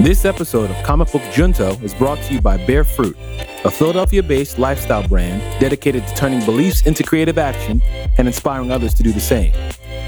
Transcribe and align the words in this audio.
This 0.00 0.24
episode 0.24 0.70
of 0.70 0.82
Comic 0.82 1.12
Book 1.12 1.20
Junto 1.30 1.72
is 1.82 1.92
brought 1.92 2.16
to 2.22 2.32
you 2.32 2.40
by 2.40 2.56
Bear 2.56 2.84
Fruit, 2.84 3.14
a 3.66 3.70
Philadelphia 3.70 4.22
based 4.22 4.58
lifestyle 4.58 5.06
brand 5.06 5.42
dedicated 5.60 6.06
to 6.06 6.14
turning 6.14 6.42
beliefs 6.46 6.86
into 6.86 7.02
creative 7.02 7.36
action 7.36 7.82
and 8.16 8.26
inspiring 8.26 8.72
others 8.72 8.94
to 8.94 9.02
do 9.02 9.12
the 9.12 9.20
same. 9.20 9.52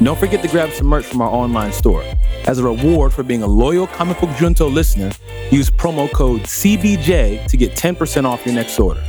Don't 0.00 0.16
forget 0.16 0.42
to 0.42 0.48
grab 0.48 0.70
some 0.70 0.86
merch 0.86 1.06
from 1.06 1.22
our 1.22 1.28
online 1.28 1.72
store. 1.72 2.04
As 2.46 2.60
a 2.60 2.62
reward 2.62 3.12
for 3.12 3.24
being 3.24 3.42
a 3.42 3.48
loyal 3.48 3.88
Comic 3.88 4.20
Book 4.20 4.30
Junto 4.36 4.68
listener, 4.68 5.10
use 5.50 5.70
promo 5.70 6.08
code 6.12 6.42
CBJ 6.42 7.48
to 7.48 7.56
get 7.56 7.72
10% 7.72 8.24
off 8.24 8.46
your 8.46 8.54
next 8.54 8.78
order. 8.78 9.02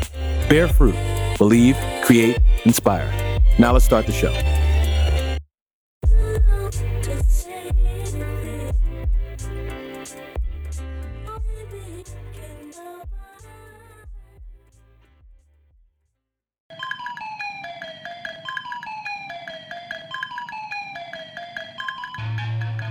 Bear 0.49 0.67
fruit. 0.67 0.95
Believe, 1.37 1.77
create, 2.03 2.39
inspire. 2.63 3.07
Now 3.59 3.71
let's 3.71 3.85
start 3.85 4.07
the 4.07 4.13
show. 4.13 4.33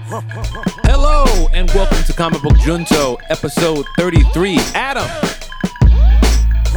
Hello 0.07 1.25
and 1.55 1.71
welcome 1.71 2.03
to 2.05 2.13
Comic 2.13 2.43
Book 2.43 2.59
Junto, 2.59 3.17
episode 3.31 3.87
33. 3.97 4.59
Adam 4.75 5.07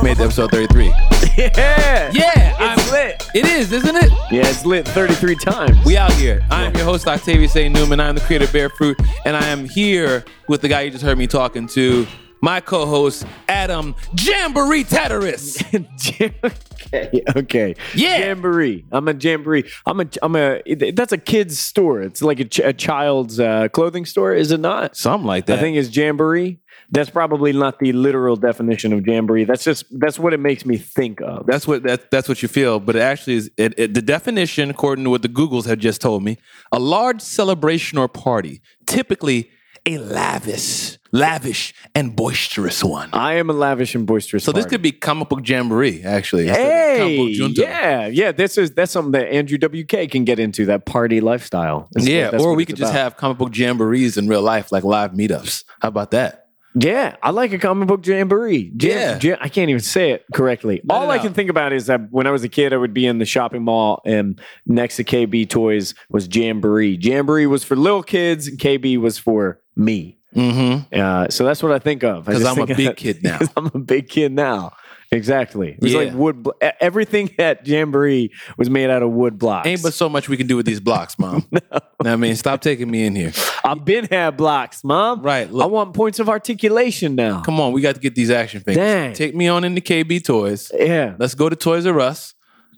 made 0.02 0.16
the 0.16 0.24
episode 0.24 0.50
33. 0.52 0.94
Yeah. 1.38 2.10
Yeah, 2.14 2.74
It's 2.74 2.92
lit. 2.92 3.30
It 3.36 3.46
is, 3.46 3.72
isn't 3.72 3.96
it? 3.96 4.12
Yeah, 4.32 4.48
it's 4.48 4.66
lit 4.66 4.88
33 4.88 5.36
times. 5.36 5.78
We 5.86 5.96
out 5.98 6.12
here. 6.14 6.42
I 6.50 6.64
am 6.64 6.74
your 6.76 6.86
host, 6.86 7.06
Octavius 7.08 7.56
A. 7.58 7.68
Newman. 7.70 8.00
I 8.00 8.08
am 8.10 8.16
the 8.16 8.22
creator 8.22 8.46
of 8.46 8.54
Bear 8.54 8.70
Fruit, 8.70 8.98
and 9.26 9.36
I 9.36 9.46
am 9.48 9.66
here 9.68 10.24
with 10.48 10.62
the 10.62 10.68
guy 10.70 10.82
you 10.82 10.92
just 10.92 11.04
heard 11.04 11.18
me 11.18 11.28
talking 11.28 11.68
to, 11.68 12.08
my 12.48 12.62
co-host, 12.62 13.26
Adam 13.50 13.94
Jamboree 14.18 14.86
Tatteris. 14.86 15.62
okay, 16.88 17.22
okay. 17.36 17.76
Yeah. 17.94 18.20
Jamboree. 18.20 18.86
I'm 18.90 19.10
a 19.10 19.14
jamboree. 19.14 19.70
I'm 19.86 20.00
a 20.00 20.08
I'm 20.22 20.34
a 20.38 20.62
that's 20.92 21.12
a 21.12 21.18
kid's 21.18 21.60
store. 21.60 22.02
It's 22.02 22.22
like 22.22 22.40
a, 22.40 22.46
ch- 22.46 22.60
a 22.60 22.72
child's 22.72 23.38
uh, 23.38 23.68
clothing 23.68 24.06
store, 24.06 24.34
is 24.34 24.52
it 24.52 24.62
not? 24.62 24.96
Something 24.96 25.28
like 25.28 25.48
that. 25.48 25.58
I 25.58 25.62
think 25.62 25.76
it's 25.76 25.94
jamboree. 25.94 26.60
That's 26.90 27.10
probably 27.10 27.52
not 27.52 27.80
the 27.80 27.92
literal 27.92 28.38
definition 28.38 28.94
of 28.94 29.06
jamboree. 29.06 29.44
That's 29.44 29.66
just 29.66 29.84
that's 30.00 30.18
what 30.18 30.32
it 30.32 30.40
makes 30.40 30.66
me 30.66 30.78
think 30.78 31.20
of. 31.20 31.48
that's 31.48 31.68
what 31.68 31.84
that, 31.84 32.10
that's 32.12 32.30
what 32.30 32.42
you 32.42 32.48
feel, 32.48 32.80
but 32.80 32.96
it 32.96 33.02
actually 33.02 33.36
is 33.36 33.52
it, 33.58 33.74
it, 33.78 33.94
the 33.94 34.02
definition, 34.02 34.70
according 34.70 35.04
to 35.04 35.10
what 35.10 35.22
the 35.22 35.28
Googles 35.28 35.66
have 35.66 35.80
just 35.80 36.00
told 36.00 36.24
me, 36.24 36.38
a 36.72 36.80
large 36.80 37.20
celebration 37.20 37.98
or 37.98 38.08
party, 38.08 38.62
typically 38.86 39.52
a 39.88 39.98
lavish, 39.98 40.98
lavish 41.12 41.74
and 41.96 42.16
boisterous 42.16 42.84
one. 42.84 43.10
I 43.14 43.36
am 43.36 43.50
a 43.50 43.54
lavish 43.54 43.96
and 43.96 44.06
boisterous. 44.06 44.44
So 44.44 44.52
this 44.52 44.66
party. 44.66 44.74
could 44.76 44.82
be 44.82 44.92
comic 44.92 45.30
book 45.30 45.48
jamboree, 45.48 46.04
actually. 46.04 46.48
instead 46.50 46.94
of 46.94 46.98
comic 47.00 47.18
Hey, 47.18 47.32
yeah, 47.64 48.08
yeah. 48.08 48.32
This 48.34 48.58
is 48.58 48.72
that's 48.72 48.92
something 48.92 49.14
that 49.14 49.32
Andrew 49.32 49.58
WK 49.58 50.10
can 50.12 50.26
get 50.26 50.40
into 50.40 50.66
that 50.66 50.86
party 50.86 51.22
lifestyle. 51.22 51.88
That's 51.94 52.08
yeah, 52.08 52.32
what- 52.32 52.42
or 52.42 52.56
we 52.56 52.66
could 52.66 52.76
just 52.76 52.92
about. 52.92 53.02
have 53.02 53.18
comic 53.18 53.38
book 53.38 53.52
jamborees 53.52 54.18
in 54.18 54.28
real 54.28 54.42
life, 54.42 54.72
like 54.72 54.84
live 54.84 55.12
meetups. 55.12 55.64
How 55.82 55.88
about 55.88 56.12
that? 56.12 56.47
Yeah, 56.80 57.16
I 57.24 57.32
like 57.32 57.54
a 57.54 57.58
comic 57.58 57.88
book 57.88 58.06
jamboree. 58.06 58.72
Jam, 58.78 58.92
Yeah. 58.92 59.18
jam- 59.18 59.38
I 59.42 59.50
can't 59.50 59.70
even 59.70 59.82
say 59.82 60.12
it 60.12 60.26
correctly. 60.34 60.82
Let 60.84 60.96
All 60.96 61.10
it 61.10 61.14
I 61.14 61.18
out. 61.18 61.24
can 61.24 61.34
think 61.34 61.50
about 61.50 61.74
is 61.74 61.88
that 61.88 62.02
when 62.12 62.28
I 62.28 62.32
was 62.32 62.44
a 62.44 62.50
kid, 62.50 62.74
I 62.74 62.78
would 62.78 62.94
be 62.94 63.06
in 63.06 63.18
the 63.20 63.26
shopping 63.26 63.64
mall, 63.64 64.02
and 64.06 64.40
next 64.66 64.98
to 64.98 65.04
KB 65.04 65.46
Toys 65.50 65.94
was 66.10 66.28
Jamboree. 66.34 66.98
Jamboree 67.02 67.48
was 67.48 67.64
for 67.64 67.76
little 67.76 68.04
kids, 68.04 68.48
and 68.48 68.60
KB 68.60 68.98
was 68.98 69.18
for 69.18 69.60
me. 69.76 70.18
Mm-hmm. 70.36 70.94
Uh, 71.00 71.30
so 71.30 71.46
that's 71.46 71.64
what 71.64 71.72
I 71.72 71.80
think 71.80 72.04
of. 72.04 72.28
I 72.30 72.34
'Cause 72.34 72.42
just 72.44 72.58
I'm 72.58 72.64
a 72.64 72.68
big 72.68 72.86
that- 72.88 72.98
kid 72.98 73.24
now. 73.24 73.40
I'm 73.58 73.72
a 73.74 73.80
big 73.80 74.10
kid 74.10 74.32
now. 74.34 74.74
Exactly. 75.12 75.72
It 75.72 75.82
was 75.82 75.94
Yeah. 75.94 76.00
like 76.00 76.14
wood. 76.14 76.44
blo- 76.44 76.54
Everything 76.80 77.30
at 77.40 77.66
Jamboree 77.68 78.32
was 78.58 78.70
made 78.70 78.90
out 78.90 79.04
of 79.04 79.12
wood 79.12 79.38
blocks. 79.40 79.68
Ain't 79.68 79.82
but 79.84 79.94
so 79.94 80.10
much 80.10 80.28
we 80.30 80.38
can 80.38 80.48
do 80.48 80.56
with 80.56 80.66
these 80.66 80.80
blocks, 80.80 81.18
mom. 81.18 81.46
no. 81.52 81.60
I 82.04 82.16
mean, 82.16 82.36
stop 82.36 82.62
taking 82.62 82.92
me 82.92 83.06
in 83.06 83.16
here. 83.16 83.32
I've 83.64 83.84
been 83.86 84.06
had 84.06 84.38
blocks, 84.38 84.84
mom. 84.84 85.22
Right. 85.22 85.48
I 85.50 85.66
want 85.66 85.94
points 85.94 86.20
of 86.20 86.30
articulation 86.30 87.16
now. 87.16 87.42
come 87.42 87.60
on. 87.60 87.72
We 87.74 87.82
got 87.82 87.96
to 87.96 88.02
get 88.02 88.16
these 88.16 88.30
action 88.32 88.60
figures. 88.60 88.78
Dang. 88.78 89.14
Take 89.14 89.36
me 89.36 89.48
on 89.48 89.64
into 89.64 89.82
KB 89.82 90.24
Toys. 90.24 90.72
Yeah. 90.74 91.16
Let's 91.18 91.36
go 91.36 91.50
to 91.50 91.56
Toys 91.56 91.86
R 91.86 92.00
Us. 92.00 92.34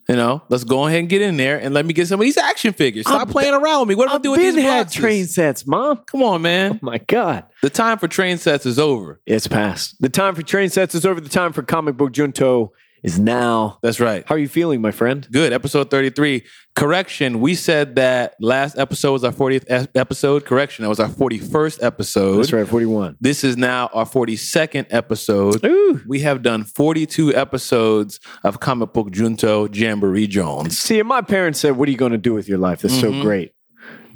You 0.09 0.15
know, 0.15 0.41
let's 0.49 0.63
go 0.63 0.87
ahead 0.87 1.01
and 1.01 1.07
get 1.07 1.21
in 1.21 1.37
there 1.37 1.61
and 1.61 1.71
let 1.71 1.85
me 1.85 1.93
get 1.93 2.07
some 2.07 2.19
of 2.19 2.23
these 2.23 2.35
action 2.35 2.73
figures. 2.73 3.05
Stop 3.05 3.21
I've 3.21 3.29
playing 3.29 3.53
around 3.53 3.81
with 3.81 3.89
me. 3.89 3.95
What 3.95 4.07
do 4.07 4.11
I 4.11 4.15
I've 4.15 4.39
with 4.41 4.55
these 4.55 4.63
had 4.63 4.85
boxes? 4.85 4.99
train 4.99 5.25
sets, 5.27 5.67
mom. 5.67 5.97
Come 6.07 6.23
on, 6.23 6.41
man. 6.41 6.73
Oh 6.73 6.79
my 6.81 6.97
god. 6.97 7.45
The 7.61 7.69
time 7.69 7.99
for 7.99 8.07
train 8.07 8.39
sets 8.39 8.65
is 8.65 8.79
over. 8.79 9.21
It's 9.27 9.47
past. 9.47 10.01
The 10.01 10.09
time 10.09 10.33
for 10.33 10.41
train 10.41 10.69
sets 10.69 10.95
is 10.95 11.05
over. 11.05 11.21
The 11.21 11.29
time 11.29 11.53
for 11.53 11.61
comic 11.61 11.95
book 11.95 12.11
junto 12.11 12.73
is 13.03 13.19
now. 13.19 13.79
That's 13.81 13.99
right. 13.99 14.23
How 14.27 14.35
are 14.35 14.39
you 14.39 14.47
feeling, 14.47 14.81
my 14.81 14.91
friend? 14.91 15.27
Good. 15.31 15.53
Episode 15.53 15.89
33. 15.89 16.43
Correction. 16.75 17.41
We 17.41 17.55
said 17.55 17.95
that 17.95 18.35
last 18.39 18.77
episode 18.77 19.11
was 19.13 19.23
our 19.23 19.31
40th 19.31 19.63
e- 19.85 19.87
episode. 19.95 20.45
Correction. 20.45 20.83
That 20.83 20.89
was 20.89 20.99
our 20.99 21.09
41st 21.09 21.83
episode. 21.83 22.38
That's 22.38 22.53
right, 22.53 22.67
41. 22.67 23.17
This 23.19 23.43
is 23.43 23.57
now 23.57 23.89
our 23.93 24.05
42nd 24.05 24.85
episode. 24.89 25.65
Ooh. 25.65 26.01
We 26.07 26.19
have 26.21 26.41
done 26.41 26.63
42 26.63 27.35
episodes 27.35 28.19
of 28.43 28.59
Comic 28.59 28.93
Book 28.93 29.11
Junto 29.11 29.67
Jamboree 29.69 30.27
Jones. 30.27 30.77
See, 30.77 31.01
my 31.03 31.21
parents 31.21 31.59
said, 31.59 31.71
What 31.77 31.88
are 31.88 31.91
you 31.91 31.97
going 31.97 32.11
to 32.13 32.17
do 32.17 32.33
with 32.33 32.47
your 32.47 32.57
life? 32.59 32.81
That's 32.81 32.95
Mhm. 32.95 33.01
so 33.01 33.21
great. 33.21 33.51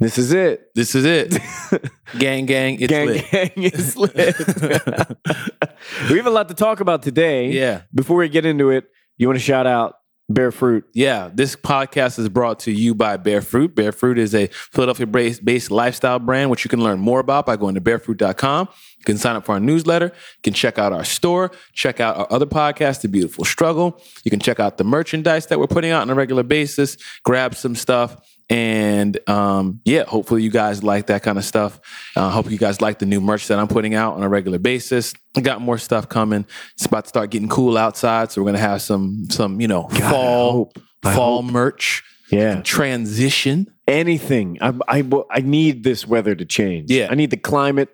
This 0.00 0.18
is 0.18 0.32
it. 0.32 0.74
This 0.74 0.94
is 0.94 1.04
it. 1.04 1.38
gang, 2.18 2.46
gang, 2.46 2.80
it's 2.80 2.88
gang, 2.88 3.06
lit. 3.06 3.30
gang 3.30 3.52
is 3.56 3.96
lit. 3.96 4.14
we 6.10 6.16
have 6.16 6.26
a 6.26 6.30
lot 6.30 6.48
to 6.48 6.54
talk 6.54 6.80
about 6.80 7.02
today. 7.02 7.50
Yeah. 7.50 7.82
Before 7.94 8.16
we 8.16 8.28
get 8.28 8.44
into 8.44 8.70
it, 8.70 8.86
you 9.16 9.28
want 9.28 9.38
to 9.38 9.44
shout 9.44 9.66
out 9.66 9.94
Bear 10.28 10.50
Fruit. 10.50 10.84
Yeah, 10.94 11.30
this 11.32 11.54
podcast 11.54 12.18
is 12.18 12.28
brought 12.30 12.60
to 12.60 12.72
you 12.72 12.94
by 12.94 13.18
Bear 13.18 13.42
Fruit. 13.42 13.74
Bear 13.74 13.92
Fruit 13.92 14.18
is 14.18 14.34
a 14.34 14.46
Philadelphia 14.46 15.06
based 15.06 15.44
based 15.44 15.70
lifestyle 15.70 16.18
brand, 16.18 16.50
which 16.50 16.64
you 16.64 16.70
can 16.70 16.82
learn 16.82 16.98
more 16.98 17.20
about 17.20 17.44
by 17.44 17.56
going 17.56 17.74
to 17.74 17.80
bearfruit.com. 17.80 18.68
You 18.98 19.04
can 19.04 19.18
sign 19.18 19.36
up 19.36 19.44
for 19.44 19.52
our 19.52 19.60
newsletter. 19.60 20.06
You 20.06 20.42
can 20.42 20.54
check 20.54 20.78
out 20.78 20.94
our 20.94 21.04
store, 21.04 21.52
check 21.74 22.00
out 22.00 22.16
our 22.16 22.26
other 22.30 22.46
podcast, 22.46 23.02
The 23.02 23.08
Beautiful 23.08 23.44
Struggle. 23.44 24.00
You 24.24 24.30
can 24.30 24.40
check 24.40 24.58
out 24.58 24.78
the 24.78 24.84
merchandise 24.84 25.46
that 25.48 25.58
we're 25.58 25.66
putting 25.66 25.90
out 25.90 26.00
on 26.00 26.10
a 26.10 26.14
regular 26.14 26.42
basis, 26.42 26.96
grab 27.22 27.54
some 27.54 27.74
stuff. 27.74 28.16
And 28.50 29.18
um, 29.28 29.80
yeah, 29.84 30.04
hopefully 30.04 30.42
you 30.42 30.50
guys 30.50 30.82
like 30.84 31.06
that 31.06 31.22
kind 31.22 31.38
of 31.38 31.44
stuff. 31.44 31.80
I 32.14 32.20
uh, 32.26 32.30
hope 32.30 32.50
you 32.50 32.58
guys 32.58 32.80
like 32.80 32.98
the 32.98 33.06
new 33.06 33.20
merch 33.20 33.48
that 33.48 33.58
I'm 33.58 33.68
putting 33.68 33.94
out 33.94 34.14
on 34.16 34.22
a 34.22 34.28
regular 34.28 34.58
basis. 34.58 35.14
I 35.36 35.40
got 35.40 35.60
more 35.62 35.78
stuff 35.78 36.08
coming. 36.08 36.44
It's 36.74 36.84
about 36.84 37.04
to 37.04 37.08
start 37.08 37.30
getting 37.30 37.48
cool 37.48 37.78
outside, 37.78 38.30
so 38.30 38.42
we're 38.42 38.48
gonna 38.48 38.58
have 38.58 38.82
some 38.82 39.24
some 39.30 39.60
you 39.60 39.68
know 39.68 39.88
God, 39.90 40.10
fall. 40.10 40.72
I 41.04 41.14
fall 41.14 41.42
merch 41.42 42.02
Yeah. 42.30 42.60
transition. 42.62 43.66
anything. 43.88 44.58
I, 44.60 44.72
I 44.88 45.04
I 45.30 45.40
need 45.40 45.82
this 45.84 46.06
weather 46.06 46.34
to 46.34 46.44
change. 46.44 46.90
Yeah. 46.90 47.08
I 47.10 47.14
need 47.14 47.30
the 47.30 47.36
climate 47.38 47.88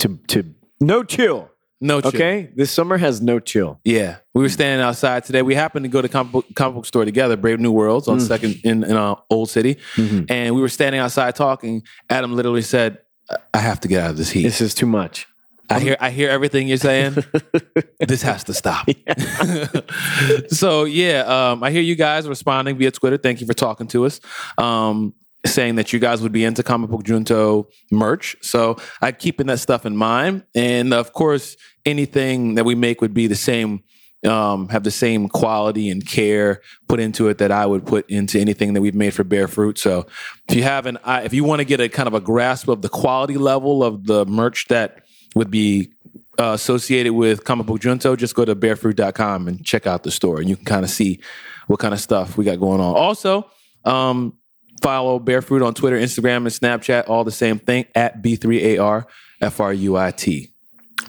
to 0.00 0.18
to 0.28 0.44
no 0.80 1.04
chill. 1.04 1.50
No 1.80 2.00
chill. 2.00 2.08
Okay, 2.08 2.50
this 2.56 2.70
summer 2.70 2.96
has 2.96 3.20
no 3.20 3.38
chill. 3.38 3.80
Yeah, 3.84 4.16
we 4.34 4.40
were 4.42 4.48
standing 4.48 4.82
outside 4.82 5.24
today. 5.24 5.42
We 5.42 5.54
happened 5.54 5.84
to 5.84 5.88
go 5.88 6.00
to 6.00 6.08
comic 6.08 6.32
book, 6.32 6.46
comic 6.54 6.74
book 6.76 6.86
store 6.86 7.04
together, 7.04 7.36
Brave 7.36 7.60
New 7.60 7.70
Worlds 7.72 8.08
on 8.08 8.18
Mm. 8.18 8.22
Second 8.26 8.60
in 8.64 8.82
in 8.84 8.96
uh, 8.96 9.16
Old 9.30 9.50
City, 9.50 9.76
and 9.96 10.54
we 10.54 10.60
were 10.62 10.70
standing 10.70 11.00
outside 11.00 11.34
talking. 11.34 11.82
Adam 12.08 12.34
literally 12.34 12.62
said, 12.62 12.98
"I- 13.30 13.36
"I 13.54 13.58
have 13.58 13.80
to 13.80 13.88
get 13.88 14.00
out 14.02 14.10
of 14.10 14.16
this 14.16 14.30
heat. 14.30 14.44
This 14.44 14.60
is 14.62 14.72
too 14.74 14.86
much. 14.86 15.26
I 15.68 15.80
hear 15.80 15.96
I 16.00 16.10
hear 16.10 16.30
everything 16.30 16.66
you're 16.68 16.76
saying. 16.78 17.16
this 18.00 18.22
has 18.22 18.44
to 18.44 18.54
stop." 18.54 18.88
so 20.48 20.84
yeah, 20.84 21.20
um, 21.50 21.62
I 21.62 21.70
hear 21.70 21.82
you 21.82 21.94
guys 21.94 22.28
responding 22.28 22.78
via 22.78 22.90
Twitter. 22.90 23.16
Thank 23.18 23.40
you 23.40 23.46
for 23.46 23.54
talking 23.54 23.86
to 23.88 24.06
us. 24.06 24.20
Um, 24.58 25.14
saying 25.46 25.76
that 25.76 25.92
you 25.92 25.98
guys 25.98 26.20
would 26.22 26.32
be 26.32 26.44
into 26.44 26.62
comic 26.62 26.90
book 26.90 27.02
junto 27.04 27.68
merch 27.90 28.36
so 28.40 28.76
i 29.00 29.12
keeping 29.12 29.46
that 29.46 29.58
stuff 29.58 29.86
in 29.86 29.96
mind 29.96 30.42
and 30.54 30.92
of 30.92 31.12
course 31.12 31.56
anything 31.84 32.54
that 32.54 32.64
we 32.64 32.74
make 32.74 33.00
would 33.00 33.14
be 33.14 33.26
the 33.26 33.34
same 33.34 33.82
um, 34.24 34.68
have 34.68 34.82
the 34.82 34.90
same 34.90 35.28
quality 35.28 35.90
and 35.90 36.06
care 36.06 36.60
put 36.88 37.00
into 37.00 37.28
it 37.28 37.38
that 37.38 37.52
I 37.52 37.66
would 37.66 37.86
put 37.86 38.08
into 38.10 38.40
anything 38.40 38.72
that 38.72 38.80
we've 38.80 38.94
made 38.94 39.14
for 39.14 39.24
Bear 39.24 39.46
Fruit. 39.46 39.78
So 39.78 40.06
if 40.48 40.56
you 40.56 40.62
have 40.62 40.86
an, 40.86 40.98
if 41.06 41.32
you 41.32 41.44
want 41.44 41.60
to 41.60 41.64
get 41.64 41.80
a 41.80 41.88
kind 41.88 42.06
of 42.06 42.14
a 42.14 42.20
grasp 42.20 42.68
of 42.68 42.82
the 42.82 42.88
quality 42.88 43.36
level 43.36 43.84
of 43.84 44.06
the 44.06 44.24
merch 44.26 44.66
that 44.68 45.02
would 45.34 45.50
be 45.50 45.92
uh, 46.38 46.52
associated 46.52 47.12
with 47.12 47.44
Comic 47.44 47.66
Book 47.66 47.80
Junto, 47.80 48.16
just 48.16 48.34
go 48.34 48.44
to 48.44 48.56
bearfruit.com 48.56 49.48
and 49.48 49.64
check 49.64 49.86
out 49.86 50.02
the 50.02 50.10
store, 50.10 50.40
and 50.40 50.48
you 50.48 50.56
can 50.56 50.64
kind 50.64 50.84
of 50.84 50.90
see 50.90 51.20
what 51.66 51.78
kind 51.78 51.94
of 51.94 52.00
stuff 52.00 52.36
we 52.36 52.44
got 52.44 52.60
going 52.60 52.80
on. 52.80 52.94
Also, 52.94 53.48
um, 53.84 54.36
Follow 54.82 55.18
Bear 55.18 55.42
Fruit 55.42 55.62
on 55.62 55.74
Twitter, 55.74 55.98
Instagram, 55.98 56.36
and 56.38 56.46
Snapchat. 56.48 57.08
All 57.08 57.24
the 57.24 57.30
same 57.30 57.58
thing 57.58 57.86
at 57.94 58.22
B3ARFRUIT. 58.22 59.06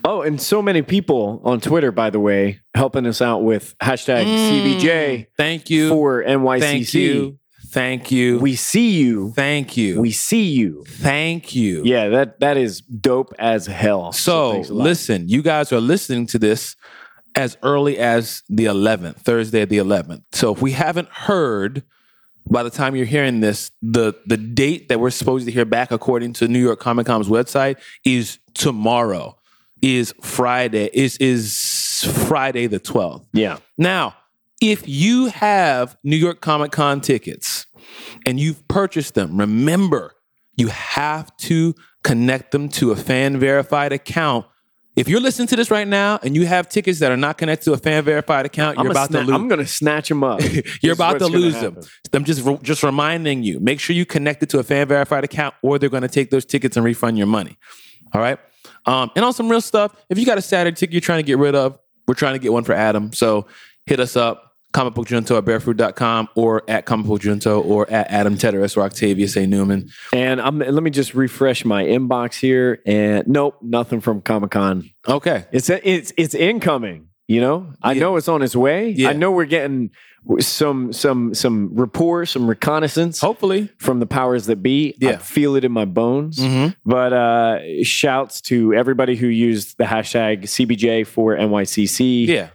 Oh, 0.03 0.21
and 0.21 0.41
so 0.41 0.61
many 0.61 0.81
people 0.81 1.41
on 1.43 1.59
Twitter, 1.59 1.91
by 1.91 2.09
the 2.09 2.19
way, 2.19 2.59
helping 2.73 3.05
us 3.05 3.21
out 3.21 3.43
with 3.43 3.75
hashtag 3.79 4.25
mm. 4.25 4.79
CBJ 4.79 5.27
Thank 5.37 5.69
you. 5.69 5.89
for 5.89 6.23
NYCC. 6.23 6.59
Thank 6.61 6.93
you. 6.93 7.37
Thank 7.69 8.11
you. 8.11 8.39
We 8.39 8.55
see 8.55 8.91
you. 8.91 9.33
Thank 9.33 9.75
you. 9.75 9.99
We 9.99 10.11
see 10.11 10.43
you. 10.43 10.85
Thank 10.87 11.53
you. 11.53 11.83
Yeah, 11.83 12.07
that 12.09 12.39
that 12.39 12.55
is 12.57 12.79
dope 12.81 13.33
as 13.37 13.67
hell. 13.67 14.13
So, 14.13 14.51
a 14.51 14.59
lot. 14.59 14.69
listen, 14.69 15.27
you 15.27 15.41
guys 15.41 15.73
are 15.73 15.81
listening 15.81 16.27
to 16.27 16.39
this 16.39 16.77
as 17.37 17.57
early 17.61 17.97
as 17.99 18.41
the 18.49 18.65
11th, 18.65 19.17
Thursday 19.17 19.63
the 19.63 19.77
11th. 19.77 20.23
So 20.31 20.53
if 20.53 20.61
we 20.61 20.71
haven't 20.71 21.09
heard 21.09 21.83
by 22.49 22.63
the 22.63 22.69
time 22.69 22.95
you're 22.95 23.05
hearing 23.05 23.39
this, 23.39 23.71
the 23.81 24.13
the 24.25 24.37
date 24.37 24.89
that 24.89 24.99
we're 24.99 25.09
supposed 25.09 25.45
to 25.45 25.51
hear 25.51 25.65
back 25.65 25.91
according 25.91 26.33
to 26.33 26.47
New 26.47 26.59
York 26.59 26.79
Comic 26.79 27.05
Con's 27.05 27.27
website 27.27 27.77
is 28.05 28.39
tomorrow. 28.53 29.37
Is 29.81 30.13
Friday 30.23 30.89
is 30.93 31.17
is 31.17 32.03
Friday 32.27 32.65
the 32.65 32.79
12th. 32.79 33.25
Yeah. 33.31 33.57
Now, 33.77 34.15
if 34.59 34.87
you 34.87 35.27
have 35.27 35.97
New 36.03 36.15
York 36.15 36.41
Comic 36.41 36.71
Con 36.71 36.99
tickets 37.01 37.67
and 38.25 38.39
you've 38.39 38.67
purchased 38.67 39.13
them, 39.13 39.37
remember 39.37 40.13
you 40.55 40.69
have 40.69 41.35
to 41.37 41.75
connect 42.03 42.51
them 42.51 42.69
to 42.69 42.91
a 42.91 42.95
fan 42.95 43.37
verified 43.39 43.93
account. 43.93 44.45
If 44.97 45.07
you're 45.07 45.19
listening 45.19 45.47
to 45.49 45.55
this 45.55 45.69
right 45.69 45.87
now 45.87 46.19
and 46.23 46.35
you 46.35 46.47
have 46.47 46.67
tickets 46.67 46.97
that 46.99 47.11
are 47.11 47.17
not 47.17 47.37
connected 47.37 47.65
to 47.65 47.73
a 47.73 47.77
fan 47.77 48.03
verified 48.03 48.47
account, 48.47 48.79
you're 48.79 48.89
about 48.89 49.09
sna- 49.09 49.11
to 49.11 49.17
lose. 49.19 49.27
Them. 49.27 49.35
I'm 49.35 49.47
gonna 49.47 49.67
snatch 49.67 50.09
them 50.09 50.23
up. 50.23 50.41
you're 50.81 50.93
about 50.93 51.19
to 51.19 51.27
lose 51.27 51.53
them. 51.53 51.77
I'm 52.11 52.23
just 52.23 52.43
just 52.63 52.81
reminding 52.81 53.43
you. 53.43 53.59
Make 53.59 53.79
sure 53.79 53.95
you 53.95 54.07
connect 54.07 54.41
it 54.41 54.49
to 54.49 54.59
a 54.59 54.63
fan 54.63 54.87
verified 54.87 55.23
account, 55.23 55.53
or 55.61 55.77
they're 55.77 55.89
going 55.89 56.01
to 56.01 56.09
take 56.09 56.31
those 56.31 56.45
tickets 56.45 56.77
and 56.77 56.83
refund 56.83 57.15
your 57.19 57.27
money. 57.27 57.59
All 58.11 58.19
right. 58.21 58.39
Um, 58.87 59.11
and 59.15 59.23
on 59.23 59.33
some 59.33 59.49
real 59.49 59.61
stuff, 59.61 59.95
if 60.09 60.17
you 60.17 60.25
got 60.25 60.39
a 60.39 60.41
Saturday 60.41 60.75
ticket 60.75 60.93
you're 60.93 61.01
trying 61.01 61.19
to 61.19 61.27
get 61.27 61.37
rid 61.37 61.53
of, 61.53 61.77
we're 62.07 62.15
trying 62.15 62.33
to 62.33 62.39
get 62.39 62.51
one 62.51 62.63
for 62.63 62.73
Adam. 62.73 63.13
So 63.13 63.45
hit 63.85 63.99
us 63.99 64.15
up, 64.15 64.46
comicbookjunto 64.77 65.37
at 65.37 65.45
bearfruit.com 65.45 66.29
or 66.35 66.63
at 66.69 66.85
comicbookjunto 66.85 67.63
or 67.65 67.89
at 67.89 68.09
Adam 68.11 68.35
Teteris 68.35 68.77
or 68.77 68.81
Octavius 68.83 69.35
A. 69.35 69.47
Newman. 69.47 69.89
And 70.13 70.39
I'm, 70.41 70.59
let 70.59 70.83
me 70.83 70.89
just 70.91 71.13
refresh 71.13 71.65
my 71.65 71.83
inbox 71.83 72.39
here. 72.39 72.81
And 72.85 73.27
nope, 73.27 73.57
nothing 73.61 74.01
from 74.01 74.21
Comic 74.21 74.51
Con. 74.51 74.89
Okay. 75.07 75.45
It's 75.51 75.69
it's 75.69 76.13
it's 76.17 76.35
incoming. 76.35 77.07
You 77.29 77.41
know, 77.41 77.73
I 77.83 77.91
Yeah. 77.93 78.01
know 78.01 78.15
it's 78.15 78.29
on 78.29 78.41
its 78.41 78.55
way. 78.55 78.89
Yeah. 78.91 79.09
I 79.09 79.13
know 79.13 79.31
we're 79.31 79.45
getting 79.45 79.89
some 80.39 80.93
some 80.93 81.33
some 81.33 81.73
rapport, 81.73 82.25
some 82.25 82.47
reconnaissance 82.47 83.19
Hopefully. 83.19 83.69
from 83.79 83.99
the 83.99 84.05
powers 84.05 84.45
that 84.45 84.57
be. 84.63 84.93
I 85.01 85.05
Yeah. 85.05 85.17
feel 85.17 85.55
it 85.55 85.65
in 85.65 85.71
my 85.73 85.83
bones. 85.85 86.37
Mhm. 86.39 86.75
But 86.85 87.11
uh, 87.13 87.59
shouts 87.83 88.39
to 88.43 88.73
everybody 88.73 89.15
who 89.17 89.27
used 89.27 89.77
the 89.77 89.85
hashtag 89.85 90.43
CBJ 90.47 91.05
for 91.05 91.35
NYCC. 91.35 92.27
Yeah. 92.27 92.49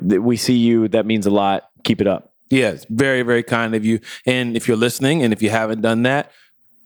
We 0.00 0.36
see 0.36 0.56
you. 0.56 0.88
That 0.88 1.06
means 1.06 1.26
a 1.26 1.30
lot. 1.30 1.68
Keep 1.84 2.00
it 2.00 2.06
up. 2.06 2.32
Yeah, 2.50 2.70
it's 2.70 2.86
very, 2.88 3.22
very 3.22 3.42
kind 3.42 3.74
of 3.74 3.84
you. 3.84 4.00
And 4.24 4.56
if 4.56 4.66
you're 4.68 4.76
listening, 4.76 5.22
and 5.22 5.32
if 5.32 5.42
you 5.42 5.50
haven't 5.50 5.82
done 5.82 6.02
that, 6.02 6.32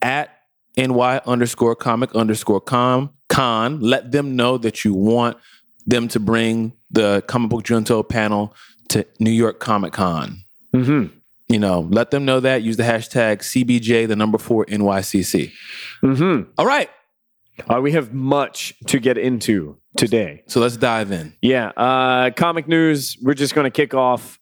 at 0.01 0.31
ny 0.77 1.21
underscore 1.27 1.77
comic 1.77 2.15
underscore 2.15 2.61
com 2.61 3.11
con, 3.29 3.81
let 3.81 4.11
them 4.11 4.35
know 4.37 4.59
that 4.59 4.85
you 4.85 4.95
want 4.95 5.37
them 5.87 6.09
to 6.09 6.21
bring 6.21 6.73
the 6.91 7.23
comic 7.27 7.51
book 7.51 7.65
junto 7.65 8.03
panel 8.03 8.55
to 8.89 9.07
New 9.21 9.31
York 9.31 9.61
Comic 9.61 9.93
Con. 9.93 10.45
Mm-hmm. 10.75 11.15
You 11.49 11.59
know, 11.59 11.81
let 11.91 12.11
them 12.11 12.25
know 12.25 12.41
that. 12.41 12.63
Use 12.63 12.77
the 12.77 12.83
hashtag 12.83 13.39
CBJ, 13.39 14.09
the 14.09 14.17
number 14.17 14.39
four 14.39 14.65
NYCC. 14.67 15.53
Mm-hmm. 16.03 16.51
All 16.59 16.67
right, 16.67 16.91
Uh, 17.69 17.81
we 17.81 17.93
have 17.93 18.13
much 18.13 18.75
to 18.87 18.99
get 18.99 19.19
into 19.19 19.77
today. 19.97 20.43
so 20.47 20.61
let's 20.61 20.77
dive 20.77 21.13
in. 21.13 21.35
Yeah. 21.43 21.69
Uh, 21.77 22.31
comic 22.31 22.67
news. 22.69 23.17
We're 23.23 23.35
just 23.35 23.55
going 23.55 23.65
to 23.65 23.71
kick 23.71 23.95
off 23.95 24.39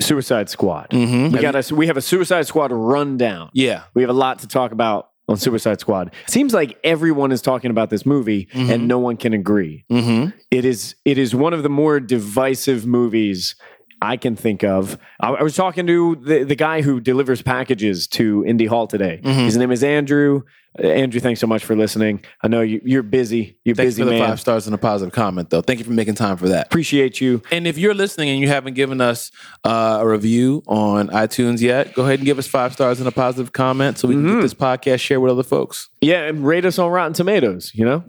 Suicide 0.00 0.50
Squad. 0.50 0.90
Mhm. 0.90 1.32
We 1.32 1.38
got 1.40 1.54
a, 1.54 1.74
we 1.74 1.86
have 1.86 1.96
a 1.96 2.02
Suicide 2.02 2.46
Squad 2.46 2.70
rundown. 2.72 3.50
Yeah, 3.54 3.84
We 3.94 4.02
have 4.02 4.10
a 4.10 4.14
lot 4.14 4.40
to 4.40 4.46
talk 4.48 4.72
about 4.72 5.08
on 5.28 5.36
Suicide 5.38 5.80
Squad. 5.80 6.12
Seems 6.26 6.52
like 6.54 6.78
everyone 6.84 7.32
is 7.32 7.40
talking 7.42 7.70
about 7.70 7.90
this 7.90 8.04
movie 8.06 8.48
and 8.52 8.86
no 8.86 8.98
one 8.98 9.16
can 9.16 9.32
agree. 9.32 9.84
hmm 9.90 10.26
It 10.50 10.64
is 10.64 10.94
it 11.04 11.16
is 11.18 11.34
one 11.34 11.52
of 11.54 11.62
the 11.62 11.68
more 11.70 11.98
divisive 11.98 12.86
movies 12.86 13.56
I 14.02 14.18
can 14.18 14.36
think 14.36 14.62
of. 14.62 14.98
I, 15.18 15.30
I 15.30 15.42
was 15.42 15.56
talking 15.56 15.86
to 15.86 16.16
the, 16.16 16.44
the 16.44 16.54
guy 16.54 16.82
who 16.82 17.00
delivers 17.00 17.40
packages 17.40 18.06
to 18.08 18.44
Indy 18.46 18.66
Hall 18.66 18.86
today. 18.86 19.20
Mhm. 19.24 19.46
His 19.46 19.56
name 19.56 19.72
is 19.72 19.82
Andrew. 19.82 20.42
Andrew, 20.78 21.20
thanks 21.20 21.40
so 21.40 21.46
much 21.46 21.64
for 21.64 21.74
listening. 21.76 22.22
I 22.42 22.48
know 22.48 22.60
you, 22.60 22.80
you're 22.84 23.02
busy. 23.02 23.58
You're 23.64 23.74
Thanks 23.74 23.90
busy, 23.94 24.02
for 24.02 24.06
the 24.06 24.18
man. 24.18 24.28
five 24.28 24.40
stars 24.40 24.66
and 24.66 24.74
a 24.74 24.78
positive 24.78 25.12
comment, 25.12 25.50
though. 25.50 25.62
Thank 25.62 25.78
you 25.78 25.84
for 25.84 25.92
making 25.92 26.14
time 26.16 26.36
for 26.36 26.48
that. 26.48 26.66
Appreciate 26.66 27.20
you. 27.20 27.42
And 27.50 27.66
if 27.66 27.78
you're 27.78 27.94
listening 27.94 28.28
and 28.30 28.40
you 28.40 28.48
haven't 28.48 28.74
given 28.74 29.00
us 29.00 29.30
uh, 29.64 29.98
a 30.00 30.06
review 30.06 30.62
on 30.66 31.08
iTunes 31.08 31.60
yet, 31.60 31.94
go 31.94 32.02
ahead 32.04 32.18
and 32.18 32.26
give 32.26 32.38
us 32.38 32.46
five 32.46 32.72
stars 32.72 32.98
and 33.00 33.08
a 33.08 33.12
positive 33.12 33.52
comment 33.52 33.98
so 33.98 34.08
we 34.08 34.14
can 34.14 34.24
Mm-hmm. 34.24 34.34
get 34.36 34.42
this 34.42 34.54
podcast 34.54 35.00
shared 35.00 35.20
with 35.22 35.30
other 35.32 35.42
folks. 35.42 35.88
Yeah, 36.00 36.22
and 36.24 36.46
rate 36.46 36.64
us 36.64 36.78
on 36.78 36.90
Rotten 36.90 37.12
Tomatoes. 37.12 37.72
You 37.74 37.84
know, 37.84 38.04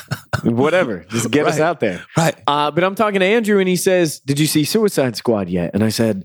whatever. 0.44 1.04
Just 1.10 1.30
get 1.30 1.46
us 1.46 1.58
out 1.60 1.80
there. 1.80 2.04
Right. 2.16 2.34
Uh, 2.46 2.70
but 2.70 2.84
I'm 2.84 2.94
talking 2.94 3.20
to 3.20 3.26
Andrew, 3.26 3.58
and 3.58 3.68
he 3.68 3.76
says, 3.76 4.20
"Did 4.20 4.38
you 4.38 4.46
see 4.46 4.64
Suicide 4.64 5.16
Squad 5.16 5.48
yet?" 5.48 5.70
And 5.74 5.82
I 5.84 5.88
said, 5.88 6.24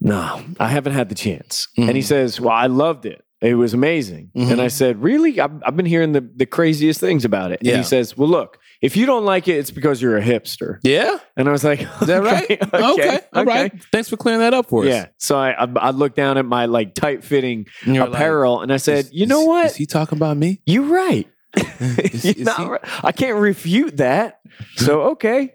"No, 0.00 0.42
I 0.58 0.68
haven't 0.68 0.92
had 0.92 1.08
the 1.08 1.14
chance." 1.14 1.68
And 1.76 1.90
he 1.96 2.02
says, 2.02 2.40
"Well, 2.40 2.50
I 2.54 2.66
loved 2.66 3.06
it. 3.06 3.24
It 3.44 3.54
was 3.54 3.74
amazing." 3.74 4.30
And 4.34 4.60
I 4.60 4.68
said, 4.68 5.02
"Really? 5.02 5.38
I've, 5.40 5.52
I've 5.64 5.76
been 5.76 5.86
hearing 5.86 6.12
the, 6.12 6.28
the 6.36 6.46
craziest 6.46 7.00
things 7.00 7.24
about 7.24 7.52
it." 7.52 7.60
And 7.60 7.68
Yeah. 7.68 7.76
he 7.78 7.82
says, 7.82 8.16
"Well, 8.16 8.28
look, 8.28 8.58
if 8.80 8.96
you 8.96 9.06
don't 9.06 9.24
like 9.24 9.48
it, 9.48 9.56
it's 9.58 9.70
because 9.70 10.00
you're 10.00 10.16
a 10.16 10.22
hipster." 10.22 10.78
Yeah. 10.82 11.18
And 11.36 11.48
I 11.48 11.52
was 11.52 11.62
like, 11.64 11.80
Is 11.82 12.06
that 12.06 12.22
right? 12.22 12.50
okay, 12.74 12.92
okay. 12.92 13.20
All 13.32 13.44
right. 13.44 13.72
Thanks 13.92 14.08
for 14.08 14.16
clearing 14.16 14.40
that 14.40 14.54
up 14.54 14.68
for 14.68 14.82
us. 14.82 14.88
Yeah. 14.88 15.06
So 15.18 15.36
I, 15.38 15.50
I 15.64 15.68
I 15.76 15.90
looked 15.90 16.16
down 16.16 16.38
at 16.38 16.44
my 16.46 16.66
like 16.66 16.94
tight 16.94 17.22
fitting 17.24 17.66
you're 17.84 18.04
like, 18.06 18.14
apparel, 18.14 18.60
and 18.62 18.72
I 18.72 18.76
said, 18.78 19.06
Is- 19.06 19.12
"You 19.12 19.26
know 19.26 19.42
what? 19.42 19.66
Is 19.66 19.76
he 19.76 19.86
talking 19.86 20.16
about 20.18 20.36
me? 20.36 20.60
You're 20.66 20.84
right." 20.84 21.28
Is- 21.80 22.24
You're 22.36 22.48
is 22.48 22.56
he- 22.56 22.64
right. 22.64 22.80
I 23.04 23.12
can't 23.12 23.36
refute 23.38 23.98
that. 23.98 24.40
So 24.76 25.02
okay. 25.12 25.54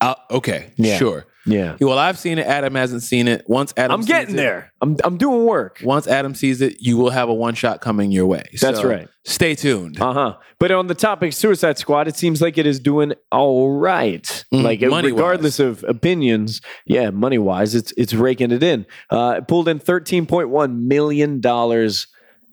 Uh, 0.00 0.14
okay. 0.30 0.72
Yeah. 0.76 0.96
Sure. 0.98 1.24
Yeah. 1.46 1.76
Well, 1.80 1.98
I've 1.98 2.18
seen 2.18 2.38
it. 2.38 2.46
Adam 2.46 2.74
hasn't 2.74 3.02
seen 3.02 3.26
it. 3.28 3.44
Once 3.48 3.72
Adam 3.76 3.92
I'm 3.94 4.02
sees 4.02 4.08
getting 4.08 4.34
it- 4.34 4.38
there. 4.38 4.72
I'm 4.82 4.96
I'm 5.02 5.16
doing 5.16 5.44
work. 5.46 5.80
Once 5.82 6.06
Adam 6.06 6.34
sees 6.34 6.60
it, 6.60 6.76
you 6.80 6.96
will 6.96 7.10
have 7.10 7.28
a 7.28 7.34
one 7.34 7.54
shot 7.54 7.80
coming 7.80 8.10
your 8.12 8.26
way. 8.26 8.44
That's 8.60 8.80
So 8.80 8.88
right. 8.88 9.08
Stay 9.24 9.54
tuned. 9.54 10.00
Uh-huh. 10.00 10.36
But 10.58 10.70
on 10.72 10.86
the 10.88 10.94
topic 10.94 11.32
Suicide 11.32 11.78
Squad, 11.78 12.06
it 12.08 12.16
seems 12.16 12.40
like 12.42 12.58
it 12.58 12.66
is 12.66 12.80
doing 12.80 13.12
all 13.32 13.76
right. 13.78 14.22
Mm, 14.52 14.62
like 14.62 14.82
uh, 14.82 14.88
money-wise. 14.88 15.12
regardless 15.18 15.58
of 15.60 15.84
opinions, 15.88 16.60
yeah, 16.86 17.10
money 17.10 17.38
wise, 17.38 17.74
it's 17.74 17.92
it's 17.96 18.14
raking 18.14 18.50
it 18.50 18.62
in. 18.62 18.86
Uh, 19.10 19.36
it 19.38 19.48
pulled 19.48 19.68
in 19.68 19.78
thirteen 19.78 20.26
point 20.26 20.48
one 20.50 20.86
million 20.88 21.40
dollars 21.40 22.06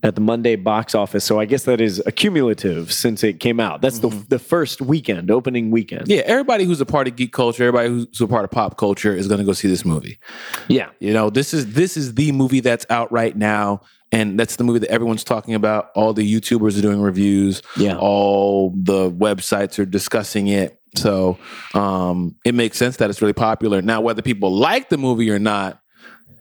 at 0.05 0.13
the 0.13 0.21
Monday 0.21 0.55
box 0.55 0.93
office. 0.93 1.24
So 1.24 1.39
I 1.39 1.45
guess 1.45 1.63
that 1.63 1.81
is 1.81 2.01
accumulative 2.05 2.93
since 2.93 3.24
it 3.24 3.39
came 3.39 3.59
out. 3.59 3.81
That's 3.81 4.00
the 4.00 4.09
the 4.29 4.39
first 4.39 4.79
weekend, 4.81 5.31
opening 5.31 5.71
weekend. 5.71 6.03
Mm-hmm. 6.03 6.12
yeah, 6.12 6.21
everybody 6.25 6.63
who's 6.63 6.79
a 6.79 6.85
part 6.85 7.07
of 7.07 7.15
geek 7.15 7.33
culture, 7.33 7.63
everybody 7.63 7.89
who's 7.89 8.21
a 8.21 8.27
part 8.27 8.45
of 8.45 8.51
pop 8.51 8.77
culture 8.77 9.15
is 9.15 9.27
going 9.27 9.39
to 9.39 9.45
go 9.45 9.53
see 9.53 9.67
this 9.67 9.83
movie. 9.83 10.19
Yeah. 10.67 10.89
You 11.00 11.13
know, 11.13 11.29
this 11.29 11.53
is 11.53 11.74
this 11.74 11.97
is 11.97 12.13
the 12.13 12.31
movie 12.31 12.59
that's 12.59 12.85
out 12.89 13.12
right 13.12 13.35
now, 13.35 13.81
and 14.12 14.39
that's 14.39 14.57
the 14.57 14.63
movie 14.63 14.79
that 14.79 14.91
everyone's 14.91 15.24
talking 15.24 15.55
about. 15.55 15.89
All 15.95 16.13
the 16.13 16.31
YouTubers 16.31 16.77
are 16.77 16.81
doing 16.81 17.01
reviews. 17.01 17.63
Yeah. 17.75 17.97
All 17.97 18.71
the 18.75 19.12
websites 19.12 19.79
are 19.79 19.85
discussing 19.85 20.47
it. 20.47 20.79
So 20.95 21.38
um, 21.74 22.35
it 22.45 22.55
makes 22.55 22.77
sense 22.77 22.97
that 22.97 23.09
it's 23.09 23.21
really 23.21 23.33
popular. 23.33 23.81
Now, 23.81 24.01
whether 24.01 24.21
people 24.21 24.55
like 24.55 24.89
the 24.89 24.97
movie 24.97 25.29
or 25.31 25.39
not, 25.39 25.81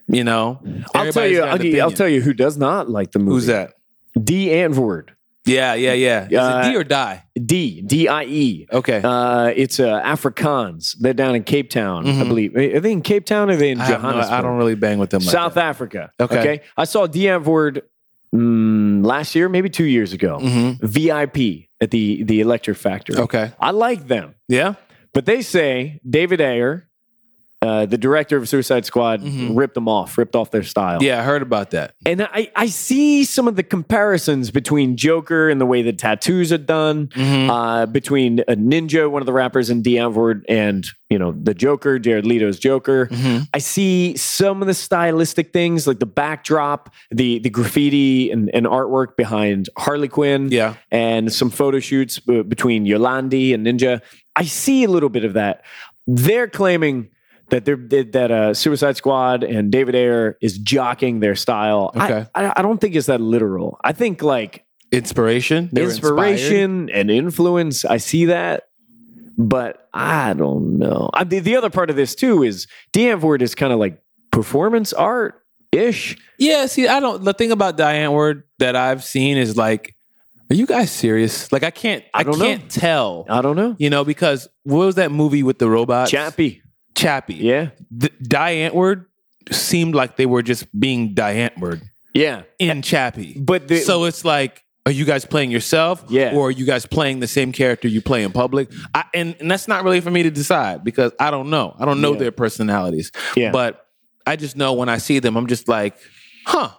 you 0.08 0.24
know, 0.24 0.60
I'll 0.94 1.12
tell 1.12 1.26
you. 1.26 1.42
I'll, 1.42 1.82
I'll 1.82 1.90
tell 1.90 2.08
you 2.08 2.20
who 2.20 2.32
does 2.34 2.56
not 2.56 2.88
like 2.90 3.12
the 3.12 3.18
movie. 3.18 3.30
Who's 3.34 3.46
that? 3.46 3.74
Die 4.14 4.48
Antwoord. 4.50 5.10
Yeah, 5.46 5.74
yeah, 5.74 5.92
yeah. 5.92 6.26
Is 6.30 6.38
Uh, 6.38 6.62
it 6.64 6.70
D 6.70 6.76
or 6.76 6.84
die? 6.84 7.22
D. 7.34 7.82
D. 7.82 8.08
I. 8.08 8.24
E. 8.24 8.66
Okay. 8.72 9.02
Uh, 9.04 9.52
it's 9.54 9.78
uh, 9.78 10.00
Afrikaans. 10.02 10.96
They're 10.98 11.12
down 11.12 11.34
in 11.34 11.44
Cape 11.44 11.68
Town, 11.68 12.06
I 12.08 12.24
believe. 12.24 12.56
Are 12.56 12.80
they 12.80 12.92
in 12.92 13.02
Cape 13.02 13.26
Town 13.26 13.50
or 13.50 13.52
are 13.52 13.56
they 13.56 13.70
in 13.72 13.78
Mm-hmm. 13.78 13.82
I, 13.82 13.92
have 13.92 14.02
no- 14.02 14.08
Johannesburg? 14.10 14.32
I 14.38 14.40
don't 14.42 14.56
really 14.56 14.74
bang 14.74 14.98
with 14.98 15.10
them. 15.10 15.20
Like 15.20 15.28
South 15.30 15.54
that. 15.54 15.64
Africa. 15.66 16.10
Okay. 16.18 16.62
I 16.78 16.84
saw 16.84 17.06
Die 17.06 17.20
Antwoord 17.26 17.82
mm, 18.34 19.04
last 19.04 19.34
year, 19.34 19.48
maybe 19.48 19.68
two 19.68 19.84
years 19.84 20.12
ago. 20.12 20.38
Mhm. 20.40 20.78
VIP 20.82 21.68
at 21.80 21.90
the 21.90 22.22
the 22.24 22.40
Electric 22.40 22.76
Factory. 22.76 23.16
Okay. 23.18 23.52
I 23.60 23.70
like 23.72 24.06
them, 24.08 24.34
Yeah. 24.48 24.74
but 25.12 25.26
they 25.26 25.42
say 25.42 26.00
David 26.08 26.40
Ayer, 26.40 26.88
uh, 27.64 27.86
the 27.86 27.96
director 27.98 28.36
of 28.36 28.48
Suicide 28.48 28.84
Squad 28.84 29.22
ripped 29.24 29.74
them 29.74 29.88
off, 29.88 30.18
ripped 30.18 30.36
off 30.36 30.50
their 30.50 30.62
style. 30.62 31.02
Yeah, 31.02 31.20
I 31.20 31.22
heard 31.24 31.42
about 31.42 31.70
that. 31.70 31.94
And 32.06 32.22
I, 32.22 32.50
I 32.54 32.66
see 32.66 33.24
some 33.24 33.48
of 33.48 33.56
the 33.56 33.62
comparisons 33.62 34.50
between 34.50 34.96
Joker 34.96 35.48
and 35.48 35.60
the 35.60 35.66
way 35.66 35.82
the 35.82 35.92
tattoos 35.92 36.52
are 36.52 36.58
done, 36.58 37.08
uh, 37.16 37.86
between 37.86 38.40
a 38.40 38.54
Ninja, 38.56 39.10
one 39.10 39.22
of 39.22 39.26
the 39.26 39.32
rappers 39.32 39.70
in 39.70 39.82
Die 39.82 39.92
Antwoord, 39.92 40.42
and 40.48 40.86
you 41.10 41.18
know 41.18 41.32
the 41.32 41.54
Joker, 41.54 41.98
Jared 41.98 42.26
Leto's 42.26 42.58
Joker. 42.58 43.08
I 43.54 43.58
see 43.58 44.16
some 44.16 44.60
of 44.62 44.66
the 44.66 44.74
stylistic 44.74 45.52
things, 45.52 45.86
like 45.86 45.98
the 46.00 46.06
backdrop, 46.06 46.92
the 47.10 47.38
the 47.38 47.50
graffiti 47.50 48.30
and, 48.30 48.50
and 48.54 48.66
artwork 48.66 49.16
behind 49.16 49.68
Harley 49.78 50.08
Quinn, 50.08 50.48
Yeah. 50.50 50.74
and 50.90 51.32
some 51.32 51.50
photo 51.50 51.78
shoots 51.80 52.18
b- 52.20 52.42
between 52.42 52.84
Yolandi 52.84 53.54
and 53.54 53.66
Ninja. 53.66 54.00
I 54.36 54.44
see 54.44 54.82
a 54.84 54.88
little 54.88 55.08
bit 55.08 55.24
of 55.24 55.34
that. 55.34 55.62
They're 56.06 56.48
claiming 56.48 57.08
that 57.50 57.64
they're 57.64 57.76
that 57.76 58.30
uh, 58.30 58.54
Suicide 58.54 58.96
Squad 58.96 59.44
and 59.44 59.70
David 59.70 59.94
Ayer 59.94 60.36
is 60.40 60.58
jocking 60.58 61.20
their 61.20 61.34
style. 61.34 61.90
Okay. 61.94 62.26
I, 62.34 62.52
I 62.56 62.62
don't 62.62 62.80
think 62.80 62.94
it's 62.94 63.06
that 63.06 63.20
literal. 63.20 63.78
I 63.84 63.92
think 63.92 64.22
like 64.22 64.64
Inspiration, 64.92 65.70
inspiration 65.76 66.88
and 66.90 67.10
influence. 67.10 67.84
I 67.84 67.96
see 67.96 68.26
that, 68.26 68.68
but 69.36 69.88
I 69.92 70.34
don't 70.34 70.78
know. 70.78 71.10
I, 71.12 71.24
the, 71.24 71.40
the 71.40 71.56
other 71.56 71.70
part 71.70 71.90
of 71.90 71.96
this 71.96 72.14
too 72.14 72.44
is 72.44 72.68
Die 72.92 73.00
Antwoord 73.00 73.42
is 73.42 73.56
kind 73.56 73.72
of 73.72 73.80
like 73.80 74.00
performance 74.30 74.92
art 74.92 75.42
ish. 75.72 76.16
Yeah, 76.38 76.66
see, 76.66 76.86
I 76.86 77.00
don't. 77.00 77.24
The 77.24 77.32
thing 77.32 77.50
about 77.50 77.76
Die 77.76 77.94
Antwoord 77.96 78.44
that 78.60 78.76
I've 78.76 79.02
seen 79.02 79.36
is 79.36 79.56
like, 79.56 79.96
are 80.50 80.54
you 80.54 80.66
guys 80.66 80.92
serious? 80.92 81.50
Like, 81.50 81.64
I 81.64 81.70
can't. 81.70 82.04
I, 82.14 82.20
I 82.20 82.22
don't 82.22 82.38
know. 82.38 82.44
can't 82.44 82.70
tell. 82.70 83.26
I 83.28 83.42
don't 83.42 83.56
know. 83.56 83.74
You 83.78 83.90
know, 83.90 84.04
because 84.04 84.46
what 84.62 84.84
was 84.84 84.94
that 84.94 85.10
movie 85.10 85.42
with 85.42 85.58
the 85.58 85.68
robots? 85.68 86.10
Chappie. 86.12 86.62
Chappie. 86.96 87.34
Yeah. 87.34 87.70
The, 87.90 88.10
Die 88.22 88.54
Antwoord 88.56 89.06
seemed 89.50 89.94
like 89.94 90.16
they 90.16 90.26
were 90.26 90.42
just 90.42 90.66
being 90.78 91.14
Die 91.14 91.34
Antwoord 91.34 91.82
Yeah. 92.14 92.42
in 92.58 92.82
Chappie. 92.82 93.38
But 93.38 93.68
the, 93.68 93.78
so 93.78 94.04
it's 94.04 94.24
like, 94.24 94.62
are 94.86 94.92
you 94.92 95.04
guys 95.04 95.24
playing 95.24 95.50
yourself? 95.50 96.04
Yeah. 96.08 96.34
Or 96.34 96.48
are 96.48 96.50
you 96.50 96.66
guys 96.66 96.84
playing 96.86 97.20
the 97.20 97.26
same 97.26 97.52
character 97.52 97.88
you 97.88 98.02
play 98.02 98.22
in 98.22 98.32
public? 98.32 98.70
I, 98.94 99.04
and, 99.14 99.34
and 99.40 99.50
that's 99.50 99.66
not 99.66 99.82
really 99.82 100.00
for 100.00 100.10
me 100.10 100.22
to 100.24 100.30
decide 100.30 100.84
because 100.84 101.12
I 101.18 101.30
don't 101.30 101.48
know. 101.50 101.74
I 101.78 101.84
don't 101.86 102.00
know 102.00 102.12
Yeah. 102.12 102.18
their 102.18 102.32
personalities. 102.32 103.10
Yeah. 103.36 103.50
But 103.50 103.84
I 104.26 104.36
just 104.36 104.56
know 104.56 104.74
when 104.74 104.88
I 104.88 104.98
see 104.98 105.18
them, 105.20 105.36
I'm 105.36 105.46
just 105.46 105.68
like, 105.68 105.96
huh, 106.46 106.70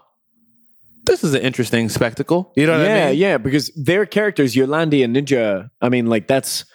this 1.05 1.23
is 1.23 1.33
an 1.33 1.41
interesting 1.41 1.89
spectacle. 1.89 2.51
You 2.55 2.65
know 2.67 2.77
what 2.77 2.85
yeah, 2.87 3.05
I 3.05 3.09
mean? 3.11 3.17
Yeah, 3.19 3.27
yeah, 3.29 3.37
because 3.37 3.71
their 3.75 4.05
characters, 4.05 4.55
Yolandi 4.55 5.03
and 5.03 5.15
Ninja, 5.15 5.69
I 5.81 5.89
mean, 5.89 6.07
like 6.07 6.27
that's 6.27 6.65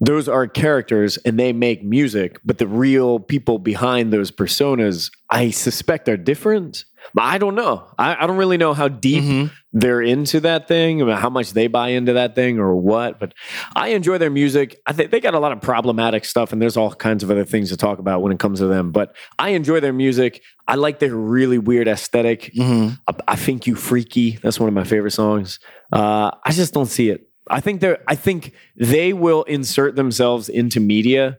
those 0.00 0.28
are 0.28 0.46
characters 0.46 1.16
and 1.18 1.38
they 1.38 1.52
make 1.52 1.82
music, 1.84 2.38
but 2.44 2.58
the 2.58 2.66
real 2.66 3.18
people 3.20 3.58
behind 3.58 4.12
those 4.12 4.30
personas, 4.30 5.10
I 5.30 5.50
suspect 5.50 6.08
are 6.08 6.16
different. 6.16 6.84
But 7.14 7.22
I 7.24 7.38
don't 7.38 7.54
know. 7.54 7.84
I, 7.98 8.22
I 8.22 8.26
don't 8.26 8.36
really 8.36 8.58
know 8.58 8.74
how 8.74 8.88
deep 8.88 9.24
Mhm. 9.24 9.50
they're 9.72 10.02
into 10.02 10.38
that 10.40 10.68
thing, 10.68 11.00
how 11.08 11.30
much 11.30 11.54
they 11.54 11.66
buy 11.66 11.88
into 11.88 12.12
that 12.12 12.34
thing 12.34 12.58
or 12.58 12.76
what. 12.76 13.18
But 13.18 13.32
I 13.74 13.88
enjoy 13.88 14.18
their 14.18 14.28
music. 14.30 14.78
I 14.86 14.92
think 14.92 15.10
they 15.10 15.18
got 15.18 15.32
a 15.32 15.38
lot 15.38 15.52
of 15.52 15.62
problematic 15.62 16.26
stuff, 16.26 16.52
and 16.52 16.60
there's 16.60 16.76
all 16.76 16.92
kinds 16.92 17.22
of 17.24 17.30
other 17.30 17.44
things 17.46 17.70
to 17.70 17.78
talk 17.78 17.98
about 18.00 18.20
when 18.20 18.32
it 18.32 18.38
comes 18.38 18.58
to 18.58 18.66
them. 18.66 18.92
But 18.92 19.16
I 19.38 19.50
enjoy 19.50 19.80
their 19.80 19.94
music. 19.94 20.42
I 20.68 20.74
like 20.74 20.98
their 20.98 21.16
really 21.16 21.56
weird 21.58 21.88
aesthetic. 21.88 22.52
Mhm. 22.54 22.98
I, 23.08 23.14
I 23.28 23.36
think 23.36 23.66
you 23.66 23.76
freaky. 23.76 24.38
That's 24.42 24.60
one 24.60 24.68
of 24.68 24.74
my 24.74 24.84
favorite 24.84 25.12
songs. 25.12 25.58
Uh, 25.90 26.32
I 26.44 26.52
just 26.52 26.74
don't 26.74 26.84
see 26.86 27.08
it. 27.08 27.29
I 27.48 27.60
think 27.60 27.80
they're. 27.80 27.98
I 28.06 28.14
think 28.14 28.52
they 28.76 29.12
will 29.12 29.42
insert 29.44 29.96
themselves 29.96 30.48
into 30.48 30.80
media 30.80 31.38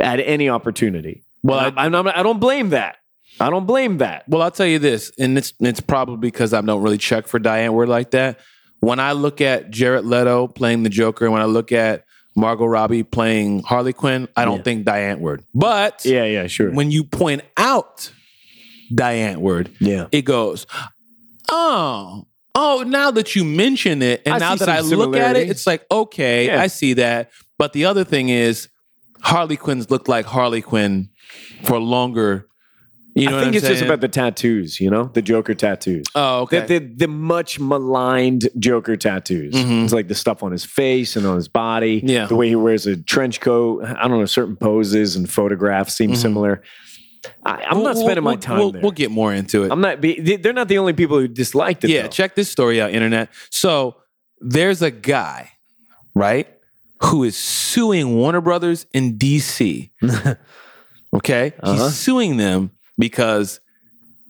at 0.00 0.20
any 0.20 0.48
opportunity. 0.48 1.24
Well, 1.42 1.58
I, 1.76 1.84
I'm 1.84 1.92
not, 1.92 2.16
I 2.16 2.22
don't 2.22 2.40
blame 2.40 2.70
that. 2.70 2.96
I 3.40 3.50
don't 3.50 3.66
blame 3.66 3.98
that. 3.98 4.28
Well, 4.28 4.40
I'll 4.42 4.50
tell 4.50 4.66
you 4.66 4.78
this, 4.78 5.10
and 5.18 5.36
it's 5.36 5.52
it's 5.60 5.80
probably 5.80 6.16
because 6.16 6.54
I 6.54 6.60
don't 6.60 6.82
really 6.82 6.98
check 6.98 7.26
for 7.26 7.38
Die 7.38 7.58
Antwoord 7.66 7.88
like 7.88 8.12
that. 8.12 8.38
When 8.80 9.00
I 9.00 9.12
look 9.12 9.40
at 9.40 9.70
Jared 9.70 10.04
Leto 10.04 10.46
playing 10.46 10.82
the 10.84 10.90
Joker, 10.90 11.24
and 11.26 11.32
when 11.32 11.42
I 11.42 11.46
look 11.46 11.72
at 11.72 12.04
Margot 12.36 12.66
Robbie 12.66 13.02
playing 13.02 13.62
Harley 13.62 13.92
Quinn, 13.92 14.28
I 14.36 14.44
don't 14.44 14.58
Yeah. 14.58 14.62
think 14.62 14.84
Die 14.84 15.00
Antwoord. 15.00 15.44
But 15.54 16.04
Yeah, 16.04 16.24
yeah, 16.24 16.46
sure. 16.46 16.70
when 16.70 16.90
you 16.90 17.04
point 17.04 17.42
out 17.56 18.10
Die 18.94 19.14
Antwoord, 19.16 19.74
yeah, 19.80 20.06
it 20.12 20.22
goes, 20.22 20.66
oh, 21.50 22.26
oh, 22.54 22.84
now 22.86 23.10
that 23.10 23.34
you 23.34 23.44
mention 23.44 24.02
it, 24.02 24.22
and 24.24 24.34
I 24.34 24.38
now 24.38 24.54
that 24.56 24.68
I 24.68 24.80
look 24.80 25.16
at 25.16 25.36
it, 25.36 25.48
it's 25.50 25.66
like, 25.66 25.84
okay, 25.90 26.46
Yeah. 26.46 26.60
I 26.62 26.66
see 26.68 26.94
that. 26.94 27.30
But 27.58 27.72
the 27.72 27.84
other 27.86 28.04
thing 28.04 28.28
is, 28.28 28.68
Harley 29.20 29.56
Quinn's 29.56 29.90
looked 29.90 30.08
like 30.08 30.26
Harley 30.26 30.60
Quinn 30.62 31.08
for 31.64 31.78
longer. 31.78 32.46
You 33.16 33.30
know 33.30 33.38
I 33.38 33.44
think 33.44 33.54
it's 33.54 33.66
just 33.66 33.82
about 33.82 34.00
the 34.00 34.08
tattoos. 34.08 34.80
You 34.80 34.90
know, 34.90 35.04
the 35.14 35.22
Joker 35.22 35.54
tattoos. 35.54 36.04
Oh, 36.16 36.40
okay. 36.42 36.60
The, 36.66 36.78
the, 36.80 36.94
the 36.96 37.08
much 37.08 37.60
maligned 37.60 38.48
Joker 38.58 38.96
tattoos. 38.96 39.54
Mhm. 39.54 39.84
It's 39.84 39.92
like 39.92 40.08
the 40.08 40.16
stuff 40.16 40.42
on 40.42 40.50
his 40.50 40.64
face 40.64 41.14
and 41.14 41.24
on 41.24 41.36
his 41.36 41.46
body. 41.46 42.02
Yeah. 42.04 42.26
The 42.26 42.34
way 42.34 42.48
he 42.48 42.56
wears 42.56 42.86
a 42.88 42.96
trench 42.96 43.40
coat. 43.40 43.84
I 43.84 44.08
don't 44.08 44.18
know, 44.18 44.26
certain 44.26 44.56
poses 44.56 45.14
and 45.14 45.30
photographs 45.30 45.94
seem 45.96 46.10
Mhm. 46.10 46.16
similar. 46.16 46.62
I, 47.44 47.62
I'm 47.68 47.76
We'll- 47.78 47.84
not 47.86 47.96
spending 47.96 48.24
we'll- 48.24 48.34
my 48.34 48.40
time 48.40 48.58
We'll, 48.58 48.72
there. 48.72 48.82
we'll 48.82 48.90
get 48.92 49.10
more 49.10 49.32
into 49.32 49.64
it. 49.64 49.72
I'm 49.72 49.80
not. 49.80 50.00
be- 50.00 50.20
they- 50.20 50.36
They're 50.36 50.52
not 50.52 50.68
the 50.68 50.78
only 50.78 50.92
people 50.92 51.18
who 51.18 51.28
disliked 51.28 51.84
it. 51.84 51.90
yeah, 51.90 52.02
though. 52.02 52.08
check 52.08 52.34
this 52.34 52.50
story 52.50 52.80
out, 52.80 52.90
internet. 52.92 53.28
So 53.50 53.96
there's 54.40 54.82
a 54.82 54.90
guy, 54.90 55.50
right, 56.14 56.48
who 57.02 57.24
is 57.24 57.36
suing 57.36 58.14
Warner 58.16 58.40
Brothers 58.40 58.86
in 58.92 59.18
DC. 59.18 59.90
okay, 61.14 61.52
Uh-huh. 61.60 61.72
he's 61.84 61.94
suing 61.96 62.36
them 62.36 62.70
because 62.98 63.60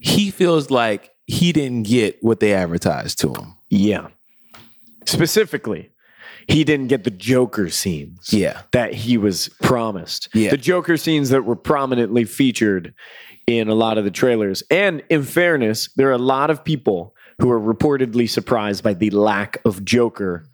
he 0.01 0.31
feels 0.31 0.71
like 0.71 1.11
he 1.27 1.53
didn't 1.53 1.85
get 1.85 2.23
what 2.23 2.41
they 2.41 2.53
advertised 2.55 3.19
to 3.21 3.29
him. 3.33 3.55
Yeah. 3.71 4.09
Specifically, 5.07 5.91
he 6.49 6.65
didn't 6.65 6.89
get 6.89 7.05
the 7.05 7.11
Joker 7.11 7.69
scenes. 7.71 8.33
Yeah. 8.33 8.63
that 8.73 8.93
he 8.95 9.17
was 9.19 9.49
promised. 9.63 10.29
Yeah. 10.35 10.51
The 10.51 10.57
Joker 10.57 10.97
scenes 10.97 11.31
that 11.31 11.45
were 11.45 11.57
prominently 11.57 12.25
featured 12.25 12.95
in 13.47 13.69
a 13.69 13.75
lot 13.75 13.99
of 13.99 14.05
the 14.05 14.11
trailers. 14.11 14.63
And 14.71 15.03
in 15.11 15.23
fairness, 15.23 15.89
there 15.97 16.09
are 16.09 16.13
a 16.13 16.19
lot 16.19 16.51
of 16.51 16.65
people 16.65 17.15
who 17.41 17.51
are 17.51 17.61
reportedly 17.61 18.29
surprised 18.31 18.83
by 18.85 18.95
the 18.95 19.11
lack 19.11 19.59
of 19.65 19.85
Joker 19.85 20.45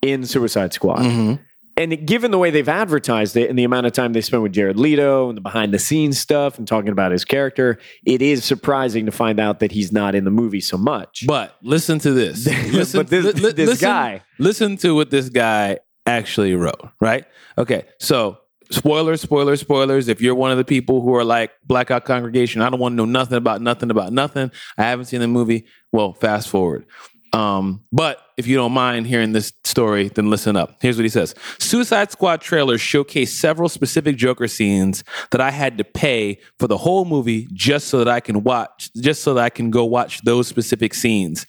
in 0.00 0.24
Suicide 0.24 0.72
Squad. 0.72 1.00
Mhm. 1.00 1.38
And 1.76 2.06
given 2.06 2.30
the 2.30 2.38
way 2.38 2.50
they've 2.50 2.68
advertised 2.68 3.36
it 3.36 3.48
and 3.48 3.58
the 3.58 3.64
amount 3.64 3.86
of 3.86 3.92
time 3.92 4.12
they 4.12 4.20
spent 4.20 4.42
with 4.42 4.52
Jared 4.52 4.78
Leto 4.78 5.28
and 5.30 5.36
the 5.36 5.40
behind 5.40 5.72
the 5.72 5.78
scenes 5.78 6.18
stuff 6.18 6.58
and 6.58 6.68
talking 6.68 6.90
about 6.90 7.12
his 7.12 7.24
character, 7.24 7.78
it 8.04 8.20
is 8.20 8.44
surprising 8.44 9.06
to 9.06 9.12
find 9.12 9.40
out 9.40 9.60
that 9.60 9.72
he's 9.72 9.90
not 9.90 10.14
in 10.14 10.24
the 10.24 10.30
movie 10.30 10.60
so 10.60 10.76
much. 10.76 11.24
But 11.26 11.56
listen 11.62 11.98
to 12.00 12.12
this. 12.12 12.46
Listen, 12.72 12.98
But 13.00 13.08
this- 13.08 13.24
li- 13.40 13.52
this 13.52 13.68
listen- 13.70 13.86
guy- 13.88 14.22
Listen 14.38 14.76
to 14.78 14.94
what 14.94 15.10
this 15.10 15.28
guy 15.30 15.78
actually 16.04 16.54
wrote, 16.54 16.88
right? 17.00 17.24
Okay, 17.56 17.84
so 17.98 18.38
spoilers, 18.70 19.20
spoilers, 19.20 19.60
spoilers. 19.60 20.08
If 20.08 20.20
you're 20.20 20.34
one 20.34 20.50
of 20.50 20.58
the 20.58 20.64
people 20.64 21.00
who 21.00 21.14
are 21.14 21.24
like 21.24 21.52
blackout 21.64 22.04
congregation, 22.04 22.60
I 22.60 22.70
don't 22.70 22.80
want 22.80 22.92
to 22.92 22.96
know 22.96 23.04
nothing 23.04 23.38
about 23.38 23.62
nothing 23.62 23.90
about 23.90 24.12
nothing. 24.12 24.50
I 24.76 24.82
haven't 24.82 25.06
seen 25.06 25.20
the 25.20 25.28
movie. 25.28 25.64
Well, 25.92 26.12
fast 26.14 26.48
forward. 26.48 26.86
Um, 27.32 27.82
but 27.90 28.18
if 28.36 28.46
you 28.46 28.56
don't 28.56 28.72
mind 28.72 29.06
hearing 29.06 29.32
this 29.32 29.52
story, 29.64 30.08
then 30.08 30.28
listen 30.28 30.54
up. 30.54 30.76
Here's 30.82 30.96
what 30.96 31.04
he 31.04 31.08
says 31.08 31.34
Suicide 31.58 32.12
Squad 32.12 32.40
trailers 32.40 32.80
showcase 32.80 33.32
several 33.32 33.68
specific 33.68 34.16
Joker 34.16 34.48
scenes 34.48 35.02
that 35.30 35.40
I 35.40 35.50
had 35.50 35.78
to 35.78 35.84
pay 35.84 36.38
for 36.58 36.66
the 36.66 36.76
whole 36.76 37.04
movie 37.04 37.48
just 37.52 37.88
so 37.88 37.98
that 37.98 38.08
I 38.08 38.20
can 38.20 38.42
watch, 38.42 38.90
just 38.94 39.22
so 39.22 39.34
that 39.34 39.44
I 39.44 39.50
can 39.50 39.70
go 39.70 39.84
watch 39.84 40.22
those 40.22 40.46
specific 40.46 40.94
scenes 40.94 41.46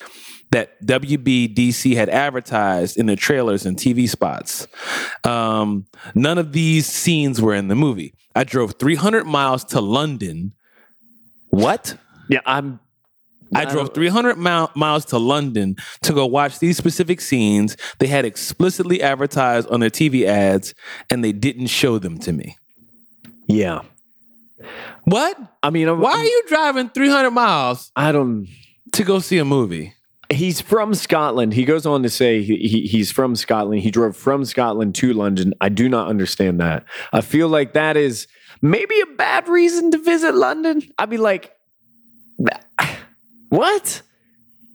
that 0.51 0.79
WBDC 0.85 1.95
had 1.95 2.09
advertised 2.09 2.95
in 2.97 3.07
the 3.07 3.15
trailers 3.15 3.65
and 3.65 3.75
TV 3.75 4.07
spots. 4.07 4.67
Um, 5.23 5.87
none 6.13 6.37
of 6.37 6.53
these 6.53 6.85
scenes 6.85 7.41
were 7.41 7.55
in 7.55 7.69
the 7.69 7.75
movie. 7.75 8.13
I 8.35 8.43
drove 8.43 8.75
300 8.77 9.25
miles 9.25 9.63
to 9.65 9.81
London. 9.81 10.53
What? 11.49 11.97
yeah, 12.29 12.39
I'm 12.45 12.79
I 13.55 13.65
drove 13.65 13.93
300 13.93 14.37
mile, 14.37 14.71
miles 14.75 15.05
to 15.05 15.17
London 15.17 15.75
to 16.03 16.13
go 16.13 16.25
watch 16.25 16.59
these 16.59 16.77
specific 16.77 17.21
scenes. 17.21 17.77
They 17.99 18.07
had 18.07 18.25
explicitly 18.25 19.01
advertised 19.01 19.67
on 19.69 19.79
their 19.79 19.89
TV 19.89 20.25
ads, 20.25 20.73
and 21.09 21.23
they 21.23 21.31
didn't 21.31 21.67
show 21.67 21.97
them 21.99 22.17
to 22.19 22.31
me. 22.33 22.57
yeah. 23.47 23.81
What? 25.05 25.37
I 25.61 25.69
mean, 25.69 25.89
I'm, 25.89 25.99
Why 25.99 26.11
are 26.11 26.23
you 26.23 26.43
driving 26.47 26.87
300 26.89 27.31
miles 27.31 27.91
I 27.97 28.13
don't. 28.13 28.47
to 28.93 29.03
go 29.03 29.19
see 29.19 29.37
a 29.37 29.43
movie? 29.43 29.93
He's 30.29 30.61
from 30.61 30.93
Scotland. 30.95 31.53
He 31.53 31.65
goes 31.65 31.85
on 31.85 32.01
to 32.03 32.09
say 32.09 32.41
he, 32.41 32.55
he, 32.57 32.81
he's 32.87 33.11
from 33.11 33.35
Scotland. 33.35 33.81
He 33.81 33.91
drove 33.91 34.15
from 34.15 34.45
Scotland 34.45 34.95
to 34.95 35.11
London. 35.11 35.53
I 35.59 35.67
do 35.67 35.89
not 35.89 36.07
understand 36.07 36.61
that. 36.61 36.85
I 37.11 37.19
feel 37.19 37.49
like 37.49 37.73
that 37.73 37.97
is 37.97 38.27
maybe 38.61 38.97
a 39.01 39.05
bad 39.17 39.49
reason 39.49 39.91
to 39.91 39.97
visit 39.97 40.33
London. 40.35 40.81
I'd 40.97 41.09
be 41.09 41.17
like, 41.17 41.51
what? 43.57 44.01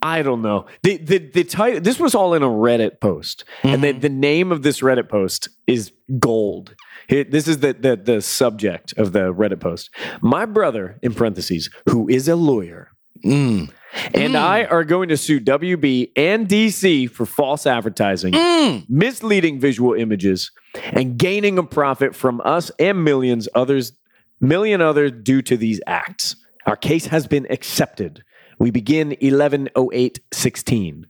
I, 0.00 0.22
don't 0.22 0.42
know. 0.42 0.66
The 0.84 0.96
the 0.98 1.18
the 1.18 1.44
title. 1.44 1.80
This 1.80 1.98
was 1.98 2.14
all 2.14 2.34
in 2.34 2.42
a 2.44 2.48
Reddit 2.48 3.00
post, 3.00 3.44
and 3.64 3.82
the, 3.82 3.90
the 3.92 4.08
name 4.08 4.52
of 4.52 4.62
this 4.62 4.80
Reddit 4.80 5.08
post 5.08 5.48
is 5.66 5.90
gold. 6.20 6.76
Here, 7.08 7.24
this 7.24 7.48
is 7.48 7.58
the, 7.58 7.72
the 7.72 7.96
the 7.96 8.22
subject 8.22 8.94
of 8.96 9.12
the 9.12 9.34
Reddit 9.34 9.58
post. 9.60 9.90
My 10.20 10.46
brother, 10.46 10.98
in 11.02 11.14
parentheses, 11.14 11.68
who 11.88 12.08
is 12.08 12.28
a 12.28 12.36
lawyer, 12.36 12.90
Mm. 13.24 13.70
and 14.14 14.36
I 14.36 14.62
are 14.66 14.84
going 14.84 15.08
to 15.08 15.16
sue 15.16 15.40
WB 15.40 16.12
and 16.14 16.46
DC 16.46 17.10
for 17.10 17.26
false 17.26 17.66
advertising, 17.66 18.32
Mm. 18.34 18.88
misleading 18.88 19.58
visual 19.58 19.94
images, 19.94 20.52
and 20.92 21.18
gaining 21.18 21.58
a 21.58 21.64
profit 21.64 22.14
from 22.14 22.40
us 22.44 22.70
and 22.78 23.02
millions 23.02 23.48
others, 23.56 23.92
million 24.40 24.80
others 24.80 25.10
due 25.24 25.42
to 25.42 25.56
these 25.56 25.80
acts. 25.88 26.36
Our 26.66 26.76
case 26.76 27.06
has 27.06 27.26
been 27.26 27.48
accepted. 27.50 28.22
We 28.58 28.70
begin 28.70 29.08
110816. 29.20 31.06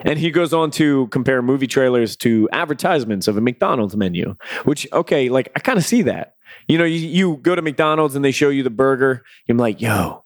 And 0.00 0.18
he 0.18 0.30
goes 0.30 0.52
on 0.52 0.70
to 0.72 1.06
compare 1.08 1.40
movie 1.40 1.66
trailers 1.66 2.14
to 2.16 2.48
advertisements 2.52 3.26
of 3.26 3.36
a 3.38 3.40
McDonald's 3.40 3.96
menu, 3.96 4.36
which, 4.64 4.86
okay, 4.92 5.28
like 5.30 5.50
I 5.56 5.60
kind 5.60 5.78
of 5.78 5.84
see 5.84 6.02
that. 6.02 6.34
You 6.68 6.76
know, 6.78 6.84
you, 6.84 6.98
you 6.98 7.36
go 7.38 7.54
to 7.54 7.62
McDonald's 7.62 8.14
and 8.14 8.22
they 8.24 8.30
show 8.32 8.50
you 8.50 8.62
the 8.62 8.70
burger. 8.70 9.22
You're 9.46 9.56
like, 9.56 9.80
yo, 9.80 10.24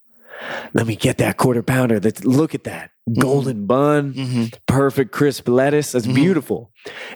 let 0.73 0.87
me 0.87 0.97
get 0.97 1.19
that 1.19 1.37
quarter 1.37 1.63
pounder. 1.63 2.01
That's, 2.01 2.25
look 2.25 2.55
at 2.57 2.65
that 2.65 2.91
golden 3.19 3.67
bun, 3.67 4.15
Mhm. 4.15 4.55
perfect 4.67 5.13
crisp 5.13 5.49
lettuce. 5.49 5.93
That's 5.93 6.07
Mhm. 6.07 6.15
beautiful. 6.15 6.71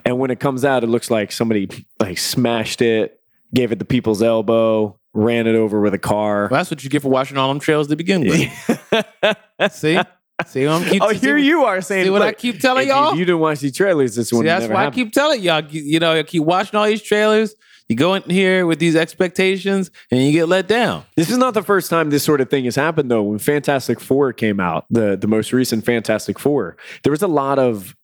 And 0.04 0.18
when 0.18 0.30
it 0.30 0.38
comes 0.40 0.64
out, 0.64 0.84
it 0.84 0.88
looks 0.88 1.10
like 1.10 1.32
somebody 1.32 1.68
like 2.00 2.18
smashed 2.18 2.80
it, 2.80 3.18
gave 3.54 3.72
it 3.72 3.78
the 3.78 3.84
people's 3.84 4.22
elbow, 4.22 4.98
ran 5.14 5.46
it 5.46 5.54
over 5.54 5.80
with 5.80 5.94
a 5.94 5.98
car. 5.98 6.48
Well, 6.50 6.58
that's 6.60 6.70
what 6.70 6.82
you 6.84 6.90
get 6.90 7.02
for 7.02 7.10
watching 7.10 7.36
all 7.36 7.48
them 7.48 7.58
trails 7.60 7.88
to 7.88 7.96
begin 7.96 8.22
with. 8.22 8.80
See, 9.70 9.98
see, 10.46 10.66
what 10.66 10.72
I'm 10.82 10.84
keep. 10.88 11.02
oh, 11.02 11.12
see- 11.12 11.18
here 11.18 11.36
you 11.36 11.64
are 11.64 11.80
saying, 11.80 12.04
See 12.04 12.10
what 12.10 12.22
I 12.22 12.32
keep 12.32 12.60
telling 12.60 12.84
if 12.84 12.88
y'all? 12.88 13.14
You 13.16 13.24
didn't 13.24 13.40
watch 13.40 13.60
these 13.60 13.76
trailers. 13.76 14.14
This 14.16 14.32
one. 14.32 14.44
That's 14.44 14.66
why 14.68 14.86
I 14.86 14.90
keep 14.90 15.12
telling 15.12 15.40
y'all. 15.42 15.62
You, 15.64 15.82
you 15.82 15.98
know, 16.00 16.14
you 16.14 16.24
keep 16.24 16.42
watching 16.44 16.78
all 16.78 16.86
these 16.86 17.02
trailers. 17.02 17.54
You 17.88 17.96
go 17.96 18.14
in 18.14 18.22
here 18.22 18.64
with 18.64 18.78
these 18.78 18.96
expectations, 18.96 19.90
and 20.10 20.22
you 20.22 20.32
get 20.32 20.46
let 20.46 20.66
down. 20.66 21.04
This 21.16 21.28
is 21.30 21.36
not 21.36 21.52
the 21.52 21.62
first 21.62 21.90
time 21.90 22.08
this 22.10 22.22
sort 22.24 22.40
of 22.40 22.48
thing 22.48 22.64
has 22.64 22.76
happened, 22.76 23.10
though. 23.10 23.22
When 23.22 23.38
Fantastic 23.38 24.00
Four 24.00 24.32
came 24.32 24.60
out, 24.60 24.86
the 24.88 25.16
the 25.16 25.26
most 25.26 25.52
recent 25.52 25.84
Fantastic 25.84 26.38
Four, 26.38 26.76
there 27.02 27.10
was 27.10 27.22
a 27.22 27.26
lot 27.28 27.58
of 27.58 27.94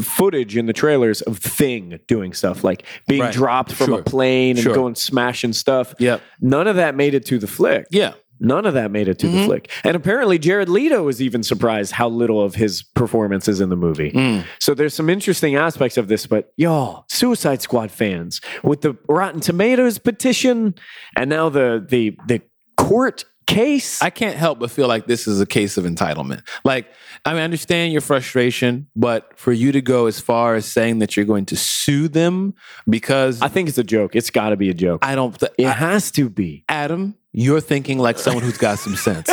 footage 0.00 0.56
in 0.56 0.66
the 0.66 0.72
trailers 0.72 1.20
of 1.22 1.38
Thing 1.38 1.98
doing 2.06 2.32
stuff 2.32 2.64
like 2.64 2.84
being 3.06 3.20
Right. 3.22 3.32
dropped 3.32 3.72
from 3.72 3.86
Sure. 3.88 4.00
a 4.00 4.02
plane 4.02 4.56
and 4.56 4.62
Sure. 4.64 4.74
going 4.74 4.94
smashing 4.94 5.52
stuff. 5.52 5.94
Yep. 5.98 6.22
None 6.40 6.66
of 6.68 6.76
that 6.76 6.94
made 6.94 7.12
it 7.14 7.26
to 7.26 7.38
the 7.38 7.46
flick. 7.46 7.86
Yeah. 7.90 8.12
None 8.44 8.66
of 8.66 8.74
that 8.74 8.90
made 8.90 9.08
it 9.08 9.18
to 9.20 9.26
the 9.28 9.38
Mhm. 9.38 9.44
flick. 9.46 9.70
And 9.82 9.96
apparently, 9.96 10.38
Jared 10.38 10.68
Leto 10.68 11.02
was 11.02 11.20
even 11.22 11.42
surprised 11.42 11.92
how 11.92 12.08
little 12.08 12.42
of 12.42 12.54
his 12.54 12.82
performance 12.82 13.48
is 13.48 13.60
in 13.60 13.70
the 13.70 13.76
movie. 13.76 14.12
Mm. 14.12 14.44
So 14.60 14.74
there's 14.74 14.94
some 14.94 15.08
interesting 15.10 15.56
aspects 15.56 15.96
of 15.96 16.08
this, 16.08 16.26
but 16.26 16.52
y'all, 16.56 17.04
Suicide 17.08 17.62
Squad 17.62 17.90
fans, 17.90 18.40
with 18.62 18.82
the 18.82 18.96
Rotten 19.08 19.40
Tomatoes 19.40 19.98
petition 19.98 20.74
and 21.16 21.30
now 21.30 21.48
the 21.48 21.84
the 21.88 22.16
the 22.28 22.42
court 22.76 23.24
case. 23.46 24.00
I 24.02 24.10
can't 24.10 24.36
help 24.36 24.58
but 24.58 24.70
feel 24.70 24.88
like 24.88 25.06
this 25.06 25.26
is 25.26 25.40
a 25.40 25.46
case 25.46 25.76
of 25.76 25.84
entitlement. 25.84 26.42
Like, 26.64 26.86
I 27.24 27.30
mean, 27.32 27.40
I 27.40 27.44
understand 27.44 27.92
your 27.92 28.00
frustration, 28.00 28.86
but 28.96 29.38
for 29.38 29.52
you 29.52 29.72
to 29.72 29.80
go 29.80 30.06
as 30.06 30.20
far 30.20 30.54
as 30.54 30.66
saying 30.66 30.98
that 31.00 31.16
you're 31.16 31.26
going 31.26 31.46
to 31.46 31.56
sue 31.56 32.08
them 32.08 32.54
because 32.88 33.40
I 33.42 33.48
think 33.48 33.68
it's 33.68 33.78
a 33.78 33.84
joke. 33.84 34.14
It's 34.16 34.30
got 34.30 34.50
to 34.50 34.56
be 34.56 34.70
a 34.70 34.74
joke. 34.74 35.04
I 35.04 35.14
don't. 35.14 35.38
Th- 35.38 35.52
it 35.58 35.66
I- 35.66 35.72
has 35.72 36.10
to 36.12 36.28
be. 36.28 36.64
Adam, 36.68 37.16
you're 37.32 37.60
thinking 37.60 37.98
like 37.98 38.18
someone 38.18 38.42
who's 38.44 38.58
got 38.58 38.78
some 38.78 38.96
sense. 38.96 39.28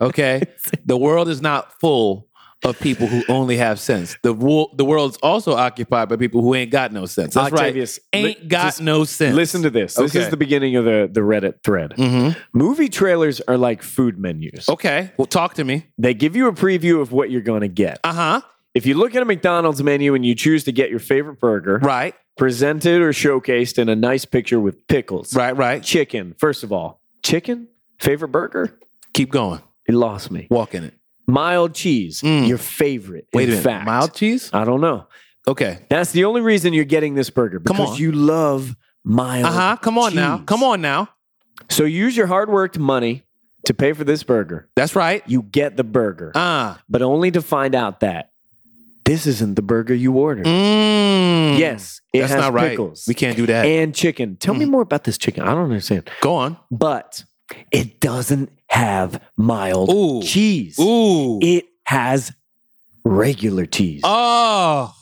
Okay, 0.00 0.42
the 0.84 0.96
world 0.96 1.28
is 1.28 1.40
not 1.40 1.78
full 1.80 2.28
of 2.64 2.78
people 2.80 3.06
who 3.06 3.22
only 3.28 3.56
have 3.58 3.78
sense. 3.78 4.16
The 4.22 4.32
wo- 4.32 4.70
the 4.76 4.84
world's 4.84 5.18
also 5.18 5.52
occupied 5.54 6.08
by 6.08 6.16
people 6.16 6.40
who 6.42 6.54
ain't 6.54 6.70
got 6.70 6.92
no 6.92 7.06
sense. 7.06 7.34
That's 7.34 7.52
Octavius, 7.52 8.00
right. 8.14 8.24
Ain't 8.24 8.48
got 8.48 8.80
no 8.80 9.04
sense. 9.04 9.34
Listen 9.36 9.62
to 9.62 9.70
this. 9.70 9.94
This 9.94 10.14
is 10.14 10.30
the 10.30 10.36
beginning 10.36 10.76
of 10.76 10.84
the 10.84 11.08
the 11.12 11.20
Reddit 11.20 11.62
thread. 11.62 11.92
hmm 11.96 12.30
Movie 12.52 12.88
trailers 12.88 13.40
are 13.42 13.56
like 13.58 13.82
food 13.82 14.18
menus. 14.18 14.68
Okay. 14.68 15.12
Well, 15.16 15.26
talk 15.26 15.54
to 15.54 15.64
me. 15.64 15.86
They 15.98 16.14
give 16.14 16.34
you 16.34 16.48
a 16.48 16.52
preview 16.52 17.00
of 17.00 17.12
what 17.12 17.30
you're 17.30 17.40
going 17.42 17.60
to 17.60 17.68
get. 17.68 18.00
Uh 18.02 18.12
huh. 18.12 18.40
If 18.74 18.84
you 18.86 18.94
look 18.94 19.14
at 19.14 19.22
a 19.22 19.24
McDonald's 19.24 19.82
menu 19.82 20.14
and 20.14 20.24
you 20.26 20.34
choose 20.34 20.64
to 20.64 20.72
get 20.72 20.90
your 20.90 20.98
favorite 20.98 21.40
burger, 21.40 21.78
Right. 21.82 22.14
presented 22.36 23.00
or 23.00 23.12
showcased 23.12 23.78
in 23.78 23.88
a 23.88 23.96
nice 23.96 24.24
picture 24.26 24.60
with 24.60 24.86
pickles, 24.86 25.34
Right. 25.34 25.56
Right. 25.56 25.82
chicken. 25.82 26.34
First 26.38 26.62
of 26.62 26.72
all, 26.72 27.00
chicken, 27.22 27.68
favorite 28.00 28.28
burger. 28.32 28.78
Keep 29.14 29.30
going. 29.30 29.60
It 29.88 29.94
lost 29.94 30.30
me. 30.30 30.46
Walk 30.50 30.74
in 30.74 30.84
it. 30.84 30.94
Mild 31.26 31.74
cheese, 31.74 32.22
Mm. 32.22 32.46
your 32.48 32.58
favorite. 32.58 33.26
Wait 33.32 33.44
in 33.44 33.48
a 33.48 33.52
minute. 33.52 33.64
fact. 33.64 33.86
Mild 33.86 34.14
cheese. 34.14 34.50
I 34.52 34.64
don't 34.64 34.80
know. 34.80 35.06
Okay. 35.48 35.78
That's 35.88 36.12
the 36.12 36.24
only 36.24 36.40
reason 36.40 36.72
you're 36.72 36.84
getting 36.84 37.14
this 37.14 37.30
burger 37.30 37.58
Come 37.60 37.76
because 37.76 37.92
on. 37.94 37.98
you 37.98 38.12
love 38.12 38.76
mild. 39.04 39.44
Uh 39.46 39.50
huh. 39.52 39.76
Come 39.76 39.98
on 39.98 40.14
now. 40.14 40.38
cheese. 40.38 40.46
Come 40.46 40.62
on 40.62 40.80
now. 40.80 41.08
So 41.68 41.84
use 41.84 42.16
your 42.16 42.26
hard 42.26 42.48
worked 42.50 42.78
money 42.78 43.24
to 43.64 43.74
pay 43.74 43.92
for 43.92 44.04
this 44.04 44.22
burger. 44.22 44.68
That's 44.76 44.94
right. 44.94 45.22
You 45.26 45.42
get 45.42 45.76
the 45.76 45.84
burger, 45.84 46.30
Ah. 46.34 46.80
but 46.88 47.02
only 47.02 47.30
to 47.32 47.42
find 47.42 47.74
out 47.74 48.00
that 48.00 48.30
this 49.04 49.26
isn't 49.26 49.54
the 49.54 49.62
burger 49.62 49.94
you 49.94 50.12
ordered. 50.12 50.46
Mm. 50.46 51.58
Yes, 51.58 52.00
it 52.12 52.20
That's 52.20 52.32
has 52.32 52.40
not 52.42 52.52
right. 52.52 52.70
pickles 52.70 53.04
We 53.08 53.14
can't 53.14 53.36
do 53.36 53.46
that. 53.46 53.64
and 53.66 53.94
chicken. 53.94 54.36
Tell 54.36 54.54
me 54.54 54.64
Mm. 54.64 54.70
more 54.70 54.82
about 54.82 55.04
this 55.04 55.16
chicken. 55.18 55.42
I 55.44 55.54
don't 55.54 55.64
understand. 55.64 56.08
Go 56.20 56.34
on. 56.34 56.56
But 56.70 57.24
it 57.70 58.00
doesn't 58.00 58.50
have 58.76 59.20
mild 59.36 59.90
Ooh. 59.90 60.22
cheese. 60.22 60.78
Ooh. 60.78 61.38
It 61.42 61.64
has 61.84 62.32
regular 63.04 63.66
cheese. 63.66 64.02
oh. 64.04 64.92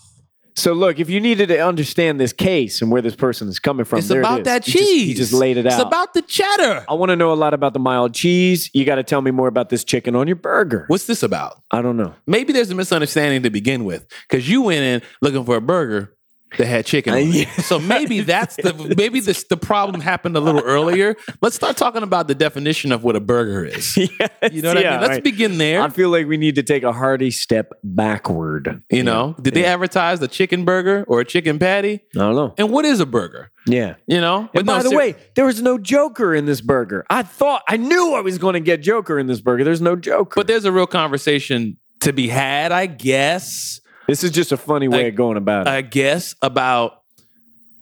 So 0.57 0.73
look, 0.73 1.01
if 1.01 1.11
you 1.11 1.19
needed 1.19 1.49
to 1.49 1.59
understand 1.59 2.21
this 2.21 2.33
case 2.33 2.81
and 2.81 2.89
where 2.89 3.03
this 3.03 3.17
person 3.17 3.49
is 3.49 3.59
coming 3.59 3.85
from, 3.85 3.99
It's 3.99 4.07
there 4.07 4.21
it 4.21 4.23
about 4.23 4.41
is. 4.43 4.45
that 4.45 4.65
He 4.65 4.71
just- 4.73 4.85
cheese. 4.85 5.07
He 5.09 5.15
just, 5.15 5.33
laid 5.33 5.57
it 5.57 5.67
out. 5.67 5.73
It's 5.73 5.83
about 5.83 6.15
the 6.15 6.23
cheddar. 6.23 6.85
I 6.89 6.95
want 6.95 7.11
to 7.11 7.17
know 7.17 7.33
a 7.33 7.35
lot 7.35 7.55
about 7.55 7.73
the 7.73 7.81
mild 7.81 8.15
cheese. 8.15 8.71
You 8.73 8.85
got 8.85 8.95
to 8.95 9.03
tell 9.03 9.21
me 9.21 9.33
more 9.33 9.49
about 9.49 9.69
this 9.69 9.83
chicken 9.83 10.15
on 10.15 10.29
your 10.29 10.37
burger. 10.37 10.85
What's 10.87 11.07
this 11.07 11.25
about? 11.25 11.61
I 11.73 11.83
don't 11.83 11.97
know. 11.97 12.15
Maybe 12.29 12.53
there's 12.53 12.71
a 12.71 12.77
misunderstanding 12.77 13.43
to 13.43 13.51
begin 13.51 13.85
with 13.85 14.07
because 14.29 14.49
you 14.49 14.63
went 14.63 14.83
in 14.83 15.03
looking 15.21 15.45
for 15.45 15.57
a 15.57 15.61
burger 15.61 16.15
that 16.59 16.67
had 16.67 16.87
chicken. 16.87 17.15
Uh, 17.15 17.17
yeah. 17.19 17.51
So 17.63 17.79
maybe 17.79 18.21
that's 18.21 18.57
the 18.57 18.95
maybe 18.97 19.21
this 19.21 19.45
the 19.45 19.57
problem 19.57 20.01
happened 20.01 20.37
a 20.37 20.41
little 20.41 20.63
earlier. 20.63 21.17
Let's 21.41 21.57
start 21.57 21.77
talking 21.77 22.03
about 22.03 22.29
the 22.29 22.35
definition 22.35 22.93
of 22.93 23.05
what 23.05 23.17
a 23.17 23.21
burger 23.21 23.65
is. 23.65 23.97
You 24.53 24.61
know 24.63 24.75
what 24.75 24.87
I 24.87 24.91
mean? 24.91 25.01
Let's 25.01 25.21
begin 25.21 25.59
there. 25.59 25.81
I 25.81 25.89
feel 25.89 26.11
like 26.11 26.27
we 26.27 26.37
need 26.37 26.57
to 26.57 26.63
take 26.63 26.83
a 26.83 26.93
hearty 26.93 27.31
step 27.31 27.73
backward. 27.83 28.83
you 28.91 29.03
know, 29.03 29.35
did 29.41 29.55
they 29.55 29.65
advertise 29.65 30.21
a 30.23 30.29
chicken 30.29 30.65
burger 30.65 31.05
or 31.09 31.21
a 31.21 31.25
chicken 31.25 31.59
patty? 31.59 32.01
I 32.15 32.19
don't 32.19 32.35
know. 32.35 32.55
And 32.59 32.71
what 32.71 32.85
is 32.85 33.01
a 33.01 33.07
burger? 33.07 33.51
Yeah. 33.67 33.95
You 34.07 34.21
know, 34.21 34.51
And 34.55 34.67
by 34.67 34.77
no, 34.79 34.83
the 34.83 34.91
ser- 34.91 34.97
way, 34.97 35.17
there 35.35 35.47
was 35.47 35.63
no 35.63 35.79
Joker 35.79 36.35
in 36.35 36.45
this 36.45 36.61
burger. 36.61 37.05
I 37.09 37.23
thought 37.23 37.63
I 37.67 37.79
knew 37.79 38.13
I 38.15 38.21
was 38.21 38.37
going 38.39 38.53
to 38.55 38.61
get 38.61 38.83
Joker 38.83 39.19
in 39.19 39.27
this 39.27 39.41
burger. 39.41 39.65
There's 39.65 39.81
no 39.81 39.97
Joker. 39.97 40.35
but 40.37 40.47
there's 40.47 40.67
a 40.67 40.73
real 40.73 40.87
conversation 40.87 41.79
to 42.01 42.13
be 42.13 42.29
had, 42.29 42.71
I 42.73 42.85
guess. 42.87 43.81
This 44.07 44.25
is 44.25 44.31
just 44.31 44.53
a 44.53 44.57
funny 44.57 44.89
way 44.89 45.05
I- 45.05 45.09
of 45.09 45.15
going 45.15 45.37
about 45.37 45.67
it. 45.67 45.71
I 45.71 45.83
guess 45.83 46.35
about 46.43 47.03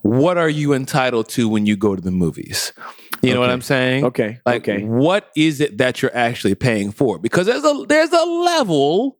what 0.01 0.37
are 0.37 0.49
you 0.49 0.73
entitled 0.73 1.29
to 1.29 1.47
when 1.47 1.65
you 1.65 1.77
go 1.77 1.95
to 1.95 2.01
the 2.01 2.11
movies? 2.11 2.73
You 3.21 3.33
know 3.33 3.39
what 3.39 3.49
I'm 3.49 3.61
saying? 3.61 4.03
okay. 4.05 4.39
Like, 4.45 4.67
okay. 4.67 4.83
what 4.83 5.29
is 5.35 5.61
it 5.61 5.77
that 5.77 6.01
you're 6.01 6.15
actually 6.15 6.55
paying 6.55 6.91
for? 6.91 7.17
Because 7.17 7.47
there's 7.47 7.63
a 7.63 7.85
there's 7.87 8.11
a 8.11 8.25
level 8.25 9.17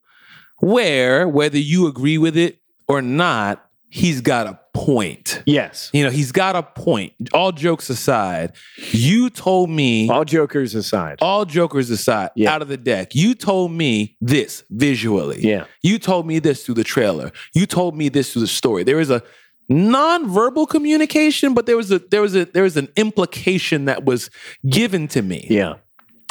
where 0.60 1.28
whether 1.28 1.58
you 1.58 1.88
agree 1.88 2.18
with 2.18 2.36
it 2.36 2.60
or 2.89 3.02
not, 3.02 3.66
he's 3.95 4.21
got 4.21 4.47
a 4.47 4.60
point. 4.73 5.43
Yes. 5.45 5.91
You 5.93 6.03
know, 6.03 6.10
he's 6.10 6.32
got 6.32 6.56
a 6.56 6.63
point. 6.63 7.13
All 7.32 7.51
jokes 7.51 7.91
aside, 7.91 8.53
you 8.91 9.29
told 9.29 9.69
me 9.69 10.10
All 10.10 10.25
jokers 10.25 10.73
aside. 10.73 11.19
all 11.21 11.45
jokers 11.45 11.91
aside, 11.91 12.32
Yeah. 12.36 12.51
out 12.51 12.63
of 12.63 12.69
the 12.69 12.77
deck, 12.77 13.13
you 13.13 13.36
told 13.36 13.71
me 13.71 14.17
this 14.19 14.63
visually. 14.71 15.47
Yeah. 15.47 15.65
You 15.84 15.99
told 15.99 16.25
me 16.25 16.39
this 16.39 16.65
through 16.65 16.75
the 16.75 16.84
trailer. 16.84 17.32
You 17.53 17.67
told 17.67 17.95
me 17.95 18.10
this 18.10 18.34
through 18.34 18.41
the 18.41 18.47
story. 18.47 18.84
There 18.84 18.99
is 18.99 19.12
a 19.12 19.21
non-verbal 19.69 20.65
communication, 20.65 21.53
but 21.53 21.65
there 21.67 21.77
was 21.77 21.91
a 21.91 21.99
there 21.99 22.21
was 22.21 22.36
a 22.36 22.45
there 22.45 22.63
was 22.63 22.77
an 22.77 22.88
implication 22.95 23.86
that 23.86 24.06
was 24.06 24.29
given 24.67 25.08
to 25.10 25.21
me. 25.21 25.45
Yeah. 25.49 25.75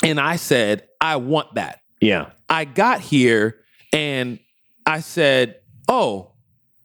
And 0.02 0.18
I 0.18 0.34
said, 0.36 0.88
I 1.00 1.16
want 1.16 1.54
that. 1.54 1.80
Yeah. 2.00 2.30
I 2.48 2.64
got 2.64 3.00
here 3.00 3.60
and 3.92 4.40
I 4.84 4.98
said, 5.00 5.60
Oh, 5.88 6.31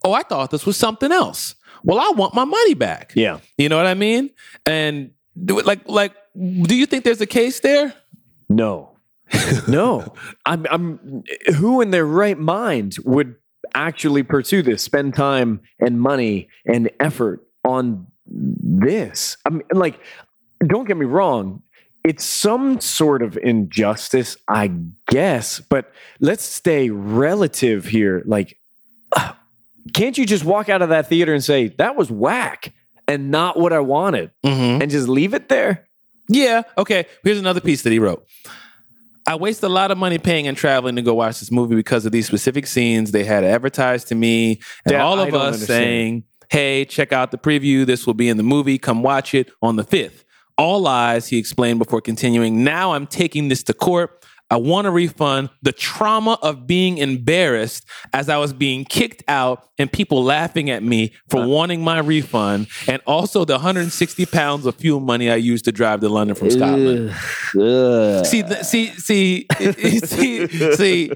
oh, 0.03 0.13
I 0.13 0.23
thought 0.23 0.51
this 0.51 0.65
was 0.65 0.77
something 0.77 1.12
else. 1.12 1.55
Well, 1.83 1.99
I 1.99 2.12
want 2.15 2.33
my 2.33 2.45
money 2.45 2.73
back. 2.73 3.13
Yeah. 3.15 3.39
You 3.57 3.69
know 3.69 3.77
what 3.77 3.88
I 3.88 3.93
mean? 3.93 4.31
And 4.65 5.12
do 5.43 5.60
it 5.60 5.65
like 5.65 5.88
like 5.88 6.13
do 6.36 6.75
you 6.75 6.86
think 6.86 7.03
there's 7.03 7.21
a 7.21 7.27
case 7.27 7.60
there? 7.60 7.93
No. 8.49 8.97
no. 9.67 10.13
I'm 10.45 10.65
I'm 10.69 11.23
who 11.55 11.81
in 11.81 11.91
their 11.91 12.05
right 12.05 12.38
mind 12.38 12.95
would 13.03 13.36
actually 13.75 14.23
pursue 14.23 14.62
this, 14.62 14.81
spend 14.81 15.13
time 15.13 15.62
and 15.79 15.99
money 15.99 16.49
and 16.65 16.89
effort 16.99 17.45
on 17.63 18.07
this? 18.25 19.38
I 19.45 19.49
mean 19.49 19.63
like 19.71 19.99
don't 20.65 20.88
get 20.88 20.97
me 20.97 21.05
wrong, 21.05 21.62
it's 22.07 22.23
some 22.23 22.79
sort 22.79 23.21
of 23.21 23.38
injustice, 23.38 24.38
I 24.47 24.71
guess, 25.10 25.60
but 25.60 25.91
let's 26.21 26.43
stay 26.43 26.89
relative 26.89 27.86
here. 27.86 28.23
Like, 28.25 28.57
uh, 29.15 29.33
can't 29.93 30.17
you 30.17 30.26
just 30.26 30.43
walk 30.45 30.69
out 30.69 30.82
of 30.82 30.89
that 30.89 31.08
theater 31.08 31.34
and 31.34 31.43
say, 31.43 31.67
that 31.78 31.95
was 31.95 32.10
whack 32.12 32.73
and 33.08 33.32
not 33.32 33.60
what 33.60 33.73
I 33.73 33.80
wanted 33.80 34.32
Mhm. 34.45 34.82
and 34.82 34.89
just 34.91 35.08
leave 35.08 35.34
it 35.34 35.50
there? 35.50 35.88
Yeah. 36.30 36.63
Okay. 36.78 37.06
Here's 37.23 37.39
another 37.39 37.62
piece 37.62 37.84
that 37.84 37.91
he 37.91 38.00
wrote. 38.00 38.26
I 39.26 39.36
waste 39.36 39.62
a 39.63 39.69
lot 39.69 39.91
of 39.91 39.97
money 39.97 40.17
paying 40.17 40.47
and 40.47 40.56
traveling 40.56 40.95
to 40.95 41.02
go 41.02 41.13
watch 41.13 41.39
this 41.39 41.52
movie 41.52 41.76
because 41.76 42.06
of 42.06 42.12
these 42.12 42.28
specific 42.28 42.65
scenes 42.65 43.12
they 43.12 43.26
had 43.26 43.43
advertised 43.43 44.08
to 44.10 44.15
me 44.15 44.60
and 44.86 44.93
Yeah, 44.93 45.04
all 45.04 45.19
of 45.19 45.34
us 45.34 45.54
understand. 45.56 45.67
saying, 45.67 46.23
hey, 46.50 46.86
check 46.86 47.12
out 47.12 47.32
the 47.32 47.38
preview. 47.38 47.86
This 47.86 48.08
will 48.08 48.13
be 48.13 48.30
in 48.30 48.38
the 48.38 48.43
movie. 48.43 48.78
Come 48.78 49.04
watch 49.04 49.34
it 49.34 49.52
on 49.62 49.76
the 49.76 49.84
5th. 49.84 50.23
All 50.58 50.80
lies, 50.80 51.28
he 51.28 51.38
explained 51.38 51.78
before 51.80 52.00
continuing. 52.02 52.63
Now 52.63 52.93
I'm 52.93 53.06
taking 53.06 53.50
this 53.50 53.63
to 53.63 53.73
court. 53.73 54.26
I 54.49 54.57
want 54.57 54.88
a 54.88 54.91
refund. 54.91 55.49
The 55.62 55.73
trauma 55.73 56.39
of 56.41 56.65
being 56.67 56.99
embarrassed 56.99 57.86
as 58.13 58.29
I 58.29 58.38
was 58.38 58.53
being 58.53 58.86
kicked 58.86 59.23
out 59.27 59.67
and 59.77 59.91
people 59.91 60.23
laughing 60.23 60.69
at 60.69 60.81
me 60.83 61.13
for 61.29 61.45
wanting 61.45 61.83
my 61.83 61.99
refund, 61.99 62.67
and 62.88 63.01
also 63.05 63.45
the 63.45 63.53
160 63.53 64.25
pounds 64.27 64.65
of 64.65 64.75
fuel 64.75 64.99
money 64.99 65.29
I 65.29 65.36
used 65.36 65.65
to 65.65 65.71
drive 65.71 65.99
to 65.99 66.10
London 66.10 66.36
from 66.36 66.49
Scotland. 66.49 67.13
See, 68.25 68.43
th- 68.43 68.63
see, 68.63 68.88
see, 68.88 69.45
see, 70.01 70.47
see. 70.73 71.12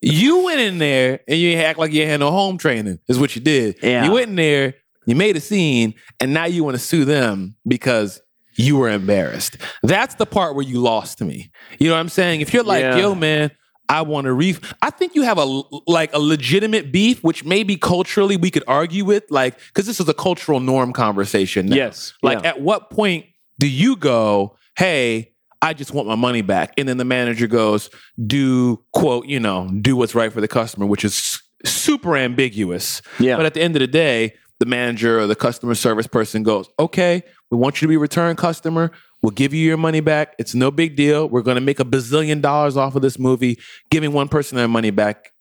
You 0.00 0.44
went 0.44 0.60
in 0.60 0.78
there 0.78 1.20
and 1.26 1.38
you 1.38 1.56
act 1.56 1.78
like 1.78 1.92
you 1.92 2.06
had 2.06 2.20
no 2.20 2.30
home 2.30 2.58
training. 2.58 2.98
Is 3.08 3.18
what 3.18 3.34
you 3.34 3.42
did. 3.42 3.78
Yeah. 3.82 4.04
You 4.04 4.12
went 4.12 4.30
in 4.30 4.36
there, 4.36 4.74
you 5.06 5.16
made 5.16 5.36
a 5.36 5.40
scene, 5.40 5.94
and 6.20 6.32
now 6.34 6.44
you 6.44 6.62
want 6.64 6.76
to 6.76 6.82
sue 6.82 7.04
them 7.04 7.56
because 7.66 8.20
you 8.58 8.76
were 8.76 8.90
embarrassed. 8.90 9.56
That's 9.82 10.16
the 10.16 10.26
part 10.26 10.54
where 10.54 10.64
you 10.64 10.80
lost 10.80 11.18
to 11.18 11.24
me. 11.24 11.50
You 11.78 11.88
know 11.88 11.94
what 11.94 12.00
I'm 12.00 12.08
saying? 12.10 12.42
If 12.42 12.52
you're 12.52 12.64
like, 12.64 12.82
Yeah. 12.82 12.96
yo, 12.98 13.14
man. 13.14 13.50
I 13.90 14.02
want 14.02 14.26
to 14.26 14.34
ref. 14.34 14.60
I 14.82 14.90
think 14.90 15.14
you 15.14 15.22
have 15.22 15.38
a 15.38 15.62
like 15.86 16.12
a 16.12 16.18
legitimate 16.18 16.92
beef, 16.92 17.24
which 17.24 17.42
maybe 17.46 17.76
culturally 17.78 18.36
we 18.36 18.50
could 18.50 18.64
argue 18.68 19.06
with, 19.06 19.24
like 19.30 19.56
because 19.68 19.86
this 19.86 19.98
is 19.98 20.06
a 20.10 20.12
cultural 20.12 20.60
norm 20.60 20.92
conversation. 20.92 21.64
now. 21.68 21.76
Yes. 21.76 22.12
Like, 22.22 22.42
yeah. 22.42 22.50
at 22.50 22.60
what 22.60 22.90
point 22.90 23.24
do 23.58 23.66
you 23.66 23.96
go, 23.96 24.58
hey, 24.76 25.32
I 25.62 25.72
just 25.72 25.94
want 25.94 26.06
my 26.06 26.16
money 26.16 26.42
back? 26.42 26.74
And 26.76 26.86
then 26.86 26.98
the 26.98 27.06
manager 27.06 27.46
goes, 27.46 27.88
do, 28.26 28.84
quote, 28.92 29.24
you 29.24 29.40
know, 29.40 29.70
do 29.80 29.96
what's 29.96 30.14
right 30.14 30.30
for 30.30 30.42
the 30.42 30.48
customer, 30.48 30.84
which 30.84 31.02
is 31.02 31.40
super 31.64 32.14
ambiguous. 32.14 33.00
Yeah. 33.18 33.38
But 33.38 33.46
at 33.46 33.54
the 33.54 33.62
end 33.62 33.74
of 33.74 33.80
the 33.80 33.86
day, 33.86 34.34
the 34.58 34.66
manager 34.66 35.20
or 35.20 35.26
the 35.26 35.36
customer 35.36 35.74
service 35.74 36.06
person 36.06 36.42
goes, 36.42 36.68
okay, 36.78 37.22
we 37.50 37.56
want 37.58 37.80
you 37.80 37.86
to 37.86 37.90
be 37.90 37.94
a 37.96 37.98
return 37.98 38.36
customer. 38.36 38.90
We'll 39.22 39.30
give 39.30 39.52
you 39.54 39.64
your 39.66 39.76
money 39.76 40.00
back. 40.00 40.34
It's 40.38 40.54
no 40.54 40.70
big 40.70 40.94
deal. 40.96 41.28
We're 41.28 41.42
going 41.42 41.56
to 41.56 41.60
make 41.60 41.80
a 41.80 41.84
bazillion 41.84 42.40
dollars 42.40 42.76
off 42.76 42.94
of 42.94 43.02
this 43.02 43.18
movie. 43.18 43.58
Giving 43.90 44.12
one 44.12 44.28
person 44.28 44.56
their 44.56 44.68
money 44.68 44.90
back 44.90 45.32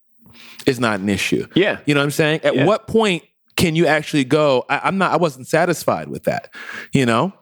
is 0.66 0.80
not 0.80 1.00
an 1.00 1.10
issue. 1.10 1.48
yeah. 1.56 1.80
You 1.86 1.94
know 1.94 2.00
what 2.00 2.06
I'm 2.06 2.12
saying? 2.12 2.42
At 2.44 2.56
Yeah. 2.56 2.66
what 2.66 2.88
point 2.88 3.24
can 3.56 3.76
you 3.76 3.86
actually 3.88 4.24
go? 4.24 4.66
I, 4.70 4.82
I'm 4.84 4.98
not. 4.98 5.12
I 5.12 5.18
wasn't 5.18 5.48
satisfied 5.48 6.08
with 6.10 6.24
that. 6.26 6.54
You 6.94 7.06
know. 7.06 7.34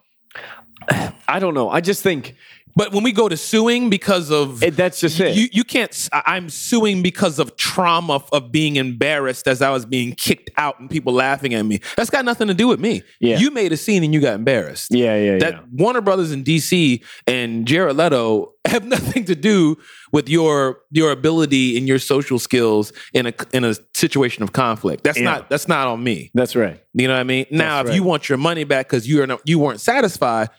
I 1.28 1.40
don't 1.40 1.54
know. 1.54 1.70
I 1.70 1.82
just 1.82 2.04
think 2.04 2.36
But 2.76 2.92
when 2.92 3.04
we 3.04 3.12
go 3.14 3.30
to 3.30 3.38
suing 3.38 3.90
because 3.90 4.32
of 4.32 4.62
it, 4.62 4.76
that's 4.76 5.00
just 5.00 5.20
it. 5.20 5.36
you, 5.36 5.48
you 5.52 5.64
can't. 5.64 6.10
I'm 6.12 6.50
suing 6.50 7.02
because 7.02 7.40
of 7.40 7.56
trauma 7.56 8.22
of, 8.32 8.52
being 8.52 8.76
embarrassed 8.76 9.48
as 9.48 9.62
I 9.62 9.70
was 9.72 9.86
being 9.86 10.14
kicked 10.14 10.50
out 10.58 10.80
and 10.80 10.90
people 10.90 11.14
laughing 11.14 11.54
at 11.54 11.64
me. 11.64 11.80
That's 11.98 12.10
got 12.10 12.26
nothing 12.26 12.48
to 12.48 12.54
do 12.54 12.68
with 12.68 12.80
me. 12.80 13.02
Yeah. 13.20 13.38
You 13.40 13.50
made 13.52 13.72
a 13.72 13.78
scene 13.78 14.04
and 14.04 14.14
you 14.14 14.22
got 14.22 14.36
embarrassed. 14.36 14.94
yeah, 14.94 15.18
yeah, 15.18 15.38
That 15.40 15.54
yeah. 15.54 15.60
Warner 15.72 16.02
Brothers 16.02 16.32
in 16.32 16.44
DC 16.44 17.04
and 17.28 17.66
Jared 17.66 17.96
Leto 17.98 18.54
have 18.66 18.84
nothing 18.86 19.26
to 19.26 19.36
do 19.36 19.78
with 20.12 20.28
your 20.30 20.80
your 20.92 21.12
ability 21.12 21.78
and 21.78 21.88
your 21.88 22.00
social 22.00 22.40
skills 22.40 22.92
in 23.14 23.28
a 23.28 23.34
in 23.54 23.64
a 23.64 23.76
situation 23.94 24.44
of 24.44 24.54
conflict. 24.54 25.04
That's 25.04 25.18
Yeah. 25.18 25.26
not 25.26 25.50
that's 25.50 25.68
not 25.68 25.88
on 25.88 26.04
me. 26.04 26.32
That's 26.34 26.56
right. 26.56 26.82
You 26.94 27.08
know 27.08 27.14
what 27.14 27.20
I 27.20 27.24
mean? 27.24 27.46
Now, 27.52 27.82
if 27.82 27.88
right. 27.88 27.96
you 27.96 28.04
want 28.04 28.30
your 28.30 28.38
money 28.38 28.64
back 28.64 28.88
because 28.88 29.08
you're 29.08 29.28
not, 29.28 29.42
you 29.44 29.60
weren't 29.60 29.82
satisfied, 29.82 30.50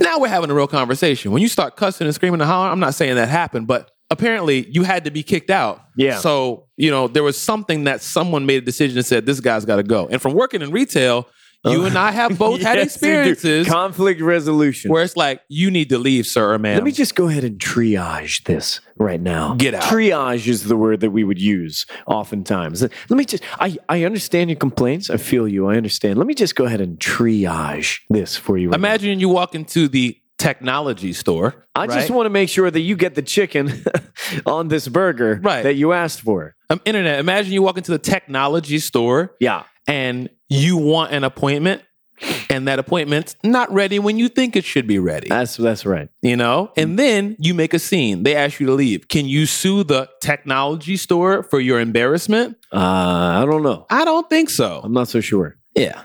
now 0.00 0.18
we're 0.18 0.28
having 0.28 0.50
a 0.50 0.54
real 0.54 0.66
conversation. 0.66 1.32
When 1.32 1.42
you 1.42 1.48
start 1.48 1.76
cussing 1.76 2.06
and 2.06 2.14
screaming 2.14 2.40
and 2.40 2.48
hollering, 2.48 2.72
I'm 2.72 2.80
not 2.80 2.94
saying 2.94 3.16
that 3.16 3.28
happened, 3.28 3.66
but 3.66 3.90
apparently 4.10 4.68
you 4.70 4.82
had 4.82 5.04
to 5.04 5.10
be 5.10 5.22
kicked 5.22 5.50
out. 5.50 5.82
Yeah. 5.96 6.18
So 6.18 6.66
you 6.76 6.90
know 6.90 7.08
there 7.08 7.22
was 7.22 7.40
something 7.40 7.84
that 7.84 8.02
someone 8.02 8.46
made 8.46 8.62
a 8.62 8.66
decision 8.66 8.98
and 8.98 9.06
said 9.06 9.26
this 9.26 9.40
guy's 9.40 9.64
got 9.64 9.76
to 9.76 9.82
go. 9.82 10.08
And 10.08 10.20
from 10.20 10.34
working 10.34 10.62
in 10.62 10.70
retail, 10.70 11.28
you 11.64 11.84
and 11.86 11.98
I 11.98 12.12
have 12.12 12.38
both 12.38 12.60
had 12.62 12.76
Yes, 12.78 12.94
experiences 12.94 13.66
Conflict 13.66 14.20
resolution. 14.20 14.90
where 14.90 15.02
it's 15.02 15.16
like 15.16 15.40
you 15.48 15.70
need 15.70 15.88
to 15.90 15.98
leave, 15.98 16.26
sir 16.26 16.52
or 16.54 16.58
ma'am. 16.58 16.74
Let 16.76 16.84
me 16.84 16.92
just 16.92 17.14
go 17.14 17.26
ahead 17.28 17.44
and 17.44 17.58
triage 17.58 18.44
this 18.44 18.80
right 18.96 19.20
now. 19.20 19.54
Get 19.54 19.74
out. 19.74 19.82
Triage 19.82 20.46
is 20.46 20.64
the 20.64 20.76
word 20.76 21.00
that 21.00 21.10
we 21.10 21.24
would 21.24 21.40
use 21.40 21.84
oftentimes. 22.06 22.82
Let 22.82 23.10
me 23.10 23.24
just, 23.24 23.42
I, 23.60 23.76
I 23.88 24.04
understand 24.04 24.50
your 24.50 24.58
complaints. 24.58 25.10
I 25.10 25.16
feel 25.16 25.48
you. 25.48 25.66
I 25.68 25.76
understand. 25.76 26.16
Let 26.18 26.26
me 26.26 26.34
just 26.34 26.54
go 26.54 26.64
ahead 26.64 26.80
and 26.80 26.98
triage 26.98 28.00
this 28.10 28.36
for 28.36 28.56
you. 28.58 28.68
right 28.70 28.80
now. 28.80 28.88
Imagine 28.88 29.20
you 29.20 29.28
walk 29.28 29.54
into 29.54 29.88
the 29.88 30.16
technology 30.38 31.12
store. 31.12 31.66
I 31.74 31.86
just 31.88 32.10
want 32.10 32.26
to 32.26 32.30
make 32.30 32.48
sure 32.48 32.70
that 32.70 32.80
you 32.80 32.94
get 32.96 33.14
the 33.16 33.22
chicken 33.22 33.72
on 34.46 34.68
this 34.68 34.86
burger 34.86 35.40
Right. 35.42 35.62
that 35.62 35.74
you 35.74 35.92
asked 35.92 36.20
for. 36.20 36.54
um, 36.70 36.80
internet. 36.84 37.18
Imagine 37.18 37.52
you 37.52 37.62
walk 37.62 37.76
into 37.76 37.90
the 37.90 37.98
technology 37.98 38.78
store 38.78 39.34
Yeah. 39.40 39.64
and 39.88 40.28
you 40.48 40.76
want 40.76 41.12
an 41.12 41.24
appointment 41.24 41.82
and 42.50 42.66
that 42.66 42.78
appointment's 42.80 43.36
not 43.44 43.72
ready 43.72 43.98
when 44.00 44.18
you 44.18 44.28
think 44.28 44.56
it 44.56 44.64
should 44.64 44.86
be 44.88 44.98
ready 44.98 45.28
That's 45.28 45.56
that's 45.56 45.86
right. 45.86 46.08
you 46.22 46.36
know 46.36 46.72
and 46.76 46.98
then 46.98 47.36
you 47.38 47.54
make 47.54 47.74
a 47.74 47.78
scene 47.78 48.24
they 48.24 48.34
ask 48.34 48.58
you 48.58 48.66
to 48.66 48.72
leave 48.72 49.06
can 49.08 49.26
you 49.26 49.46
sue 49.46 49.84
the 49.84 50.08
technology 50.20 50.96
store 50.96 51.42
for 51.44 51.60
your 51.60 51.78
embarrassment 51.78 52.56
Uh, 52.72 52.78
I 52.78 53.44
don't 53.46 53.62
know. 53.62 53.86
i 53.90 54.04
don't 54.04 54.28
think 54.28 54.50
so 54.50 54.80
I'm 54.82 54.92
not 54.92 55.08
so 55.08 55.20
sure. 55.20 55.56
yeah 55.74 56.02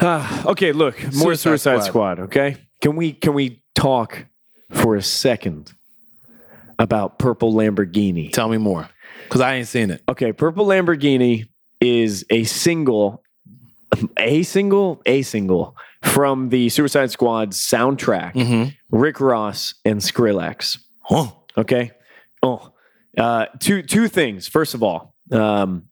Ah, 0.00 0.46
okay, 0.52 0.70
look, 0.70 0.94
more 1.02 1.34
Suicide 1.34 1.40
Suicide, 1.60 1.82
Squad. 1.82 1.84
Squad. 1.86 2.18
Okay, 2.20 2.56
can 2.80 2.94
we 2.94 3.12
can 3.12 3.34
we 3.34 3.60
talk 3.74 4.26
for 4.70 4.94
a 4.94 5.02
second 5.02 5.72
about 6.78 7.18
Purple 7.18 7.52
Lamborghini? 7.52 8.32
tell 8.32 8.48
me 8.48 8.56
more 8.58 8.88
because 9.24 9.40
i 9.40 9.54
ain't 9.56 9.66
seen 9.68 9.90
it 9.90 10.02
Okay, 10.08 10.32
Purple 10.32 10.66
Lamborghini 10.66 11.48
is 11.80 12.24
a 12.30 12.44
single, 12.44 13.22
a 14.16 14.42
single, 14.42 15.02
a 15.06 15.22
single 15.22 15.76
from 16.02 16.50
the 16.50 16.68
Suicide 16.68 17.10
Squad 17.10 17.52
soundtrack. 17.52 18.34
mm-hmm. 18.34 18.96
Rick 18.96 19.20
Ross 19.20 19.74
and 19.84 20.00
Skrillex. 20.00 20.78
huh. 21.02 21.28
Okay. 21.56 21.90
Oh, 22.42 22.72
uh, 23.16 23.46
two 23.58 23.82
two 23.82 24.06
things. 24.08 24.46
First 24.46 24.74
of 24.74 24.82
all, 24.82 25.14
um, 25.32 25.88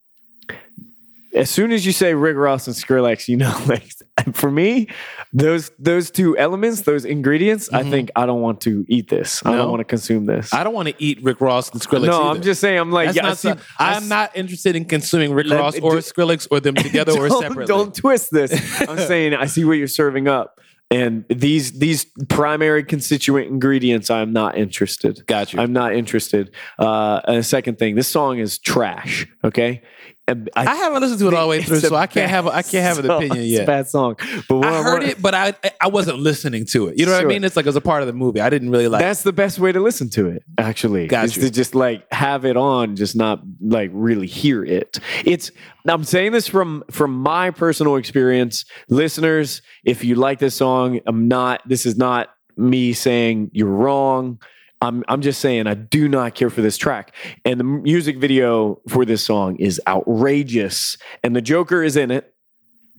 as 1.35 1.51
soon 1.51 1.73
as 1.73 1.85
you 1.85 1.93
say 1.93 2.15
Rick 2.15 2.37
Ross 2.37 2.67
and 2.67 2.77
Skrillex, 2.77 3.29
you 3.29 3.37
know, 3.37 3.57
like 3.67 3.89
for 4.33 4.51
me, 4.51 4.89
those 5.33 5.71
those 5.79 6.11
two 6.11 6.37
elements, 6.39 6.83
those 6.83 7.05
ingredients, 7.05 7.69
I 7.73 7.83
Mhm. 7.83 7.91
think 7.91 8.11
I 8.17 8.27
don't 8.27 8.41
want 8.41 8.61
to 8.63 8.85
eat 8.89 9.09
this. 9.09 9.43
I 9.45 9.55
don't 9.57 9.71
want 9.71 9.81
to 9.81 9.85
consume 9.85 10.27
this. 10.27 10.53
i 10.53 10.65
don't 10.65 10.75
want 10.75 10.89
to 10.89 10.95
eat 10.99 11.23
rick 11.23 11.41
ross 11.41 11.71
and 11.71 11.81
skrillex 11.81 12.07
no, 12.07 12.21
either. 12.23 12.37
I'm 12.39 12.43
just 12.43 12.61
saying. 12.61 12.79
I'm 12.79 12.91
like, 12.93 13.15
yeah, 13.15 13.25
I 13.25 13.29
not 13.29 13.39
see- 13.39 13.51
I 13.79 13.95
I'm 13.95 14.09
not 14.09 14.31
interested 14.37 14.77
in 14.77 14.85
consuming 14.85 15.33
Rick 15.33 15.47
Let- 15.49 15.59
Ross 15.61 15.79
or 15.81 15.93
do- 15.93 15.99
Skrillex 15.99 16.49
or 16.51 16.61
them 16.61 16.75
together 16.87 17.13
or 17.13 17.29
separately. 17.31 17.67
Don't 17.67 17.95
twist 17.95 18.31
this. 18.33 18.53
I'm 18.89 18.99
saying 18.99 19.35
I 19.35 19.47
see 19.47 19.65
what 19.65 19.75
you're 19.75 19.87
serving 19.89 20.29
up, 20.29 20.61
and 20.91 21.25
these 21.29 21.73
these 21.79 22.07
primary 22.29 22.85
constituent 22.85 23.49
ingredients, 23.49 24.11
I'm 24.11 24.33
not 24.33 24.57
interested. 24.57 25.27
Got 25.27 25.53
you. 25.53 25.61
I'm 25.61 25.73
not 25.73 25.95
interested. 25.95 26.51
Uh, 26.79 27.21
and 27.27 27.37
the 27.39 27.43
second 27.43 27.79
thing, 27.79 27.95
this 27.97 28.09
song 28.09 28.39
is 28.39 28.59
trash. 28.59 29.27
Okay, 29.45 29.83
And 30.29 30.51
I 30.57 30.75
haven't 30.75 31.01
listened 31.03 31.21
to 31.21 31.29
it 31.29 31.35
all 31.35 31.43
the 31.47 31.51
way 31.51 31.63
through, 31.63 31.79
so 31.81 31.95
I 31.95 32.09
can't 32.09 32.29
have 32.29 32.47
a, 32.47 32.51
I 32.51 32.63
can't 32.63 32.85
have 32.85 32.99
an 32.99 33.09
opinion 33.09 33.45
It's 33.45 33.53
a 33.53 33.59
yet. 33.59 33.67
bad 33.67 33.89
song, 33.89 34.17
but 34.49 34.65
I 34.65 34.83
heard 34.83 35.05
it, 35.05 35.23
but 35.23 35.35
I 35.35 35.55
I 35.81 35.87
wasn't 35.87 36.19
listening 36.19 36.65
to 36.67 36.89
it. 36.89 36.99
You 36.99 37.07
know 37.07 37.13
what 37.13 37.23
I 37.23 37.27
mean? 37.27 37.45
It's 37.45 37.55
like 37.55 37.67
as 37.67 37.77
a 37.77 37.81
part 37.81 38.03
of 38.03 38.09
the 38.09 38.13
movie. 38.13 38.41
I 38.41 38.51
didn't 38.51 38.71
really 38.71 38.89
like. 38.89 39.01
That's 39.01 39.23
the 39.23 39.33
best 39.33 39.61
way 39.61 39.71
to 39.71 39.79
listen 39.79 40.11
to 40.11 40.29
it, 40.29 40.43
actually. 40.59 41.07
Got 41.07 41.27
is 41.27 41.37
you. 41.37 41.43
to 41.43 41.51
just 41.51 41.77
like 41.77 42.13
have 42.13 42.45
it 42.45 42.57
on, 42.57 42.97
just 42.97 43.15
not 43.15 43.41
like 43.61 43.91
really 43.93 44.27
hear 44.27 44.65
it. 44.65 44.99
It's 45.25 45.53
I'm 45.87 46.03
saying 46.03 46.33
this 46.33 46.49
from 46.49 46.83
from 46.91 47.13
my 47.13 47.53
personal 47.53 47.95
experience. 47.95 48.65
Listeners, 48.89 49.63
if 49.85 50.03
you 50.03 50.17
like 50.17 50.41
this 50.41 50.57
song, 50.57 51.01
I'm 51.07 51.29
not 51.29 51.63
this 51.69 51.87
is 51.87 51.97
not 51.97 52.31
me 52.57 52.95
saying 52.95 53.51
you're 53.53 53.69
wrong. 53.69 54.41
I'm 54.83 55.05
I'm 55.09 55.23
just 55.23 55.41
saying 55.41 55.67
I 55.67 55.75
do 55.75 56.09
not 56.09 56.35
care 56.35 56.51
for 56.51 56.61
this 56.61 56.77
track. 56.77 57.15
And 57.45 57.59
the 57.59 57.65
music 57.65 58.19
video 58.19 58.81
for 58.89 59.05
this 59.05 59.23
song 59.25 59.57
is 59.57 59.81
outrageous. 59.87 60.99
And 61.23 61.35
the 61.35 61.41
Joker 61.43 61.83
is 61.83 61.97
in 61.97 62.11
it. 62.11 62.33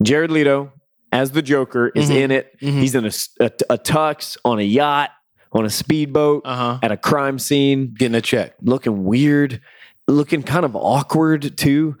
Jared 0.02 0.30
Leto 0.30 0.72
as 1.12 1.30
the 1.32 1.42
Joker 1.42 1.88
is 1.94 2.10
Mhm. 2.10 2.16
in 2.16 2.30
it. 2.30 2.52
Mhm. 2.60 2.80
He's 2.80 2.94
in 2.94 3.04
a 3.04 3.08
tux 3.10 4.36
on 4.44 4.58
a 4.58 4.62
yacht, 4.62 5.10
on 5.52 5.64
a 5.64 5.70
speedboat, 5.70 6.42
uh 6.44 6.54
huh. 6.56 6.78
at 6.82 6.92
a 6.92 6.96
crime 6.96 7.38
scene, 7.38 7.94
Getting 7.98 8.14
a 8.16 8.20
check. 8.20 8.54
looking 8.62 9.04
weird, 9.04 9.60
looking 10.06 10.42
kind 10.42 10.64
of 10.64 10.74
awkward 10.76 11.56
too. 11.56 11.96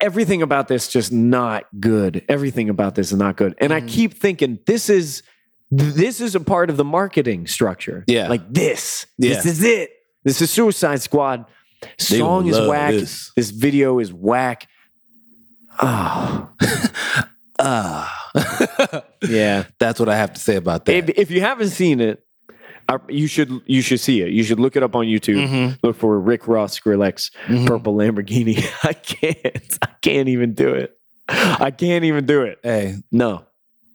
Everything 0.00 0.42
about 0.42 0.68
this 0.68 0.88
just 0.88 1.12
not 1.12 1.64
good. 1.80 2.24
Everything 2.28 2.68
about 2.68 2.94
this 2.96 3.12
is 3.12 3.18
not 3.18 3.36
good. 3.36 3.54
And 3.58 3.72
I 3.72 3.80
Mhm. 3.80 3.88
keep 3.88 4.14
thinking 4.14 4.58
this 4.66 4.90
is 4.90 5.22
this 5.76 6.20
is 6.20 6.34
a 6.34 6.40
part 6.40 6.70
of 6.70 6.76
the 6.76 6.84
marketing 6.84 7.46
structure. 7.46 8.04
Yeah. 8.06 8.28
Like 8.28 8.52
this. 8.52 9.06
Yeah. 9.18 9.34
This 9.34 9.46
is 9.46 9.62
it. 9.64 9.90
This 10.24 10.40
is 10.40 10.50
Suicide 10.50 11.02
Squad. 11.02 11.46
Song 11.98 12.46
is 12.46 12.58
whack. 12.58 12.92
this. 12.92 13.30
This. 13.36 13.50
video 13.50 13.98
is 13.98 14.12
whack. 14.12 14.68
Oh, 15.82 16.48
Ah. 17.58 18.30
yeah. 19.28 19.64
That's 19.78 20.00
what 20.00 20.08
I 20.08 20.16
have 20.16 20.32
to 20.34 20.40
say 20.40 20.56
about 20.56 20.84
that. 20.86 20.94
If, 20.94 21.08
if 21.18 21.30
you 21.30 21.40
haven't 21.40 21.68
seen 21.70 22.00
it, 22.00 22.24
uh, 22.88 22.98
you 23.08 23.26
should 23.28 23.50
you 23.66 23.80
should 23.80 24.00
see 24.00 24.20
it. 24.22 24.30
You 24.30 24.42
should 24.42 24.58
look 24.60 24.76
it 24.76 24.82
up 24.82 24.94
on 24.96 25.06
YouTube. 25.06 25.46
Mhm. 25.46 25.78
Look 25.82 25.96
for 25.96 26.18
Rick 26.18 26.48
Ross 26.48 26.78
Skrillex 26.78 27.30
Mhm. 27.46 27.66
purple 27.66 27.94
Lamborghini. 27.94 28.56
I 28.82 28.92
can't. 28.92 29.78
I 29.82 29.88
can't 30.02 30.28
even 30.28 30.52
do 30.54 30.74
it. 30.74 30.96
I 31.28 31.70
can't 31.70 32.04
even 32.04 32.26
do 32.26 32.42
it. 32.42 32.58
Hey, 32.62 32.96
No. 33.10 33.44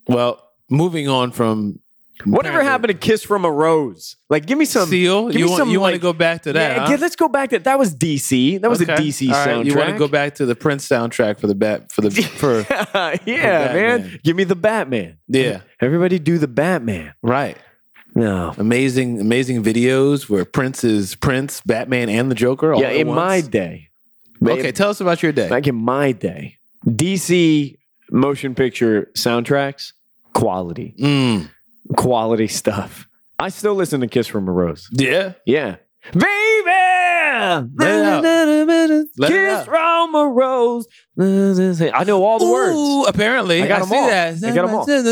well, 0.08 0.42
moving 0.70 1.08
on 1.08 1.32
from 1.32 1.80
Whatever 2.24 2.62
happened 2.62 2.88
to 2.88 2.94
Kiss 2.94 3.22
from 3.22 3.44
a 3.44 3.50
Rose? 3.50 4.16
Like, 4.28 4.46
give 4.46 4.58
me 4.58 4.64
some. 4.64 4.88
Seal, 4.88 5.28
give 5.28 5.38
you 5.38 5.46
me 5.46 5.50
want 5.50 5.58
some, 5.58 5.70
you 5.70 5.80
want 5.80 5.94
to 5.94 6.00
go 6.00 6.12
back 6.12 6.42
to 6.42 6.52
that? 6.52 6.76
Yeah, 6.76 6.86
huh? 6.86 6.96
let's 7.00 7.16
go 7.16 7.28
back 7.28 7.50
to 7.50 7.58
that. 7.58 7.78
Was 7.78 7.94
DC? 7.94 8.60
That 8.60 8.68
was 8.68 8.82
Okay. 8.82 8.92
a 8.92 8.96
DC 8.96 9.30
right, 9.30 9.48
soundtrack. 9.48 9.64
You 9.64 9.74
want 9.74 9.90
to 9.90 9.98
go 9.98 10.08
back 10.08 10.34
to 10.36 10.46
the 10.46 10.54
Prince 10.54 10.86
soundtrack 10.88 11.38
for 11.38 11.46
the 11.46 11.54
bat 11.54 11.90
for 11.90 12.02
the 12.02 12.10
for 12.36 12.66
yeah, 13.30 13.72
man. 13.72 14.20
Give 14.22 14.36
me 14.36 14.44
the 14.44 14.56
Batman. 14.56 15.18
yeah, 15.28 15.62
Everybody 15.80 16.18
do 16.18 16.38
the 16.38 16.48
Batman. 16.48 17.14
right. 17.22 17.56
No. 18.12 18.52
Amazing, 18.58 19.20
amazing 19.20 19.62
videos 19.62 20.28
where 20.28 20.44
Prince 20.44 20.82
is 20.82 21.14
Prince, 21.14 21.60
Batman, 21.60 22.08
and 22.08 22.28
the 22.28 22.34
Joker. 22.34 22.74
All 22.74 22.80
yeah, 22.80 22.88
in 22.90 23.06
my 23.06 23.40
day. 23.40 23.88
okay, 24.44 24.72
tell 24.72 24.90
us 24.90 25.00
about 25.00 25.22
your 25.22 25.30
day. 25.30 25.48
Back 25.48 25.68
in 25.68 25.76
my 25.76 26.10
day, 26.10 26.56
DC 26.84 27.76
motion 28.10 28.56
picture 28.56 29.08
soundtracks, 29.16 29.92
quality, 30.34 30.94
Mm, 30.98 31.50
quality 31.96 32.48
stuff. 32.48 33.06
I 33.38 33.48
still 33.48 33.74
listen 33.74 34.00
to 34.00 34.06
Kiss 34.06 34.26
from 34.26 34.48
a 34.48 34.52
Rose. 34.52 34.88
yeah, 34.92 35.32
Yeah. 35.46 35.76
Baby! 36.12 36.26
Kiss 39.26 39.64
from 39.64 40.14
a 40.14 40.26
rose. 40.28 40.86
I 41.18 42.04
know 42.04 42.24
all 42.24 42.38
the 42.38 42.46
words. 42.50 43.08
Apparently, 43.08 43.62
I 43.62 43.66
got 43.68 43.82
'em 43.82 43.88
see 43.88 43.96
all. 43.96 44.06
that. 44.08 44.34
I 44.44 44.50
got 44.54 44.68
'em 44.68 44.74
all. 44.74 44.86
I 44.90 45.04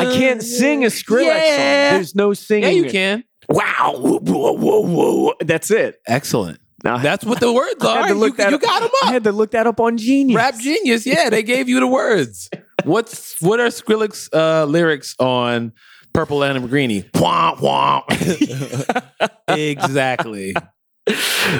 I 0.00 0.12
can't 0.16 0.42
sing 0.42 0.84
a 0.84 0.88
Skrillex 0.88 1.24
yeah. 1.26 1.90
song. 1.90 1.96
There's 1.98 2.14
no 2.14 2.32
singing. 2.34 2.64
Yeah, 2.64 2.84
you 2.84 2.90
can. 2.90 3.24
Wow. 3.48 3.94
Whoa, 3.98 4.18
whoa, 4.20 4.52
whoa, 4.52 4.80
whoa. 4.86 5.32
That's 5.40 5.70
it. 5.70 6.00
Excellent. 6.06 6.58
Now, 6.84 6.98
That's 6.98 7.24
what 7.24 7.38
the 7.38 7.52
words 7.52 7.84
are. 7.84 8.02
had 8.02 8.08
to 8.08 8.14
look 8.14 8.36
you, 8.38 8.44
you 8.50 8.58
got 8.58 8.80
them 8.80 8.90
up. 9.02 9.08
I 9.08 9.12
had 9.12 9.24
to 9.24 9.32
look 9.32 9.52
that 9.52 9.66
up 9.68 9.78
on 9.78 9.96
Genius. 9.98 10.36
Rap 10.36 10.58
genius. 10.58 11.06
Yeah, 11.06 11.30
they 11.30 11.42
gave 11.44 11.68
you 11.68 11.78
the 11.80 11.86
words. 11.86 12.50
What's 12.84 13.40
what 13.40 13.60
are 13.60 13.68
Skrillex 13.68 14.28
uh, 14.32 14.64
lyrics 14.64 15.14
on 15.18 15.72
Purple 16.12 16.38
Lamborghini? 16.38 17.10
Womp 17.12 17.58
womp. 17.58 19.28
exactly. 19.48 20.54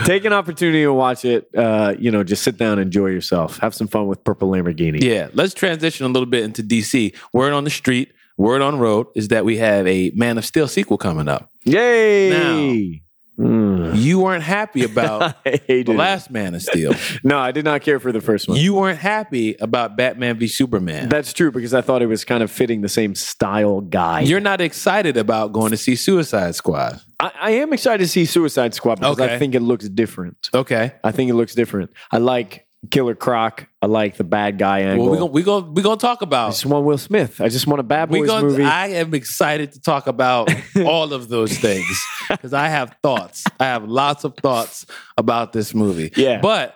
Take 0.04 0.24
an 0.24 0.32
opportunity 0.32 0.82
to 0.82 0.92
watch 0.92 1.24
it. 1.24 1.48
Uh, 1.56 1.94
you 1.98 2.10
know, 2.10 2.22
just 2.22 2.42
sit 2.42 2.56
down, 2.56 2.78
enjoy 2.78 3.08
yourself, 3.08 3.58
have 3.58 3.74
some 3.74 3.88
fun 3.88 4.06
with 4.06 4.22
Purple 4.24 4.50
Lamborghini. 4.50 5.02
Yeah. 5.02 5.28
Let's 5.32 5.54
transition 5.54 6.06
a 6.06 6.08
little 6.08 6.26
bit 6.26 6.44
into 6.44 6.62
DC. 6.62 7.14
Word 7.32 7.52
on 7.52 7.64
the 7.64 7.70
street, 7.70 8.12
word 8.36 8.62
on 8.62 8.78
road 8.78 9.08
is 9.16 9.28
that 9.28 9.44
we 9.44 9.56
have 9.58 9.86
a 9.86 10.12
Man 10.14 10.38
of 10.38 10.44
Steel 10.44 10.68
sequel 10.68 10.98
coming 10.98 11.28
up. 11.28 11.50
Yay! 11.64 13.02
Mm. 13.42 13.96
You 13.96 14.20
weren't 14.20 14.42
happy 14.44 14.84
about 14.84 15.42
the 15.44 15.84
last 15.88 16.30
Man 16.30 16.54
of 16.54 16.62
Steel. 16.62 16.94
No, 17.24 17.38
I 17.38 17.52
did 17.52 17.64
not 17.64 17.82
care 17.82 18.00
for 18.00 18.10
the 18.12 18.20
first 18.20 18.48
one. 18.48 18.56
You 18.58 18.74
weren't 18.74 18.98
happy 18.98 19.54
about 19.60 19.96
Batman 19.96 20.38
v 20.38 20.46
Superman. 20.48 21.08
That's 21.08 21.32
true 21.32 21.50
because 21.50 21.74
I 21.74 21.80
thought 21.80 22.02
it 22.02 22.06
was 22.06 22.24
kind 22.24 22.42
of 22.42 22.50
fitting 22.50 22.80
the 22.80 22.88
same 22.88 23.14
style 23.14 23.80
guy. 23.80 24.20
You're 24.20 24.40
not 24.40 24.60
excited 24.60 25.16
about 25.16 25.52
going 25.52 25.70
to 25.70 25.76
see 25.76 25.94
Suicide 25.96 26.54
Squad. 26.54 27.00
I, 27.20 27.32
I 27.40 27.50
am 27.52 27.72
excited 27.72 28.02
to 28.04 28.08
see 28.08 28.24
Suicide 28.24 28.74
Squad 28.74 28.96
because 28.96 29.18
Okay. 29.20 29.34
I 29.34 29.38
think 29.38 29.54
it 29.54 29.60
looks 29.60 29.88
different. 29.88 30.50
Okay. 30.54 30.92
I 31.04 31.12
think 31.12 31.30
it 31.30 31.34
looks 31.34 31.54
different. 31.54 31.90
I 32.10 32.18
like 32.18 32.66
Killer 32.90 33.14
Croc. 33.14 33.68
I 33.80 33.86
like 33.86 34.16
the 34.16 34.24
bad 34.24 34.58
guy 34.58 34.80
angle. 34.80 35.04
Well, 35.06 35.12
we're 35.14 35.18
going 35.20 35.32
we 35.32 35.42
gonna, 35.42 35.70
we 35.70 35.82
gonna 35.82 35.96
talk 35.96 36.18
I 36.20 36.24
about 36.24 36.50
just 36.50 36.66
want 36.66 36.84
Will 36.84 36.98
Smith. 36.98 37.40
I 37.40 37.48
just 37.48 37.66
want 37.66 37.80
a 37.80 37.84
Bad 37.84 38.10
we 38.10 38.20
Boys 38.20 38.28
gonna, 38.28 38.46
movie. 38.48 38.64
I 38.64 38.88
am 38.88 39.14
excited 39.14 39.72
to 39.72 39.80
talk 39.80 40.06
about 40.08 40.50
all 40.84 41.12
of 41.12 41.28
those 41.28 41.56
things 41.56 41.86
because 42.28 42.52
I 42.52 42.68
have 42.68 42.96
thoughts. 43.02 43.44
I 43.60 43.64
have 43.66 43.84
lots 43.88 44.24
of 44.24 44.36
thoughts 44.36 44.84
about 45.16 45.52
this 45.52 45.74
movie. 45.74 46.12
Yeah. 46.16 46.40
But 46.40 46.74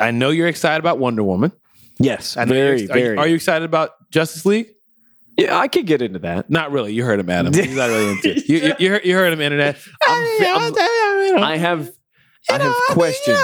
I 0.00 0.10
know 0.10 0.30
you're 0.30 0.48
excited 0.48 0.80
about 0.80 0.98
Wonder 0.98 1.22
Woman. 1.22 1.52
yes, 1.98 2.36
I 2.36 2.44
know 2.44 2.54
you're 2.54 2.64
very, 2.64 2.76
are 2.76 2.80
you- 2.80 2.88
very. 2.88 3.16
Are 3.18 3.26
you 3.28 3.34
excited 3.34 3.64
about 3.64 3.90
Justice 4.10 4.44
League? 4.46 4.68
yeah, 5.38 5.58
I 5.58 5.68
could 5.68 5.86
get 5.86 6.00
into 6.00 6.18
that. 6.20 6.48
Not 6.48 6.72
really. 6.72 6.94
You 6.94 7.04
heard 7.04 7.20
him, 7.20 7.28
Adam. 7.28 7.52
He's 7.52 7.76
not 7.76 7.88
really 7.90 8.10
into 8.12 8.30
it. 8.38 8.44
You, 8.48 8.56
you, 8.58 8.74
you, 8.78 8.90
heard, 8.90 9.04
you 9.04 9.14
heard 9.14 9.32
him, 9.34 9.40
internet. 9.42 9.76
I'm- 10.08 10.74
I 11.38 11.56
have, 11.58 11.90
I 12.50 12.58
have 12.58 12.74
questions. 12.90 13.38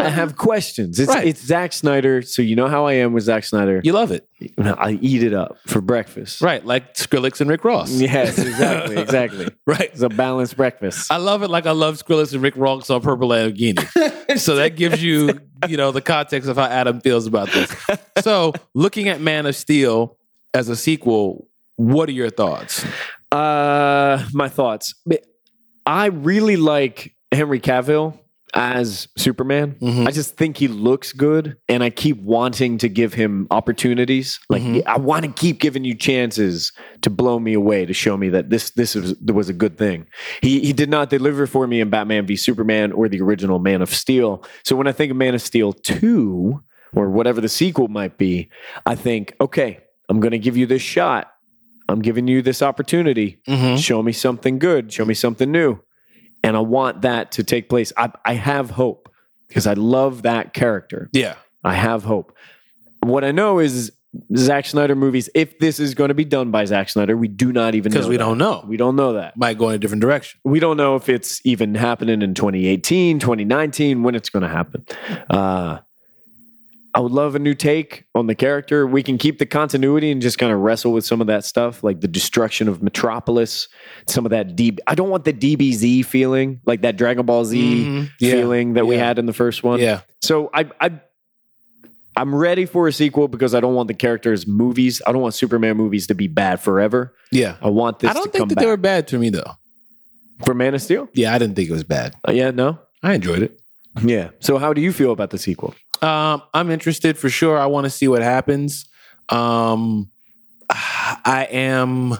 I 0.00 0.08
have 0.08 0.36
questions. 0.36 0.98
It's 0.98 1.08
Right. 1.08 1.26
it's 1.28 1.44
Zack 1.44 1.72
Snyder, 1.72 2.22
so 2.22 2.42
you 2.42 2.56
know 2.56 2.66
how 2.68 2.86
I 2.86 2.94
am 2.94 3.12
with 3.12 3.24
Zack 3.24 3.44
Snyder. 3.44 3.80
You 3.84 3.92
love 3.92 4.10
it. 4.10 4.28
I 4.66 4.98
eat 5.00 5.22
it 5.22 5.32
up 5.32 5.56
for 5.66 5.80
breakfast. 5.80 6.40
Right. 6.42 6.64
Like 6.64 6.94
Skrillex 6.94 7.40
and 7.40 7.48
Rick 7.48 7.64
Ross. 7.64 7.90
Yes, 7.92 8.38
exactly, 8.38 8.96
exactly. 9.00 9.48
Right. 9.66 9.90
It's 9.92 10.02
a 10.02 10.08
balanced 10.08 10.56
breakfast. 10.56 11.10
I 11.10 11.16
love 11.18 11.42
it 11.42 11.48
like 11.48 11.66
I 11.66 11.70
love 11.70 11.96
Skrillex 12.02 12.32
and 12.34 12.42
Rick 12.42 12.54
Ross 12.56 12.90
on 12.90 13.00
Purple 13.00 13.28
Lamborghini. 13.28 14.38
so 14.38 14.56
that 14.56 14.76
gives 14.76 15.02
you, 15.02 15.40
you 15.68 15.76
know, 15.76 15.92
the 15.92 16.02
context 16.02 16.48
of 16.48 16.56
how 16.56 16.64
Adam 16.64 17.00
feels 17.00 17.26
about 17.26 17.48
this. 17.52 17.74
So 18.22 18.52
looking 18.74 19.08
at 19.08 19.20
Man 19.20 19.46
of 19.46 19.54
Steel 19.56 20.16
as 20.52 20.68
a 20.68 20.76
sequel, 20.76 21.48
what 21.76 22.08
are 22.08 22.12
your 22.12 22.30
thoughts? 22.30 22.84
Uh, 23.32 24.24
my 24.32 24.48
thoughts. 24.48 24.94
I 25.86 26.06
really 26.06 26.56
like 26.56 27.14
Henry 27.34 27.60
Cavill 27.60 28.18
as 28.56 29.08
Superman. 29.18 29.74
Mhm. 29.82 30.06
I 30.06 30.12
just 30.12 30.36
think 30.36 30.56
he 30.56 30.68
looks 30.68 31.12
good, 31.12 31.56
and 31.68 31.82
I 31.82 31.90
keep 31.90 32.22
wanting 32.22 32.78
to 32.78 32.88
give 32.88 33.12
him 33.14 33.48
opportunities. 33.50 34.38
Like 34.48 34.62
Mhm. 34.62 34.82
I 34.86 34.96
want 34.98 35.24
to 35.24 35.30
keep 35.32 35.58
giving 35.58 35.84
you 35.84 35.94
chances 35.94 36.70
to 37.02 37.10
blow 37.10 37.40
me 37.40 37.52
away, 37.54 37.84
to 37.84 37.92
show 37.92 38.16
me 38.16 38.28
that 38.28 38.50
this 38.50 38.70
this 38.70 38.94
was, 38.94 39.14
was 39.24 39.48
a 39.48 39.52
good 39.52 39.76
thing. 39.76 40.06
He 40.40 40.60
he 40.60 40.72
did 40.72 40.88
not 40.88 41.10
deliver 41.10 41.46
for 41.48 41.66
me 41.66 41.80
in 41.80 41.90
Batman 41.90 42.26
v 42.26 42.36
Superman 42.36 42.92
or 42.92 43.08
the 43.08 43.20
original 43.20 43.58
Man 43.58 43.82
of 43.82 43.92
Steel. 43.92 44.44
So 44.64 44.76
when 44.76 44.86
I 44.86 44.92
think 44.92 45.10
of 45.10 45.16
Man 45.16 45.34
of 45.34 45.42
Steel 45.42 45.72
two 45.72 46.60
or 46.94 47.10
whatever 47.10 47.40
the 47.40 47.48
sequel 47.48 47.88
might 47.88 48.18
be, 48.18 48.50
I 48.86 48.94
think 48.94 49.34
okay, 49.40 49.78
I'm 50.08 50.20
going 50.20 50.30
to 50.32 50.38
give 50.38 50.56
you 50.56 50.66
this 50.66 50.82
shot. 50.82 51.28
I'm 51.88 52.00
giving 52.02 52.28
you 52.28 52.40
this 52.40 52.62
opportunity. 52.62 53.38
Mm-hmm. 53.48 53.76
Show 53.76 54.02
me 54.02 54.12
something 54.12 54.58
good. 54.60 54.92
Show 54.92 55.04
me 55.04 55.14
something 55.14 55.50
new. 55.50 55.80
And 56.44 56.56
I 56.56 56.60
want 56.60 57.02
that 57.02 57.32
to 57.32 57.42
take 57.42 57.68
place. 57.68 57.92
I, 57.96 58.12
I 58.24 58.34
have 58.34 58.70
hope 58.70 59.08
because 59.48 59.66
I 59.66 59.72
love 59.72 60.22
that 60.22 60.52
character. 60.52 61.08
Yeah. 61.12 61.36
I 61.64 61.74
have 61.74 62.04
hope. 62.04 62.36
What 63.00 63.24
I 63.24 63.32
know 63.32 63.58
is 63.58 63.92
Zack 64.36 64.66
Snyder 64.66 64.94
movies, 64.94 65.30
if 65.34 65.58
this 65.58 65.80
is 65.80 65.94
going 65.94 66.08
to 66.08 66.14
be 66.14 66.24
done 66.24 66.50
by 66.50 66.66
Zack 66.66 66.90
Snyder, 66.90 67.16
we 67.16 67.28
do 67.28 67.52
not 67.52 67.74
even 67.74 67.90
know. 67.90 67.94
Because 67.94 68.08
we 68.08 68.16
that. 68.16 68.24
don't 68.24 68.38
know. 68.38 68.64
We 68.66 68.76
don't 68.76 68.94
know 68.94 69.14
that. 69.14 69.36
Might 69.36 69.58
go 69.58 69.70
in 69.70 69.74
a 69.74 69.78
different 69.78 70.02
direction. 70.02 70.38
We 70.44 70.60
don't 70.60 70.76
know 70.76 70.96
if 70.96 71.08
it's 71.08 71.40
even 71.44 71.74
happening 71.74 72.22
in 72.22 72.34
2018, 72.34 73.18
2019, 73.18 74.02
when 74.02 74.14
it's 74.14 74.28
going 74.28 74.42
to 74.42 74.48
happen. 74.48 74.84
Uh, 75.30 75.78
I 76.94 77.00
would 77.00 77.10
love 77.12 77.34
a 77.34 77.40
new 77.40 77.54
take 77.54 78.04
on 78.14 78.28
the 78.28 78.34
character. 78.36 78.86
We 78.86 79.02
can 79.02 79.18
keep 79.18 79.38
the 79.40 79.46
continuity 79.46 80.12
and 80.12 80.22
just 80.22 80.38
kind 80.38 80.52
of 80.52 80.60
wrestle 80.60 80.92
with 80.92 81.04
some 81.04 81.20
of 81.20 81.26
that 81.26 81.44
stuff, 81.44 81.82
like 81.82 82.00
the 82.00 82.06
destruction 82.08 82.68
of 82.68 82.82
Metropolis, 82.84 83.66
some 84.06 84.24
of 84.24 84.30
that 84.30 84.54
deep. 84.54 84.78
I 84.86 84.94
don't 84.94 85.10
want 85.10 85.24
the 85.24 85.32
DBZ 85.32 86.04
feeling, 86.04 86.60
like 86.66 86.82
that 86.82 86.96
Dragon 86.96 87.26
Ball 87.26 87.44
Z 87.44 87.58
Mhm. 87.84 88.10
Yeah. 88.20 88.30
feeling 88.32 88.74
that 88.74 88.86
we 88.86 88.96
had 88.96 89.18
in 89.18 89.26
the 89.26 89.32
first 89.32 89.64
one. 89.64 89.80
Yeah. 89.80 90.02
So 90.22 90.50
I, 90.54 90.70
I, 90.80 90.92
I'm 92.16 92.32
ready 92.32 92.64
for 92.64 92.86
a 92.86 92.92
sequel 92.92 93.26
because 93.26 93.54
I 93.56 93.60
don't 93.60 93.74
want 93.74 93.88
the 93.88 93.94
characters' 93.94 94.46
movies. 94.46 95.02
I 95.04 95.10
don't 95.10 95.20
want 95.20 95.34
Superman 95.34 95.76
movies 95.76 96.06
to 96.06 96.14
be 96.14 96.28
bad 96.28 96.60
forever. 96.60 97.12
Yeah. 97.32 97.56
I 97.60 97.70
want 97.70 97.98
this 97.98 98.10
I 98.10 98.14
don't 98.14 98.32
think 98.32 98.48
that 98.50 98.54
back. 98.54 98.62
they 98.62 98.68
were 98.70 98.76
bad 98.76 99.08
to 99.08 99.18
me 99.18 99.30
though. 99.30 99.50
for 100.44 100.54
Man 100.54 100.74
of 100.74 100.82
Steel. 100.82 101.08
Yeah, 101.12 101.34
I 101.34 101.38
didn't 101.38 101.56
think 101.56 101.68
it 101.70 101.72
was 101.72 101.82
bad. 101.84 102.14
Uh, 102.28 102.30
yeah, 102.32 102.52
no. 102.52 102.78
I 103.02 103.14
enjoyed 103.14 103.42
it. 103.42 103.60
Yeah. 104.02 104.30
So 104.40 104.58
how 104.58 104.72
do 104.72 104.80
you 104.80 104.92
feel 104.92 105.10
about 105.10 105.30
the 105.30 105.38
sequel? 105.38 105.74
Um, 106.02 106.42
I'm 106.52 106.70
interested 106.70 107.16
for 107.18 107.28
sure. 107.30 107.58
I 107.58 107.66
want 107.66 107.84
to 107.84 107.90
see 107.90 108.08
what 108.08 108.22
happens. 108.22 108.86
Um, 109.28 110.10
I 110.70 111.46
am 111.50 112.18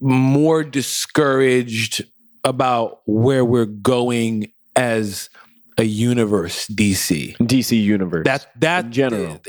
more 0.00 0.62
discouraged 0.64 2.04
about 2.44 3.00
where 3.06 3.44
we're 3.44 3.66
going 3.66 4.52
as 4.76 5.28
a 5.78 5.84
universe, 5.84 6.66
DC. 6.68 7.36
DC 7.38 7.80
Universe. 7.82 8.24
That 8.24 8.46
that 8.60 8.86
In 8.86 8.92
general. 8.92 9.40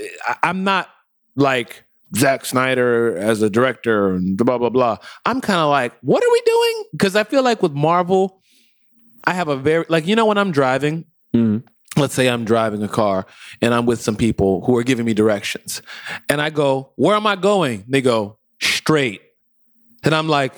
I'm 0.42 0.64
not 0.64 0.88
like 1.36 1.84
Zack 2.16 2.44
Snyder 2.44 3.16
as 3.16 3.40
a 3.42 3.48
director 3.50 4.10
and 4.10 4.36
blah 4.36 4.58
blah 4.58 4.70
blah. 4.70 4.98
I'm 5.24 5.40
kind 5.40 5.60
of 5.60 5.70
like, 5.70 5.92
what 6.02 6.22
are 6.22 6.30
we 6.32 6.42
doing? 6.44 6.84
Because 6.92 7.16
I 7.16 7.24
feel 7.24 7.42
like 7.42 7.62
with 7.62 7.72
Marvel, 7.72 8.42
I 9.24 9.32
have 9.32 9.48
a 9.48 9.56
very 9.56 9.84
like 9.88 10.06
you 10.06 10.16
know 10.16 10.26
when 10.26 10.38
I'm 10.38 10.52
driving, 10.52 11.04
Mhm. 11.34 11.62
Let's 11.96 12.14
say 12.14 12.28
I'm 12.28 12.44
driving 12.44 12.82
a 12.82 12.88
car 12.88 13.26
and 13.60 13.74
I'm 13.74 13.86
with 13.86 14.00
some 14.00 14.16
people 14.16 14.64
who 14.64 14.76
are 14.76 14.82
giving 14.82 15.04
me 15.06 15.14
directions, 15.14 15.82
and 16.28 16.40
I 16.40 16.50
go, 16.50 16.92
where 16.96 17.14
am 17.16 17.26
I 17.26 17.36
going? 17.36 17.84
They 17.88 18.00
go, 18.02 18.38
straight. 18.60 19.20
And 20.04 20.14
I'm 20.14 20.28
like, 20.28 20.54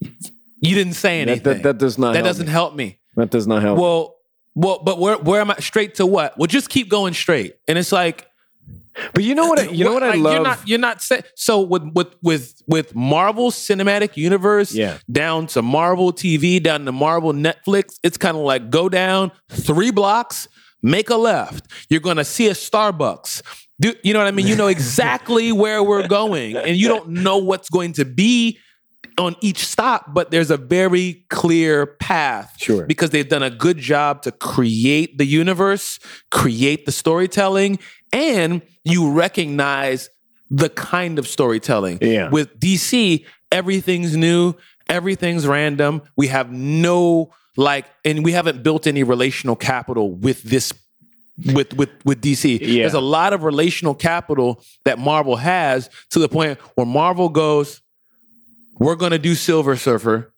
you 0.00 0.74
didn't 0.74 0.94
say 0.94 1.24
That, 1.24 1.30
anything. 1.30 1.52
that, 1.54 1.62
that 1.62 1.78
does 1.78 1.98
not. 1.98 2.12
That 2.12 2.18
help 2.18 2.26
doesn't 2.28 2.46
me. 2.46 2.52
help 2.52 2.74
me. 2.74 2.98
That 3.16 3.30
does 3.30 3.46
not 3.46 3.62
help. 3.62 3.78
Well, 3.78 4.16
well, 4.54 4.82
but 4.82 4.98
where 4.98 5.16
where 5.16 5.40
am 5.40 5.50
I 5.50 5.56
straight 5.56 5.94
to 5.96 6.06
what? 6.06 6.36
Well, 6.36 6.46
just 6.46 6.68
keep 6.68 6.88
going 6.88 7.14
straight. 7.14 7.56
And 7.66 7.78
it's 7.78 7.92
like 7.92 8.26
but 9.14 9.24
you 9.24 9.34
know 9.34 9.46
what? 9.46 9.58
I, 9.58 9.68
you 9.68 9.84
know 9.84 9.94
what 9.94 10.02
I 10.02 10.14
love. 10.14 10.34
You're 10.34 10.42
not 10.42 10.68
you're 10.68 10.78
not 10.78 11.02
so 11.36 11.60
with 11.62 11.82
with 11.94 12.14
with 12.22 12.62
with 12.66 12.94
Marvel 12.94 13.50
Cinematic 13.50 14.16
Universe 14.16 14.74
Yeah. 14.74 14.98
down 15.10 15.46
to 15.48 15.62
Marvel 15.62 16.12
TV, 16.12 16.62
down 16.62 16.84
to 16.84 16.92
Marvel 16.92 17.32
Netflix, 17.32 17.98
it's 18.02 18.16
kind 18.18 18.36
of 18.36 18.42
like 18.42 18.70
go 18.70 18.88
down 18.88 19.32
three 19.50 19.90
blocks, 19.90 20.48
make 20.82 21.10
a 21.10 21.16
left. 21.16 21.66
You're 21.88 22.00
gonna 22.00 22.24
see 22.24 22.48
a 22.48 22.52
Starbucks. 22.54 23.42
Do, 23.80 23.94
you 24.04 24.12
know 24.12 24.20
what 24.20 24.28
I 24.28 24.32
mean? 24.32 24.46
You 24.46 24.54
know 24.56 24.68
exactly 24.68 25.50
where 25.62 25.82
we're 25.82 26.06
going, 26.06 26.56
and 26.56 26.76
you 26.76 26.88
don't 26.88 27.08
know 27.08 27.38
what's 27.38 27.68
going 27.68 27.94
to 27.94 28.04
be 28.04 28.58
on 29.18 29.34
each 29.40 29.58
stop, 29.66 30.14
but 30.14 30.30
there's 30.30 30.50
a 30.50 30.56
very 30.56 31.24
clear 31.28 31.86
path. 31.86 32.54
Sure. 32.58 32.86
Because 32.86 33.10
they've 33.10 33.28
done 33.28 33.42
a 33.42 33.50
good 33.50 33.76
job 33.78 34.22
to 34.22 34.32
create 34.32 35.18
the 35.18 35.26
universe, 35.26 35.98
create 36.30 36.86
the 36.86 36.92
storytelling, 36.92 37.78
and 38.12 38.62
you 38.84 39.10
recognize 39.12 40.10
the 40.50 40.68
kind 40.68 41.18
of 41.18 41.26
storytelling. 41.26 41.98
Yeah. 42.00 42.28
With 42.28 42.58
DC, 42.60 43.24
everything's 43.50 44.16
new, 44.16 44.54
everything's 44.88 45.46
random. 45.46 46.02
We 46.16 46.28
have 46.28 46.52
no 46.52 47.32
like, 47.56 47.86
and 48.04 48.24
we 48.24 48.32
haven't 48.32 48.62
built 48.62 48.86
any 48.86 49.02
relational 49.02 49.56
capital 49.56 50.10
with 50.10 50.42
this 50.42 50.72
with 51.54 51.72
with 51.74 51.90
with 52.04 52.20
DC. 52.20 52.58
Yeah. 52.60 52.82
There's 52.82 52.94
a 52.94 53.00
lot 53.00 53.32
of 53.32 53.42
relational 53.42 53.94
capital 53.94 54.62
that 54.84 54.98
Marvel 54.98 55.36
has 55.36 55.88
to 56.10 56.18
the 56.18 56.28
point 56.28 56.58
where 56.74 56.86
Marvel 56.86 57.28
goes, 57.30 57.80
"We're 58.78 58.96
going 58.96 59.12
to 59.12 59.18
do 59.18 59.34
Silver 59.34 59.76
Surfer." 59.76 60.32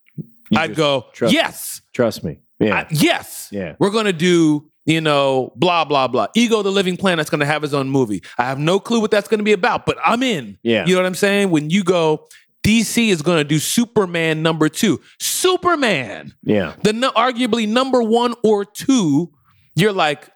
You 0.50 0.58
I'd 0.60 0.74
go, 0.76 1.06
trust- 1.12 1.34
"Yes, 1.34 1.80
Trust 1.92 2.22
me. 2.22 2.38
Yeah. 2.60 2.80
I- 2.80 2.87
yes, 2.90 3.48
Yeah. 3.50 3.74
We're 3.80 3.90
going 3.90 4.04
to 4.06 4.12
do." 4.12 4.70
You 4.86 5.00
know, 5.00 5.52
blah 5.56 5.84
blah 5.84 6.08
blah. 6.08 6.26
Ego, 6.34 6.62
the 6.62 6.70
Living 6.70 6.96
Planet's 6.98 7.30
going 7.30 7.40
to 7.40 7.46
have 7.46 7.62
his 7.62 7.72
own 7.72 7.88
movie. 7.88 8.22
I 8.36 8.44
have 8.44 8.58
no 8.58 8.78
clue 8.78 9.00
what 9.00 9.10
that's 9.10 9.28
going 9.28 9.38
to 9.38 9.44
be 9.44 9.52
about, 9.52 9.86
but 9.86 9.96
I'm 10.04 10.22
in. 10.22 10.58
Yeah. 10.62 10.84
you 10.86 10.94
know 10.94 11.00
what 11.00 11.06
I'm 11.06 11.14
saying. 11.14 11.50
When 11.50 11.70
you 11.70 11.82
go, 11.84 12.26
DC 12.62 13.08
is 13.08 13.22
going 13.22 13.38
to 13.38 13.44
do 13.44 13.58
Superman 13.58 14.42
number 14.42 14.68
two. 14.68 15.00
Superman 15.18 16.34
yeah. 16.42 16.74
the 16.82 16.92
no, 16.92 17.10
arguably 17.12 17.68
number 17.68 18.02
one 18.02 18.34
or 18.42 18.64
two, 18.64 19.30
you're 19.76 19.92
like, 19.92 20.28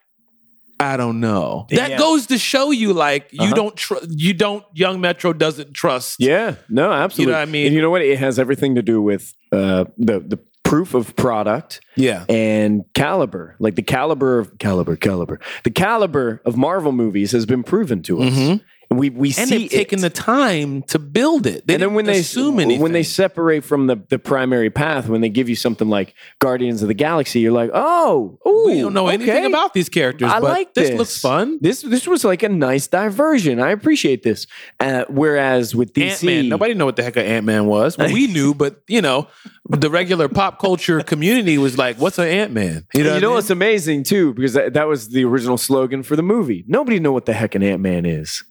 I 0.81 0.97
don't 0.97 1.21
know. 1.21 1.67
That 1.71 1.91
Yeah. 1.91 1.99
goes 1.99 2.27
to 2.29 2.39
show 2.39 2.71
you, 2.71 2.93
like, 2.93 3.29
you 3.33 3.43
Uh-huh. 3.47 3.55
don't 3.55 3.77
trust. 3.77 4.07
You 4.11 4.33
don't. 4.33 4.65
Young 4.75 5.01
Metro 5.01 5.33
doesn't 5.33 5.75
trust. 5.75 6.17
Yeah. 6.21 6.55
No, 6.69 6.93
absolutely. 6.93 7.33
what 7.35 7.41
I 7.43 7.47
mean? 7.47 7.67
And 7.67 7.75
you 7.75 7.83
know 7.83 7.91
what? 7.91 8.03
It 8.03 8.19
has 8.19 8.39
everything 8.39 8.77
to 8.77 8.83
do 8.83 9.03
with 9.03 9.35
uh, 9.53 9.85
the 9.97 10.21
the 10.21 10.39
proof 10.69 10.93
of 10.93 11.17
product 11.17 11.81
yeah, 11.97 12.27
and 12.29 12.85
caliber. 12.95 13.57
Like 13.59 13.75
the 13.75 13.83
caliber 13.83 14.39
of 14.39 14.59
caliber, 14.59 14.97
caliber. 14.97 15.41
The 15.65 15.71
caliber 15.71 16.43
of 16.45 16.57
Marvel 16.57 16.93
movies 16.93 17.33
has 17.33 17.47
been 17.47 17.63
proven 17.63 18.03
to 18.03 18.21
us. 18.21 18.35
Mhm. 18.35 18.61
We 18.91 19.11
we 19.11 19.29
and 19.37 19.49
see 19.49 19.59
they've 19.59 19.71
taken 19.71 20.01
the 20.01 20.09
time 20.09 20.83
to 20.85 20.99
build 20.99 21.47
it. 21.47 21.67
They 21.67 21.75
and 21.75 21.83
then 21.83 21.93
when 21.93 22.07
they 22.07 22.21
assume 22.21 22.59
anything, 22.59 22.81
when 22.81 22.93
they 22.93 23.03
separate 23.03 23.63
from 23.63 23.87
the, 23.87 23.97
the 24.09 24.19
primary 24.19 24.71
path, 24.71 25.09
when 25.09 25.21
they 25.21 25.29
give 25.29 25.51
you 25.51 25.57
something 25.57 25.91
like 25.91 26.15
Guardians 26.39 26.81
of 26.81 26.89
the 26.89 26.95
Galaxy, 26.95 27.41
you're 27.41 27.53
like, 27.53 27.71
oh, 27.75 28.39
ooh, 28.49 28.65
we 28.67 28.81
don't 28.81 28.95
know 28.95 29.09
anything 29.09 29.45
about 29.45 29.75
these 29.75 29.91
characters. 29.91 30.31
I 30.31 30.41
but 30.41 30.49
like 30.49 30.73
this. 30.73 30.89
this. 30.89 30.99
Looks 30.99 31.21
fun. 31.21 31.59
This 31.61 31.83
this 31.83 32.07
was 32.07 32.25
like 32.25 32.43
a 32.43 32.49
nice 32.49 32.87
diversion. 32.87 33.61
I 33.61 33.73
appreciate 33.73 34.23
this. 34.23 34.47
Uh, 34.81 35.05
whereas 35.09 35.75
with 35.75 35.93
DC, 35.93 36.11
Ant 36.11 36.23
Man. 36.23 36.49
Nobody 36.49 36.73
knew 36.73 36.87
what 36.87 36.97
the 36.97 37.03
heck 37.03 37.17
an 37.17 37.27
Ant 37.27 37.45
Man 37.45 37.67
was. 37.67 37.99
Well, 37.99 38.11
we 38.11 38.27
knew, 38.27 38.55
but 38.55 38.81
you 38.89 39.03
know, 39.03 39.29
the 39.69 39.91
regular 39.91 40.31
pop 40.31 40.59
culture 40.59 41.03
community 41.03 41.59
was 41.59 41.77
like, 41.77 41.99
"What's 41.99 42.19
an 42.19 42.29
Ant 42.29 42.53
Man?" 42.53 42.87
You 42.95 43.05
know, 43.05 43.11
what 43.11 43.17
I 43.17 43.21
mean? 43.21 43.31
what's 43.35 43.51
amazing 43.51 44.05
too, 44.05 44.33
because 44.33 44.55
that, 44.55 44.73
that 44.73 44.89
was 44.89 45.11
the 45.11 45.25
original 45.25 45.59
slogan 45.59 46.03
for 46.03 46.17
the 46.17 46.23
movie. 46.23 46.65
Nobody 46.67 46.99
knew 46.99 47.13
what 47.13 47.27
the 47.27 47.35
heck 47.35 47.55
an 47.55 47.63
Ant 47.63 47.83
Man 47.83 48.07
is. 48.07 48.43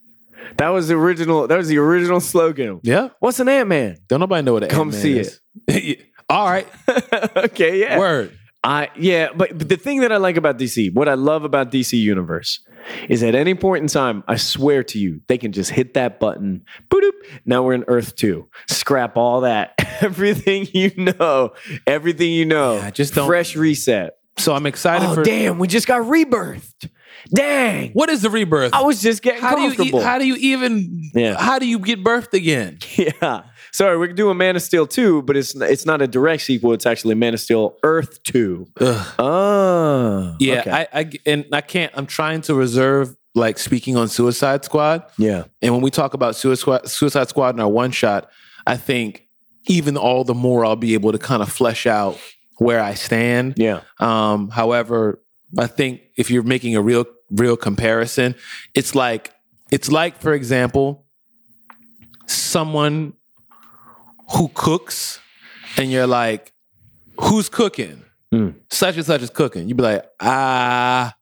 That 0.58 0.70
was 0.70 0.88
the 0.88 0.96
original. 0.96 1.48
That 1.48 1.58
was 1.58 1.67
the 1.67 1.78
original 1.78 2.20
slogan. 2.20 2.80
Yeah, 2.84 3.10
What's 3.20 3.39
an 3.39 3.50
Ant 3.50 3.70
Man? 3.70 3.98
don't 4.08 4.20
nobody 4.20 4.43
know 4.43 4.54
what 4.54 4.63
an 4.63 4.70
Come 4.70 4.91
Ant-Man 4.93 5.24
Come 5.24 5.24
see 5.67 5.89
is. 5.89 5.98
All 6.30 6.46
right, 6.50 6.67
okay, 7.38 7.80
yeah. 7.80 7.98
word. 7.98 8.38
I 8.63 8.89
yeah, 8.98 9.30
but, 9.36 9.58
but 9.58 9.70
the 9.70 9.78
thing 9.78 10.02
that 10.02 10.12
I 10.12 10.17
like 10.17 10.36
about 10.36 10.58
DC, 10.58 10.93
what 10.93 11.08
I 11.08 11.13
love 11.13 11.43
about 11.46 11.72
DC 11.72 11.98
Universe, 11.98 12.60
is 13.08 13.24
at 13.24 13.34
any 13.36 13.54
point 13.56 13.84
in 13.84 13.88
time, 13.88 14.24
I 14.28 14.36
swear 14.36 14.84
to 14.86 15.00
you, 15.00 15.22
they 15.28 15.38
can 15.38 15.52
just 15.54 15.70
hit 15.70 15.93
that 15.93 16.20
button. 16.20 16.65
Boop. 16.89 17.12
Now 17.46 17.63
we're 17.63 17.76
in 17.76 17.86
Earth 17.88 18.15
Two. 18.15 18.50
Scrap 18.67 19.15
all 19.15 19.41
that. 19.41 19.74
everything 20.02 20.67
you 20.74 20.91
know. 20.98 21.54
Everything 21.86 22.32
you 22.32 22.46
know. 22.46 22.78
Yeah, 22.78 22.89
just 22.89 23.13
don't- 23.13 23.28
fresh 23.28 23.56
reset. 23.56 24.13
So 24.38 24.54
I'm 24.54 24.65
excited 24.67 25.08
Oh 25.08 25.15
for. 25.15 25.24
damn, 25.24 25.58
we 25.60 25.67
just 25.67 25.88
got 25.88 26.02
rebirthed. 26.02 26.89
Dang. 27.34 27.92
What 27.92 28.10
is 28.10 28.22
the 28.22 28.30
rebirth? 28.30 28.74
I 28.74 28.82
was 28.82 29.02
just 29.02 29.22
getting 29.22 29.42
how 29.42 29.56
do 29.56 29.62
you 29.62 29.70
comfortable. 29.74 30.00
e- 30.00 30.04
how 30.04 30.18
do 30.20 30.26
you 30.28 30.36
even 30.36 31.10
Yeah. 31.13 31.36
how 31.40 31.60
do 31.60 31.68
you 31.68 31.80
get 31.80 32.04
birthed 32.04 32.34
again? 32.34 32.80
yeah. 32.98 33.44
Sorry, 33.74 33.98
we're 33.98 34.13
doing 34.13 34.38
Man 34.38 34.56
of 34.56 34.62
Steel 34.63 34.88
2, 34.88 35.22
but 35.24 35.38
it's 35.38 35.54
it's 35.56 35.86
not 35.86 36.02
a 36.02 36.08
direct 36.08 36.42
sequel. 36.44 36.74
It's 36.74 36.86
actually 36.86 37.16
Man 37.16 37.34
of 37.34 37.40
Steel 37.40 37.76
Earth 37.84 38.22
2. 38.24 38.66
Ugh. 38.82 39.08
Oh. 39.20 40.36
Yeah, 40.40 40.60
okay. 40.62 40.72
I, 40.72 40.88
I 41.02 41.12
and 41.26 41.46
I 41.52 41.62
can't. 41.62 41.92
I'm 41.96 42.06
trying 42.08 42.42
to 42.44 42.54
reserve 42.56 43.16
like 43.36 43.60
speaking 43.60 43.96
on 43.98 44.08
Suicide 44.08 44.66
Squad. 44.66 45.04
yeah. 45.18 45.44
And 45.62 45.74
when 45.74 45.82
we 45.84 45.92
talk 45.92 46.13
about 46.16 46.36
Suicide 46.36 46.88
Suicide 46.88 47.30
Squad 47.30 47.56
in 47.56 47.60
our 47.60 47.70
one 47.70 47.92
shot, 47.92 48.30
I 48.66 48.78
think 48.78 49.28
even 49.68 49.96
all 49.98 50.24
the 50.24 50.34
more 50.34 50.66
I'll 50.66 50.76
be 50.78 50.94
able 50.96 51.12
to 51.12 51.20
kind 51.20 51.42
of 51.44 51.50
flesh 51.52 51.86
out 51.86 52.18
where 52.58 52.80
I 52.82 52.96
stand. 52.96 53.56
Yeah. 53.58 53.82
Um, 54.00 54.50
however, 54.50 55.22
I 55.58 55.68
think 55.68 56.02
if 56.16 56.32
you're 56.32 56.42
making 56.44 56.76
a 56.76 56.82
real 56.82 57.06
real 57.32 57.58
comparison, 57.58 58.36
it's 58.74 58.96
like 58.96 59.34
it's 59.72 59.92
like, 59.92 60.20
for 60.20 60.34
example, 60.34 61.06
someone 62.26 63.13
who 64.32 64.50
cooks 64.54 65.20
and 65.78 65.92
you're 65.92 66.08
like, 66.08 66.54
who's 67.20 67.50
cooking? 67.50 68.04
Mm. 68.34 68.56
Such 68.70 68.98
and 68.98 69.06
such 69.06 69.22
is 69.22 69.30
cooking. 69.30 69.68
You'd 69.68 69.78
be 69.78 69.84
like, 69.84 70.06
ah, 70.20 71.16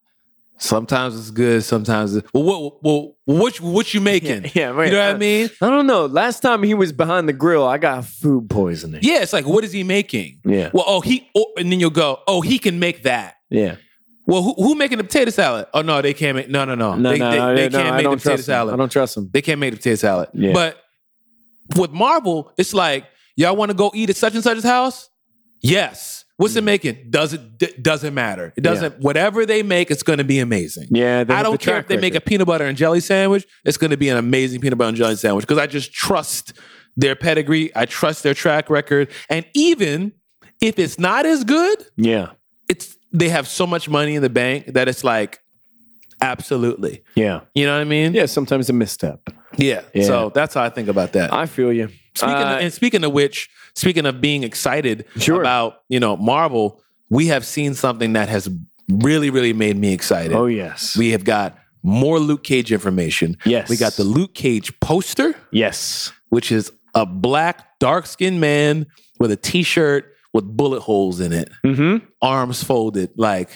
sometimes 0.57 1.17
it's 1.17 1.31
good, 1.31 1.63
sometimes 1.63 2.15
it's 2.15 2.27
well, 2.33 2.43
what 2.43 2.83
well, 2.83 3.15
what 3.25 3.61
what 3.61 3.93
you 3.93 4.01
making? 4.01 4.51
Yeah, 4.53 4.69
right. 4.69 4.87
You 4.87 4.93
know 4.93 5.07
what 5.07 5.15
I 5.15 5.19
mean? 5.19 5.49
I 5.61 5.69
don't 5.69 5.87
know. 5.87 6.05
Last 6.05 6.39
time 6.41 6.63
he 6.63 6.73
was 6.73 6.91
behind 6.91 7.29
the 7.29 7.33
grill, 7.33 7.65
I 7.65 7.77
got 7.77 8.05
food 8.05 8.49
poisoning. 8.49 9.01
Yeah, 9.03 9.21
it's 9.21 9.33
like, 9.33 9.45
what 9.45 9.63
is 9.63 9.71
he 9.71 9.83
making? 9.83 10.39
Yeah. 10.45 10.71
Well, 10.73 10.85
oh, 10.87 11.01
he, 11.01 11.29
oh, 11.35 11.45
and 11.57 11.71
then 11.71 11.79
you'll 11.79 11.89
go, 11.89 12.21
oh, 12.27 12.41
he 12.41 12.57
can 12.57 12.79
make 12.79 13.03
that. 13.03 13.35
Yeah. 13.49 13.75
Well, 14.27 14.41
who, 14.41 14.53
who 14.55 14.75
making 14.75 14.97
the 14.97 15.03
potato 15.03 15.29
salad? 15.31 15.67
Oh 15.73 15.81
no, 15.81 16.01
they 16.01 16.13
can't 16.13 16.35
make. 16.35 16.49
No, 16.49 16.65
no, 16.65 16.75
no. 16.75 16.95
No, 16.95 17.11
they, 17.11 17.19
no, 17.19 17.31
they, 17.31 17.37
no, 17.37 17.55
they 17.55 17.69
no, 17.69 17.77
can't 17.77 17.93
I 17.93 17.97
make 17.97 18.09
the 18.09 18.17
potato 18.17 18.41
salad. 18.41 18.73
I 18.73 18.77
don't 18.77 18.91
trust 18.91 19.15
them. 19.15 19.29
They 19.31 19.41
can't 19.41 19.59
make 19.59 19.71
the 19.71 19.77
potato 19.77 19.95
salad. 19.95 20.29
Yeah. 20.33 20.53
But 20.53 20.81
with 21.77 21.91
Marvel, 21.91 22.51
it's 22.57 22.73
like 22.73 23.05
y'all 23.35 23.55
want 23.55 23.69
to 23.71 23.75
go 23.77 23.91
eat 23.93 24.09
at 24.09 24.15
such 24.15 24.33
and 24.35 24.43
such's 24.43 24.63
house. 24.63 25.09
Yes. 25.61 26.23
What's 26.37 26.55
it 26.57 26.61
Mm. 26.63 26.65
making? 26.65 27.07
Doesn't 27.11 27.57
d- 27.57 27.73
doesn't 27.81 28.13
matter. 28.13 28.51
It 28.57 28.61
doesn't. 28.61 28.99
Whatever 28.99 29.45
they 29.45 29.63
make, 29.63 29.89
it's 29.89 30.03
going 30.03 30.17
to 30.17 30.25
be 30.25 30.39
amazing. 30.39 30.87
Yeah. 30.91 31.23
I 31.29 31.41
don't 31.43 31.59
care 31.61 31.77
if 31.77 31.87
they 31.87 31.97
make 31.97 32.13
a 32.13 32.19
peanut 32.21 32.45
butter 32.47 32.65
and 32.65 32.77
jelly 32.77 32.99
sandwich. 32.99 33.45
It's 33.63 33.77
going 33.77 33.91
to 33.91 33.97
be 33.97 34.09
an 34.09 34.17
amazing 34.17 34.59
peanut 34.59 34.77
butter 34.77 34.89
and 34.89 34.97
jelly 34.97 35.15
sandwich 35.15 35.43
because 35.43 35.57
I 35.59 35.65
just 35.67 35.93
trust 35.93 36.53
their 36.97 37.15
pedigree. 37.15 37.71
I 37.75 37.85
trust 37.85 38.23
their 38.23 38.33
track 38.33 38.69
record, 38.69 39.11
and 39.29 39.45
even 39.53 40.11
if 40.61 40.77
it's 40.77 40.99
not 40.99 41.25
as 41.25 41.43
good, 41.45 41.85
Yeah. 41.95 42.31
it's 42.67 42.94
they 43.19 43.29
have 43.29 43.47
so 43.47 43.65
much 43.65 43.87
money 43.89 44.15
in 44.15 44.21
the 44.21 44.29
bank 44.29 44.73
that 44.73 44.87
it's 44.87 45.03
like 45.03 45.39
absolutely. 46.21 47.03
Yeah. 47.15 47.41
You 47.53 47.65
know 47.65 47.73
what 47.75 47.81
I 47.81 47.85
mean? 47.85 48.13
Yeah. 48.13 48.25
Sometimes 48.25 48.69
a 48.69 48.73
misstep. 48.73 49.21
Yeah. 49.57 49.81
Yeah. 49.93 50.03
So 50.05 50.31
that's 50.33 50.53
how 50.53 50.63
I 50.63 50.69
think 50.69 50.87
about 50.87 51.13
that. 51.13 51.33
I 51.33 51.45
feel 51.45 51.71
you. 51.73 51.89
Speaking 52.15 52.35
Uh, 52.35 52.55
of, 52.55 52.61
and 52.61 52.73
speaking 52.73 53.03
of 53.03 53.11
which, 53.11 53.49
speaking 53.75 54.05
of 54.05 54.21
being 54.21 54.43
excited 54.43 55.05
Sure. 55.17 55.41
about 55.41 55.81
you 55.89 55.99
know 55.99 56.15
Marvel, 56.17 56.81
we 57.09 57.27
have 57.27 57.45
seen 57.45 57.73
something 57.73 58.13
that 58.13 58.29
has 58.29 58.49
really 58.89 59.29
really 59.29 59.53
made 59.53 59.77
me 59.77 59.93
excited. 59.93 60.33
oh, 60.33 60.45
yes. 60.45 60.95
We 60.97 61.11
have 61.11 61.23
got 61.23 61.57
more 61.83 62.19
Luke 62.19 62.43
Cage 62.43 62.71
information. 62.71 63.37
Yes. 63.45 63.69
We 63.69 63.77
got 63.77 63.93
the 63.93 64.03
Luke 64.03 64.33
Cage 64.33 64.77
poster, 64.79 65.35
yes. 65.51 66.11
which 66.29 66.51
is 66.51 66.71
a 66.95 67.05
black 67.05 67.77
dark 67.79 68.05
skinned 68.07 68.39
man 68.41 68.87
with 69.19 69.31
a 69.31 69.35
t-shirt 69.35 70.11
with 70.35 70.45
bullet 70.59 70.81
holes 70.89 71.17
in 71.25 71.31
it, 71.41 71.49
Mm-hmm. 71.63 72.05
arms 72.21 72.59
folded. 72.63 73.09
Like 73.15 73.49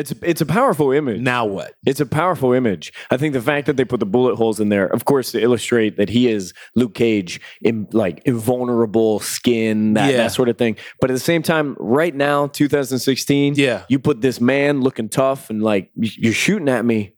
It's, 0.00 0.12
it's 0.22 0.40
a 0.40 0.46
powerful 0.58 0.88
image. 1.00 1.20
now 1.20 1.44
what? 1.56 1.70
It's 1.90 2.00
a 2.00 2.06
powerful 2.20 2.52
image. 2.60 2.92
I 3.12 3.16
think 3.16 3.32
the 3.32 3.40
fact 3.52 3.66
that 3.66 3.76
they 3.76 3.84
put 3.84 4.00
the 4.00 4.06
bullet 4.16 4.34
holes 4.36 4.58
in 4.62 4.68
there, 4.68 4.86
of 4.96 5.04
course, 5.04 5.30
to 5.32 5.38
illustrate 5.46 5.96
that 5.98 6.08
he 6.16 6.22
is 6.36 6.52
Luke 6.74 6.94
Cage 6.94 7.40
in 7.68 7.86
like 7.92 8.16
invulnerable 8.26 9.20
skin, 9.20 9.94
that, 9.94 10.10
Yeah. 10.10 10.16
that 10.22 10.32
sort 10.32 10.48
of 10.48 10.56
thing. 10.58 10.76
But 11.00 11.10
at 11.10 11.14
the 11.14 11.26
same 11.32 11.42
time, 11.42 11.76
right 11.78 12.14
now, 12.14 12.46
2016, 12.48 13.54
Yeah. 13.56 13.82
you 13.88 13.98
put 13.98 14.20
this 14.20 14.40
man 14.40 14.80
looking 14.82 15.08
tough 15.08 15.48
and 15.50 15.62
like 15.62 15.90
you're 15.96 16.32
shooting 16.46 16.68
at 16.68 16.84
me. 16.84 17.12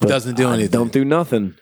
but 0.00 0.08
Doesn't 0.08 0.36
do 0.36 0.48
I 0.48 0.54
anything. 0.54 0.70
Don't 0.80 0.92
do 0.92 1.04
nothing. 1.04 1.54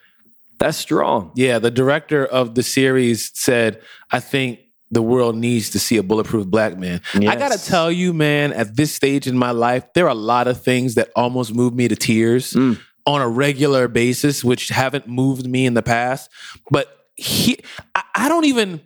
That's 0.59 0.79
strong. 0.79 1.33
Yeah, 1.37 1.59
the 1.59 1.71
director 1.71 2.25
of 2.25 2.55
the 2.55 2.63
series 2.63 3.31
said, 3.35 3.81
I 4.11 4.21
think 4.21 4.59
the 4.91 5.03
world 5.03 5.37
needs 5.37 5.71
to 5.71 5.79
see 5.79 5.97
a 5.97 6.03
bulletproof 6.03 6.47
black 6.47 6.79
man. 6.79 7.01
I 7.15 7.35
gotta 7.37 7.59
tell 7.63 7.91
you, 7.91 8.13
man, 8.13 8.53
at 8.53 8.77
this 8.77 8.93
stage 8.95 9.27
in 9.27 9.37
my 9.37 9.51
life, 9.51 9.85
there 9.95 10.05
are 10.07 10.11
a 10.11 10.15
lot 10.15 10.47
of 10.47 10.63
things 10.63 10.95
that 10.95 11.11
almost 11.17 11.55
move 11.55 11.75
me 11.75 11.89
to 11.89 11.97
tears 11.97 12.53
Mm. 12.53 12.79
on 13.07 13.21
a 13.21 13.29
regular 13.29 13.89
basis, 13.89 14.45
which 14.45 14.69
haven't 14.69 15.09
moved 15.09 15.47
me 15.49 15.67
in 15.67 15.75
the 15.75 15.83
past. 15.83 16.31
But 16.71 16.87
he, 17.17 17.59
I, 17.95 18.03
I 18.15 18.29
don't 18.29 18.45
even 18.45 18.81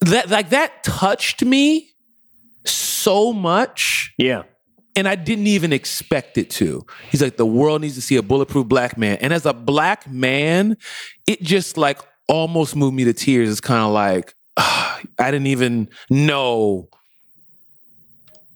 that 0.00 0.30
like 0.30 0.50
that 0.50 0.82
touched 0.84 1.42
me 1.44 1.90
so 2.64 3.32
much 3.32 4.12
Yeah. 4.18 4.42
and 4.96 5.06
I 5.08 5.14
didn't 5.14 5.46
even 5.46 5.72
expect 5.72 6.38
it 6.38 6.50
to. 6.50 6.86
He's 7.10 7.20
like, 7.22 7.36
the 7.36 7.46
world 7.46 7.80
needs 7.82 7.94
to 7.96 8.00
see 8.02 8.16
a 8.16 8.22
bulletproof 8.22 8.66
black 8.66 8.96
man. 8.96 9.18
And 9.20 9.32
as 9.32 9.44
a 9.46 9.52
black 9.52 10.10
man, 10.10 10.76
it 11.26 11.42
just 11.42 11.76
like 11.76 12.00
almost 12.28 12.74
moved 12.76 12.94
me 12.96 13.04
to 13.04 13.12
tears. 13.12 13.50
It's 13.50 13.60
kind 13.60 13.82
of 13.84 13.92
like, 13.92 14.34
I 14.56 15.00
didn't 15.18 15.48
even 15.48 15.88
know 16.10 16.88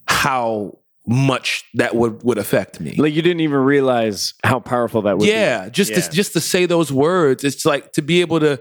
how 0.07 0.79
much 1.07 1.65
that 1.75 1.95
would, 1.97 2.23
would 2.23 2.39
affect 2.39 2.81
me. 2.81 2.95
Like 2.97 3.15
you 3.15 3.23
didn't 3.23 3.41
even 3.41 3.59
realize 3.61 4.35
how 4.45 4.61
powerful 4.61 5.03
that 5.03 5.17
would 5.19 5.25
be. 5.25 5.31
yeah, 5.31 5.69
just 5.69 5.91
Yeah. 5.91 6.01
to 6.01 6.11
just 6.11 6.33
to 6.35 6.41
say 6.41 6.67
those 6.67 6.93
words, 6.93 7.45
it's 7.45 7.65
like 7.65 7.93
to 7.93 8.03
be 8.03 8.21
able 8.21 8.41
to 8.41 8.61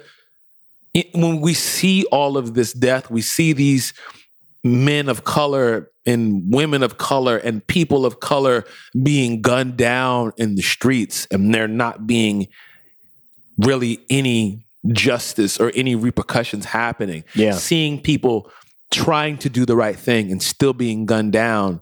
it- 0.93 1.13
when 1.13 1.41
we 1.41 1.53
see 1.53 2.05
all 2.05 2.37
of 2.37 2.53
this 2.53 2.71
death, 2.73 3.11
we 3.11 3.21
see 3.21 3.53
these 3.53 3.93
men 4.63 5.09
of 5.09 5.23
color 5.25 5.89
and 6.05 6.43
women 6.53 6.83
of 6.83 6.97
color 6.97 7.37
and 7.37 7.65
people 7.67 8.05
of 8.05 8.19
color 8.21 8.63
being 9.03 9.41
gunned 9.41 9.75
down 9.77 10.31
in 10.37 10.55
the 10.55 10.61
streets 10.61 11.27
and 11.31 11.53
there 11.53 11.67
not 11.67 12.07
being 12.07 12.47
really 13.57 13.99
any 14.09 14.65
justice 14.91 15.59
or 15.59 15.71
any 15.75 15.95
repercussions 15.95 16.65
happening. 16.65 17.23
Yeah. 17.35 17.51
Seeing 17.53 18.01
people 18.01 18.51
trying 18.91 19.37
to 19.39 19.49
do 19.49 19.65
the 19.65 19.75
right 19.75 19.97
thing 19.97 20.31
and 20.31 20.41
still 20.41 20.73
being 20.73 21.05
gunned 21.05 21.33
down 21.33 21.81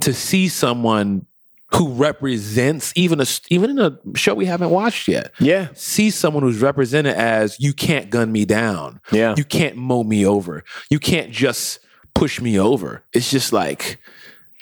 to 0.00 0.12
see 0.14 0.48
someone 0.48 1.26
who 1.72 1.88
represents 1.94 2.92
even 2.94 3.20
a 3.20 3.24
even 3.48 3.70
in 3.70 3.78
a 3.80 3.98
show 4.16 4.34
we 4.34 4.46
haven't 4.46 4.70
watched 4.70 5.08
yet 5.08 5.32
Yeah. 5.40 5.68
see 5.74 6.10
someone 6.10 6.44
who's 6.44 6.60
represented 6.62 7.16
as 7.16 7.58
you 7.58 7.72
can't 7.72 8.10
gun 8.10 8.30
me 8.30 8.44
down 8.44 9.00
Yeah. 9.10 9.34
you 9.36 9.44
can't 9.44 9.74
mow 9.76 10.04
me 10.04 10.24
over 10.24 10.62
you 10.90 11.00
can't 11.00 11.32
just 11.32 11.80
push 12.14 12.40
me 12.40 12.56
over 12.60 13.02
it's 13.12 13.28
just 13.28 13.52
like 13.52 13.98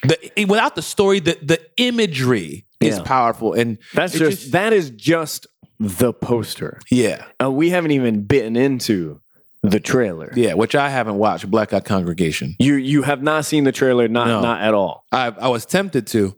the 0.04 0.46
without 0.48 0.74
the 0.74 0.80
story 0.82 1.20
the 1.20 1.36
the 1.42 1.60
imagery 1.76 2.64
is 2.80 2.98
powerful 3.00 3.52
and 3.52 3.76
That's 3.92 4.14
it 4.14 4.18
just, 4.18 4.52
that 4.52 4.72
is 4.72 4.88
just 4.90 5.46
the 5.82 6.12
poster. 6.12 6.78
yeah 6.90 7.24
Uh, 7.42 7.50
we 7.50 7.70
haven't 7.70 7.90
even 7.90 8.22
bitten 8.22 8.56
into 8.56 9.20
the 9.62 9.80
trailer. 9.80 10.32
yeah 10.36 10.54
which 10.54 10.74
i 10.74 10.88
haven't 10.88 11.16
watched 11.18 11.50
black 11.50 11.72
eye 11.72 11.80
congregation 11.80 12.54
You 12.58 12.74
you 12.74 13.02
have 13.02 13.22
not 13.22 13.44
seen 13.44 13.64
the 13.64 13.72
trailer, 13.72 14.06
not 14.08 14.26
No. 14.28 14.40
not 14.40 14.60
at 14.62 14.74
all. 14.74 15.04
i 15.12 15.26
i 15.40 15.48
was 15.48 15.66
tempted 15.66 16.06
to 16.08 16.36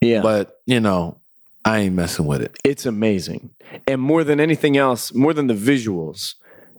Yeah. 0.00 0.22
but 0.22 0.58
you 0.66 0.80
know 0.80 1.18
i 1.64 1.78
ain't 1.80 1.94
messing 1.94 2.26
with 2.26 2.40
it 2.42 2.56
it's 2.64 2.86
amazing. 2.86 3.50
And 3.86 4.00
more 4.00 4.24
than 4.24 4.40
anything 4.40 4.78
else, 4.78 5.12
more 5.12 5.34
than 5.34 5.46
the 5.46 5.54
visuals, 5.72 6.34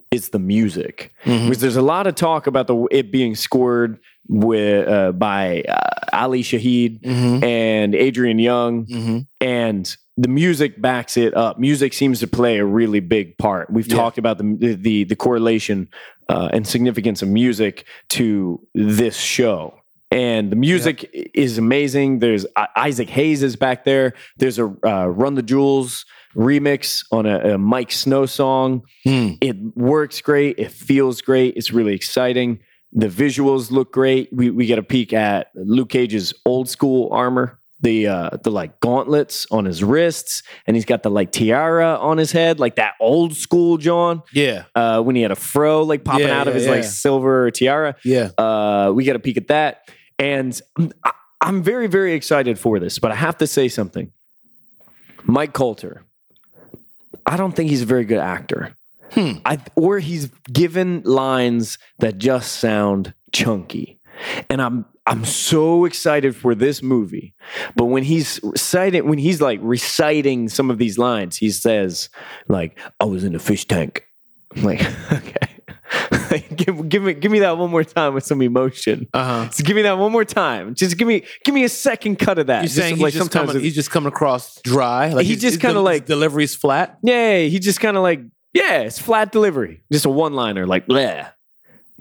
it's 0.09 0.29
the 0.29 0.39
music. 0.39 1.13
Mhm. 1.23 1.43
Because 1.45 1.59
there's 1.61 1.75
a 1.75 1.83
lot 1.95 2.07
of 2.07 2.15
talk 2.15 2.47
about 2.47 2.65
the 2.65 2.75
it 2.89 3.11
being 3.11 3.35
scored 3.35 3.99
with 4.27 4.87
uh, 4.87 5.11
by 5.11 5.61
uh, 5.69 5.77
Ali 6.23 6.41
Shaheed 6.41 7.01
Mhm. 7.03 7.43
and 7.43 7.93
Adrian 7.93 8.39
Younge, 8.39 8.89
Mhm. 8.89 9.27
and 9.39 9.95
the 10.23 10.27
music 10.27 10.81
backs 10.81 11.15
it 11.17 11.33
up. 11.35 11.59
Music 11.59 11.93
seems 11.93 12.19
to 12.19 12.27
play 12.27 12.57
a 12.57 12.65
really 12.65 12.99
big 12.99 13.37
part. 13.37 13.69
We've 13.71 13.87
Yeah. 13.87 13.95
talked 14.01 14.17
about 14.17 14.37
the 14.37 14.77
the 14.87 15.03
the 15.05 15.15
correlation 15.15 15.87
uh, 16.27 16.49
and 16.53 16.67
significance 16.67 17.21
of 17.21 17.29
music 17.29 17.85
to 18.09 18.59
this 18.75 19.17
show. 19.17 19.73
And 20.11 20.51
the 20.51 20.55
music 20.55 21.07
is 21.35 21.57
amazing. 21.57 22.19
There's 22.19 22.45
uh, 22.55 22.65
Isaac 22.75 23.09
Hayes 23.09 23.43
is 23.43 23.55
back 23.55 23.85
there. 23.85 24.13
There's 24.37 24.57
a 24.59 24.65
uh, 24.85 25.05
Run 25.21 25.35
the 25.35 25.43
Jewels 25.43 26.05
remix 26.35 27.05
on 27.11 27.25
a, 27.25 27.39
a 27.55 27.57
Miike 27.57 27.91
Snow 27.91 28.25
song. 28.25 28.83
Hmm. 29.05 29.33
It 29.41 29.55
works 29.75 30.19
great. 30.21 30.57
It 30.59 30.71
feels 30.71 31.21
great. 31.21 31.55
It's 31.57 31.71
really 31.71 31.93
exciting. 31.93 32.59
The 32.91 33.07
visuals 33.07 33.69
look 33.69 33.93
great. 33.93 34.29
We 34.33 34.49
we 34.49 34.65
get 34.65 34.79
a 34.79 34.83
peek 34.83 35.13
at 35.13 35.51
Luke 35.55 35.89
Cage's 35.89 36.33
old 36.43 36.67
school 36.69 37.09
armor, 37.11 37.58
the 37.81 38.07
uh, 38.07 38.29
the 38.43 38.51
like 38.51 38.79
gauntlets 38.81 39.47
on 39.51 39.65
his 39.65 39.83
wrists, 39.83 40.43
and 40.67 40.75
he's 40.75 40.85
got 40.85 41.01
the 41.03 41.09
like 41.09 41.31
tiara 41.31 41.95
on 41.95 42.17
his 42.17 42.31
head, 42.31 42.59
like 42.59 42.75
that 42.75 42.93
old 42.99 43.35
school 43.35 43.77
John. 43.77 44.21
yeah 44.33 44.63
Uh, 44.75 45.01
when 45.01 45.15
he 45.15 45.21
had 45.21 45.31
a 45.31 45.35
fro 45.35 45.83
like 45.83 46.03
popping 46.03 46.27
Yeah, 46.27 46.39
out 46.41 46.47
of 46.47 46.53
yeah, 46.55 46.59
his 46.59 46.67
like 46.67 46.83
yeah. 46.83 46.89
silver 46.89 47.51
tiara. 47.51 47.95
yeah 48.03 48.29
Uh, 48.37 48.91
we 48.93 49.03
get 49.03 49.15
a 49.15 49.19
peek 49.19 49.37
at 49.37 49.47
that, 49.47 49.89
and 50.17 50.59
I- 51.03 51.11
I'm 51.41 51.63
very 51.63 51.87
very 51.87 52.13
excited 52.13 52.59
for 52.59 52.79
this. 52.79 52.99
But 52.99 53.11
I 53.11 53.15
have 53.15 53.37
to 53.37 53.47
say 53.47 53.69
something. 53.69 54.11
Mike 55.23 55.53
Colter, 55.53 56.03
I 57.25 57.37
don't 57.37 57.55
think 57.55 57.69
he's 57.69 57.81
a 57.83 57.85
very 57.85 58.05
good 58.05 58.19
actor. 58.19 58.75
Hmm. 59.11 59.33
I, 59.45 59.57
or 59.75 59.99
he's 59.99 60.27
given 60.51 61.01
lines 61.03 61.77
that 61.99 62.17
just 62.17 62.53
sound 62.53 63.13
chunky. 63.31 63.99
And 64.49 64.61
I'm 64.61 64.85
I'm 65.09 65.25
so 65.25 65.85
excited 65.85 66.35
for 66.35 66.53
this 66.55 66.81
movie. 66.83 67.33
But 67.75 67.85
when 67.85 68.03
he's 68.03 68.39
reciting 68.43 69.07
when 69.07 69.17
he's 69.19 69.41
like 69.41 69.59
reciting 69.61 70.49
some 70.49 70.69
of 70.69 70.77
these 70.77 70.97
lines, 70.97 71.35
he 71.37 71.49
says 71.51 72.09
like 72.47 72.77
I 72.99 73.05
was 73.05 73.23
in 73.23 73.33
a 73.35 73.39
fish 73.39 73.65
tank. 73.65 74.05
I'm 74.55 74.63
like, 74.63 74.81
okay. 75.11 76.43
give, 76.55 76.87
give 76.87 77.01
me 77.01 77.13
give 77.15 77.31
me 77.31 77.39
that 77.39 77.57
one 77.57 77.71
more 77.71 77.83
time 77.83 78.13
with 78.13 78.23
some 78.23 78.41
emotion. 78.43 79.07
uh-huh 79.13 79.45
Just 79.45 79.63
give 79.65 79.75
me 79.75 79.81
that 79.81 79.97
one 79.97 80.11
more 80.11 80.25
time. 80.25 80.75
Just 80.75 80.97
give 80.97 81.07
me 81.07 81.23
give 81.43 81.55
me 81.55 81.63
a 81.63 81.69
second 81.69 82.17
cut 82.19 82.37
of 82.37 82.47
that. 82.47 82.61
You're 82.61 82.69
saying 82.69 82.95
he's 82.95 83.03
like 83.03 83.13
just 83.13 83.31
coming, 83.31 83.59
he's 83.59 83.73
just 83.75 83.89
coming 83.89 84.07
across 84.09 84.61
dry. 84.61 85.09
Like 85.09 85.25
He 85.25 85.35
just 85.35 85.59
kinda 85.59 85.79
like- 85.81 86.01
his 86.03 86.07
delivery's 86.07 86.55
flat. 86.55 86.99
yeah, 87.01 87.39
he 87.39 87.57
just 87.59 87.79
kind 87.79 87.97
of 87.97 88.03
like 88.03 88.21
yeah, 88.53 88.81
it's 88.81 88.99
flat 88.99 89.31
delivery, 89.31 89.81
just 89.91 90.05
a 90.05 90.09
one 90.09 90.33
liner 90.33 90.67
like 90.67 90.87
bleh. 90.87 91.31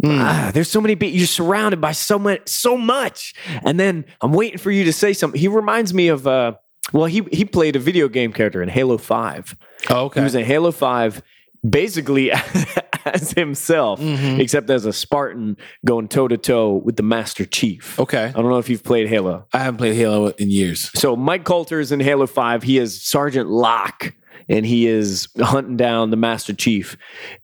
Mm. 0.03 0.18
Ah, 0.20 0.51
there's 0.55 0.70
so 0.70 0.80
many 0.80 0.94
beats. 0.94 1.16
You're 1.16 1.26
surrounded 1.26 1.80
by 1.80 1.92
so 1.92 2.18
much, 2.18 2.49
so 2.49 2.76
much, 2.76 3.34
and 3.64 3.78
then 3.80 4.05
I'm 4.20 4.32
waiting 4.32 4.59
for 4.59 4.70
you 4.70 4.84
to 4.84 4.92
say 4.92 5.12
something. 5.12 5.40
He 5.40 5.49
reminds 5.49 5.92
me 5.92 6.09
of 6.09 6.26
uh, 6.26 6.53
well, 6.92 7.07
he 7.07 7.22
he 7.32 7.44
played 7.44 7.74
a 7.76 7.80
video 7.80 8.09
game 8.09 8.32
character 8.32 8.62
in 8.62 8.68
Halo 8.68 8.96
Five. 8.99 9.57
Oh, 9.90 10.05
okay. 10.07 10.20
He 10.20 10.24
was 10.24 10.34
in 10.36 10.44
Halo 10.44 10.70
Five, 10.72 11.22
basically 11.68 12.30
as 13.05 13.32
himself, 13.32 14.01
Mhm. 14.01 14.38
except 14.38 14.70
as 14.70 14.84
a 14.84 14.92
Spartan 14.92 15.57
going 15.84 16.09
toe 16.09 16.28
to 16.28 16.36
toe 16.36 16.74
with 16.74 16.96
the 16.96 17.03
Master 17.03 17.44
Chief. 17.44 17.99
okay. 17.99 18.24
I 18.26 18.30
don't 18.32 18.49
know 18.51 18.59
if 18.59 18.68
you've 18.68 18.84
played 18.84 19.09
Halo. 19.09 19.46
I 19.53 19.59
haven't 19.61 19.78
played 19.78 19.94
Halo 19.96 20.28
in 20.38 20.51
years. 20.51 20.90
So 20.94 21.16
Mike 21.16 21.44
Colter 21.44 21.80
is 21.80 21.90
in 21.90 22.01
Halo 22.01 22.26
5. 22.26 22.62
He 22.62 22.78
is 22.78 23.03
Sergeant 23.03 23.49
Locke 23.49 24.14
and 24.49 24.64
he 24.66 24.86
is 24.86 25.28
hunting 25.40 25.76
down 25.76 26.11
the 26.11 26.16
Master 26.16 26.53
Chief. 26.55 26.96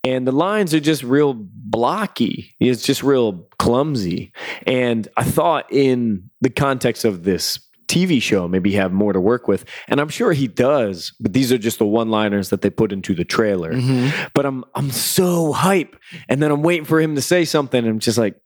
And 0.02 0.26
the 0.26 0.32
lines 0.32 0.72
are 0.74 0.80
just 0.80 1.02
real 1.02 1.34
blocky. 1.34 2.54
It's 2.60 2.82
just 2.82 3.02
real 3.02 3.46
clumsy. 3.58 4.32
And 4.66 5.08
I 5.16 5.24
thought 5.24 5.66
in 5.72 6.30
the 6.40 6.50
context 6.50 7.04
of 7.04 7.24
this 7.24 7.58
TV 7.86 8.20
show, 8.20 8.48
maybe 8.48 8.72
have 8.72 8.92
more 8.92 9.12
to 9.12 9.20
work 9.20 9.46
with. 9.46 9.64
And 9.88 10.00
I'm 10.00 10.08
sure 10.08 10.32
he 10.32 10.48
does, 10.48 11.12
but 11.20 11.32
these 11.34 11.52
are 11.52 11.58
just 11.58 11.78
the 11.78 11.86
one-liners 11.86 12.48
that 12.48 12.62
they 12.62 12.70
put 12.70 12.92
into 12.92 13.14
the 13.14 13.24
trailer. 13.24 13.72
Mhm. 13.74 14.30
But 14.34 14.46
I'm 14.46 14.64
I'm 14.74 14.90
so 14.90 15.52
hype. 15.52 15.94
And 16.28 16.42
then 16.42 16.50
I'm 16.50 16.62
waiting 16.62 16.86
for 16.86 17.00
him 17.00 17.14
to 17.14 17.22
say 17.22 17.44
something. 17.44 17.78
And 17.78 17.88
I'm 17.88 17.98
just 17.98 18.18
like, 18.18 18.36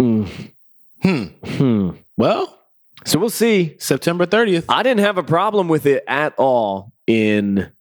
mm, 0.00 0.28
Hmm. 1.02 1.24
hmm. 1.44 1.90
Well, 2.16 2.58
So 3.06 3.18
we'll 3.18 3.30
see. 3.30 3.76
September 3.78 4.26
30th. 4.26 4.66
I 4.68 4.82
didn't 4.82 5.00
have 5.00 5.16
a 5.18 5.22
problem 5.22 5.68
with 5.68 5.86
it 5.86 6.04
at 6.06 6.34
all 6.36 6.92
in 7.06 7.72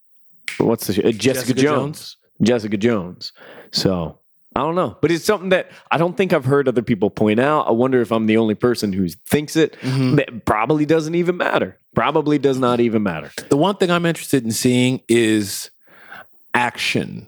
what's 0.59 0.87
the? 0.87 0.93
Uh, 0.93 1.11
Jessica, 1.11 1.17
Jessica 1.17 1.53
Jones. 1.53 2.17
Jessica 2.41 2.77
Jones. 2.77 3.33
So 3.71 4.17
I 4.55 4.61
don't 4.61 4.75
know, 4.75 4.97
but 5.01 5.11
it's 5.11 5.25
something 5.25 5.49
that 5.49 5.69
I 5.91 5.97
don't 5.97 6.15
think 6.17 6.33
I've 6.33 6.45
heard 6.45 6.67
other 6.67 6.81
people 6.81 7.09
point 7.09 7.39
out. 7.39 7.67
I 7.67 7.71
wonder 7.71 8.01
if 8.01 8.11
I'm 8.11 8.25
the 8.25 8.37
only 8.37 8.55
person 8.55 8.93
who 8.93 9.07
thinks 9.09 9.55
it. 9.55 9.77
Mhm. 9.81 10.15
That 10.17 10.45
probably 10.45 10.85
doesn't 10.85 11.15
even 11.15 11.37
matter. 11.37 11.77
Probably 11.95 12.37
does 12.37 12.57
not 12.59 12.79
even 12.79 13.03
matter. 13.03 13.31
The 13.49 13.57
one 13.57 13.75
thing 13.75 13.91
I'm 13.91 14.05
interested 14.05 14.43
in 14.43 14.51
seeing 14.51 15.01
is 15.07 15.69
action. 16.53 17.27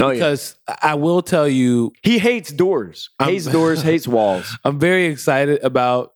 Oh 0.00 0.08
yeah, 0.08 0.12
Because 0.14 0.56
I 0.82 0.94
will 0.94 1.22
tell 1.22 1.48
you, 1.48 1.92
he 2.02 2.18
hates 2.18 2.52
doors. 2.52 3.10
I'm- 3.18 3.30
hates 3.30 3.46
doors. 3.46 3.82
Hates 3.90 4.06
walls. 4.06 4.56
I'm 4.64 4.78
very 4.78 5.06
excited 5.06 5.62
about 5.62 6.12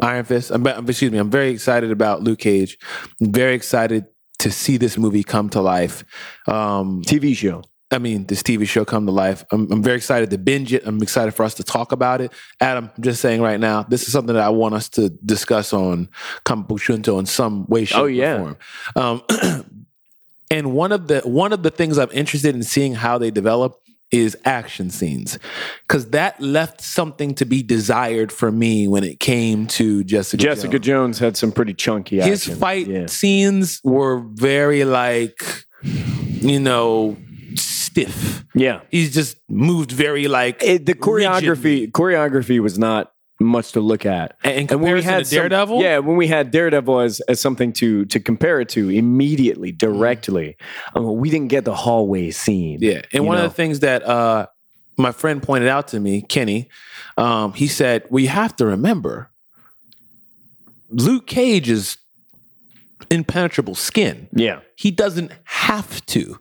Iron 0.00 0.24
Fist. 0.24 0.50
I'm- 0.50 0.66
excuse 0.88 1.12
me. 1.12 1.18
I'm 1.18 1.30
very 1.30 1.50
excited 1.50 1.90
about 1.90 2.22
Luke 2.22 2.38
Cage. 2.38 2.78
I'm 3.20 3.32
very 3.32 3.54
excited 3.54 4.06
to 4.38 4.50
see 4.50 4.76
this 4.76 4.96
movie 4.98 5.22
come 5.22 5.48
to 5.50 5.60
life. 5.60 6.04
Um, 6.46 7.02
TV 7.02 7.36
show. 7.36 7.62
I 7.90 7.98
mean, 7.98 8.26
this 8.26 8.42
TV 8.42 8.66
show 8.66 8.84
come 8.84 9.06
to 9.06 9.12
life. 9.12 9.44
I'm, 9.52 9.70
I'm 9.70 9.82
very 9.82 9.96
excited 9.96 10.30
to 10.30 10.38
binge 10.38 10.72
it. 10.72 10.82
I'm 10.84 11.00
excited 11.02 11.32
for 11.34 11.44
us 11.44 11.54
to 11.54 11.62
talk 11.62 11.92
about 11.92 12.20
it. 12.20 12.32
Adam, 12.60 12.90
I'm 12.96 13.02
just 13.02 13.20
saying 13.20 13.40
right 13.40 13.60
now, 13.60 13.84
this 13.84 14.02
is 14.02 14.12
something 14.12 14.34
that 14.34 14.42
I 14.42 14.48
want 14.48 14.74
us 14.74 14.88
to 14.90 15.08
discuss 15.10 15.72
on 15.72 16.08
Comic 16.44 16.66
Book 16.66 16.80
Junto 16.80 17.18
in 17.20 17.26
some 17.26 17.64
way, 17.66 17.84
shape, 17.84 17.98
Oh, 17.98 18.06
yeah. 18.06 18.34
or 18.34 18.38
form. 18.94 19.22
Um, 19.40 19.62
And 20.48 20.74
one 20.74 20.92
of 20.92 21.08
the 21.08 21.22
one 21.22 21.52
of 21.52 21.64
the 21.64 21.70
things 21.72 21.98
I'm 21.98 22.10
interested 22.12 22.54
in 22.54 22.62
seeing 22.62 22.94
how 22.94 23.18
they 23.18 23.32
develop 23.32 23.80
is 24.12 24.36
action 24.44 24.88
scenes 24.90 25.38
because 25.82 26.10
that 26.10 26.40
left 26.40 26.80
something 26.80 27.34
to 27.34 27.44
be 27.44 27.62
desired 27.62 28.30
for 28.30 28.52
me 28.52 28.86
when 28.86 29.02
it 29.04 29.18
came 29.20 29.66
to 29.66 30.04
Jessica. 30.04 30.42
Jessica 30.42 30.78
Jones. 30.78 30.86
Jones 30.86 31.18
had 31.18 31.36
some 31.36 31.50
pretty 31.52 31.74
chunky 31.74 32.20
His 32.20 32.42
action. 32.42 32.56
fight 32.60 32.86
Yeah. 32.86 33.06
scenes 33.06 33.80
were 33.84 34.20
very 34.34 34.84
like, 34.84 35.42
you 35.82 36.60
know, 36.60 37.16
stiff. 37.56 38.44
Yeah. 38.54 38.80
He's 38.90 39.12
just 39.12 39.36
moved 39.48 39.90
very 39.92 40.28
like 40.28 40.62
It, 40.62 40.86
the 40.86 40.94
choreography 40.94 41.48
rigidly. 41.64 41.88
choreography 41.88 42.60
was 42.60 42.78
not 42.78 43.10
much 43.40 43.72
to 43.72 43.80
look 43.80 44.06
at. 44.06 44.36
In 44.44 44.66
comparison 44.66 45.18
to 45.18 45.24
some- 45.24 45.36
Daredevil? 45.36 45.80
yeah, 45.82 45.98
when 45.98 46.16
we 46.16 46.26
had 46.26 46.50
Daredevil 46.50 47.00
as, 47.00 47.20
as 47.28 47.40
something 47.40 47.72
to 47.74 48.04
to 48.06 48.18
compare 48.20 48.60
it 48.60 48.68
to 48.70 48.88
immediately, 48.90 49.72
directly, 49.72 50.56
um, 50.94 51.16
we 51.16 51.28
didn't 51.30 51.48
get 51.48 51.64
the 51.64 51.74
hallway 51.74 52.30
scene. 52.30 52.78
Yeah, 52.80 53.02
and 53.12 53.26
one 53.26 53.36
know? 53.38 53.44
of 53.44 53.50
the 53.50 53.54
things 53.54 53.80
that 53.80 54.02
uh, 54.04 54.46
my 54.96 55.12
friend 55.12 55.42
pointed 55.42 55.68
out 55.68 55.88
to 55.88 56.00
me, 56.00 56.22
Kenny, 56.22 56.68
um, 57.18 57.52
he 57.52 57.66
said, 57.68 58.04
"Well, 58.10 58.22
you 58.22 58.28
have 58.28 58.56
to 58.56 58.64
remember, 58.66 59.30
Luke 60.88 61.26
Cage 61.26 61.68
is 61.68 61.98
impenetrable 63.10 63.74
skin. 63.74 64.28
yeah, 64.32 64.60
He 64.76 64.90
doesn't 64.90 65.32
have 65.44 66.04
to." 66.06 66.40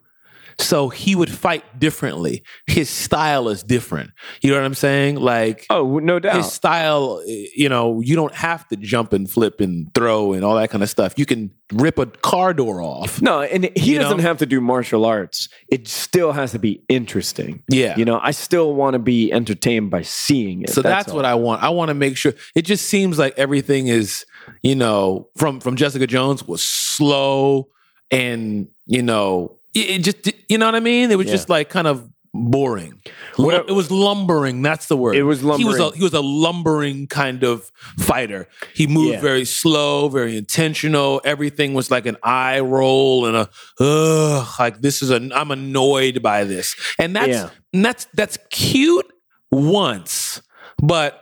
So 0.59 0.89
he 0.89 1.15
would 1.15 1.31
fight 1.31 1.79
differently. 1.79 2.43
His 2.67 2.89
style 2.89 3.49
is 3.49 3.63
different. 3.63 4.11
You 4.41 4.51
know 4.51 4.57
what 4.57 4.65
I'm 4.65 4.73
saying? 4.73 5.17
Like 5.17 5.65
oh, 5.69 5.99
no 5.99 6.19
doubt. 6.19 6.37
his 6.37 6.51
style, 6.51 7.21
eh, 7.27 7.47
you 7.55 7.69
know, 7.69 7.99
you 8.01 8.15
don't 8.15 8.33
have 8.33 8.67
to 8.69 8.75
jump 8.75 9.13
and 9.13 9.29
flip 9.29 9.59
and 9.59 9.93
throw 9.93 10.33
and 10.33 10.43
all 10.43 10.55
that 10.55 10.69
kind 10.69 10.83
of 10.83 10.89
stuff. 10.89 11.13
You 11.17 11.25
can 11.25 11.51
rip 11.73 11.97
a 11.97 12.05
car 12.05 12.53
door 12.53 12.81
off. 12.81 13.21
no, 13.21 13.41
and 13.41 13.69
he 13.75 13.95
doesn't 13.95 14.17
know? 14.17 14.23
have 14.23 14.37
to 14.37 14.45
do 14.45 14.61
martial 14.61 15.05
arts. 15.05 15.49
It 15.69 15.87
still 15.87 16.31
has 16.31 16.51
to 16.51 16.59
be 16.59 16.83
interesting. 16.87 17.63
Yeah. 17.69 17.97
You 17.97 18.05
know, 18.05 18.19
I 18.21 18.31
still 18.31 18.73
want 18.73 18.93
to 18.93 18.99
be 18.99 19.31
entertained 19.31 19.89
by 19.91 20.03
seeing 20.03 20.61
it. 20.61 20.69
So 20.69 20.81
that's, 20.81 21.11
what 21.11 21.25
I 21.25 21.35
want. 21.35 21.63
I 21.63 21.69
want 21.69 21.89
to 21.89 21.93
make 21.93 22.17
sure. 22.17 22.33
It 22.55 22.63
just 22.63 22.87
seems 22.87 23.19
like 23.19 23.37
everything 23.37 23.87
is, 23.87 24.25
you 24.61 24.75
know, 24.75 25.29
from 25.35 25.59
from 25.59 25.75
Jessica 25.75 26.07
Jones 26.07 26.47
was 26.47 26.63
slow 26.63 27.69
and 28.11 28.67
you 28.85 29.01
know, 29.01 29.57
it, 29.75 29.99
just 29.99 30.31
you 30.49 30.57
know 30.57 30.65
what 30.65 30.75
I 30.75 30.79
mean. 30.79 31.11
It 31.11 31.17
was 31.17 31.27
Yeah. 31.27 31.33
just 31.33 31.49
like 31.49 31.69
kind 31.69 31.87
of 31.87 32.07
boring. 32.33 33.01
What- 33.37 33.69
it 33.69 33.73
was 33.73 33.89
lumbering. 33.91 34.61
That's 34.61 34.87
the 34.87 34.97
word. 34.97 35.15
It 35.15 35.23
was 35.23 35.39
He 35.39 35.45
was 35.45 35.77
a 35.77 35.83
lumbering. 35.83 35.93
he 35.97 36.03
was 36.03 36.13
a 36.13 36.19
lumbering 36.21 37.07
kind 37.07 37.43
of 37.43 37.71
fighter. 37.97 38.47
He 38.73 38.87
moved 38.87 39.13
Yeah. 39.13 39.21
very 39.21 39.45
slow, 39.45 40.09
very 40.09 40.35
intentional. 40.37 41.21
Everything 41.23 41.73
was 41.73 41.89
like 41.89 42.05
an 42.05 42.17
eye 42.23 42.59
roll 42.59 43.25
and 43.25 43.37
a 43.37 43.49
ugh, 43.79 44.47
like 44.59 44.81
this 44.81 45.01
is 45.01 45.11
a 45.11 45.29
I'm 45.33 45.49
annoyed 45.51 46.21
by 46.21 46.43
this. 46.43 46.75
And 46.99 47.15
that's 47.15 47.29
Yeah. 47.29 47.49
and 47.73 47.85
that's 47.85 48.05
that's 48.13 48.37
cute 48.49 49.05
once, 49.51 50.41
but 50.81 51.21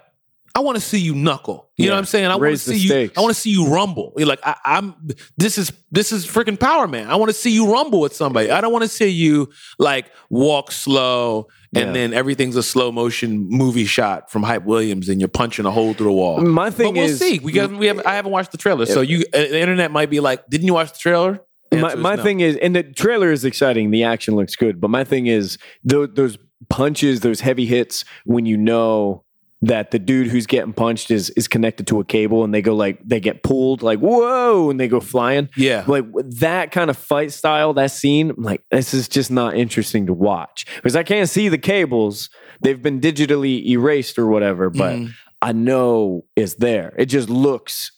I 0.55 0.59
want 0.59 0.75
to 0.75 0.81
see 0.81 0.99
you 0.99 1.15
knuckle. 1.15 1.71
You 1.77 1.87
know 1.87 1.93
what 1.93 1.99
I'm 1.99 2.05
saying? 2.05 2.27
I 2.27 2.35
want 2.35 2.51
to 2.51 2.57
see 2.57 2.77
you. 2.77 3.09
I 3.17 3.21
want 3.21 3.33
to 3.33 3.39
see 3.39 3.49
you 3.49 3.73
rumble. 3.73 4.13
You're 4.17 4.27
like 4.27 4.39
I, 4.43 4.55
I'm. 4.65 4.93
This 5.35 5.57
is 5.57 5.73
this 5.91 6.11
is 6.11 6.27
freaking 6.27 6.59
Power 6.59 6.87
Man. 6.87 7.09
I 7.09 7.15
want 7.15 7.29
to 7.29 7.33
see 7.33 7.49
you 7.49 7.71
rumble 7.71 7.99
with 7.99 8.15
somebody. 8.15 8.51
I 8.51 8.61
don't 8.61 8.71
want 8.71 8.83
to 8.83 8.87
see 8.87 9.09
you 9.09 9.49
like 9.79 10.11
walk 10.29 10.71
slow 10.71 11.47
and 11.75 11.87
Yeah. 11.87 11.93
then 11.93 12.13
everything's 12.13 12.55
a 12.55 12.61
slow 12.61 12.91
motion 12.91 13.47
movie 13.49 13.85
shot 13.85 14.31
from 14.31 14.43
Hype 14.43 14.63
Williams 14.63 15.09
and 15.09 15.19
you're 15.19 15.27
punching 15.27 15.65
a 15.65 15.71
hole 15.71 15.95
through 15.95 16.05
the 16.05 16.11
wall. 16.11 16.39
My 16.39 16.69
thing 16.69 16.93
but 16.93 16.99
we'll 16.99 17.09
is, 17.09 17.19
see. 17.19 17.39
We 17.39 17.51
got 17.51 17.71
we 17.71 17.87
have. 17.87 18.05
I 18.05 18.13
haven't 18.13 18.31
watched 18.31 18.51
the 18.51 18.59
trailer, 18.59 18.85
so 18.85 19.01
you 19.01 19.25
uh, 19.33 19.39
the 19.39 19.59
internet 19.59 19.89
might 19.89 20.11
be 20.11 20.19
like, 20.19 20.47
"Didn't 20.49 20.67
you 20.67 20.75
watch 20.75 20.93
the 20.93 20.99
trailer?" 20.99 21.41
My, 21.71 21.93
answer 21.93 21.97
is 21.97 22.03
no. 22.03 22.23
thing 22.23 22.39
is, 22.41 22.57
and 22.57 22.75
the 22.75 22.83
trailer 22.83 23.31
is 23.31 23.43
exciting. 23.45 23.89
The 23.89 24.03
action 24.03 24.35
looks 24.35 24.55
good, 24.55 24.79
but 24.79 24.91
my 24.91 25.03
thing 25.03 25.25
is 25.25 25.57
those 25.83 26.37
punches, 26.69 27.21
those 27.21 27.39
heavy 27.39 27.65
hits, 27.65 28.05
when 28.25 28.45
you 28.45 28.57
know 28.57 29.23
that 29.65 29.91
the 29.91 29.99
dude 29.99 30.27
who's 30.27 30.45
getting 30.45 30.73
punched 30.73 31.09
is 31.09 31.29
is 31.31 31.47
connected 31.47 31.87
to 31.87 31.99
a 32.01 32.03
cable, 32.05 32.43
and 32.43 32.53
they 32.53 32.61
go 32.61 32.75
like 32.75 32.99
they 33.03 33.19
get 33.19 33.43
pulled, 33.43 33.81
like 33.81 33.99
whoa, 33.99 34.69
and 34.69 34.79
they 34.79 34.87
go 34.87 34.99
flying. 34.99 35.47
Yeah. 35.55 35.83
Like 35.87 36.05
that 36.39 36.71
kind 36.71 36.89
of 36.89 36.97
fight 36.97 37.31
style, 37.31 37.73
that 37.75 37.91
scene, 37.91 38.31
I'm 38.31 38.43
like 38.43 38.61
this 38.71 38.93
is 38.93 39.07
just 39.07 39.31
not 39.31 39.55
interesting 39.55 40.05
to 40.07 40.13
watch 40.13 40.65
because 40.75 40.95
I 40.95 41.03
can't 41.03 41.29
see 41.29 41.47
the 41.49 41.57
cables. 41.57 42.29
They've 42.61 42.81
been 42.81 42.99
digitally 42.99 43.65
erased 43.67 44.19
or 44.19 44.27
whatever, 44.27 44.69
but 44.69 44.95
Mhm. 44.97 45.11
I 45.41 45.51
know 45.53 46.25
it's 46.35 46.55
there. 46.55 46.93
It 46.97 47.05
just 47.07 47.29
looks 47.29 47.91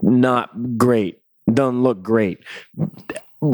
not 0.00 0.78
great. 0.78 1.18
Doesn't 1.52 1.82
look 1.82 2.02
great. 2.02 2.38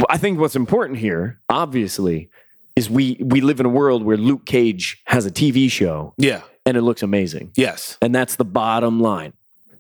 I 0.08 0.18
think 0.18 0.38
what's 0.38 0.56
important 0.56 0.98
here, 0.98 1.40
obviously, 1.48 2.28
is 2.76 2.90
we 2.90 3.16
we 3.24 3.40
live 3.40 3.60
in 3.60 3.66
a 3.66 3.70
world 3.70 4.02
where 4.04 4.16
Luke 4.16 4.44
Cage 4.46 5.00
has 5.06 5.26
a 5.26 5.30
TV 5.30 5.68
show 5.70 6.14
Yeah. 6.18 6.42
And 6.68 6.76
it 6.76 6.82
looks 6.82 7.02
amazing. 7.02 7.50
Yes. 7.56 7.96
And 8.02 8.14
that's 8.14 8.36
the 8.36 8.44
bottom 8.44 9.00
line. 9.00 9.32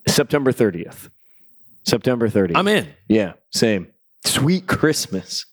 September 0.06 0.52
30th. 0.52 1.10
September 1.84 2.28
30th. 2.28 2.56
I'm 2.56 2.68
in. 2.68 2.88
yeah, 3.08 3.34
same. 3.50 3.88
Sweet 4.24 4.66
Christmas. 4.66 5.46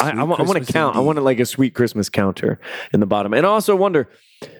I, 0.00 0.10
I, 0.10 0.22
want 0.24 0.40
to 0.66 0.72
count. 0.72 0.96
I 0.96 0.98
indeed. 0.98 1.06
want 1.06 1.22
like 1.22 1.38
a 1.40 1.46
sweet 1.46 1.74
Christmas 1.74 2.08
counter 2.08 2.60
in 2.92 3.00
the 3.00 3.06
bottom. 3.06 3.32
And 3.34 3.46
I 3.46 3.48
also 3.50 3.76
wonder, 3.76 4.08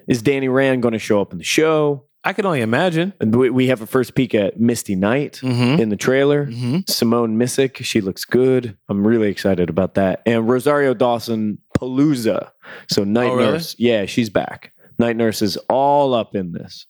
is 0.07 0.23
Danny 0.23 0.49
Rand 0.49 0.83
going 0.83 0.93
to 0.93 0.99
show 0.99 1.21
up 1.21 1.33
in 1.33 1.39
the 1.39 1.45
show? 1.45 2.05
I 2.23 2.33
can 2.35 2.45
only 2.47 2.61
imagine. 2.61 3.13
We, 3.21 3.49
we 3.51 3.67
have 3.69 3.81
a 3.81 3.87
first 3.87 4.15
peek 4.15 4.35
at 4.35 4.61
Misty 4.61 4.95
Knight 4.95 5.41
Mm-hmm. 5.43 5.81
in 5.81 5.89
the 5.89 5.97
trailer. 5.97 6.47
Mm-hmm. 6.47 6.79
Simone 6.87 7.37
Missick, 7.39 7.83
she 7.85 8.01
looks 8.03 8.25
good. 8.25 8.77
I'm 8.89 9.07
really 9.07 9.29
excited 9.29 9.69
about 9.71 9.95
that. 9.95 10.23
And 10.27 10.49
Rosario 10.49 10.93
Dawson 10.95 11.59
Palooza. 11.77 12.51
So 12.91 13.05
Night 13.05 13.31
Oh, 13.31 13.37
really? 13.37 13.53
Nurse. 13.53 13.75
Yeah, 13.79 14.05
she's 14.07 14.29
back. 14.31 14.73
Night 15.01 15.17
Nurse 15.17 15.43
is 15.43 15.57
all 15.69 16.15
up 16.15 16.37
in 16.37 16.53
this. 16.53 16.87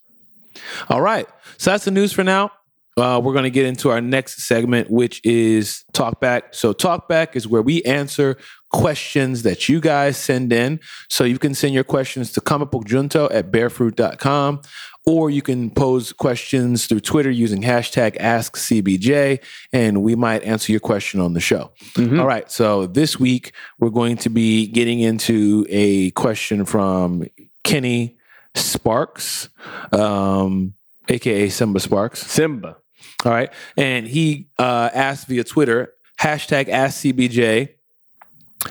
All 0.89 1.01
right. 1.01 1.27
So 1.57 1.71
that's 1.71 1.85
the 1.85 1.91
news 1.91 2.13
for 2.13 2.23
now. 2.23 2.51
Uh, 2.97 3.21
we're 3.23 3.31
going 3.31 3.43
to 3.43 3.49
get 3.49 3.65
into 3.65 3.89
our 3.89 4.01
next 4.01 4.41
segment, 4.41 4.91
which 4.91 5.21
is 5.23 5.85
Talkback. 5.93 6.53
So, 6.53 6.73
Talkback 6.73 7.37
is 7.37 7.47
where 7.47 7.61
we 7.61 7.81
answer 7.83 8.37
questions 8.69 9.43
that 9.43 9.69
you 9.69 9.79
guys 9.79 10.17
send 10.17 10.51
in. 10.51 10.81
So, 11.09 11.23
you 11.23 11.39
can 11.39 11.55
send 11.55 11.73
your 11.73 11.85
questions 11.85 12.33
to 12.33 12.41
comicbookjunto 12.41 13.33
at 13.33 13.49
bearfruit.com, 13.49 14.61
or 15.05 15.29
you 15.29 15.41
can 15.41 15.69
pose 15.69 16.11
questions 16.11 16.85
through 16.85 16.99
Twitter 16.99 17.31
using 17.31 17.61
hashtag 17.61 18.19
AskCBJ, 18.19 19.39
and 19.71 20.03
we 20.03 20.15
might 20.15 20.43
answer 20.43 20.73
your 20.73 20.81
question 20.81 21.21
on 21.21 21.33
the 21.33 21.39
show. 21.39 21.71
All 22.19 22.27
right. 22.27 22.51
So, 22.51 22.87
this 22.87 23.17
week, 23.17 23.53
we're 23.79 23.89
going 23.89 24.17
to 24.17 24.29
be 24.29 24.67
getting 24.67 24.99
into 24.99 25.65
a 25.69 26.11
question 26.11 26.65
from 26.65 27.23
Kenny 27.63 28.17
Sparks. 28.55 29.49
Um, 29.91 30.73
aka 31.09 31.49
Simba 31.49 31.79
Sparks. 31.79 32.21
Simba. 32.21 32.77
All 33.25 33.31
right. 33.31 33.51
And 33.77 34.07
he 34.07 34.49
uh, 34.57 34.89
asked 34.93 35.27
via 35.27 35.43
Twitter, 35.43 35.93
hashtag 36.19 36.67
AskCBJ, 36.67 37.69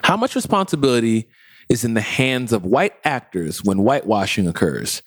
how 0.04 0.16
much 0.16 0.34
responsibility 0.34 1.28
is 1.68 1.84
in 1.84 1.94
the 1.94 2.00
hands 2.00 2.52
of 2.52 2.64
white 2.64 2.94
actors 3.04 3.64
when 3.64 3.78
whitewashing 3.78 4.46
occurs? 4.46 5.02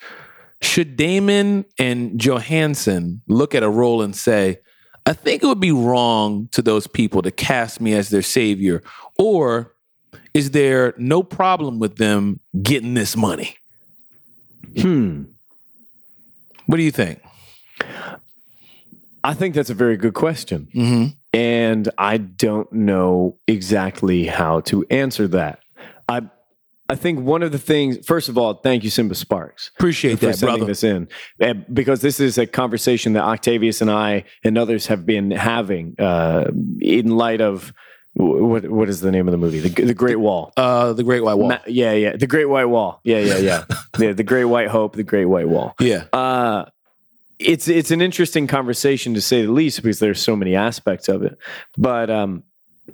Should 0.61 0.95
Damon 0.95 1.65
and 1.77 2.19
Johansson 2.19 3.21
look 3.27 3.53
at 3.53 3.63
a 3.63 3.69
role 3.69 4.01
and 4.01 4.15
say, 4.15 4.59
I 5.05 5.11
think 5.11 5.43
it 5.43 5.47
would 5.47 5.59
be 5.59 5.73
wrong 5.73 6.47
to 6.53 6.61
those 6.61 6.87
people 6.87 7.21
to 7.23 7.31
cast 7.31 7.81
me 7.81 7.93
as 7.93 8.09
their 8.09 8.21
savior? 8.21 8.81
Or 9.17 9.73
is 10.33 10.51
there 10.51 10.93
no 10.97 11.21
problem 11.21 11.79
with 11.79 11.97
them 11.97 12.39
getting 12.61 12.93
this 12.93 13.17
money? 13.17 13.57
Hmm. 14.79 15.23
What 16.65 16.77
do 16.77 16.83
you 16.83 16.91
think? 16.91 17.21
I 19.23 19.33
think 19.33 19.55
that's 19.55 19.69
a 19.69 19.75
very 19.75 19.97
good 19.97 20.13
question. 20.13 20.67
Mm-hmm. 20.73 21.05
And 21.33 21.89
I 21.97 22.17
don't 22.17 22.71
know 22.71 23.37
exactly 23.47 24.25
how 24.25 24.61
to 24.61 24.85
answer 24.89 25.27
that. 25.29 25.59
I 26.07 26.23
I 26.89 26.95
think 26.95 27.21
one 27.21 27.41
of 27.41 27.51
the 27.51 27.57
things, 27.57 28.05
first 28.05 28.27
of 28.27 28.37
all, 28.37 28.55
thank 28.55 28.83
you, 28.83 28.89
Simba 28.89 29.15
Sparks. 29.15 29.71
Appreciate 29.77 30.19
for 30.19 30.27
that, 30.27 30.35
sending 30.35 30.57
brother. 30.57 30.71
this 30.71 30.83
in 30.83 31.07
because 31.73 32.01
this 32.01 32.19
is 32.19 32.37
a 32.37 32.45
conversation 32.45 33.13
that 33.13 33.23
Octavius 33.23 33.81
and 33.81 33.89
I 33.89 34.25
and 34.43 34.57
others 34.57 34.87
have 34.87 35.05
been 35.05 35.31
having 35.31 35.95
uh, 35.97 36.51
in 36.81 37.09
light 37.09 37.41
of 37.41 37.73
what 38.15 38.69
what 38.69 38.89
is 38.89 39.01
the 39.01 39.11
name 39.11 39.27
of 39.27 39.31
the 39.31 39.37
movie? 39.37 39.59
The, 39.59 39.85
the 39.85 39.93
Great 39.93 40.19
Wall. 40.19 40.53
Uh, 40.55 40.93
the 40.93 41.03
Great 41.03 41.23
White 41.23 41.35
Wall. 41.35 41.49
Ma- 41.49 41.59
yeah, 41.67 41.93
yeah, 41.93 42.15
the 42.15 42.27
Great 42.27 42.45
White 42.45 42.65
Wall. 42.65 42.99
Yeah, 43.03 43.19
yeah, 43.19 43.37
yeah. 43.37 43.65
yeah, 43.97 44.13
the 44.13 44.23
Great 44.23 44.45
White 44.45 44.67
Hope, 44.67 44.95
the 44.95 45.03
Great 45.03 45.25
White 45.25 45.49
Wall. 45.49 45.75
yeah. 45.79 46.05
Uh, 46.13 46.65
it's 47.39 47.67
it's 47.67 47.91
an 47.91 48.01
interesting 48.01 48.47
conversation 48.47 49.13
to 49.15 49.21
say 49.21 49.45
the 49.45 49.51
least 49.51 49.81
because 49.81 49.99
there's 49.99 50.21
so 50.21 50.35
many 50.35 50.55
aspects 50.55 51.09
of 51.09 51.23
it. 51.23 51.37
But 51.77 52.09
um, 52.09 52.43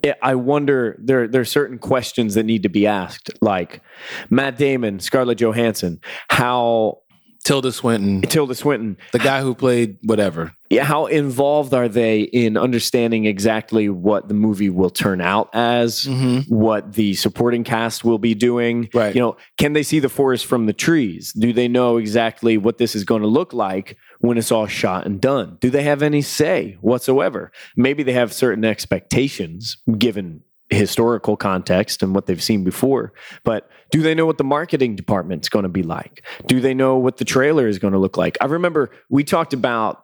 it, 0.02 0.18
I 0.22 0.36
wonder 0.36 0.96
there 1.00 1.28
there 1.28 1.42
are 1.42 1.46
certain 1.46 1.78
questions 1.78 2.36
that 2.36 2.44
need 2.44 2.64
to 2.64 2.70
be 2.70 2.88
asked, 2.88 3.30
like 3.42 3.82
Matt 4.30 4.58
Damon, 4.58 5.00
Scarlett 5.00 5.40
Johansson. 5.40 6.00
How 6.30 7.00
Tilda 7.44 7.72
Swinton, 7.72 8.22
Tilda 8.22 8.54
Swinton. 8.54 8.98
the 9.12 9.20
guy 9.20 9.42
who 9.42 9.56
played 9.56 9.98
whatever. 10.04 10.54
Yeah, 10.70 10.84
how 10.84 11.08
involved 11.08 11.74
are 11.74 11.88
they 11.88 12.22
in 12.22 12.58
understanding 12.58 13.26
exactly 13.26 13.90
what 13.90 14.28
the 14.28 14.36
movie 14.36 14.70
will 14.70 14.92
turn 14.92 15.20
out 15.20 15.50
as? 15.54 16.06
Mm-hmm. 16.06 16.54
What 16.54 16.94
the 16.94 17.16
supporting 17.16 17.64
cast 17.64 18.04
will 18.06 18.20
be 18.20 18.36
doing? 18.36 18.90
Right. 18.94 19.16
You 19.16 19.22
know, 19.22 19.38
can 19.58 19.74
they 19.74 19.82
see 19.82 20.00
the 20.00 20.10
forest 20.10 20.46
from 20.46 20.68
the 20.68 20.74
trees? 20.74 21.34
Do 21.34 21.52
they 21.52 21.68
know 21.68 21.98
exactly 21.98 22.58
what 22.58 22.78
this 22.78 22.96
is 22.96 23.04
going 23.04 23.24
to 23.24 23.28
look 23.28 23.52
like 23.52 23.98
when 24.20 24.38
it's 24.38 24.52
all 24.52 24.68
shot 24.68 25.08
and 25.08 25.20
done? 25.20 25.58
Do 25.60 25.72
they 25.72 25.84
have 25.84 26.04
any 26.04 26.22
say 26.22 26.78
whatsoever? 26.82 27.52
Maybe 27.76 28.04
they 28.04 28.14
have 28.14 28.32
certain 28.32 28.64
expectations 28.64 29.78
given 29.98 30.44
historical 30.70 31.36
context 31.36 32.04
and 32.04 32.14
what 32.14 32.26
they've 32.28 32.44
seen 32.44 32.64
before. 32.64 33.14
But 33.44 33.70
do 33.92 34.02
they 34.02 34.14
know 34.14 34.26
what 34.26 34.38
the 34.38 34.44
marketing 34.44 34.96
department's 34.96 35.50
going 35.50 35.64
to 35.64 35.70
be 35.70 35.82
like? 35.84 36.24
Do 36.48 36.60
they 36.60 36.74
know 36.74 36.98
what 36.98 37.18
the 37.18 37.26
trailer 37.26 37.68
is 37.68 37.80
going 37.80 37.94
to 37.94 38.00
look 38.00 38.18
like? 38.18 38.38
I 38.42 38.46
remember 38.46 38.92
we 39.10 39.24
talked 39.24 39.54
about 39.54 40.04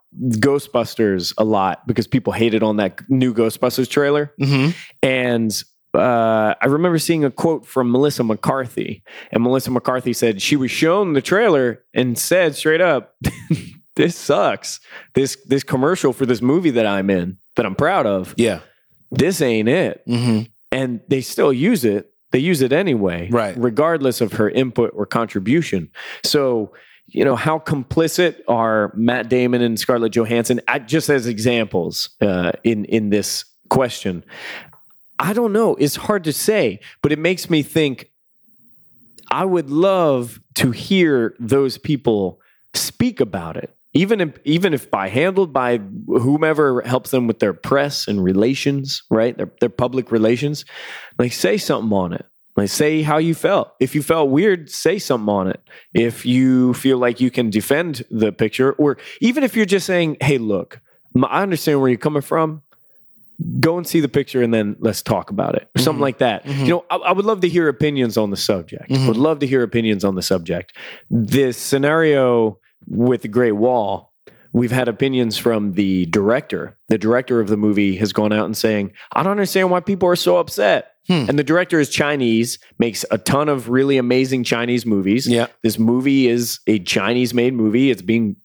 Ghostbusters 0.49 1.34
a 1.38 1.43
lot 1.43 1.86
because 1.88 2.07
people 2.07 2.34
hated 2.34 2.63
on 2.63 2.78
that 2.78 3.01
new 3.09 3.34
Ghostbusters 3.34 3.89
trailer. 3.89 4.34
Mm-hmm. 4.41 4.72
And 5.03 5.63
uh, 5.93 6.55
I 6.61 6.66
remember 6.66 6.97
seeing 6.99 7.24
a 7.26 7.32
quote 7.32 7.66
from 7.66 7.91
Melissa 7.91 8.24
McCarthy. 8.24 9.03
And 9.32 9.43
Melissa 9.43 9.72
McCarthy 9.72 10.13
said 10.13 10.41
she 10.41 10.55
was 10.55 10.72
shown 10.72 11.13
the 11.13 11.22
trailer 11.22 11.84
and 11.93 12.18
said 12.18 12.55
straight 12.55 12.82
up, 12.82 13.16
this 13.95 14.16
sucks. 14.16 14.80
This 15.13 15.38
this 15.45 15.63
commercial 15.63 16.11
for 16.13 16.26
this 16.26 16.41
movie 16.41 16.72
that 16.72 16.86
I'm 16.86 17.09
in, 17.09 17.38
that 17.55 17.66
I'm 17.66 17.76
proud 17.76 18.05
of, 18.05 18.34
Yeah. 18.38 18.59
this 19.11 19.41
ain't 19.41 19.70
it 19.70 20.01
Mm-hmm. 20.07 20.51
And 20.76 20.99
they 21.07 21.21
still 21.21 21.53
use 21.53 21.86
it. 21.86 22.11
They 22.32 22.39
use 22.39 22.61
it 22.61 22.73
anyway, 22.73 23.30
Right. 23.32 23.55
Regardless 23.57 24.19
of 24.19 24.34
her 24.34 24.49
input 24.49 24.91
or 24.93 25.05
contribution. 25.05 25.89
So, 26.23 26.73
you 27.07 27.23
know, 27.23 27.36
how 27.38 27.59
complicit 27.59 28.41
are 28.47 28.91
Matt 28.95 29.30
Damon 29.30 29.61
and 29.61 29.80
Scarlett 29.80 30.11
Johansson? 30.11 30.59
I, 30.67 30.80
just 30.80 31.07
as 31.09 31.28
examples 31.28 32.09
uh, 32.19 32.51
in 32.63 32.86
in 32.86 33.09
this 33.09 33.45
question, 33.69 34.26
I 35.17 35.32
don't 35.34 35.53
know. 35.53 35.76
It's 35.76 35.95
hard 35.95 36.23
to 36.26 36.34
say, 36.34 36.82
but 37.01 37.11
it 37.11 37.19
makes 37.19 37.49
me 37.49 37.63
think. 37.63 38.09
I 39.32 39.43
would 39.43 39.69
love 39.71 40.39
to 40.55 40.71
hear 40.71 41.36
those 41.39 41.78
people 41.80 42.39
speak 42.73 43.19
about 43.19 43.57
it, 43.57 43.76
even 43.95 44.19
if 44.21 44.37
even 44.43 44.73
if 44.73 44.91
by 44.91 45.07
handled 45.07 45.51
by 45.53 45.77
whomever 46.07 46.81
helps 46.81 47.09
them 47.11 47.25
with 47.27 47.39
their 47.39 47.53
press 47.53 48.07
and 48.07 48.23
relations, 48.23 49.01
right? 49.09 49.35
Their 49.35 49.49
their 49.61 49.69
public 49.69 50.11
relations. 50.11 50.65
Like 51.17 51.33
say 51.33 51.57
something 51.57 51.91
on 51.97 52.13
it. 52.13 52.25
Like 52.57 52.69
say 52.69 53.01
how 53.01 53.17
you 53.17 53.33
felt. 53.33 53.73
If 53.79 53.95
you 53.95 54.03
felt 54.03 54.29
weird, 54.29 54.69
say 54.69 54.99
something 54.99 55.29
on 55.33 55.47
it. 55.47 55.61
If 55.93 56.25
you 56.25 56.73
feel 56.73 56.97
like 56.97 57.19
you 57.19 57.31
can 57.31 57.49
defend 57.49 58.03
the 58.11 58.31
picture, 58.31 58.73
or 58.73 58.97
even 59.21 59.43
if 59.43 59.55
you're 59.55 59.65
just 59.65 59.85
saying, 59.85 60.17
"Hey, 60.21 60.37
look, 60.37 60.79
I 61.23 61.41
understand 61.41 61.79
where 61.79 61.89
you're 61.89 61.97
coming 61.97 62.21
from. 62.21 62.61
Go 63.59 63.77
and 63.77 63.85
see 63.85 63.99
the 63.99 64.07
picture, 64.07 64.41
and 64.41 64.53
then 64.53 64.75
let's 64.79 65.01
talk 65.01 65.29
about 65.29 65.55
it." 65.55 65.69
Or 65.75 65.79
something 65.81 66.01
like 66.01 66.19
that. 66.19 66.45
You 66.45 66.67
know, 66.67 66.85
I, 66.89 66.97
I 66.97 67.11
would 67.13 67.25
love 67.25 67.39
to 67.41 67.49
hear 67.49 67.67
opinions 67.69 68.17
on 68.17 68.29
the 68.29 68.37
subject. 68.37 68.89
Mhm. 68.89 69.07
Would 69.07 69.17
love 69.17 69.39
to 69.39 69.47
hear 69.47 69.61
opinions 69.63 70.03
on 70.05 70.15
the 70.15 70.21
subject. 70.21 70.75
This 71.09 71.57
scenario 71.57 72.59
with 72.88 73.21
the 73.21 73.28
Great 73.28 73.53
Wall, 73.53 74.11
we've 74.53 74.71
had 74.71 74.88
opinions 74.88 75.38
from 75.38 75.73
the 75.73 76.05
director. 76.07 76.78
The 76.88 76.97
director 76.97 77.39
of 77.39 77.47
the 77.47 77.57
movie 77.57 77.97
has 77.97 78.13
gone 78.13 78.32
out 78.32 78.45
and 78.45 78.55
saying, 78.55 78.91
"I 79.11 79.23
don't 79.23 79.32
understand 79.32 79.71
why 79.71 79.80
people 79.80 80.09
are 80.09 80.15
so 80.15 80.38
upset." 80.38 80.91
Hmm. 81.07 81.26
And 81.30 81.38
the 81.38 81.43
director 81.43 81.80
is 81.80 81.89
Chinese, 81.89 82.57
makes 82.80 83.05
a 83.11 83.17
ton 83.17 83.47
of 83.47 83.69
really 83.69 83.97
amazing 83.97 84.43
Chinese 84.43 84.86
movies. 84.86 85.28
Yeah. 85.28 85.47
This 85.61 85.78
movie 85.78 86.28
is 86.28 86.59
a 86.65 86.80
Chinese 86.80 87.34
made 87.34 87.53
movie. 87.53 87.91
It's 87.91 88.01
being 88.01 88.38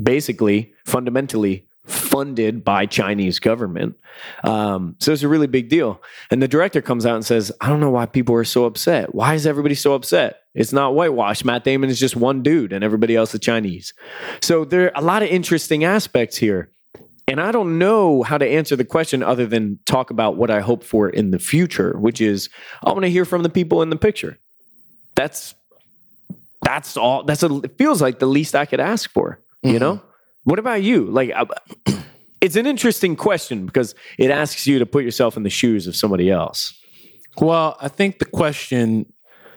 basically 0.00 0.72
fundamentally 0.84 1.65
funded 1.86 2.64
by 2.64 2.86
Chinese 2.86 3.38
government. 3.38 3.96
Um, 4.44 4.96
so 4.98 5.12
it's 5.12 5.22
a 5.22 5.28
really 5.28 5.46
big 5.46 5.68
deal. 5.68 6.02
And 6.30 6.42
the 6.42 6.48
director 6.48 6.82
comes 6.82 7.06
out 7.06 7.14
and 7.14 7.24
says, 7.24 7.52
I 7.60 7.68
don't 7.68 7.80
know 7.80 7.90
why 7.90 8.06
people 8.06 8.34
are 8.34 8.44
so 8.44 8.64
upset. 8.64 9.14
Why 9.14 9.34
is 9.34 9.46
everybody 9.46 9.74
so 9.74 9.94
upset? 9.94 10.40
It's 10.54 10.72
not 10.72 10.94
whitewash. 10.94 11.44
Matt 11.44 11.64
Damon 11.64 11.90
is 11.90 12.00
just 12.00 12.16
one 12.16 12.42
dude 12.42 12.72
and 12.72 12.82
everybody 12.82 13.14
else 13.14 13.34
is 13.34 13.40
Chinese. 13.40 13.94
So 14.40 14.64
there 14.64 14.86
are 14.86 14.92
a 14.94 15.04
lot 15.04 15.22
of 15.22 15.28
interesting 15.28 15.84
aspects 15.84 16.36
here. 16.36 16.72
And 17.28 17.40
I 17.40 17.50
don't 17.50 17.78
know 17.78 18.22
how 18.22 18.38
to 18.38 18.46
answer 18.46 18.76
the 18.76 18.84
question 18.84 19.22
other 19.22 19.46
than 19.46 19.80
talk 19.84 20.10
about 20.10 20.36
what 20.36 20.50
I 20.50 20.60
hope 20.60 20.84
for 20.84 21.08
in 21.08 21.32
the 21.32 21.40
future, 21.40 21.98
which 21.98 22.20
is 22.20 22.48
I 22.84 22.90
want 22.90 23.02
to 23.02 23.10
hear 23.10 23.24
from 23.24 23.42
the 23.42 23.48
people 23.48 23.82
in 23.82 23.90
the 23.90 23.96
picture. 23.96 24.38
That's 25.16 25.54
that's 26.62 26.96
all. 26.96 27.24
That's 27.24 27.42
a. 27.42 27.60
It 27.62 27.78
feels 27.78 28.00
like 28.00 28.20
the 28.20 28.26
least 28.26 28.54
I 28.54 28.64
could 28.64 28.80
ask 28.80 29.10
for. 29.10 29.40
You 29.62 29.78
know. 29.80 30.00
What 30.46 30.60
about 30.60 30.80
you? 30.80 31.06
Like, 31.06 31.32
uh, 31.34 31.46
it's 32.40 32.54
an 32.54 32.66
interesting 32.66 33.16
question 33.16 33.66
because 33.66 33.96
it 34.16 34.30
asks 34.30 34.64
you 34.64 34.78
to 34.78 34.86
put 34.86 35.02
yourself 35.02 35.36
in 35.36 35.42
the 35.42 35.50
shoes 35.50 35.88
of 35.88 35.96
somebody 35.96 36.30
else. 36.30 36.72
Well, 37.40 37.76
I 37.80 37.88
think 37.88 38.20
the 38.20 38.24
question. 38.24 39.12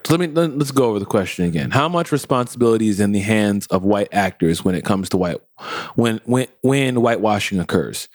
Let 0.10 0.20
me 0.20 0.28
let's 0.28 0.72
go 0.72 0.86
over 0.86 0.98
the 0.98 1.06
question 1.06 1.46
again. 1.46 1.70
How 1.70 1.88
much 1.88 2.12
responsibility 2.12 2.88
is 2.88 3.00
in 3.00 3.12
the 3.12 3.20
hands 3.20 3.68
of 3.68 3.84
white 3.84 4.08
actors 4.12 4.66
when 4.66 4.74
it 4.74 4.84
comes 4.84 5.10
to 5.10 5.18
white 5.18 5.38
when 5.94 6.22
when 6.26 6.48
when 6.62 6.96
whitewashing 6.96 7.60
occurs? 7.60 8.08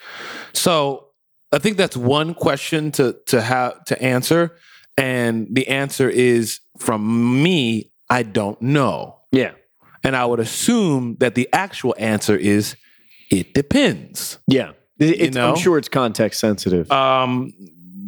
So 0.53 1.11
I 1.53 1.59
think 1.59 1.77
that's 1.77 1.97
one 1.97 2.35
question 2.35 2.91
to 2.93 3.17
to 3.27 3.41
have 3.41 3.85
to 3.85 4.03
answer, 4.03 4.57
and 4.97 5.47
the 5.49 5.69
answer 5.69 6.11
is 6.11 6.59
from 6.79 7.41
me. 7.43 7.93
I 8.11 8.25
don't 8.25 8.61
know, 8.61 9.21
Yeah. 9.31 9.53
And 10.05 10.15
I 10.15 10.25
would 10.27 10.39
assume 10.41 11.17
that 11.21 11.35
the 11.35 11.49
actual 11.53 11.95
answer 11.99 12.37
is 12.37 12.77
it 13.31 13.55
depends. 13.55 14.39
Yeah. 14.47 14.73
It- 14.99 15.11
it's- 15.21 15.35
know? 15.35 15.51
I'm 15.51 15.57
sure 15.59 15.79
it's 15.79 15.89
context 15.89 16.39
sensitive. 16.41 16.91
um, 16.93 17.53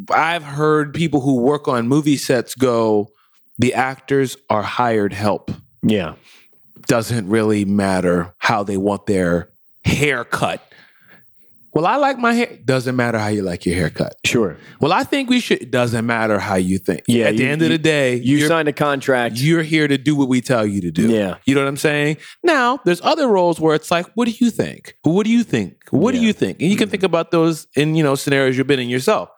I've 0.09 0.43
heard 0.43 0.93
people 0.93 1.19
who 1.19 1.41
work 1.41 1.67
on 1.67 1.87
movie 1.89 2.15
sets 2.15 2.55
go, 2.55 3.09
the 3.57 3.73
actors 3.73 4.37
are 4.49 4.61
hired 4.63 5.11
help. 5.13 5.51
yeah. 5.83 6.13
Doesn't 6.87 7.27
really 7.27 7.65
matter 7.65 8.33
how 8.37 8.63
they 8.63 8.77
want 8.77 9.07
their 9.07 9.49
hair 9.83 10.23
cut. 10.23 10.61
Well, 11.73 11.85
I 11.85 11.97
like 11.97 12.17
my 12.17 12.33
hair. 12.33 12.57
Doesn't 12.65 12.95
matter 12.95 13.19
how 13.19 13.27
you 13.27 13.43
like 13.43 13.65
your 13.65 13.75
haircut. 13.75 14.15
Sure. 14.25 14.57
Well, 14.79 14.91
I 14.91 15.03
think 15.03 15.29
we 15.29 15.39
should. 15.39 15.69
Doesn't 15.69 16.05
matter 16.05 16.39
how 16.39 16.55
you 16.55 16.77
think. 16.77 17.03
Yeah, 17.07 17.25
At 17.25 17.37
the 17.37 17.43
you- 17.43 17.49
end 17.49 17.61
of 17.61 17.69
the 17.69 17.77
day, 17.77 18.15
You 18.15 18.47
signed 18.47 18.67
a 18.67 18.73
contract. 18.73 19.35
you're 19.37 19.63
here 19.63 19.87
to 19.87 19.97
do 19.97 20.15
what 20.15 20.27
we 20.27 20.41
tell 20.41 20.65
you 20.65 20.81
to 20.81 20.91
do. 20.91 21.09
Yeah. 21.09 21.35
You 21.45 21.55
know 21.55 21.61
what 21.61 21.67
I'm 21.67 21.77
saying? 21.77 22.17
Now, 22.43 22.79
there's 22.85 23.01
other 23.01 23.27
roles 23.27 23.59
where 23.59 23.75
it's 23.75 23.91
like, 23.91 24.07
what 24.15 24.27
do 24.27 24.33
you 24.39 24.49
think? 24.49 24.97
What 25.03 25.25
do 25.25 25.31
you 25.31 25.43
think? 25.43 25.75
What 25.91 26.13
do 26.13 26.19
you 26.19 26.33
think? 26.33 26.61
And 26.61 26.71
you 26.71 26.77
can 26.77 26.87
mm. 26.87 26.91
think 26.91 27.03
about 27.03 27.31
those 27.31 27.67
in, 27.75 27.95
you 27.95 28.03
know, 28.03 28.15
scenarios 28.15 28.57
you've 28.57 28.67
been 28.67 28.79
in 28.79 28.89
yourself. 28.89 29.29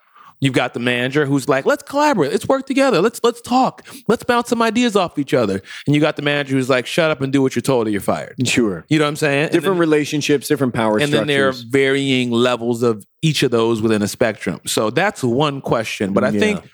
You've 0.42 0.54
got 0.54 0.74
the 0.74 0.80
manager 0.80 1.26
who's 1.26 1.50
like, 1.50 1.66
let's 1.66 1.84
collaborate, 1.84 2.32
let's 2.32 2.48
work 2.48 2.66
together, 2.66 3.02
let's 3.02 3.20
let's 3.24 3.42
talk, 3.42 3.86
let's 4.08 4.24
bounce 4.24 4.48
some 4.48 4.62
ideas 4.62 4.96
off 4.96 5.20
each 5.20 5.34
other. 5.34 5.62
And 5.86 5.94
you 5.94 6.00
got 6.00 6.16
the 6.16 6.22
manager 6.22 6.56
who's 6.56 6.70
like, 6.70 6.86
shut 6.88 7.12
up 7.12 7.20
and 7.20 7.34
do 7.34 7.42
what 7.42 7.56
you're 7.56 7.62
told 7.62 7.88
or 7.88 7.90
you're 7.90 8.00
fired. 8.00 8.36
Sure. 8.48 8.86
You 8.88 9.00
know 9.00 9.04
what 9.06 9.10
I'm 9.10 9.16
saying? 9.18 9.48
Different 9.48 9.74
then- 9.76 9.78
relationships, 9.80 10.48
different 10.48 10.74
power 10.74 10.98
and 10.98 11.12
then 11.12 11.28
there 11.28 11.50
are 11.50 11.54
varying 11.70 12.32
levels 12.32 12.84
of 12.84 13.06
each 13.22 13.44
of 13.44 13.52
those 13.52 13.82
within 13.82 14.02
a 14.02 14.08
spectrum. 14.08 14.62
So 14.66 14.90
that's 14.92 15.22
one 15.24 15.60
question. 15.60 16.14
But 16.14 16.24
I 16.24 16.30
Yeah. 16.30 16.40
think 16.40 16.70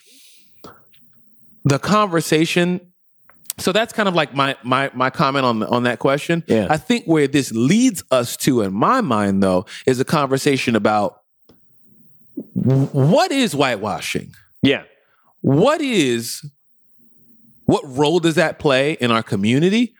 the 1.64 1.80
conversation. 1.80 2.82
So 3.58 3.72
that's 3.72 3.94
kind 3.94 4.10
of 4.10 4.14
like 4.16 4.36
my 4.36 4.56
my 4.64 4.92
my 4.94 5.10
comment 5.10 5.46
on 5.46 5.64
on 5.64 5.84
that 5.84 6.00
question. 6.00 6.44
Yeah. 6.48 6.68
I 6.70 6.78
think 6.78 7.06
where 7.06 7.28
this 7.28 7.52
leads 7.54 8.04
us 8.12 8.36
to, 8.38 8.62
in 8.62 8.74
my 8.74 9.02
mind, 9.02 9.42
though, 9.42 9.66
is 9.88 10.00
a 10.00 10.06
conversation 10.06 10.76
about 10.76 11.22
what 12.66 13.32
is 13.32 13.54
whitewashing. 13.54 14.34
yeah. 14.62 14.84
What 15.42 15.80
is 15.80 16.44
what 17.66 17.84
role 17.86 18.20
does 18.20 18.36
that 18.36 18.58
play 18.60 18.94
in 18.94 19.12
our 19.12 19.22
community? 19.24 19.94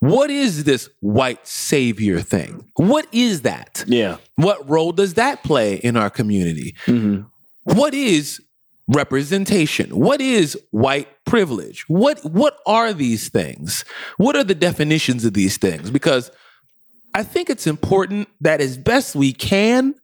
What 0.00 0.28
is 0.30 0.64
this 0.64 0.88
white 1.00 1.46
savior 1.46 2.20
thing? 2.20 2.64
What 2.74 3.06
is 3.12 3.42
that? 3.42 3.84
Yeah. 3.86 4.16
What 4.34 4.68
role 4.68 4.90
does 4.90 5.14
that 5.14 5.44
play 5.44 5.74
in 5.76 5.96
our 5.96 6.10
community? 6.10 6.74
Mhm. 6.86 7.26
What 7.62 7.94
is 7.94 8.40
representation? 8.88 9.90
What 9.96 10.20
is 10.20 10.58
white 10.72 11.08
privilege? 11.24 11.84
What 11.86 12.24
what 12.24 12.56
are 12.66 12.92
these 12.92 13.28
things? 13.28 13.84
What 14.16 14.34
are 14.34 14.44
the 14.44 14.54
definitions 14.56 15.24
of 15.24 15.34
these 15.34 15.56
things? 15.58 15.90
Because 15.92 16.30
I 17.14 17.22
think 17.22 17.48
it's 17.50 17.66
important 17.68 18.28
that 18.40 18.60
as 18.60 18.76
best 18.76 19.14
we 19.14 19.32
can, 19.32 19.94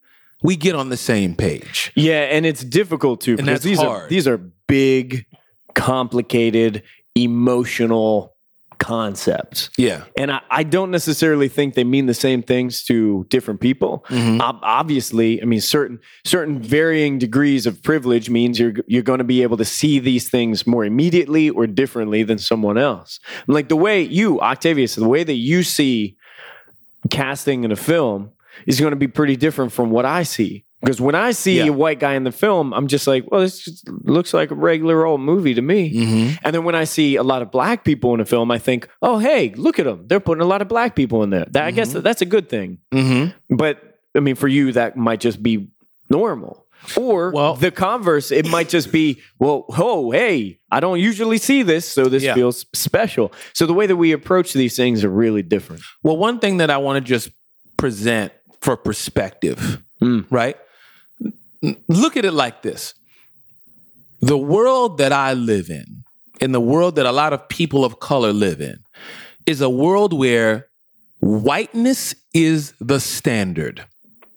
we 0.43 0.57
get 0.57 0.75
on 0.75 0.89
the 0.89 0.97
same 0.97 1.35
page. 1.35 1.93
Yeah, 1.97 2.23
and 2.23 2.47
it's 2.47 2.63
difficult 2.65 3.21
to 3.23 3.37
because 3.37 3.47
that's 3.47 3.65
these 3.65 3.81
are 3.81 3.87
hard. 3.87 4.11
these 4.11 4.29
are 4.29 4.39
big, 4.67 5.27
complicated, 5.75 6.83
emotional 7.15 8.35
concepts. 8.79 9.71
Yeah. 9.77 10.05
And 10.17 10.31
I, 10.31 10.41
I 10.51 10.63
don't 10.63 10.93
necessarily 10.93 11.49
think 11.49 11.75
they 11.75 11.83
mean 11.83 12.07
the 12.07 12.15
same 12.15 12.43
things 12.45 12.85
to 12.85 13.27
different 13.29 13.61
people. 13.61 14.05
Mhm. 14.09 14.41
Ob- 14.41 14.61
obviously, 14.63 15.43
I 15.43 15.47
mean 15.47 15.61
certain 15.61 15.99
certain 16.25 16.63
varying 16.63 17.19
degrees 17.19 17.67
of 17.67 17.83
privilege 17.83 18.31
means 18.31 18.59
you're 18.61 18.75
you're 18.87 19.03
going 19.03 19.19
to 19.19 19.25
be 19.25 19.43
able 19.43 19.57
to 19.57 19.65
see 19.65 19.99
these 19.99 20.29
things 20.31 20.65
more 20.67 20.85
immediately 20.85 21.51
or 21.51 21.67
differently 21.67 22.23
than 22.23 22.39
someone 22.39 22.79
else. 22.79 23.19
Like 23.49 23.69
the 23.69 23.77
way 23.77 24.03
you, 24.03 24.41
Octavius, 24.41 24.95
the 24.95 25.09
way 25.09 25.25
that 25.25 25.35
you 25.35 25.65
see 25.65 26.17
casting 27.11 27.65
in 27.65 27.73
a 27.73 27.77
film 27.77 28.31
is 28.67 28.81
going 28.81 28.91
to 28.93 28.97
be 28.97 29.09
pretty 29.09 29.37
different 29.37 29.73
from 29.73 29.91
what 29.91 30.05
I 30.05 30.23
see. 30.23 30.65
Because 30.81 31.01
when 31.01 31.17
I 31.17 31.33
see 31.33 31.57
Yeah. 31.59 31.67
a 31.67 31.73
white 31.73 31.99
guy 31.99 32.15
in 32.15 32.23
the 32.23 32.31
film, 32.31 32.73
I'm 32.73 32.87
just 32.87 33.09
like, 33.09 33.25
well, 33.33 33.41
this 33.41 33.65
just 33.65 33.89
looks 34.05 34.33
like 34.33 34.53
a 34.53 34.55
regular 34.55 35.05
old 35.07 35.21
movie 35.21 35.53
to 35.55 35.63
me. 35.63 35.93
Mm-hmm. 35.93 36.37
And 36.45 36.55
then 36.55 36.63
when 36.63 36.77
I 36.77 36.85
see 36.85 37.17
a 37.17 37.25
lot 37.25 37.43
of 37.43 37.51
black 37.51 37.83
people 37.85 38.15
in 38.15 38.21
a 38.21 38.25
film, 38.25 38.53
I 38.53 38.59
think, 38.59 38.89
oh, 39.03 39.19
hey, 39.19 39.53
look 39.57 39.81
at 39.81 39.87
them. 39.87 40.05
They're 40.07 40.21
putting 40.21 40.43
a 40.43 40.47
lot 40.47 40.63
of 40.63 40.69
black 40.69 40.95
people 40.95 41.25
in 41.25 41.31
there. 41.31 41.47
That, 41.51 41.65
I 41.65 41.73
guess 41.73 41.93
Mhm. 41.95 42.03
that's 42.05 42.23
a 42.23 42.27
good 42.27 42.49
thing. 42.49 42.79
Mm-hmm. 42.93 43.57
But 43.57 43.83
I 44.15 44.21
mean, 44.21 44.37
for 44.37 44.47
you, 44.47 44.71
that 44.73 44.97
might 44.97 45.19
just 45.19 45.43
be 45.43 45.69
normal. 46.09 46.65
Or 46.97 47.33
Well- 47.33 47.55
the 47.57 47.73
converse, 47.73 48.31
it 48.31 48.49
might 48.49 48.69
just 48.69 48.93
be, 48.93 49.21
well, 49.41 49.65
oh, 49.77 50.13
hey, 50.13 50.61
I 50.71 50.79
don't 50.79 51.01
usually 51.01 51.39
see 51.39 51.65
this, 51.65 51.87
so 51.89 52.05
this 52.09 52.23
Yeah. 52.23 52.35
feels 52.35 52.67
special. 52.73 53.33
So 53.53 53.67
the 53.67 53.75
way 53.75 53.87
that 53.89 53.97
we 53.97 54.13
approach 54.13 54.53
these 54.53 54.77
things 54.77 55.03
are 55.03 55.11
really 55.11 55.43
different. 55.43 55.83
Well, 56.05 56.17
one 56.17 56.39
thing 56.39 56.59
that 56.59 56.71
I 56.71 56.77
want 56.77 57.05
to 57.05 57.09
just 57.09 57.31
present 57.77 58.33
for 58.61 58.77
perspective, 58.77 59.83
Mm. 60.03 60.27
right? 60.31 60.57
Look 61.89 62.17
at 62.17 62.25
it 62.25 62.33
like 62.33 62.63
this 62.63 62.95
the 64.21 64.37
world 64.39 64.99
that 64.99 65.13
I 65.13 65.33
live 65.35 65.71
in, 65.71 66.03
in 66.41 66.53
the 66.53 66.61
world 66.61 66.97
that 66.97 67.07
a 67.07 67.13
lot 67.13 67.33
of 67.33 67.49
people 67.49 67.85
of 67.85 68.01
color 68.01 68.33
live 68.33 68.61
in, 68.61 68.79
is 69.47 69.61
a 69.61 69.71
world 69.71 70.13
where 70.13 70.67
whiteness 71.21 72.15
is 72.35 72.73
the 72.81 72.99
standard. 73.01 73.85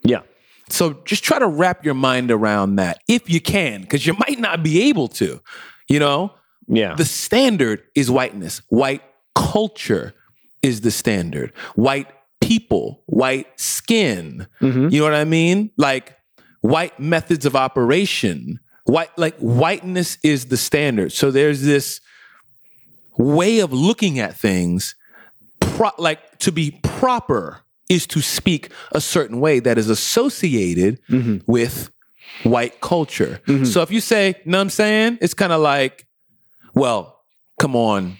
Yeah. 0.03 0.21
So 0.69 0.93
just 1.05 1.23
try 1.23 1.39
to 1.39 1.47
wrap 1.47 1.83
your 1.83 1.93
mind 1.95 2.31
around 2.31 2.75
that 2.77 3.01
if 3.07 3.29
you 3.29 3.41
can, 3.41 3.81
because 3.81 4.05
you 4.05 4.13
might 4.13 4.39
not 4.39 4.63
be 4.63 4.83
able 4.89 5.07
to. 5.09 5.41
You 5.89 5.99
know, 5.99 6.33
Yeah. 6.67 6.93
the 6.95 7.05
standard 7.05 7.83
is 7.95 8.09
whiteness. 8.09 8.61
White 8.69 9.01
culture 9.35 10.13
is 10.61 10.81
the 10.81 10.91
standard. 10.91 11.51
White 11.75 12.07
people, 12.41 13.03
white 13.05 13.47
skin. 13.59 14.47
Mhm. 14.61 14.91
You 14.91 14.99
know 14.99 15.05
what 15.05 15.13
I 15.13 15.23
mean? 15.25 15.71
Like 15.77 16.17
white 16.61 16.99
methods 16.99 17.45
of 17.45 17.55
operation. 17.55 18.59
White 18.85 19.15
like 19.17 19.37
whiteness 19.37 20.17
is 20.23 20.45
the 20.47 20.57
standard. 20.57 21.11
So 21.13 21.31
there's 21.31 21.61
this 21.61 22.01
way 23.17 23.59
of 23.59 23.71
looking 23.71 24.19
at 24.19 24.37
things 24.37 24.95
pro- 25.59 25.91
like 25.97 26.39
to 26.39 26.51
be 26.51 26.71
proper 26.83 27.59
is 27.89 28.07
to 28.07 28.21
speak 28.21 28.69
a 28.93 29.01
certain 29.01 29.39
way 29.39 29.59
that 29.59 29.77
is 29.77 29.89
associated 29.89 30.97
Mhm. 31.09 31.41
with 31.45 31.89
white 32.43 32.79
culture. 32.81 33.41
Mhm. 33.45 33.67
So 33.67 33.81
if 33.81 33.91
you 33.91 33.99
say, 34.01 34.35
know 34.45 34.57
what 34.57 34.61
I'm 34.63 34.69
saying? 34.69 35.17
It's 35.21 35.33
kind 35.33 35.51
of 35.51 35.61
like, 35.61 36.05
well, 36.73 37.19
come 37.59 37.75
on, 37.75 38.17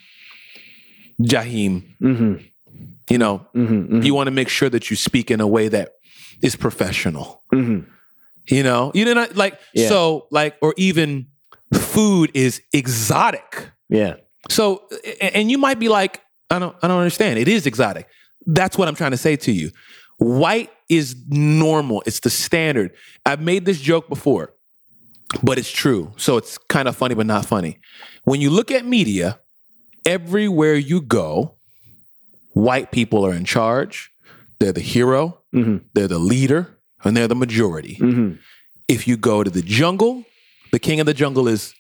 Jaheim, 1.22 1.84
Mhm. 2.02 2.51
You 3.12 3.18
know, 3.18 3.46
Mhm. 3.56 3.90
Mhm. 3.90 4.06
you 4.06 4.14
want 4.14 4.28
to 4.28 4.32
make 4.32 4.50
sure 4.50 4.70
that 4.70 4.90
you 4.90 4.96
speak 4.96 5.30
in 5.32 5.42
a 5.42 5.48
way 5.48 5.68
that 5.70 5.88
is 6.42 6.56
professional. 6.56 7.44
Mhm. 7.54 7.86
You 8.50 8.64
know, 8.64 8.92
you 8.96 9.06
know, 9.06 9.28
like 9.36 9.60
Yeah. 9.74 9.90
so, 9.90 10.28
like, 10.32 10.56
or 10.62 10.74
even 10.78 11.28
food 11.74 12.32
is 12.34 12.62
exotic. 12.74 13.70
Yeah. 13.90 14.16
So, 14.50 14.64
and 15.22 15.52
you 15.52 15.58
might 15.58 15.80
be 15.80 15.90
like, 15.90 16.22
I 16.50 16.60
don't, 16.60 16.76
I 16.82 16.88
don't 16.88 16.98
understand. 16.98 17.38
It 17.40 17.48
is 17.48 17.66
exotic. 17.66 18.08
That's 18.46 18.78
what 18.78 18.88
I'm 18.88 18.96
trying 18.96 19.12
to 19.12 19.18
say 19.18 19.36
to 19.38 19.52
you. 19.52 19.72
White 20.18 20.72
is 20.90 21.16
normal. 21.30 22.04
It's 22.06 22.20
the 22.20 22.30
standard. 22.30 22.92
I've 23.26 23.42
made 23.42 23.66
this 23.66 23.80
joke 23.80 24.10
before, 24.10 24.54
but 25.44 25.58
it's 25.60 25.72
true. 25.72 26.12
So 26.18 26.38
it's 26.38 26.58
kind 26.70 26.88
of 26.88 26.96
funny, 26.96 27.16
but 27.16 27.26
not 27.28 27.46
funny. 27.46 27.80
When 28.26 28.42
you 28.42 28.50
look 28.50 28.72
at 28.72 28.86
media, 28.86 29.40
everywhere 30.06 30.76
you 30.76 31.02
go, 31.02 31.56
white 32.54 32.92
people 32.92 33.26
are 33.26 33.34
in 33.34 33.46
charge. 33.46 34.12
They're 34.60 34.72
the 34.74 34.82
hero. 34.82 35.40
Mhm. 35.54 35.82
They're 35.94 36.08
the 36.08 36.20
leader, 36.20 36.78
and 37.04 37.16
they're 37.18 37.28
the 37.28 37.36
majority. 37.36 37.98
Mhm. 38.00 38.38
If 38.88 39.08
you 39.08 39.18
go 39.18 39.44
to 39.44 39.50
the 39.50 39.62
jungle, 39.62 40.24
the 40.72 40.80
king 40.80 41.00
of 41.00 41.06
the 41.06 41.14
jungle 41.14 41.48
is 41.48 41.74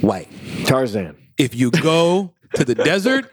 white. 0.00 0.28
Tarzan. 0.64 1.16
If 1.38 1.54
you 1.54 1.70
go 1.70 2.32
to 2.54 2.64
the 2.64 2.74
desert, 2.74 3.30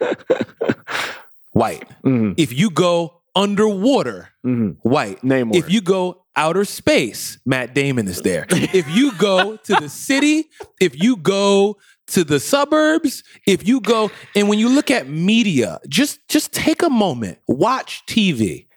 white. 1.51 1.83
Mhm. 2.03 2.33
If 2.37 2.57
you 2.57 2.69
go 2.69 3.15
underwater, 3.35 4.29
Mhm. 4.45 4.77
white. 4.83 5.21
Namor. 5.21 5.55
If 5.55 5.69
you 5.71 5.81
go 5.81 6.23
outer 6.35 6.65
space, 6.65 7.37
Matt 7.45 7.73
Damon 7.73 8.07
is 8.07 8.21
there. 8.21 8.45
if 8.49 8.87
you 8.95 9.11
go 9.17 9.57
to 9.57 9.75
the 9.75 9.89
city, 9.89 10.49
if 10.79 11.01
you 11.01 11.15
go 11.17 11.77
to 12.13 12.23
the 12.23 12.39
suburbs, 12.39 13.23
if 13.45 13.67
you 13.67 13.81
go 13.81 14.11
and 14.35 14.49
when 14.49 14.59
you 14.59 14.69
look 14.69 14.91
at 14.91 15.07
media, 15.07 15.79
just 15.87 16.27
just 16.27 16.51
take 16.53 16.81
a 16.81 16.89
moment, 16.89 17.39
watch 17.47 18.03
TV. 18.05 18.67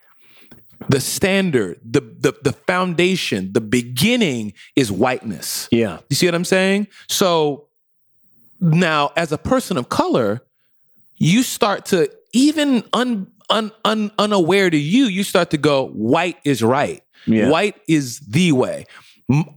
The 0.89 1.01
standard, 1.01 1.81
the 1.85 2.01
the 2.01 2.35
the 2.43 2.53
foundation, 2.53 3.53
the 3.53 3.61
beginning 3.61 4.53
is 4.75 4.91
whiteness. 4.91 5.69
Yeah. 5.71 5.99
You 6.09 6.17
see 6.17 6.27
what 6.27 6.35
I'm 6.35 6.45
saying? 6.45 6.89
So 7.09 7.69
now, 8.61 9.13
as 9.17 9.33
a 9.33 9.39
person 9.39 9.77
of 9.77 9.89
color, 9.89 10.43
you 11.17 11.43
start 11.43 11.87
to 11.87 12.11
even 12.33 12.85
un, 12.93 13.31
un, 13.51 13.73
un, 13.85 14.11
unaware 14.19 14.71
to 14.71 14.77
you, 14.77 15.05
you 15.05 15.25
start 15.25 15.51
to 15.51 15.59
go, 15.59 15.89
white 15.89 16.39
is 16.45 16.63
right. 16.63 17.03
Yeah. 17.27 17.51
White 17.51 17.81
is 17.89 18.21
the 18.21 18.53
way. 18.53 18.87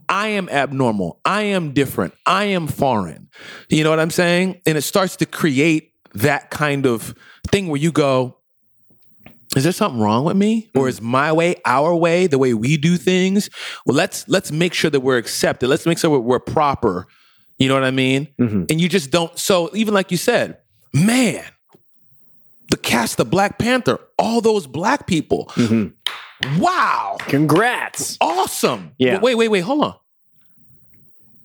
I 0.08 0.28
am 0.30 0.48
abnormal. 0.50 1.20
I 1.26 1.44
am 1.44 1.74
different. 1.74 2.14
I 2.26 2.46
am 2.46 2.68
foreign. 2.68 3.30
You 3.70 3.84
know 3.84 3.90
what 3.90 4.00
I'm 4.00 4.10
saying? 4.12 4.62
And 4.66 4.78
it 4.78 4.84
starts 4.84 5.18
to 5.18 5.26
create 5.26 5.92
that 6.14 6.50
kind 6.50 6.86
of 6.86 7.14
thing 7.52 7.68
where 7.68 7.80
you 7.80 7.92
go, 7.92 8.38
is 9.56 9.64
there 9.64 9.74
something 9.74 10.00
wrong 10.02 10.24
with 10.26 10.38
me 10.38 10.70
or 10.76 10.88
is 10.88 11.02
my 11.02 11.32
way 11.32 11.56
our 11.66 11.94
way 11.96 12.28
the 12.28 12.38
way 12.38 12.54
we 12.54 12.76
do 12.78 12.98
things 12.98 13.50
well 13.86 13.96
let's 13.96 14.28
let's 14.28 14.52
make 14.52 14.74
sure 14.74 14.90
that 14.90 15.00
we're 15.00 15.18
accepted 15.18 15.70
let's 15.70 15.86
make 15.86 15.98
sure 15.98 16.10
we're, 16.10 16.20
we're 16.20 16.40
proper 16.40 17.08
you 17.58 17.70
know 17.70 17.74
what 17.74 17.86
i 17.86 17.92
mean 17.92 18.28
Mhm. 18.38 18.70
and 18.70 18.82
you 18.82 18.90
just 18.90 19.12
don't 19.12 19.38
so 19.40 19.70
even 19.74 19.94
like 19.94 20.12
you 20.12 20.18
said 20.18 20.58
man 20.94 21.42
the 22.70 22.76
cast 22.76 23.18
of 23.22 23.30
black 23.30 23.58
panther 23.58 23.98
all 24.20 24.42
those 24.42 24.68
black 24.68 25.08
people 25.08 25.46
Mhm. 25.56 25.94
Wow 26.60 27.18
Congrats. 27.20 28.18
awesome 28.22 28.92
Yeah. 28.98 29.20
wait 29.20 29.36
wait 29.36 29.50
wait 29.50 29.62
hold 29.62 29.84
on 29.84 29.96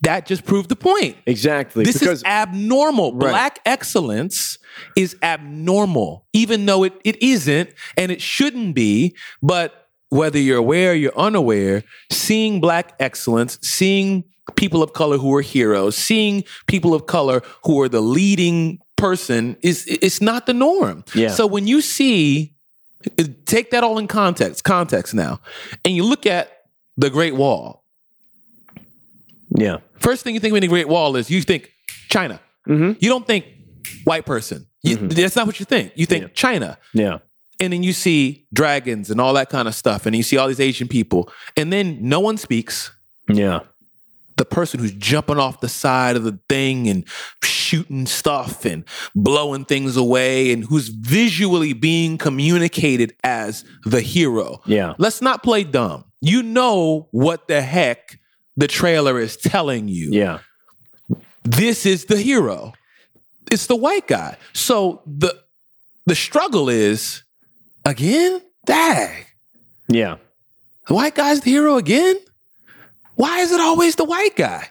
that 0.03 0.24
just 0.24 0.44
proved 0.46 0.68
the 0.70 0.76
point 0.76 1.16
Exactly. 1.26 1.84
this 1.84 1.98
because 1.98 2.20
is 2.20 2.24
abnormal. 2.24 3.12
Right. 3.12 3.30
Black 3.30 3.59
excellence 3.66 4.57
is 4.96 5.14
abnormal, 5.22 6.24
even 6.32 6.64
though 6.64 6.84
it, 6.84 6.94
it 7.05 7.22
isn't 7.22 7.68
and 7.98 8.11
it 8.11 8.22
shouldn't 8.22 8.74
be. 8.74 9.14
But 9.42 9.88
whether 10.09 10.38
you're 10.38 10.57
aware 10.57 10.92
or 10.92 10.94
you're 10.94 11.18
unaware, 11.18 11.84
seeing 12.11 12.62
black 12.62 12.94
excellence, 12.98 13.59
seeing 13.61 14.24
people 14.57 14.82
of 14.82 14.94
color 14.94 15.18
who 15.18 15.34
are 15.34 15.42
heroes, 15.42 15.96
seeing 15.98 16.44
people 16.66 16.94
of 16.94 17.05
color 17.05 17.42
who 17.64 17.78
are 17.82 17.88
the 17.90 18.01
leading 18.01 18.78
person 18.96 19.57
is 19.62 19.86
it's 19.86 20.22
not 20.22 20.46
the 20.46 20.55
norm. 20.55 21.05
Yeah. 21.14 21.28
So 21.28 21.46
when 21.46 21.66
you 21.66 21.82
see 21.82 22.55
take 23.46 23.70
that 23.70 23.82
all 23.84 23.98
in 23.98 24.07
context, 24.07 24.64
context 24.64 25.14
now, 25.14 25.40
and 25.84 25.94
you 25.94 26.05
look 26.05 26.26
at 26.26 26.64
the 26.96 27.11
Great 27.11 27.34
Wall, 27.34 27.84
yeah. 29.57 29.78
First 29.98 30.22
thing 30.24 30.34
you 30.34 30.40
think 30.40 30.53
when 30.53 30.62
the 30.62 30.68
Great 30.68 30.88
Wall 30.88 31.16
is 31.16 31.30
you 31.30 31.42
think 31.42 31.70
China. 32.09 32.40
Mhm. 32.68 32.96
You 33.01 33.09
don't 33.09 33.26
think 33.26 33.44
white 34.05 34.24
person. 34.24 34.66
You- 34.82 34.96
That's 34.96 35.36
not 35.36 35.46
what 35.46 35.59
you 35.61 35.66
think. 35.66 35.92
You 35.96 36.07
think 36.07 36.22
Yeah. 36.24 36.28
China. 36.34 36.78
Yeah. 36.94 37.18
And 37.59 37.72
then 37.72 37.82
you 37.82 37.92
see 37.92 38.46
dragons 38.53 39.11
and 39.11 39.20
all 39.20 39.34
that 39.34 39.51
kind 39.51 39.68
of 39.68 39.74
stuff. 39.74 40.07
And 40.07 40.14
you 40.16 40.22
see 40.22 40.36
all 40.38 40.48
these 40.48 40.61
Asian 40.61 40.88
people. 40.88 41.30
And 41.57 41.72
then 41.72 41.98
no 42.01 42.20
one 42.20 42.36
speaks. 42.38 42.90
Yeah. 43.28 43.61
The 44.41 44.47
person 44.47 44.80
who's 44.80 44.93
jumping 44.93 45.36
off 45.36 45.61
the 45.61 45.68
side 45.68 46.16
of 46.16 46.24
the 46.24 46.38
thing 46.49 46.88
and 46.88 47.05
shooting 47.45 48.07
stuff 48.07 48.64
and 48.64 48.84
blowing 49.14 49.66
things 49.66 49.99
away 49.99 50.51
and 50.51 50.64
who's 50.64 50.88
visually 50.88 51.74
being 51.74 52.16
communicated 52.16 53.14
as 53.22 53.66
the 53.84 54.01
hero. 54.01 54.62
Yeah. 54.64 54.95
Let's 54.97 55.20
not 55.20 55.43
play 55.43 55.62
dumb. 55.64 56.05
You 56.22 56.43
know 56.43 57.09
what 57.11 57.49
the 57.49 57.61
heck 57.61 58.18
the 58.57 58.66
trailer 58.66 59.20
is 59.20 59.36
telling 59.36 59.88
you 59.88 60.09
Yeah. 60.11 60.38
this 61.45 61.84
is 61.84 62.07
the 62.07 62.16
hero. 62.16 62.72
It's 63.53 63.66
the 63.66 63.76
white 63.76 64.07
guy. 64.09 64.38
So 64.55 65.03
the 65.07 65.36
the 66.07 66.14
struggle 66.14 66.70
is 66.70 67.24
again, 67.84 68.41
dang, 68.64 69.26
Yeah. 69.88 70.16
the 70.88 70.95
white 70.95 71.14
guy's 71.14 71.43
the 71.43 71.51
hero 71.51 71.76
again. 71.76 72.16
Why 73.21 73.41
is 73.41 73.53
it 73.53 73.61
always 73.61 73.97
the 73.97 74.05
white 74.05 74.35
guy? 74.35 74.66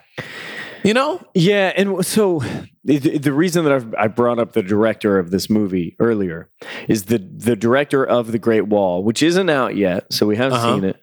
You 0.82 0.92
know? 0.94 1.22
Yeah, 1.34 1.72
and 1.76 2.04
so 2.04 2.42
the, 2.84 2.98
the 2.98 3.32
reason 3.32 3.62
that 3.64 3.72
I've, 3.72 3.94
I 3.96 4.08
brought 4.08 4.38
up 4.40 4.54
the 4.54 4.62
director 4.62 5.18
of 5.18 5.30
this 5.30 5.48
movie 5.48 5.94
earlier 6.00 6.48
is 6.88 7.04
the 7.04 7.18
the 7.18 7.54
director 7.54 8.04
of 8.04 8.32
The 8.32 8.38
Great 8.38 8.66
Wall, 8.66 9.04
which 9.04 9.22
isn't 9.22 9.48
out 9.50 9.76
yet, 9.76 10.12
so 10.12 10.26
we 10.26 10.36
haven't 10.36 10.58
Uh-huh. 10.58 10.74
seen 10.74 10.84
it. 10.84 10.96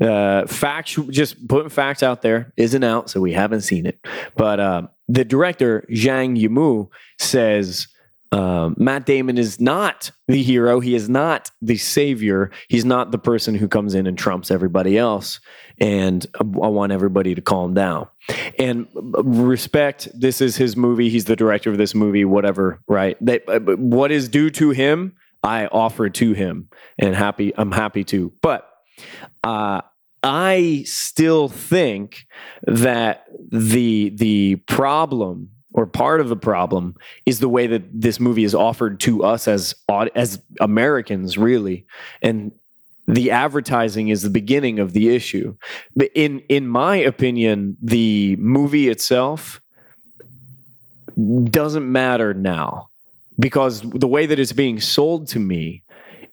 Uh, 0.00 0.46
facts, 0.46 0.98
just 1.10 1.46
putting 1.46 1.68
facts 1.68 2.02
out 2.02 2.22
there, 2.22 2.52
isn't 2.56 2.82
out, 2.82 3.10
so 3.10 3.20
we 3.20 3.32
haven't 3.32 3.60
seen 3.60 3.84
it. 3.86 3.98
But 4.34 4.58
uh, 4.58 4.82
the 5.08 5.24
director 5.26 5.84
Zhang 5.90 6.40
Yimou 6.40 6.88
says 7.18 7.86
um, 8.30 8.74
Matt 8.76 9.06
Damon 9.06 9.38
is 9.38 9.58
not 9.58 10.10
the 10.26 10.42
hero. 10.42 10.80
He 10.80 10.94
is 10.94 11.08
not 11.08 11.50
the 11.62 11.76
savior. 11.76 12.50
He's 12.68 12.84
not 12.84 13.10
the 13.10 13.18
person 13.18 13.54
who 13.54 13.68
comes 13.68 13.94
in 13.94 14.06
and 14.06 14.18
trumps 14.18 14.50
everybody 14.50 14.98
else. 14.98 15.40
And 15.80 16.26
I 16.38 16.44
want 16.44 16.92
everybody 16.92 17.34
to 17.34 17.40
calm 17.40 17.72
down 17.72 18.08
and 18.58 18.86
uh, 18.96 19.22
respect. 19.22 20.08
This 20.12 20.40
is 20.40 20.56
his 20.56 20.76
movie. 20.76 21.08
He's 21.08 21.24
the 21.24 21.36
director 21.36 21.70
of 21.70 21.78
this 21.78 21.94
movie. 21.94 22.24
Whatever, 22.24 22.82
right? 22.86 23.16
They, 23.20 23.40
uh, 23.46 23.60
what 23.60 24.10
is 24.10 24.28
due 24.28 24.50
to 24.50 24.70
him, 24.70 25.14
I 25.42 25.66
offer 25.66 26.10
to 26.10 26.32
him, 26.32 26.68
and 26.98 27.14
happy. 27.14 27.52
I'm 27.56 27.72
happy 27.72 28.04
to. 28.04 28.32
But 28.42 28.68
uh, 29.44 29.82
I 30.22 30.82
still 30.84 31.48
think 31.48 32.26
that 32.66 33.24
the 33.50 34.10
the 34.10 34.56
problem 34.66 35.50
or 35.72 35.86
part 35.86 36.20
of 36.20 36.28
the 36.28 36.36
problem 36.36 36.96
is 37.26 37.40
the 37.40 37.48
way 37.48 37.66
that 37.66 37.82
this 37.92 38.18
movie 38.18 38.44
is 38.44 38.54
offered 38.54 39.00
to 39.00 39.24
us 39.24 39.46
as 39.46 39.74
as 40.14 40.40
Americans, 40.60 41.36
really, 41.36 41.86
and 42.22 42.52
the 43.06 43.30
advertising 43.30 44.08
is 44.08 44.22
the 44.22 44.30
beginning 44.30 44.78
of 44.78 44.92
the 44.92 45.14
issue. 45.14 45.54
But 45.96 46.10
in 46.14 46.40
in 46.48 46.66
my 46.68 46.96
opinion, 46.96 47.76
the 47.82 48.36
movie 48.36 48.88
itself 48.88 49.60
doesn't 51.44 51.90
matter 51.90 52.32
now 52.32 52.88
because 53.38 53.82
the 53.82 54.06
way 54.06 54.26
that 54.26 54.38
it's 54.38 54.52
being 54.52 54.80
sold 54.80 55.28
to 55.28 55.38
me 55.38 55.82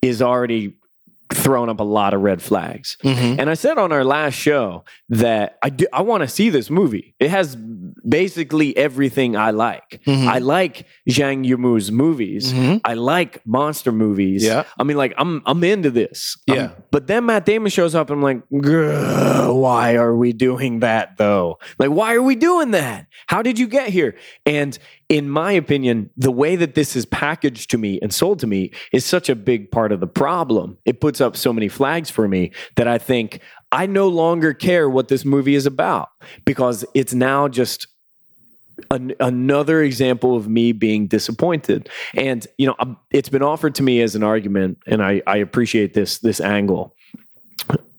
is 0.01 0.21
already 0.21 0.73
thrown 1.33 1.69
up 1.69 1.79
a 1.79 1.83
lot 1.83 2.13
of 2.13 2.21
red 2.21 2.41
flags. 2.41 2.97
Mm-hmm. 3.03 3.39
And 3.39 3.49
I 3.49 3.55
said 3.55 3.77
on 3.77 3.91
our 3.91 4.03
last 4.03 4.36
show 4.36 4.83
that 5.09 5.57
I 5.63 5.69
do, 5.69 5.88
I 5.91 6.01
want 6.01 6.21
to 6.21 6.27
see 6.27 6.49
this 6.49 6.69
movie. 6.69 7.15
It 7.19 7.31
has 7.31 7.57
basically 8.07 8.75
everything 8.77 9.35
I 9.35 9.51
like. 9.51 10.01
Mhm. 10.05 10.27
I 10.27 10.39
like 10.39 10.85
Zhang 11.09 11.45
Yimou's 11.47 11.91
movies. 11.91 12.53
Mhm. 12.53 12.81
I 12.83 12.93
like 12.95 13.45
monster 13.45 13.91
movies. 13.91 14.43
Yeah. 14.43 14.63
I 14.79 14.83
mean, 14.83 14.97
like 14.97 15.13
I'm 15.17 15.41
I'm 15.45 15.63
into 15.63 15.89
this. 15.91 16.37
I'm- 16.49 16.57
Yeah. 16.57 16.69
but 16.91 17.07
then 17.07 17.25
Matt 17.25 17.45
Damon 17.45 17.69
shows 17.71 17.95
up, 17.95 18.09
and 18.09 18.17
I'm 18.17 18.23
like, 18.23 18.41
why 19.49 19.95
are 19.95 20.15
we 20.15 20.33
doing 20.33 20.79
that 20.79 21.17
though? 21.17 21.57
Like, 21.79 21.89
why 21.89 22.13
are 22.15 22.21
we 22.21 22.35
doing 22.35 22.71
that? 22.71 23.07
How 23.27 23.41
did 23.41 23.59
you 23.59 23.67
get 23.67 23.89
here? 23.89 24.15
And 24.45 24.77
in 25.09 25.29
my 25.29 25.51
opinion, 25.51 26.09
the 26.17 26.31
way 26.31 26.55
that 26.55 26.73
this 26.75 26.95
is 26.95 27.05
packaged 27.05 27.69
to 27.71 27.77
me 27.77 27.99
and 28.01 28.13
sold 28.13 28.39
to 28.39 28.47
me 28.47 28.71
is 28.91 29.05
such 29.05 29.29
a 29.29 29.35
big 29.35 29.69
part 29.71 29.91
of 29.91 29.99
the 29.99 30.07
problem. 30.07 30.77
It 30.85 30.99
puts 30.99 31.21
up 31.21 31.37
so 31.37 31.53
many 31.53 31.67
flags 31.67 32.09
for 32.09 32.27
me 32.27 32.51
that 32.75 32.87
I 32.87 32.97
think 32.97 33.39
I 33.72 33.86
no 33.86 34.07
longer 34.07 34.53
care 34.53 34.89
what 34.89 35.07
this 35.07 35.26
movie 35.26 35.55
is 35.55 35.66
about 35.66 36.09
because 36.45 36.86
it's 36.93 37.13
now 37.13 37.47
just 37.47 37.88
an, 38.91 39.13
another 39.20 39.82
example 39.82 40.36
of 40.36 40.47
me 40.47 40.72
being 40.72 41.07
disappointed. 41.07 41.89
And 42.13 42.45
you 42.57 42.68
know, 42.68 42.76
um, 42.80 42.97
it's 43.11 43.30
been 43.30 43.41
offered 43.43 43.76
to 43.76 43.84
me 43.84 44.01
as 44.01 44.16
an 44.16 44.24
argument, 44.24 44.78
and 44.88 45.01
I, 45.03 45.22
I 45.28 45.38
appreciate 45.38 45.93
this 45.93 46.20
this 46.20 46.39
angle. 46.39 46.95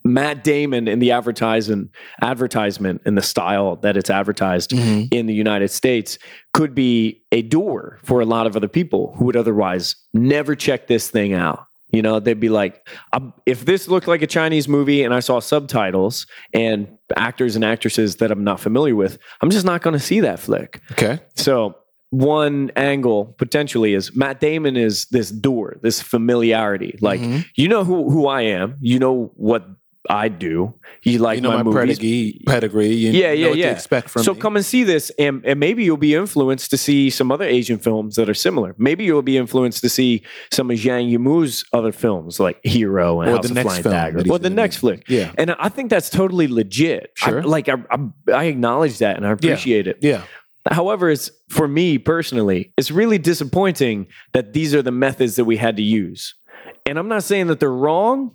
Matt 0.05 0.45
Damon 0.45 0.87
in 0.87 1.01
the 1.01 1.11
advertisement 1.11 1.91
advertisement 2.23 3.03
and 3.05 3.19
the 3.19 3.23
style 3.23 3.75
that 3.77 3.97
it's 3.97 4.09
advertised 4.09 4.71
Mhm. 4.71 5.09
in 5.13 5.27
the 5.27 5.35
United 5.35 5.69
States 5.69 6.17
could 6.53 6.77
be 6.77 7.21
a 7.33 7.43
door 7.43 7.99
for 8.05 8.21
a 8.21 8.25
lot 8.25 8.47
of 8.47 8.55
other 8.55 8.69
people 8.69 9.15
who 9.19 9.25
would 9.25 9.37
otherwise 9.37 9.97
never 10.15 10.55
check 10.55 10.87
this 10.87 11.11
thing 11.11 11.33
out. 11.33 11.67
You 11.97 12.03
know, 12.03 12.21
they'd 12.21 12.39
be 12.39 12.49
like, 12.51 12.87
um, 13.15 13.33
if 13.47 13.65
this 13.65 13.89
looked 13.89 14.07
like 14.07 14.23
a 14.23 14.27
Chinese 14.27 14.69
movie 14.69 15.03
and 15.03 15.13
I 15.15 15.21
saw 15.21 15.41
subtitles 15.41 16.27
and 16.53 16.87
actors 17.17 17.57
and 17.57 17.65
actresses 17.65 18.17
that 18.17 18.31
I'm 18.31 18.45
not 18.45 18.61
familiar 18.61 18.95
with, 18.95 19.19
I'm 19.41 19.51
just 19.51 19.65
not 19.65 19.81
going 19.83 19.95
to 19.95 20.05
see 20.11 20.21
that 20.21 20.39
flick. 20.39 20.81
Okay. 20.93 21.19
So 21.35 21.77
one 22.11 22.71
angle 22.77 23.35
potentially 23.39 23.95
is 23.95 24.15
Matt 24.15 24.39
Damon 24.41 24.77
is 24.77 25.07
this 25.07 25.31
door, 25.31 25.77
this 25.83 26.01
familiarity. 26.03 26.97
Like 27.01 27.21
Mhm. 27.21 27.45
you 27.57 27.69
know 27.69 27.83
who 27.85 28.11
who 28.11 28.27
I 28.29 28.43
am, 28.43 28.77
you 28.81 28.99
know 28.99 29.33
what 29.37 29.67
I 30.09 30.29
do. 30.29 30.75
You 31.03 31.19
like 31.19 31.37
you 31.37 31.41
know 31.43 31.51
my, 31.51 31.63
my, 31.63 31.73
pedigree, 31.73 32.41
pedigree. 32.47 32.89
You 32.95 33.13
Yeah, 33.13 33.29
know 33.29 33.33
yeah, 33.33 33.49
what 33.49 33.59
yeah. 33.59 33.67
to 33.67 33.73
expect 33.73 34.11
from 34.11 34.23
so 34.23 34.35
me. 34.35 34.41
come 34.41 34.57
and 34.57 34.65
see 34.65 34.83
this, 34.85 35.11
and, 35.19 35.45
and 35.45 35.61
maybe 35.61 35.85
you'll 35.85 35.97
be 35.97 36.15
influenced 36.15 36.71
to 36.71 36.77
see 36.77 37.11
some 37.11 37.31
other 37.33 37.45
Asian 37.45 37.79
films 37.79 38.17
that 38.17 38.29
are 38.29 38.35
similar. 38.35 38.75
Maybe 38.79 39.05
you'll 39.05 39.23
be 39.23 39.37
influenced 39.37 39.81
to 39.83 39.89
see 39.89 40.23
some 40.53 40.71
of 40.71 40.79
Zhang 40.79 41.11
Yimou's 41.13 41.65
other 41.73 41.93
films 41.93 42.39
like 42.41 42.59
Hero 42.65 43.21
and 43.21 43.31
Or 43.31 43.37
House 43.37 43.49
the 43.49 43.55
next 43.55 43.67
Flying 43.67 43.83
film 43.83 43.93
Dagger, 43.95 44.33
or 44.33 44.39
the 44.39 44.51
next 44.51 44.77
flick. 44.79 45.05
Yeah. 45.09 45.33
And 45.39 45.53
I 45.59 45.69
think 45.69 45.91
that's 45.91 46.11
totally 46.11 46.49
legit. 46.49 47.13
I- 47.23 47.27
Sure. 47.31 47.43
like 47.43 47.69
I, 47.69 47.75
I, 47.91 47.99
I 48.33 48.45
acknowledge 48.45 48.99
that 48.99 49.17
and 49.17 49.27
I 49.27 49.31
appreciate 49.33 49.87
it. 49.87 49.99
Yeah. 50.01 50.23
However, 50.71 51.11
it's 51.11 51.31
for 51.49 51.69
me 51.69 51.97
personally, 51.99 52.73
it's 52.77 52.91
really 52.91 53.19
disappointing 53.19 54.09
that 54.33 54.53
these 54.53 54.75
are 54.75 54.83
the 54.83 54.91
methods 54.91 55.37
that 55.37 55.45
we 55.45 55.57
had 55.57 55.77
to 55.77 55.83
use. 55.83 56.35
And 56.85 56.99
I'm 56.99 57.09
not 57.09 57.23
saying 57.23 57.47
that 57.49 57.61
they're 57.61 57.71
wrong. 57.73 58.35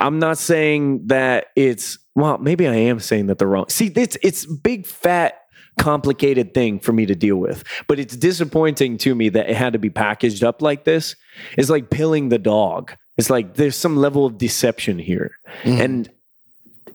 I'm 0.00 0.18
not 0.18 0.38
saying 0.38 1.06
that 1.08 1.46
it's 1.56 1.98
well, 2.14 2.38
maybe 2.38 2.66
I 2.68 2.74
am 2.74 3.00
saying 3.00 3.26
that 3.26 3.38
they're 3.38 3.48
wrong. 3.48 3.68
See, 3.68 3.92
it's 3.94 4.16
it's 4.22 4.46
big 4.46 4.86
fat 4.86 5.40
complicated 5.78 6.54
thing 6.54 6.78
for 6.78 6.92
me 6.92 7.04
to 7.06 7.14
deal 7.14 7.36
with. 7.36 7.64
But 7.88 7.98
it's 7.98 8.16
disappointing 8.16 8.98
to 8.98 9.14
me 9.14 9.28
that 9.30 9.50
it 9.50 9.56
had 9.56 9.72
to 9.72 9.78
be 9.78 9.90
packaged 9.90 10.44
up 10.44 10.62
like 10.62 10.84
this. 10.84 11.16
It's 11.58 11.70
like 11.70 11.90
pilling 11.90 12.28
the 12.28 12.38
dog. 12.38 12.92
It's 13.16 13.30
like 13.30 13.54
there's 13.54 13.76
some 13.76 13.96
level 13.96 14.24
of 14.26 14.38
deception 14.38 14.98
here. 14.98 15.32
Mhm. 15.64 15.80
And 15.80 16.10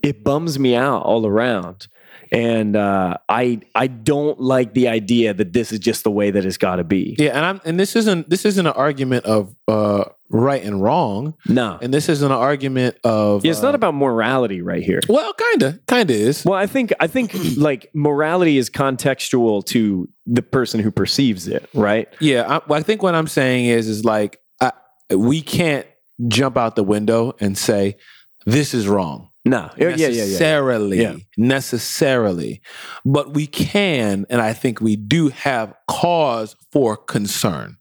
it 0.02 0.24
bums 0.24 0.58
me 0.58 0.76
out 0.76 1.04
all 1.04 1.26
around. 1.26 1.88
And 2.32 2.76
uh, 2.76 3.18
I 3.28 3.62
I 3.74 3.88
don't 3.88 4.40
like 4.40 4.74
the 4.74 4.88
idea 4.88 5.34
that 5.34 5.54
this 5.54 5.72
is 5.72 5.80
just 5.80 6.04
the 6.04 6.12
way 6.12 6.32
that 6.32 6.46
it's 6.46 6.58
got 6.58 6.78
to 6.78 6.84
be. 6.84 7.16
Yeah, 7.18 7.32
and 7.32 7.46
I'm 7.46 7.62
and 7.66 7.80
this 7.80 7.96
isn't 7.96 8.30
this 8.30 8.46
isn't 8.46 8.66
an 8.66 8.74
argument 8.74 9.26
of 9.26 9.56
uh, 9.68 10.06
right 10.30 10.64
and 10.64 10.82
wrong, 10.82 11.34
No, 11.48 11.78
and 11.82 11.94
this 11.94 12.08
isn't 12.08 12.26
an 12.32 12.38
argument 12.38 12.98
of 13.04 13.44
yeah, 13.44 13.52
it's 13.52 13.62
uh, 13.62 13.64
not 13.64 13.76
about 13.76 13.96
morality 13.96 14.62
right 14.62 14.84
here. 14.84 15.00
well, 15.10 15.34
kind 15.34 15.64
of, 15.64 15.86
kind 15.88 16.10
of 16.10 16.16
is. 16.16 16.46
Well, 16.46 16.58
I 16.58 16.68
think 16.68 16.94
I 17.00 17.08
think 17.08 17.34
like 17.58 17.90
morality 17.94 18.58
is 18.58 18.70
contextual 18.70 19.66
to 19.66 20.08
the 20.28 20.42
person 20.44 20.80
who 20.80 20.92
perceives 20.92 21.48
it, 21.48 21.68
right? 21.74 22.08
Yeah, 22.20 22.46
I, 22.48 22.62
well, 22.68 22.80
I 22.80 22.84
think 22.84 23.02
what 23.02 23.16
I'm 23.16 23.28
saying 23.28 23.66
is 23.66 23.88
is 23.88 24.06
like 24.06 24.40
I, 24.62 24.72
we 25.16 25.42
can't 25.42 25.88
jump 26.28 26.58
out 26.58 26.76
the 26.76 26.84
window 26.84 27.34
and 27.40 27.58
say 27.58 27.98
this 28.46 28.74
is 28.74 28.88
wrong. 28.88 29.29
No, 29.50 29.72
yeah, 29.78 29.90
yeah, 29.90 29.96
yeah, 29.96 30.08
yeah. 30.08 30.16
necessarily, 30.26 31.02
Yeah. 31.02 31.16
necessarily, 31.38 32.62
but 33.04 33.34
we 33.34 33.48
can, 33.48 34.26
and 34.30 34.42
I 34.42 34.54
think 34.54 34.80
we 34.80 34.96
do 34.96 35.30
have 35.30 35.74
cause 35.88 36.56
for 36.72 36.96
concern. 36.96 37.78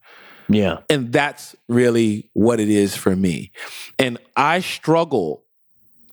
Yeah, 0.51 0.79
And 0.89 1.13
that's 1.13 1.55
really 1.69 2.31
what 2.33 2.59
it 2.59 2.71
is 2.71 2.97
for 2.97 3.15
me. 3.15 3.53
And 3.99 4.17
I 4.35 4.61
struggle, 4.61 5.45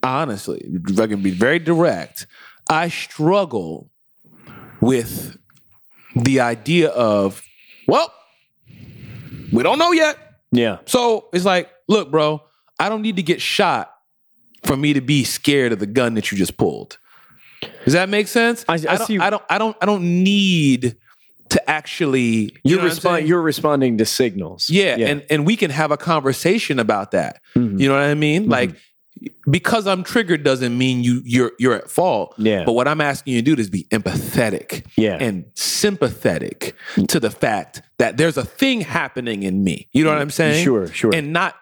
honestly, 0.04 0.60
if 0.90 1.00
I 1.00 1.08
can 1.08 1.22
be 1.22 1.32
very 1.32 1.58
direct, 1.60 2.28
I 2.70 2.90
struggle 2.90 3.90
with 4.82 5.38
the 6.18 6.42
idea 6.42 6.90
of, 6.90 7.42
well, 7.88 8.12
we 9.54 9.64
don't 9.64 9.80
know 9.80 9.94
yet. 9.94 10.18
yeah, 10.52 10.80
So 10.86 11.30
it's 11.32 11.46
like, 11.46 11.70
look, 11.88 12.12
bro, 12.12 12.42
I 12.78 12.90
don't 12.90 13.02
need 13.04 13.16
to 13.16 13.24
get 13.24 13.40
shot 13.42 13.95
for 14.66 14.76
me 14.78 14.94
to 14.94 15.02
be 15.02 15.24
scared 15.24 15.72
of 15.72 15.80
the 15.80 15.86
gun 15.86 16.14
that 16.16 16.32
you 16.32 16.38
just 16.38 16.58
pulled. 16.58 16.98
Does 17.84 17.94
that 17.94 18.10
make 18.10 18.28
sense? 18.28 18.66
I- 18.68 18.74
I 18.74 18.78
don't, 18.78 19.06
see- 19.08 19.20
I 19.20 19.30
don't. 19.30 19.44
I 19.50 19.58
don't. 19.58 19.78
I 19.82 19.86
don't 19.86 20.24
need 20.24 20.98
to 21.50 21.70
actually. 21.70 22.26
You 22.26 22.52
you're 22.64 22.80
know 22.80 22.86
respond. 22.86 23.28
You're 23.28 23.42
responding 23.42 23.98
to 24.00 24.06
signals. 24.06 24.70
Yeah, 24.70 24.96
and 24.98 25.26
and 25.30 25.46
we 25.46 25.56
can 25.56 25.72
have 25.72 25.92
a 25.92 25.98
conversation 25.98 26.80
about 26.80 27.12
that. 27.12 27.42
Mhm. 27.56 27.80
You 27.80 27.88
know 27.88 27.94
what 27.96 28.04
I 28.04 28.14
mean? 28.16 28.46
Mhm. 28.48 28.52
Like 28.52 28.72
because 29.50 29.88
I'm 29.88 30.04
triggered 30.04 30.44
doesn't 30.44 30.78
mean 30.78 31.02
you 31.04 31.22
you're 31.24 31.54
you're 31.58 31.74
at 31.76 31.90
fault. 31.90 32.36
yeah, 32.38 32.66
But 32.66 32.74
what 32.74 32.88
I'm 32.88 33.00
asking 33.00 33.34
you 33.36 33.42
to 33.42 33.56
do 33.56 33.60
is 33.62 33.70
be 33.70 33.86
empathetic 33.86 34.86
yeah, 34.98 35.18
and 35.20 35.46
sympathetic 35.56 36.76
to 37.08 37.20
the 37.20 37.32
fact 37.32 37.82
that 37.98 38.18
there's 38.18 38.38
a 38.38 38.44
thing 38.44 38.82
happening 38.82 39.44
in 39.44 39.64
me. 39.64 39.88
You 39.94 40.04
know 40.04 40.10
what 40.10 40.20
I'm 40.20 40.30
saying? 40.30 40.64
sure, 40.66 40.88
sure. 40.88 41.16
And 41.16 41.32
not 41.32 41.56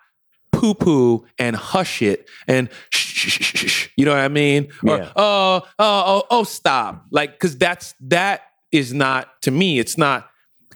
poo 0.63 0.73
poo 0.73 1.25
and 1.37 1.55
hush 1.57 2.01
it 2.01 2.29
and 2.47 2.69
shh, 2.89 3.29
shh, 3.29 3.43
shh, 3.43 3.69
shh. 3.69 3.87
You 3.97 4.05
know 4.05 4.11
what 4.11 4.21
I 4.21 4.29
mean? 4.29 4.69
Or 4.87 4.97
Yeah. 4.97 5.11
oh, 5.15 5.61
oh, 5.63 5.63
oh, 5.79 6.23
oh, 6.29 6.43
stop. 6.43 7.05
Like, 7.11 7.37
cause 7.39 7.57
that's 7.57 7.93
that 8.01 8.43
is 8.71 8.93
not 8.93 9.41
to 9.41 9.51
me, 9.51 9.77
it's 9.79 9.97
not 9.97 10.29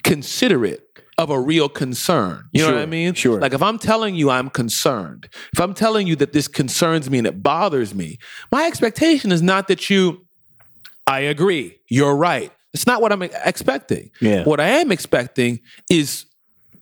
considerate 0.04 0.84
of 1.18 1.30
a 1.30 1.40
real 1.40 1.70
concern. 1.70 2.44
You 2.52 2.64
know 2.64 2.74
what 2.74 2.82
I 2.82 2.86
mean? 2.86 3.14
sure. 3.14 3.40
Like 3.40 3.54
if 3.54 3.64
I'm 3.64 3.80
telling 3.80 4.16
you 4.16 4.30
I'm 4.30 4.50
concerned, 4.50 5.30
if 5.54 5.60
I'm 5.60 5.74
telling 5.74 6.06
you 6.06 6.16
that 6.18 6.34
this 6.34 6.48
concerns 6.48 7.10
me 7.10 7.18
and 7.18 7.26
it 7.26 7.42
bothers 7.42 7.96
me, 7.96 8.18
my 8.52 8.68
expectation 8.68 9.32
is 9.32 9.42
not 9.42 9.68
that 9.70 9.90
you 9.90 10.26
I 11.08 11.22
agree. 11.22 11.78
You're 11.90 12.16
right. 12.16 12.52
It's 12.74 12.86
not 12.86 13.02
what 13.02 13.14
I'm 13.14 13.22
expecting. 13.24 14.12
Yeah. 14.20 14.44
What 14.44 14.60
I 14.60 14.68
am 14.68 14.92
expecting 14.92 15.62
is 15.90 16.26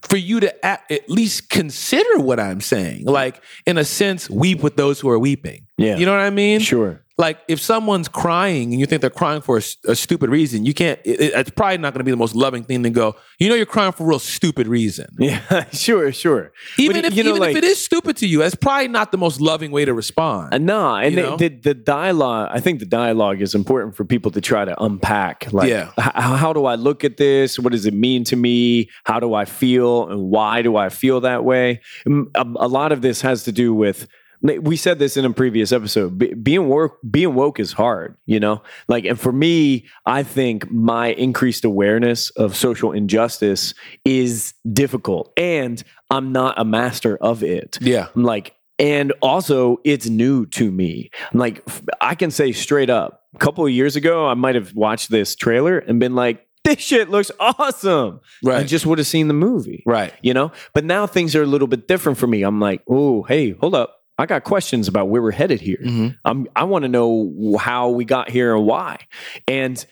for 0.08 0.18
you 0.18 0.40
to 0.40 0.66
at, 0.66 0.84
at 0.90 1.10
least 1.10 1.50
consider 1.50 2.20
what 2.20 2.40
I'm 2.40 2.62
saying. 2.62 3.06
Like, 3.06 3.42
in 3.66 3.78
a 3.78 3.84
sense, 3.86 4.30
weep 4.30 4.62
with 4.62 4.76
those 4.76 5.00
who 5.00 5.10
are 5.10 5.20
weeping. 5.20 5.68
Yeah. 5.78 5.98
You 5.98 6.06
know 6.06 6.12
what 6.12 6.22
I 6.22 6.30
mean? 6.30 6.60
Sure. 6.60 7.02
Like, 7.18 7.40
if 7.48 7.62
someone's 7.62 8.10
crying 8.10 8.72
and 8.74 8.80
you 8.82 8.86
think 8.86 9.00
they're 9.00 9.10
crying 9.10 9.40
for 9.42 9.56
a 9.88 9.96
stupid 9.96 10.30
reason, 10.30 10.66
you 10.66 10.74
can't, 10.74 11.00
it, 11.06 11.22
it- 11.22 11.34
it's 11.34 11.50
probably 11.50 11.78
not 11.78 11.94
going 11.94 12.00
to 12.00 12.04
be 12.04 12.12
the 12.12 12.18
most 12.18 12.36
loving 12.36 12.64
thing 12.66 12.84
to 12.84 12.90
go, 12.90 13.16
you 13.40 13.48
know, 13.48 13.56
you're 13.56 13.66
crying 13.66 13.94
for 13.94 14.04
a 14.04 14.08
real 14.08 14.20
stupid 14.20 14.68
reason. 14.68 15.08
Yeah, 15.18 15.64
sure, 15.72 16.12
sure. 16.12 16.52
Even, 16.78 16.98
But, 16.98 17.06
if, 17.06 17.16
you 17.16 17.24
know, 17.24 17.30
even 17.30 17.42
like- 17.42 17.52
if 17.52 17.58
it 17.58 17.64
is 17.64 17.84
stupid 17.84 18.18
to 18.18 18.28
you, 18.28 18.40
that's 18.40 18.56
probably 18.56 18.90
not 18.90 19.14
the 19.14 19.18
most 19.18 19.40
loving 19.40 19.72
way 19.72 19.86
to 19.86 19.94
respond. 19.94 20.54
Uh, 20.54 20.58
nah, 20.58 20.98
and 21.00 21.18
the, 21.18 21.36
the 21.38 21.48
the 21.70 21.74
dialogue. 21.74 22.50
I 22.52 22.60
think 22.60 22.80
the 22.80 22.86
dialogue 22.86 23.42
is 23.42 23.56
important 23.56 23.96
for 23.96 24.04
people 24.04 24.30
to 24.32 24.42
try 24.42 24.66
to 24.66 24.84
unpack. 24.84 25.52
Like, 25.54 25.70
Yeah. 25.70 25.92
h- 25.98 26.12
how 26.14 26.52
do 26.52 26.66
I 26.66 26.76
look 26.76 27.06
at 27.06 27.16
this? 27.16 27.58
What 27.58 27.72
does 27.72 27.86
it 27.86 27.94
mean 27.94 28.26
to 28.26 28.36
me? 28.36 28.90
How 29.06 29.22
do 29.22 29.34
I 29.34 29.46
feel, 29.46 30.10
and 30.10 30.30
why 30.30 30.62
do 30.62 30.76
I 30.76 30.90
feel 30.90 31.22
that 31.22 31.46
way? 31.46 31.80
A, 32.06 32.46
a 32.58 32.68
lot 32.68 32.92
of 32.92 33.02
this 33.02 33.22
has 33.22 33.44
to 33.46 33.54
do 33.54 33.74
with. 33.74 34.06
We 34.42 34.76
said 34.76 35.00
this 35.00 35.18
in 35.18 35.26
a 35.26 35.34
previous 35.34 35.72
episode. 35.72 36.18
Be, 36.18 36.34
being 36.34 36.68
woke, 36.68 37.00
being 37.10 37.34
woke 37.34 37.60
is 37.60 37.74
hard, 37.74 38.18
you 38.26 38.40
know. 38.40 38.62
Like, 38.88 39.06
and 39.06 39.20
for 39.20 39.32
me, 39.32 39.86
I 40.06 40.24
think 40.24 40.70
my 40.70 41.08
increased 41.08 41.66
awareness 41.66 42.30
of 42.32 42.56
social 42.56 42.92
injustice 42.92 43.74
is 44.04 44.54
difficult, 44.72 45.32
and 45.38 45.84
I'm 46.10 46.32
not 46.32 46.60
a 46.60 46.66
master 46.66 47.18
of 47.18 47.44
it. 47.44 47.78
yeah. 47.82 48.08
I'm 48.16 48.24
like, 48.24 48.56
and 48.78 49.14
also 49.22 49.80
it's 49.84 50.08
new 50.08 50.46
to 50.48 50.70
me. 50.72 51.10
I'm 51.32 51.40
like, 51.40 51.64
i 52.02 52.14
can 52.16 52.30
say 52.30 52.52
straight 52.52 52.90
up, 52.90 53.24
a 53.34 53.38
couple 53.38 53.66
of 53.66 53.72
years 53.72 53.96
ago, 53.96 54.28
I 54.28 54.34
might 54.34 54.56
have 54.56 54.74
watched 54.74 55.10
this 55.10 55.36
trailer 55.36 55.80
and 55.80 56.00
been 56.00 56.16
like, 56.16 56.46
this 56.64 56.80
shit 56.80 57.10
looks 57.10 57.32
awesome. 57.40 58.20
Right. 58.44 58.62
I 58.62 58.64
just 58.64 58.86
would 58.86 58.98
have 58.98 59.08
seen 59.08 59.28
the 59.28 59.34
movie. 59.34 59.84
right. 59.86 60.14
You 60.22 60.34
know? 60.34 60.52
But 60.74 60.84
now 60.84 61.08
things 61.08 61.36
are 61.36 61.44
a 61.44 61.48
little 61.48 61.68
bit 61.68 61.88
different 61.88 62.18
for 62.18 62.28
me. 62.28 62.44
I'm 62.44 62.60
like, 62.60 62.82
oh, 62.90 63.24
hey, 63.24 63.52
hold 63.52 63.76
up. 63.76 64.02
I 64.18 64.26
got 64.26 64.44
questions 64.44 64.88
about 64.88 65.10
where 65.10 65.22
we're 65.22 65.32
headed 65.32 65.60
here. 65.62 65.80
Mhm. 65.84 66.18
I'm, 66.24 66.48
I 66.56 66.64
want 66.64 66.84
to 66.84 66.90
know 66.90 67.58
how 67.60 67.90
we 67.90 68.06
got 68.06 68.30
here 68.30 68.56
and 68.56 68.66
why. 68.66 69.00
And 69.48 69.84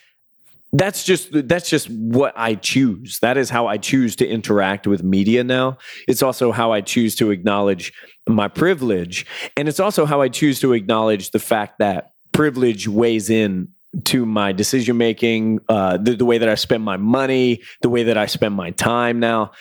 that's 0.75 1.03
just 1.03 1.29
that's 1.47 1.69
just 1.69 1.87
what 1.89 2.33
I 2.35 2.55
choose. 2.55 3.19
That 3.19 3.37
is 3.37 3.49
how 3.51 3.67
I 3.67 3.77
choose 3.77 4.15
to 4.17 4.27
interact 4.27 4.87
with 4.87 5.03
media 5.03 5.43
now. 5.43 5.77
It's 6.07 6.23
also 6.23 6.51
how 6.51 6.71
I 6.71 6.81
choose 6.81 7.15
to 7.17 7.29
acknowledge 7.29 7.93
my 8.27 8.47
privilege, 8.47 9.25
and 9.55 9.67
it's 9.67 9.79
also 9.79 10.05
how 10.05 10.21
I 10.21 10.29
choose 10.29 10.59
to 10.61 10.73
acknowledge 10.73 11.29
the 11.31 11.39
fact 11.39 11.77
that 11.79 12.11
privilege 12.31 12.87
weighs 12.87 13.29
in 13.29 13.67
to 14.05 14.25
my 14.25 14.51
decision 14.51 14.97
making, 14.97 15.59
uh, 15.69 15.97
the, 15.97 16.15
the 16.15 16.25
way 16.25 16.39
that 16.39 16.49
I 16.49 16.55
spend 16.55 16.83
my 16.83 16.97
money, 16.97 17.61
the 17.83 17.89
way 17.89 18.01
that 18.03 18.17
I 18.17 18.25
spend 18.25 18.55
my 18.55 18.71
time 18.71 19.19
now. 19.19 19.51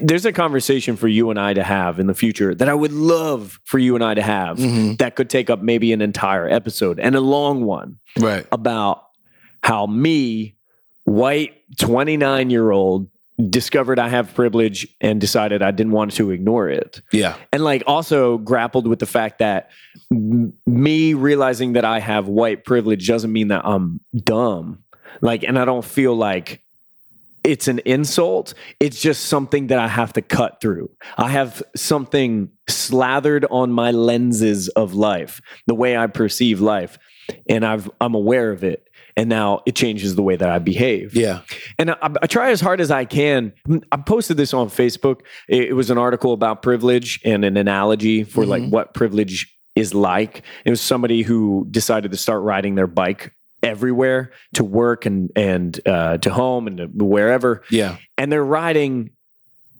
There's 0.00 0.24
a 0.26 0.32
conversation 0.32 0.96
for 0.96 1.08
you 1.08 1.30
and 1.30 1.38
I 1.38 1.54
to 1.54 1.62
have 1.62 1.98
in 2.00 2.06
the 2.06 2.14
future 2.14 2.54
that 2.54 2.68
I 2.68 2.74
would 2.74 2.92
love 2.92 3.58
for 3.64 3.78
you 3.78 3.94
and 3.94 4.04
I 4.04 4.14
to 4.14 4.22
have 4.22 4.58
Mhm. 4.58 4.98
that 4.98 5.16
could 5.16 5.30
take 5.30 5.50
up 5.50 5.62
maybe 5.62 5.92
an 5.92 6.00
entire 6.02 6.48
episode 6.48 6.98
and 6.98 7.14
a 7.14 7.20
long 7.20 7.64
one 7.64 7.96
Right. 8.18 8.46
about 8.52 9.02
how 9.62 9.86
me, 9.86 10.54
white 11.04 11.54
29 11.78 12.50
year 12.50 12.70
old, 12.70 13.08
discovered 13.50 13.98
I 14.00 14.08
have 14.08 14.34
privilege 14.34 14.86
and 15.00 15.20
decided 15.20 15.62
I 15.62 15.70
didn't 15.70 15.92
want 15.92 16.12
to 16.14 16.32
ignore 16.32 16.68
it. 16.68 17.00
Yeah. 17.12 17.36
And 17.52 17.62
like 17.62 17.84
also 17.86 18.38
grappled 18.38 18.88
with 18.88 18.98
the 18.98 19.06
fact 19.06 19.38
that 19.38 19.70
m- 20.10 20.52
me 20.66 21.14
realizing 21.14 21.74
that 21.74 21.84
I 21.84 22.00
have 22.00 22.26
white 22.26 22.64
privilege 22.64 23.06
doesn't 23.06 23.32
mean 23.32 23.48
that 23.48 23.62
I'm 23.64 24.00
dumb. 24.24 24.78
Like, 25.20 25.44
and 25.44 25.56
I 25.58 25.64
don't 25.64 25.84
feel 25.84 26.16
like 26.16 26.62
it's 27.44 27.68
an 27.68 27.80
insult. 27.80 28.54
It's 28.80 29.00
just 29.00 29.26
something 29.26 29.68
that 29.68 29.78
I 29.78 29.88
have 29.88 30.12
to 30.14 30.22
cut 30.22 30.60
through. 30.60 30.90
I 31.16 31.28
have 31.28 31.62
something 31.76 32.50
slathered 32.68 33.46
on 33.50 33.72
my 33.72 33.90
lenses 33.90 34.68
of 34.68 34.94
life, 34.94 35.40
the 35.66 35.74
way 35.74 35.96
I 35.96 36.06
perceive 36.06 36.60
life, 36.60 36.98
and 37.48 37.64
I've 37.64 37.90
I'm 38.00 38.14
aware 38.14 38.50
of 38.50 38.64
it. 38.64 38.84
And 39.16 39.28
now 39.28 39.62
it 39.66 39.74
changes 39.74 40.14
the 40.14 40.22
way 40.22 40.36
that 40.36 40.48
I 40.48 40.60
behave. 40.60 41.16
Yeah. 41.16 41.40
And 41.76 41.90
I, 41.90 41.96
I 42.22 42.26
try 42.28 42.50
as 42.52 42.60
hard 42.60 42.80
as 42.80 42.92
I 42.92 43.04
can. 43.04 43.52
I 43.90 43.96
posted 43.96 44.36
this 44.36 44.54
on 44.54 44.68
Facebook. 44.68 45.22
It, 45.48 45.70
it 45.70 45.72
was 45.72 45.90
an 45.90 45.98
article 45.98 46.32
about 46.32 46.62
privilege 46.62 47.20
and 47.24 47.44
an 47.44 47.56
analogy 47.56 48.22
for 48.22 48.46
like 48.46 48.62
Mhm. 48.62 48.70
what 48.70 48.94
privilege 48.94 49.52
is 49.74 49.92
like. 49.92 50.42
It 50.64 50.70
was 50.70 50.80
somebody 50.80 51.22
who 51.22 51.66
decided 51.68 52.12
to 52.12 52.16
start 52.16 52.42
riding 52.44 52.76
their 52.76 52.86
bike 52.86 53.32
everywhere 53.62 54.32
to 54.54 54.64
work 54.64 55.06
and 55.06 55.30
and 55.36 55.80
uh, 55.86 56.18
to 56.18 56.30
home 56.30 56.66
and 56.66 56.76
to 56.78 57.04
wherever, 57.04 57.62
Yeah. 57.70 57.96
and 58.16 58.30
they're 58.30 58.44
riding 58.44 59.10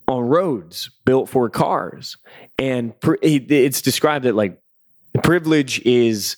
on 0.07 0.23
roads 0.23 0.91
built 1.05 1.29
for 1.29 1.49
cars. 1.51 2.17
And 2.59 2.95
it- 3.23 3.51
it's 3.51 3.83
described 3.83 4.25
that 4.25 4.35
like 4.35 4.59
privilege 5.23 5.81
is 5.85 6.37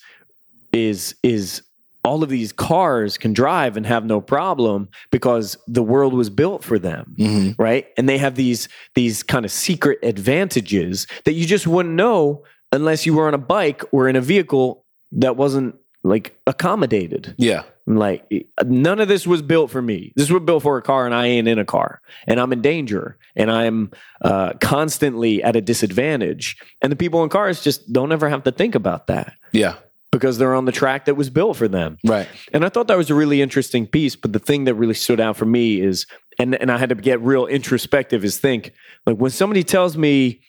is 0.72 1.14
is 1.22 1.62
all 2.04 2.22
of 2.22 2.30
these 2.30 2.50
cars 2.52 3.18
can 3.18 3.32
drive 3.34 3.76
and 3.76 3.84
have 3.84 4.04
no 4.06 4.20
problem 4.20 4.88
because 5.10 5.58
the 5.66 5.82
world 5.82 6.14
was 6.14 6.30
built 6.30 6.64
for 6.64 6.78
them 6.78 7.14
hmm 7.18 7.50
right 7.58 7.88
and 7.98 8.08
they 8.08 8.16
have 8.16 8.36
these 8.36 8.68
these 8.94 9.22
kind 9.22 9.44
of 9.44 9.50
secret 9.50 9.98
advantages 10.02 11.06
that 11.24 11.32
you 11.34 11.44
just 11.44 11.66
wouldn't 11.66 11.94
know 11.94 12.42
unless 12.72 13.04
you 13.04 13.12
were 13.12 13.26
on 13.26 13.34
a 13.34 13.38
bike 13.38 13.82
or 13.92 14.08
in 14.08 14.16
a 14.16 14.20
vehicle 14.20 14.84
that 15.12 15.36
wasn't 15.36 15.74
like 16.02 16.38
accommodated 16.46 17.34
Yeah. 17.38 17.62
I'm 17.86 17.96
like 17.96 18.24
none 18.64 19.00
of 19.00 19.08
this 19.08 19.26
was 19.26 19.42
built 19.42 19.70
for 19.70 19.82
me 19.82 20.12
this 20.16 20.30
was 20.30 20.42
built 20.44 20.62
for 20.62 20.78
a 20.78 20.82
car 20.82 21.06
and 21.06 21.14
i 21.14 21.26
ain't 21.26 21.48
in 21.48 21.58
a 21.58 21.64
car 21.64 22.00
and 22.26 22.38
i'm 22.40 22.52
in 22.52 22.62
danger 22.62 23.16
and 23.36 23.50
i'm 23.50 23.90
uh, 24.22 24.52
constantly 24.60 25.42
at 25.42 25.56
a 25.56 25.60
disadvantage 25.60 26.56
and 26.82 26.90
the 26.92 26.96
people 26.96 27.22
in 27.24 27.28
cars 27.28 27.62
just 27.62 27.92
don't 27.92 28.12
ever 28.12 28.28
have 28.28 28.44
to 28.44 28.52
think 28.52 28.74
about 28.74 29.08
that 29.08 29.32
Yeah. 29.52 29.74
because 30.12 30.38
they're 30.38 30.54
on 30.54 30.64
the 30.66 30.72
track 30.72 31.04
that 31.06 31.16
was 31.16 31.30
built 31.30 31.56
for 31.56 31.68
them 31.68 31.98
Right. 32.04 32.28
and 32.52 32.64
I 32.64 32.68
thought 32.70 32.86
that 32.88 32.96
was 32.96 33.10
a 33.10 33.14
really 33.14 33.42
interesting 33.42 33.86
piece. 33.86 34.16
But 34.16 34.32
the 34.32 34.38
thing 34.38 34.64
that 34.64 34.74
really 34.74 34.94
stood 34.94 35.20
out 35.20 35.36
for 35.36 35.44
me 35.46 35.80
is, 35.80 36.06
and, 36.38 36.54
and 36.54 36.70
I 36.70 36.78
had 36.78 36.88
to 36.90 36.94
get 36.94 37.20
real 37.20 37.46
introspective, 37.46 38.24
is 38.24 38.38
think 38.38 38.72
like 39.06 39.16
when 39.16 39.30
somebody 39.30 39.62
tells 39.64 39.96
me 39.96 40.40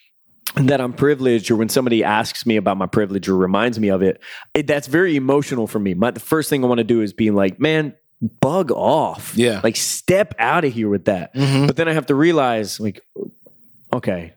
that 0.56 0.82
I'm 0.82 0.94
privileged 0.94 1.50
or 1.50 1.56
when 1.56 1.70
somebody 1.70 2.04
asks 2.04 2.46
me 2.46 2.58
about 2.58 2.78
my 2.78 2.86
privilege 2.86 3.30
or 3.30 3.38
reminds 3.38 3.80
me 3.80 3.90
of 3.90 4.02
it, 4.02 4.22
it 4.54 4.68
that's 4.68 4.88
very 4.88 5.16
emotional 5.16 5.68
for 5.68 5.80
me. 5.80 5.94
My, 5.94 6.12
the 6.12 6.20
first 6.20 6.50
thing 6.50 6.64
I 6.64 6.68
want 6.68 6.80
to 6.80 6.84
do 6.84 7.02
is 7.02 7.14
being 7.14 7.36
like, 7.36 7.60
man, 7.60 7.96
bug 8.42 8.72
off. 8.72 9.34
Yeah. 9.36 9.62
Like 9.64 9.76
step 9.78 10.36
out 10.38 10.66
of 10.66 10.74
here 10.74 10.90
with 10.90 11.06
that. 11.06 11.34
Mhm. 11.34 11.68
But 11.68 11.76
then 11.78 11.88
I 11.88 11.94
have 11.94 12.08
to 12.08 12.16
realize, 12.16 12.80
like, 12.80 13.02
okay, 13.94 14.34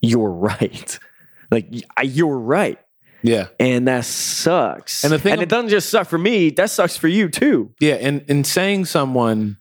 you're 0.00 0.30
right. 0.32 0.98
Like, 1.52 1.66
y- 1.72 2.02
you're 2.04 2.38
right. 2.38 2.78
Yeah. 3.22 3.48
And 3.58 3.88
that 3.88 4.04
sucks. 4.04 5.02
And 5.02 5.12
the 5.12 5.18
thing 5.18 5.32
and 5.32 5.42
it 5.42 5.48
doesn't 5.48 5.70
just 5.70 5.90
suck 5.90 6.06
for 6.06 6.16
me, 6.16 6.50
that 6.50 6.70
sucks 6.70 6.96
for 6.96 7.08
you 7.08 7.28
too. 7.28 7.72
Yeah. 7.80 7.94
And 7.94 8.24
and 8.28 8.46
saying 8.46 8.84
someone 8.84 9.56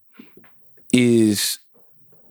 is 0.93 1.57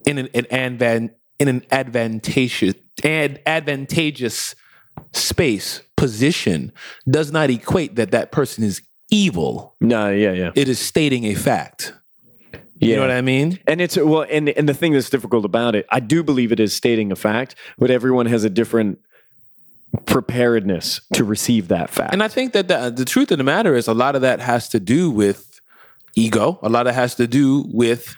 in 0.07 0.18
an, 0.18 0.28
an 0.32 0.45
advan 0.45 1.11
in 1.41 1.49
an 1.49 1.64
advantageous 1.72 2.74
ad, 3.05 3.40
advantageous 3.46 4.55
space 5.12 5.82
position 5.96 6.72
does 7.09 7.32
not 7.32 7.51
equate 7.51 7.96
that 7.96 8.11
that 8.11 8.32
person 8.32 8.64
is 8.64 8.82
evil. 9.11 9.76
No, 9.80 10.11
yeah, 10.11 10.32
yeah. 10.32 10.51
It 10.55 10.68
is 10.68 10.78
stating 10.78 11.24
a 11.24 11.34
fact. 11.34 11.94
Yeah. 12.80 12.90
You 12.90 12.96
know 12.96 13.03
what 13.03 13.11
I 13.11 13.22
mean? 13.22 13.59
and 13.66 13.80
it's 13.80 13.96
well, 13.96 14.24
and 14.30 14.49
and 14.51 14.68
the 14.68 14.74
thing 14.74 14.92
that's 14.92 15.11
difficult 15.11 15.44
about 15.44 15.74
it, 15.74 15.86
I 15.90 15.99
do 15.99 16.22
believe 16.22 16.53
it 16.53 16.61
is 16.61 16.72
stating 16.72 17.11
a 17.11 17.16
fact, 17.16 17.57
but 17.76 17.90
everyone 17.90 18.26
has 18.26 18.44
a 18.44 18.51
different 18.51 19.01
preparedness 20.07 21.01
to 21.14 21.24
receive 21.24 21.68
that 21.68 21.90
fact. 21.90 22.12
And 22.12 22.22
I 22.22 22.28
think 22.28 22.53
that 22.53 22.68
the, 22.68 22.90
the 22.90 23.05
truth 23.05 23.30
of 23.32 23.38
the 23.38 23.44
matter 23.44 23.74
is 23.74 23.88
a 23.88 23.94
lot 23.94 24.14
of 24.14 24.22
that 24.22 24.40
has 24.40 24.68
to 24.70 24.80
do 24.80 25.11
with 25.11 25.61
ego. 26.14 26.59
A 26.62 26.68
lot 26.68 26.86
of 26.86 26.92
it 26.92 26.94
has 26.94 27.14
to 27.16 27.26
do 27.26 27.64
with 27.68 28.14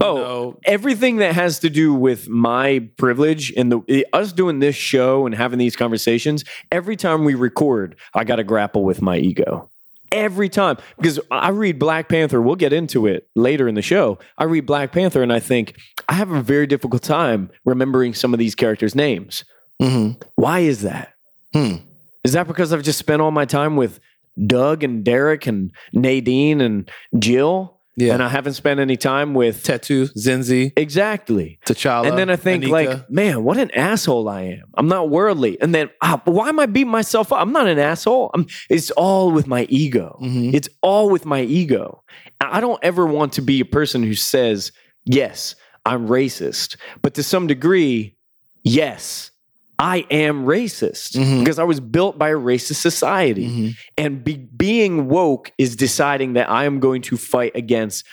Oh, 0.00 0.16
know, 0.16 0.58
everything 0.64 1.16
that 1.18 1.34
has 1.34 1.58
to 1.60 1.68
do 1.70 1.92
with 1.92 2.28
my 2.28 2.88
privilege 2.96 3.52
and 3.56 3.70
the 3.70 4.06
us 4.14 4.32
doing 4.32 4.58
this 4.60 4.74
show 4.76 5.26
and 5.26 5.34
having 5.34 5.58
these 5.58 5.76
conversations 5.76 6.42
every 6.72 6.96
time 6.96 7.24
we 7.24 7.34
record 7.34 7.94
i 8.14 8.24
got 8.24 8.36
to 8.36 8.44
grapple 8.44 8.82
with 8.84 9.02
my 9.02 9.18
ego. 9.18 9.68
Every 10.12 10.48
time. 10.48 10.76
Because 10.96 11.18
i 11.30 11.50
read 11.50 11.78
black 11.78 12.08
panther 12.08 12.40
we'll 12.40 12.54
get 12.56 12.72
into 12.72 13.06
it 13.06 13.28
later 13.34 13.68
in 13.68 13.74
the 13.74 13.82
show. 13.82 14.18
I 14.38 14.44
read 14.44 14.64
black 14.64 14.92
panther 14.92 15.22
and 15.22 15.32
i 15.32 15.40
think 15.40 15.76
i 16.08 16.14
have 16.14 16.30
a 16.30 16.40
very 16.42 16.66
difficult 16.66 17.02
time 17.02 17.50
remembering 17.66 18.14
some 18.14 18.32
of 18.32 18.38
these 18.38 18.54
characters 18.54 18.94
names. 18.94 19.44
Mhm. 19.82 20.22
why 20.36 20.60
is 20.60 20.80
that? 20.82 21.12
Hmm. 21.52 21.76
is 22.24 22.32
that 22.32 22.46
because 22.48 22.72
i've 22.72 22.82
just 22.82 22.98
spent 22.98 23.20
all 23.22 23.30
my 23.30 23.44
time 23.44 23.76
with 23.76 24.00
doug 24.46 24.82
and 24.82 25.04
derek 25.04 25.46
and 25.46 25.70
nadine 25.92 26.60
and 26.60 26.90
jill 27.18 27.78
Yeah. 27.96 28.14
and 28.14 28.22
I 28.22 28.28
haven't 28.28 28.54
spent 28.54 28.80
any 28.80 28.96
time 28.96 29.34
with 29.34 29.62
Tetu, 29.62 30.12
Zenzi, 30.16 30.72
exactly. 30.76 31.58
T'Challa. 31.64 32.08
And 32.08 32.18
then 32.18 32.28
I 32.28 32.36
think, 32.36 32.64
Aneka. 32.64 32.70
like, 32.70 33.10
man, 33.10 33.44
what 33.44 33.56
an 33.56 33.70
asshole 33.70 34.28
I 34.28 34.42
am. 34.42 34.64
I'm 34.74 34.88
not 34.88 35.10
worldly. 35.10 35.60
And 35.60 35.72
then, 35.74 35.90
ah, 36.02 36.20
but 36.24 36.32
why 36.32 36.48
am 36.48 36.58
I 36.58 36.66
beating 36.66 36.90
myself 36.90 37.32
up? 37.32 37.40
I'm 37.40 37.52
not 37.52 37.68
an 37.68 37.78
asshole. 37.78 38.30
I'm, 38.34 38.46
it's 38.68 38.90
all 38.92 39.30
with 39.30 39.46
my 39.46 39.64
ego. 39.68 40.18
Mhm. 40.22 40.54
It's 40.54 40.68
all 40.82 41.08
with 41.08 41.24
my 41.24 41.42
ego. 41.42 42.02
I 42.40 42.60
don't 42.60 42.82
ever 42.82 43.06
want 43.06 43.32
to 43.34 43.42
be 43.42 43.60
a 43.60 43.64
person 43.64 44.02
who 44.02 44.14
says, 44.14 44.72
yes, 45.04 45.54
I'm 45.86 46.08
racist. 46.08 46.76
But 47.00 47.14
to 47.14 47.22
some 47.22 47.46
degree, 47.46 48.16
yes, 48.64 49.30
I 49.78 50.06
am 50.10 50.44
racist 50.44 51.16
Mhm. 51.16 51.40
because 51.40 51.58
I 51.58 51.64
was 51.64 51.80
built 51.80 52.16
by 52.18 52.28
a 52.30 52.36
racist 52.36 52.76
society. 52.76 53.48
Mhm. 53.48 53.76
And 53.98 54.24
be, 54.24 54.36
being 54.36 55.08
woke 55.08 55.50
is 55.58 55.74
deciding 55.76 56.34
that 56.34 56.48
I 56.48 56.64
am 56.64 56.78
going 56.80 57.02
to 57.02 57.16
fight 57.16 57.52
against 57.56 58.04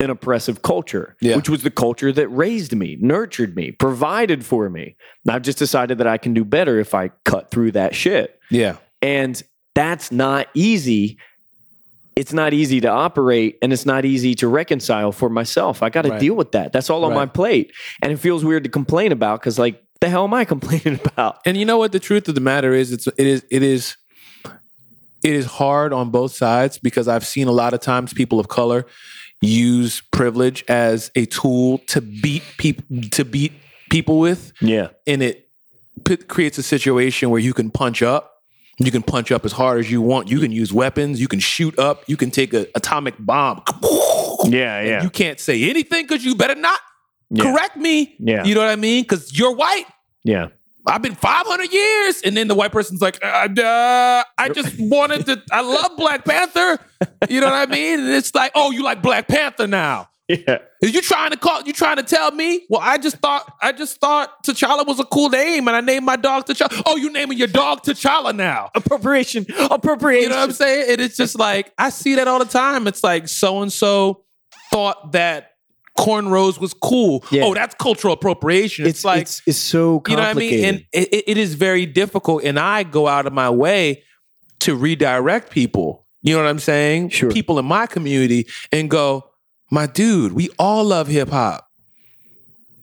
an 0.00 0.10
oppressive 0.10 0.62
culture, 0.62 1.16
Yeah. 1.20 1.36
which 1.36 1.48
was 1.48 1.62
the 1.62 1.70
culture 1.70 2.12
that 2.12 2.28
raised 2.28 2.74
me, 2.74 2.96
nurtured 3.00 3.56
me, 3.56 3.72
provided 3.72 4.44
for 4.44 4.68
me. 4.70 4.94
And 5.24 5.34
I've 5.34 5.42
just 5.42 5.58
decided 5.58 5.98
that 5.98 6.06
I 6.06 6.18
can 6.18 6.34
do 6.34 6.44
better 6.44 6.78
if 6.78 6.94
I 6.94 7.10
cut 7.24 7.50
through 7.50 7.72
that 7.72 7.94
shit. 7.94 8.38
yeah, 8.50 8.76
And 9.02 9.40
that's 9.74 10.10
not 10.10 10.48
easy. 10.54 11.18
It's 12.16 12.32
not 12.32 12.52
easy 12.52 12.80
to 12.80 12.88
operate 12.88 13.58
and 13.62 13.72
it's 13.72 13.86
not 13.86 14.04
easy 14.04 14.34
to 14.36 14.48
reconcile 14.48 15.12
for 15.12 15.28
myself. 15.28 15.82
I 15.84 15.88
got 15.88 16.02
to 16.02 16.10
Right. 16.10 16.20
deal 16.20 16.34
with 16.34 16.50
that. 16.52 16.72
That's 16.72 16.90
all 16.90 17.04
on 17.04 17.14
my 17.14 17.26
plate. 17.26 17.70
And 18.02 18.10
it 18.10 18.16
feels 18.18 18.44
weird 18.44 18.64
to 18.64 18.70
complain 18.70 19.12
about 19.12 19.40
because, 19.40 19.56
like, 19.58 19.80
the 20.00 20.08
hell 20.08 20.24
am 20.24 20.34
I 20.34 20.44
complaining 20.44 21.00
about? 21.04 21.38
and 21.44 21.56
you 21.56 21.64
know 21.64 21.78
what? 21.78 21.92
The 21.92 22.00
truth 22.00 22.28
of 22.28 22.34
the 22.34 22.40
matter 22.40 22.72
is, 22.72 22.92
it's 22.92 23.06
it 23.06 23.26
is 23.26 23.44
it 23.50 23.62
is 23.62 23.96
it 25.24 25.32
is 25.34 25.46
hard 25.46 25.92
on 25.92 26.10
both 26.10 26.32
sides 26.32 26.78
because 26.78 27.08
I've 27.08 27.26
seen 27.26 27.48
a 27.48 27.52
lot 27.52 27.74
of 27.74 27.80
times 27.80 28.12
people 28.12 28.38
of 28.38 28.48
color 28.48 28.86
use 29.40 30.00
privilege 30.12 30.64
as 30.68 31.10
a 31.14 31.26
tool 31.26 31.78
to 31.88 32.00
beat 32.00 32.42
people 32.58 32.84
to 33.12 33.24
beat 33.24 33.52
people 33.90 34.18
with, 34.18 34.52
Yeah. 34.60 34.88
and 35.06 35.22
it 35.22 35.48
put, 36.04 36.28
creates 36.28 36.58
a 36.58 36.62
situation 36.62 37.30
where 37.30 37.40
you 37.40 37.54
can 37.54 37.70
punch 37.70 38.02
up. 38.02 38.34
You 38.80 38.92
can 38.92 39.02
punch 39.02 39.32
up 39.32 39.44
as 39.44 39.50
hard 39.50 39.80
as 39.80 39.90
you 39.90 40.00
want. 40.00 40.30
You 40.30 40.38
can 40.38 40.52
use 40.52 40.72
weapons. 40.72 41.20
You 41.20 41.26
can 41.26 41.40
shoot 41.40 41.76
up. 41.80 42.04
You 42.06 42.16
can 42.16 42.30
take 42.30 42.52
an 42.54 42.66
atomic 42.76 43.14
bomb. 43.18 43.62
Yeah. 44.44 44.82
Yeah. 44.82 45.02
You 45.02 45.10
can't 45.10 45.40
say 45.40 45.68
anything 45.68 46.06
because 46.06 46.24
you 46.24 46.36
better 46.36 46.54
not 46.54 46.78
Yeah. 47.30 47.42
correct 47.44 47.76
me. 47.76 48.14
Yeah. 48.18 48.44
You 48.44 48.54
know 48.54 48.60
what 48.62 48.70
I 48.70 48.76
mean? 48.76 49.02
Because 49.02 49.36
you're 49.38 49.54
white. 49.54 49.86
yeah. 50.24 50.48
I've 50.86 51.02
been 51.02 51.16
500 51.16 51.70
years. 51.70 52.22
And 52.22 52.34
then 52.34 52.48
the 52.48 52.54
white 52.54 52.72
person's 52.72 53.02
like, 53.02 53.22
uh, 53.22 53.26
uh, 53.26 54.22
I 54.38 54.48
just 54.48 54.74
wanted 54.80 55.26
to, 55.26 55.42
I 55.52 55.60
love 55.60 55.98
Black 55.98 56.24
Panther. 56.24 56.78
You 57.28 57.42
know 57.42 57.46
what 57.48 57.54
I 57.54 57.66
mean? 57.66 58.00
And 58.00 58.08
it's 58.08 58.34
like, 58.34 58.52
oh, 58.54 58.70
you 58.70 58.82
like 58.82 59.02
Black 59.02 59.28
Panther 59.28 59.66
now. 59.66 60.08
Yeah. 60.30 60.58
Is 60.82 60.92
you 60.94 61.00
trying 61.00 61.30
to 61.30 61.38
call, 61.38 61.62
you 61.62 61.72
trying 61.72 61.96
to 61.96 62.02
tell 62.02 62.30
me? 62.30 62.66
Well, 62.68 62.82
I 62.82 62.98
just 62.98 63.16
thought, 63.16 63.50
I 63.62 63.72
just 63.72 63.98
thought 63.98 64.44
T'Challa 64.44 64.86
was 64.86 65.00
a 65.00 65.04
cool 65.04 65.30
name 65.30 65.66
and 65.68 65.74
I 65.76 65.80
named 65.80 66.04
my 66.04 66.16
dog 66.16 66.44
T'Challa. 66.46 66.82
Oh, 66.84 66.96
you 66.96 67.10
naming 67.10 67.38
your 67.38 67.48
dog 67.48 67.82
T'Challa 67.82 68.34
now. 68.36 68.68
Appropriation. 68.74 69.46
Appropriation. 69.58 70.24
You 70.24 70.28
know 70.28 70.36
what 70.36 70.50
I'm 70.50 70.52
saying? 70.54 70.90
And 70.90 71.00
it's 71.00 71.16
just 71.16 71.38
like, 71.38 71.72
I 71.78 71.88
see 71.88 72.14
that 72.16 72.28
all 72.28 72.38
the 72.40 72.44
time. 72.44 72.86
It's 72.86 73.02
like 73.02 73.26
so 73.26 73.62
and 73.62 73.72
so 73.72 74.24
thought 74.70 75.12
that 75.12 75.47
cornrows 75.98 76.60
was 76.60 76.72
cool. 76.74 77.24
Yeah. 77.30 77.42
Oh, 77.44 77.54
that's 77.54 77.74
cultural 77.74 78.14
appropriation. 78.14 78.86
It's, 78.86 78.98
it's 78.98 79.04
like, 79.04 79.22
it's, 79.22 79.42
it's 79.46 79.58
so 79.58 80.00
you 80.08 80.14
know 80.16 80.22
what 80.22 80.28
I 80.30 80.34
mean? 80.34 80.64
And 80.64 80.76
it, 80.92 81.08
it- 81.12 81.24
it 81.32 81.36
is 81.38 81.54
very 81.54 81.84
difficult. 81.86 82.44
And 82.44 82.58
I 82.58 82.84
go 82.84 83.08
out 83.08 83.26
of 83.26 83.32
my 83.32 83.50
way 83.50 84.04
to 84.60 84.74
redirect 84.76 85.50
people. 85.50 86.04
You 86.22 86.34
know 86.36 86.42
what 86.42 86.48
I'm 86.48 86.58
saying? 86.58 87.10
Sure. 87.10 87.30
People 87.30 87.58
in 87.58 87.64
my 87.64 87.86
community 87.86 88.46
and 88.72 88.88
go, 88.90 89.30
my 89.70 89.86
dude, 89.86 90.32
we 90.32 90.48
all 90.58 90.84
love 90.84 91.08
hip 91.08 91.28
hop. 91.30 91.68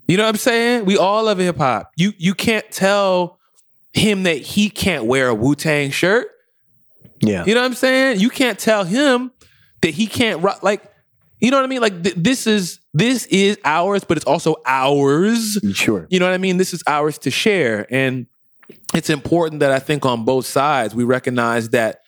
You 0.07 0.17
know 0.17 0.23
what 0.23 0.29
I'm 0.29 0.37
saying? 0.37 0.85
We 0.85 0.97
all 0.97 1.23
love 1.23 1.39
hip 1.39 1.57
hop. 1.57 1.91
You 1.97 2.13
you 2.17 2.33
can't 2.35 2.69
tell 2.71 3.39
him 3.93 4.23
that 4.23 4.37
he 4.37 4.69
can't 4.69 5.05
wear 5.05 5.29
a 5.29 5.33
Wu 5.35 5.55
Tang 5.55 5.89
shirt. 5.91 6.27
yeah. 7.21 7.43
You 7.45 7.55
know 7.55 7.61
what 7.61 7.67
I'm 7.67 7.73
saying? 7.73 8.19
You 8.19 8.29
can't 8.29 8.59
tell 8.59 8.83
him 8.83 9.31
that 9.81 9.91
he 9.95 10.05
can't 10.07 10.41
rock 10.43 10.61
like 10.63 10.83
you 11.41 11.51
know 11.51 11.57
what 11.57 11.63
I 11.65 11.67
mean? 11.67 11.81
Like 11.81 12.03
th- 12.03 12.15
this 12.15 12.45
is 12.47 12.79
this 12.95 13.25
is 13.25 13.59
ours, 13.65 14.05
but 14.05 14.15
it's 14.15 14.25
also 14.25 14.55
ours. 14.65 15.59
Sure. 15.73 16.07
You 16.09 16.17
know 16.17 16.25
what 16.25 16.33
I 16.33 16.37
mean? 16.37 16.55
This 16.55 16.73
is 16.73 16.81
ours 16.87 17.17
to 17.19 17.29
share. 17.29 17.85
And 17.93 18.25
it's 18.93 19.09
important 19.09 19.59
that 19.59 19.71
I 19.71 19.79
think 19.79 20.05
on 20.05 20.23
both 20.23 20.45
sides 20.45 20.95
we 20.95 21.03
recognize 21.03 21.69
that 21.71 21.99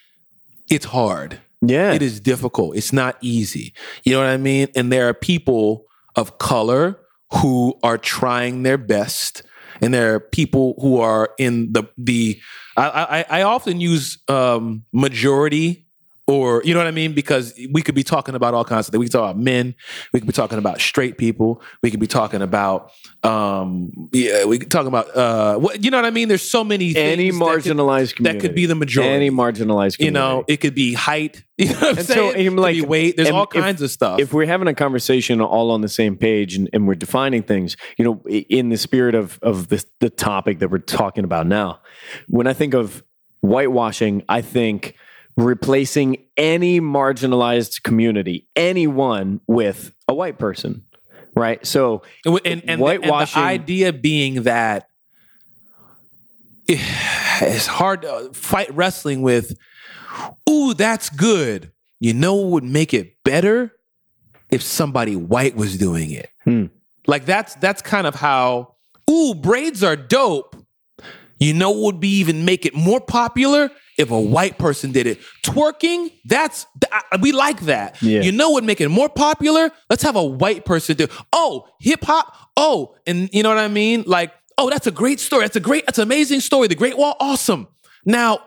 it's 0.69 0.85
hard. 0.85 1.39
Yeah. 1.61 1.91
It 1.91 2.01
is 2.01 2.21
difficult. 2.21 2.77
It's 2.77 2.93
not 2.93 3.17
easy. 3.19 3.73
You 4.05 4.13
know 4.13 4.19
what 4.19 4.29
I 4.29 4.37
mean? 4.37 4.69
And 4.77 4.89
there 4.89 5.09
are 5.09 5.13
people 5.13 5.83
of 6.15 6.37
color 6.37 6.97
who 7.33 7.77
are 7.83 7.97
trying 7.97 8.63
their 8.63 8.77
best. 8.77 9.43
And 9.81 9.93
there 9.93 10.15
are 10.15 10.19
people 10.21 10.75
who 10.79 11.01
are 11.01 11.31
in 11.37 11.73
the 11.73 11.83
the 11.97 12.39
I 12.77 13.25
I, 13.29 13.39
I 13.39 13.41
often 13.41 13.81
use 13.81 14.19
um 14.29 14.85
majority 14.93 15.86
or 16.29 16.61
you 16.65 16.73
know 16.73 16.79
what 16.81 16.87
I 16.87 16.91
mean? 16.91 17.13
Because 17.13 17.53
we 17.71 17.81
could 17.81 17.95
be 17.95 18.03
talking 18.03 18.35
about 18.35 18.53
all 18.53 18.65
kinds 18.65 18.87
of 18.87 18.91
things. 18.91 18.99
We 18.99 19.05
could 19.05 19.13
talk 19.13 19.31
about 19.31 19.37
men, 19.41 19.75
we 20.13 20.19
could 20.19 20.27
be 20.27 20.33
talking 20.33 20.57
about 20.57 20.81
straight 20.81 21.17
people, 21.17 21.61
we 21.81 21.89
could 21.91 21.99
be 22.01 22.07
talking 22.07 22.41
about 22.41 22.91
um 23.23 23.91
yeah, 24.11 24.45
we 24.45 24.59
could 24.59 24.69
talk 24.71 24.85
about 24.87 25.15
uh 25.15 25.57
what 25.57 25.83
you 25.83 25.89
know 25.91 25.97
what 25.97 26.05
I 26.05 26.11
mean? 26.11 26.27
There's 26.27 26.47
so 26.47 26.63
many 26.63 26.95
Any 26.95 27.29
things 27.31 27.39
that 27.39 27.45
could- 27.45 27.63
marginalized 27.63 28.15
community. 28.15 28.39
that 28.39 28.41
could 28.41 28.55
be 28.55 28.65
the 28.65 28.75
majority. 28.75 29.13
Any 29.13 29.31
marginalized 29.31 29.97
community. 29.97 30.05
you 30.05 30.11
know, 30.11 30.43
it 30.47 30.57
could 30.57 30.75
be 30.75 30.93
height. 30.93 31.43
You 31.59 31.69
know 31.69 31.73
what 31.73 31.83
I'm 31.93 31.97
And 31.97 32.05
so, 32.07 32.13
saying? 32.13 32.31
and 32.35 32.41
it 32.41 32.49
could 32.51 32.59
like, 32.59 32.75
be 32.75 32.81
weight. 32.81 33.17
There's 33.17 33.29
all 33.31 33.43
if- 33.45 33.49
kinds 33.49 33.81
of 33.81 33.89
stuff. 33.89 34.19
if 34.19 34.31
we're 34.31 34.45
having 34.45 34.67
a 34.67 34.75
conversation 34.75 35.41
all 35.41 35.71
on 35.71 35.81
the 35.81 35.89
same 35.89 36.15
page 36.15 36.55
and, 36.55 36.69
and 36.71 36.87
we're 36.87 36.93
defining 36.93 37.41
things, 37.41 37.75
you 37.97 38.05
know, 38.05 38.21
in 38.27 38.69
the 38.69 38.77
spirit 38.77 39.15
of 39.15 39.39
of 39.41 39.67
this, 39.69 39.83
the 39.99 40.11
topic 40.11 40.59
that 40.59 40.69
we're 40.69 40.77
talking 40.77 41.23
about 41.23 41.47
now, 41.47 41.79
when 42.27 42.45
I 42.45 42.53
think 42.53 42.75
of 42.75 43.01
whitewashing, 43.41 44.23
I 44.29 44.41
think 44.41 44.93
replacing 45.37 46.17
any 46.35 46.81
marginalized 46.81 47.83
community, 47.83 48.47
anyone, 48.55 49.39
with 49.47 49.93
a 50.07 50.13
white 50.13 50.39
person, 50.39 50.83
right? 51.35 51.65
So 51.65 52.01
and, 52.25 52.41
and, 52.43 52.63
and, 52.67 52.81
the, 52.81 52.85
and 52.85 53.03
the 53.03 53.31
idea 53.37 53.93
being 53.93 54.43
that 54.43 54.89
it's 56.67 57.67
hard 57.67 58.01
to 58.01 58.31
fight 58.33 58.73
wrestling 58.73 59.21
with. 59.21 59.57
Ooh, 60.49 60.73
that's 60.73 61.09
good. 61.09 61.71
You 61.99 62.13
know 62.13 62.35
what 62.35 62.51
would 62.51 62.63
make 62.63 62.93
it 62.93 63.23
better 63.23 63.73
if 64.49 64.61
somebody 64.61 65.15
white 65.15 65.55
was 65.55 65.77
doing 65.77 66.11
it. 66.11 66.29
Hmm. 66.43 66.65
Like 67.05 67.25
that's 67.25 67.55
that's 67.55 67.81
kind 67.81 68.07
of 68.07 68.15
how. 68.15 68.75
Ooh, 69.09 69.33
braids 69.33 69.83
are 69.83 69.95
dope. 69.95 70.55
You 71.39 71.53
know 71.53 71.71
would 71.71 71.99
be 71.99 72.17
even 72.17 72.43
make 72.43 72.65
it 72.65 72.73
more 72.73 72.99
popular 72.99 73.69
if 73.97 74.11
a 74.11 74.19
white 74.19 74.57
person 74.57 74.91
did 74.91 75.07
it. 75.07 75.19
Twerking, 75.43 76.11
that's 76.25 76.65
th- 76.79 77.21
we 77.21 77.31
like 77.31 77.61
that. 77.61 78.01
Yeah. 78.01 78.21
You 78.21 78.31
know 78.31 78.51
what 78.51 78.63
make 78.63 78.79
it 78.81 78.89
more 78.89 79.09
popular? 79.09 79.71
Let's 79.89 80.03
have 80.03 80.15
a 80.15 80.23
white 80.23 80.65
person 80.65 80.95
do. 80.95 81.07
Oh, 81.33 81.67
hip 81.79 82.03
hop. 82.03 82.33
Oh, 82.55 82.95
and 83.05 83.29
you 83.33 83.43
know 83.43 83.49
what 83.49 83.57
I 83.57 83.67
mean? 83.67 84.03
Like, 84.05 84.33
oh, 84.57 84.69
that's 84.69 84.87
a 84.87 84.91
great 84.91 85.19
story. 85.19 85.43
That's 85.43 85.55
a 85.55 85.61
great, 85.61 85.85
that's 85.85 85.97
an 85.97 86.03
amazing 86.03 86.39
story. 86.41 86.67
The 86.67 86.75
Great 86.75 86.97
Wall, 86.97 87.15
awesome. 87.19 87.67
Now, 88.05 88.39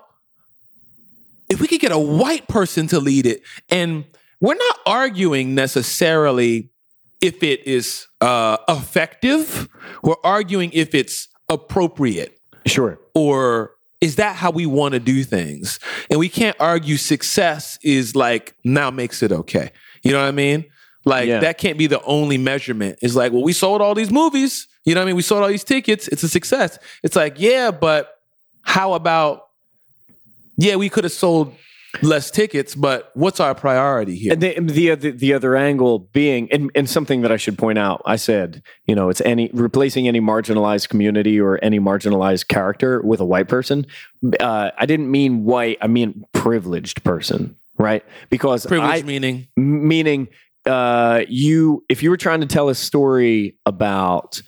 if 1.48 1.60
we 1.60 1.66
could 1.66 1.80
get 1.80 1.92
a 1.92 1.98
white 1.98 2.48
person 2.48 2.86
to 2.88 3.00
lead 3.00 3.26
it, 3.26 3.42
and 3.68 4.04
we're 4.40 4.54
not 4.54 4.78
arguing 4.86 5.54
necessarily 5.54 6.70
if 7.20 7.42
it 7.42 7.66
is 7.66 8.06
uh, 8.20 8.56
effective, 8.68 9.68
we're 10.02 10.14
arguing 10.24 10.70
if 10.72 10.94
it's 10.94 11.28
appropriate 11.48 12.38
sure, 12.66 12.98
or 13.14 13.72
is 14.00 14.16
that 14.16 14.36
how 14.36 14.50
we 14.50 14.66
want 14.66 14.94
to 14.94 15.00
do 15.00 15.24
things? 15.24 15.78
And 16.10 16.18
we 16.18 16.28
can't 16.28 16.56
argue 16.58 16.96
success 16.96 17.78
is 17.82 18.16
like 18.16 18.54
now 18.64 18.90
makes 18.90 19.22
it 19.22 19.30
okay. 19.32 19.70
You 20.02 20.12
know 20.12 20.20
what 20.20 20.28
I 20.28 20.32
mean? 20.32 20.64
Like 21.04 21.28
Yeah. 21.28 21.40
that 21.40 21.58
can't 21.58 21.76
be 21.78 21.86
the 21.86 22.02
only 22.04 22.38
measurement. 22.38 22.98
It's 23.02 23.14
like, 23.14 23.32
well, 23.32 23.42
we 23.42 23.52
sold 23.52 23.80
all 23.82 23.94
these 23.94 24.10
movies. 24.10 24.66
You 24.84 24.94
know 24.94 25.00
what 25.00 25.04
I 25.04 25.06
mean? 25.08 25.16
We 25.16 25.22
sold 25.22 25.42
all 25.42 25.48
these 25.48 25.64
tickets. 25.64 26.08
It's 26.08 26.22
a 26.22 26.28
success. 26.28 26.78
It's 27.02 27.16
like, 27.16 27.34
yeah, 27.38 27.70
but 27.70 28.14
how 28.62 28.94
about 28.94 29.42
yeah, 30.56 30.76
we 30.76 30.88
could 30.90 31.04
have 31.04 31.12
sold 31.12 31.54
less 32.02 32.30
tickets, 32.30 32.74
but 32.74 33.10
what's 33.14 33.40
our 33.40 33.54
priority 33.54 34.16
here? 34.16 34.32
And 34.32 34.42
the, 34.42 34.60
the 34.60 34.90
other 34.90 35.12
the 35.12 35.34
other 35.34 35.56
angle 35.56 35.98
being, 35.98 36.50
and, 36.52 36.70
and 36.74 36.88
something 36.88 37.22
that 37.22 37.32
I 37.32 37.36
should 37.36 37.58
point 37.58 37.78
out, 37.78 38.02
I 38.04 38.16
said, 38.16 38.62
you 38.86 38.94
know, 38.94 39.08
it's 39.08 39.20
any 39.22 39.50
replacing 39.52 40.08
any 40.08 40.20
marginalized 40.20 40.88
community 40.88 41.40
or 41.40 41.58
any 41.62 41.80
marginalized 41.80 42.48
character 42.48 43.00
with 43.02 43.20
a 43.20 43.24
white 43.24 43.48
person. 43.48 43.86
Uh, 44.38 44.70
I 44.76 44.86
didn't 44.86 45.10
mean 45.10 45.44
white. 45.44 45.78
I 45.80 45.86
mean 45.86 46.24
privileged 46.32 47.02
person, 47.04 47.56
right? 47.78 48.04
Because 48.28 48.66
Privilege 48.66 49.02
I, 49.02 49.06
meaning 49.06 49.48
meaning 49.56 50.28
uh, 50.66 51.22
you, 51.28 51.84
if 51.88 52.02
you 52.02 52.10
were 52.10 52.16
trying 52.16 52.40
to 52.40 52.46
tell 52.46 52.68
a 52.68 52.74
story 52.74 53.56
about 53.66 54.42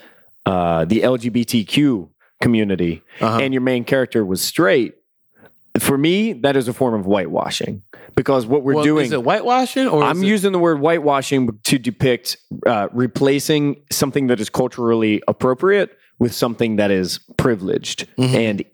uh, 0.47 0.85
the 0.85 1.01
LGBTQ 1.01 2.09
community 2.41 3.03
uh-huh. 3.21 3.39
and 3.39 3.55
your 3.55 3.63
main 3.63 3.85
character 3.85 4.25
was 4.25 4.43
straight, 4.43 4.95
for 5.79 5.97
me, 5.97 6.33
that 6.35 6.57
is 6.57 6.69
a 6.69 6.73
form 6.73 6.95
of 6.95 7.05
whitewashing 7.07 7.83
because 8.15 8.47
what 8.47 8.63
we're 8.63 8.75
Well, 8.75 8.85
doing. 8.85 9.07
is 9.07 9.13
it 9.13 9.21
whitewashing 9.23 9.89
or 9.91 10.03
I'm 10.03 10.23
it- 10.23 10.27
using 10.27 10.53
the 10.53 10.59
word 10.59 10.79
whitewashing 10.81 11.49
to 11.65 11.79
depict 11.79 12.37
uh, 12.67 12.89
replacing 12.93 13.77
something 13.91 14.27
that 14.27 14.39
is 14.41 14.51
culturally 14.51 15.23
appropriate 15.29 15.91
with 16.19 16.35
something 16.35 16.77
that 16.77 16.91
is 16.91 17.21
privileged 17.39 18.07
Mhm. 18.19 18.35
and 18.35 18.65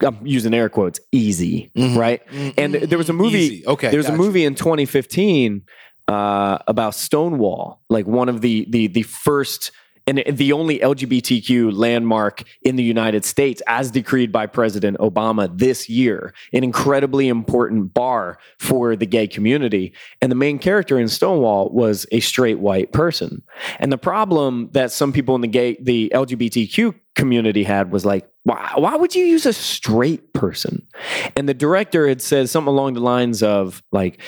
I'm 0.00 0.18
using 0.24 0.54
air 0.54 0.68
quotes 0.70 0.98
easy, 1.12 1.70
Mhm. 1.76 1.96
right? 1.96 2.22
And 2.56 2.74
there 2.74 2.96
was 2.96 3.10
a 3.10 3.12
movie. 3.12 3.38
Easy. 3.38 3.66
Okay, 3.66 3.90
there 3.90 3.98
was 3.98 4.08
a 4.08 4.16
movie 4.16 4.44
in 4.44 4.54
2015 4.54 5.62
uh, 6.08 6.58
about 6.66 6.94
Stonewall, 6.94 7.80
like 7.90 8.06
one 8.06 8.28
of 8.30 8.40
the 8.40 8.66
the 8.70 8.86
the 8.88 9.02
first 9.02 9.72
and 10.06 10.22
the 10.26 10.52
only 10.52 10.78
LGBTQ 10.78 11.76
landmark 11.76 12.42
in 12.62 12.76
the 12.76 12.82
United 12.82 13.24
States, 13.24 13.62
as 13.66 13.90
decreed 13.90 14.30
by 14.30 14.46
President 14.46 14.98
Obama 14.98 15.56
this 15.56 15.88
year, 15.88 16.34
an 16.52 16.62
incredibly 16.64 17.28
important 17.28 17.94
bar 17.94 18.38
for 18.58 18.96
the 18.96 19.06
gay 19.06 19.26
community. 19.26 19.92
And 20.20 20.30
the 20.30 20.36
main 20.36 20.58
character 20.58 20.98
in 20.98 21.08
Stonewall 21.08 21.70
was 21.70 22.06
a 22.12 22.20
straight 22.20 22.58
white 22.58 22.92
person. 22.92 23.42
And 23.78 23.90
the 23.90 23.98
problem 23.98 24.68
that 24.72 24.92
some 24.92 25.12
people 25.12 25.34
in 25.34 25.40
the 25.40 25.48
gay, 25.48 25.76
the 25.80 26.12
LGBTQ 26.14 26.94
community 27.14 27.62
had 27.62 27.90
was 27.92 28.04
like, 28.04 28.28
why, 28.42 28.72
why 28.76 28.96
would 28.96 29.14
you 29.14 29.24
use 29.24 29.46
a 29.46 29.52
straight 29.52 30.34
person? 30.34 30.86
And 31.36 31.48
the 31.48 31.54
director 31.54 32.06
had 32.06 32.20
said 32.20 32.50
something 32.50 32.68
along 32.68 32.94
the 32.94 33.00
lines 33.00 33.42
of 33.42 33.82
like, 33.90 34.20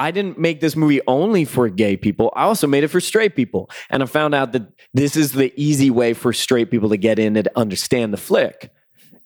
I 0.00 0.10
didn't 0.12 0.38
make 0.38 0.60
this 0.60 0.76
movie 0.76 1.02
only 1.06 1.44
for 1.44 1.68
gay 1.68 1.94
people. 1.94 2.32
I 2.34 2.44
also 2.44 2.66
made 2.66 2.84
it 2.84 2.88
for 2.88 3.00
straight 3.00 3.36
people. 3.36 3.70
And 3.90 4.02
I 4.02 4.06
found 4.06 4.34
out 4.34 4.52
that 4.52 4.62
this 4.94 5.14
is 5.14 5.32
the 5.32 5.52
easy 5.56 5.90
way 5.90 6.14
for 6.14 6.32
straight 6.32 6.70
people 6.70 6.88
to 6.88 6.96
get 6.96 7.18
in 7.18 7.36
and 7.36 7.48
understand 7.54 8.14
the 8.14 8.16
flick. 8.16 8.72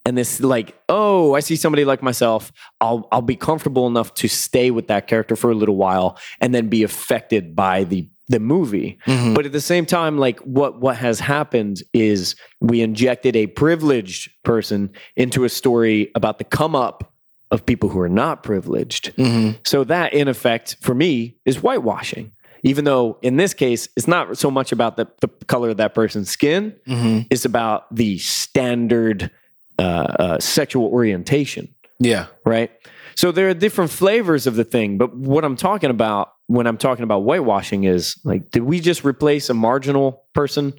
And 0.05 0.18
this 0.18 0.40
like, 0.40 0.76
oh, 0.88 1.34
I 1.34 1.40
see 1.40 1.55
somebody 1.55 1.84
like 1.84 2.02
myself. 2.02 2.52
I'll 2.80 3.09
I'll 3.12 3.22
be 3.22 3.36
comfortable 3.36 3.86
enough 3.86 4.12
to 4.14 4.28
stay 4.28 4.72
with 4.72 4.88
that 4.88 5.06
character 5.06 5.36
for 5.36 5.51
a 5.51 5.55
little 5.55 5.76
while 5.76 6.18
and 6.40 6.52
then 6.52 6.68
be 6.68 6.82
affected 6.82 7.55
by 7.55 7.84
the 7.84 8.09
the 8.28 8.40
movie. 8.40 8.98
Mhm. 9.06 9.34
But 9.34 9.46
at 9.46 9.52
the 9.52 9.60
same 9.60 9.86
time, 9.86 10.18
like 10.18 10.40
what 10.40 10.80
what 10.80 10.96
has 10.96 11.20
happened 11.20 11.82
is 11.92 12.34
we 12.60 12.82
injected 12.82 13.36
a 13.36 13.46
privileged 13.46 14.30
person 14.42 14.90
into 15.14 15.44
a 15.44 15.48
story 15.48 16.10
about 16.14 16.38
the 16.38 16.44
come 16.44 16.74
up 16.74 17.14
of 17.55 17.64
people 17.64 17.89
who 17.89 18.01
are 18.01 18.09
not 18.09 18.43
privileged. 18.43 19.14
Mhm. 19.16 19.56
So 19.64 19.85
that, 19.85 20.12
in 20.12 20.26
effect, 20.28 20.76
for 20.81 20.94
me, 20.94 21.36
is 21.44 21.56
whitewashing. 21.59 22.32
Even 22.64 22.85
though 22.85 23.18
in 23.22 23.36
this 23.36 23.55
case, 23.55 23.89
it's 23.97 24.09
not 24.09 24.36
so 24.39 24.51
much 24.51 24.72
about 24.72 24.97
the, 24.97 25.06
the 25.20 25.28
color 25.47 25.70
of 25.70 25.76
that 25.76 25.94
person's 25.94 26.28
skin, 26.31 26.74
Mhm. 26.86 27.26
it's 27.31 27.44
about 27.44 27.94
the 27.94 28.18
standard 28.18 29.31
uh, 29.78 29.82
uh, 29.82 30.39
sexual 30.39 30.86
orientation, 30.86 31.66
Yeah. 31.98 32.26
right? 32.44 32.70
So 33.16 33.32
there 33.32 33.48
are 33.48 33.55
different 33.55 33.90
flavors 33.90 34.47
of 34.47 34.55
the 34.56 34.64
thing. 34.64 34.98
But 34.98 35.16
what 35.16 35.44
I'm 35.44 35.56
talking 35.56 35.90
about 35.90 36.31
when 36.47 36.66
I'm 36.68 36.76
talking 36.78 37.02
about 37.05 37.22
whitewashing 37.22 37.85
is 37.85 38.16
like, 38.24 38.51
did 38.52 38.62
we 38.62 38.78
just 38.81 39.05
replace 39.05 39.51
a 39.51 39.55
marginal 39.55 40.22
person 40.35 40.74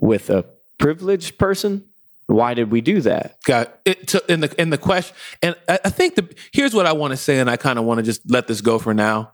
with 0.00 0.30
a 0.30 0.44
privileged 0.78 1.36
person? 1.38 1.84
Why 2.30 2.54
did 2.54 2.70
we 2.70 2.80
do 2.80 3.00
that? 3.00 3.38
Got 3.44 3.76
it. 3.84 4.06
To, 4.08 4.22
in 4.32 4.40
the 4.40 4.60
in 4.60 4.70
the 4.70 4.78
question, 4.78 5.16
and 5.42 5.56
I, 5.68 5.80
I 5.86 5.90
think 5.90 6.14
the 6.14 6.32
here's 6.52 6.72
what 6.72 6.86
I 6.86 6.92
want 6.92 7.10
to 7.10 7.16
say, 7.16 7.40
and 7.40 7.50
I 7.50 7.56
kind 7.56 7.76
of 7.78 7.84
want 7.84 7.98
to 7.98 8.02
just 8.04 8.20
let 8.30 8.46
this 8.46 8.60
go 8.60 8.78
for 8.78 8.94
now. 8.94 9.32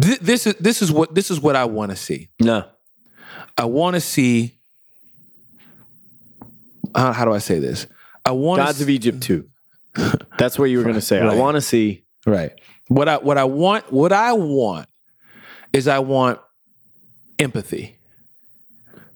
Th- 0.00 0.18
This 0.20 0.46
is 0.46 0.54
this 0.56 0.82
is 0.82 0.92
what 0.92 1.14
this 1.14 1.30
is 1.30 1.40
what 1.40 1.56
I 1.56 1.64
want 1.64 1.90
to 1.92 1.96
see. 1.96 2.28
No. 2.40 2.64
I 3.56 3.64
want 3.64 3.94
to 3.94 4.00
see. 4.00 4.54
How, 6.94 7.12
how 7.12 7.24
do 7.24 7.32
I 7.32 7.38
say 7.38 7.58
this? 7.58 7.86
I 8.26 8.32
want 8.32 8.58
Gods 8.60 8.82
of 8.82 8.90
Egypt 8.90 9.22
too. 9.22 9.46
That's 10.38 10.58
what 10.58 10.66
you 10.66 10.76
were 10.76 10.84
going 10.84 10.94
to 10.94 11.00
say. 11.00 11.20
I 11.20 11.34
want 11.36 11.54
to 11.54 11.62
see. 11.62 12.04
Right. 12.26 12.52
What 12.88 13.08
I 13.08 13.16
what 13.16 13.38
I 13.38 13.44
want 13.44 13.90
what 13.90 14.12
I 14.12 14.34
want 14.34 14.88
is 15.72 15.88
I 15.88 16.00
want 16.00 16.38
empathy. 17.38 17.96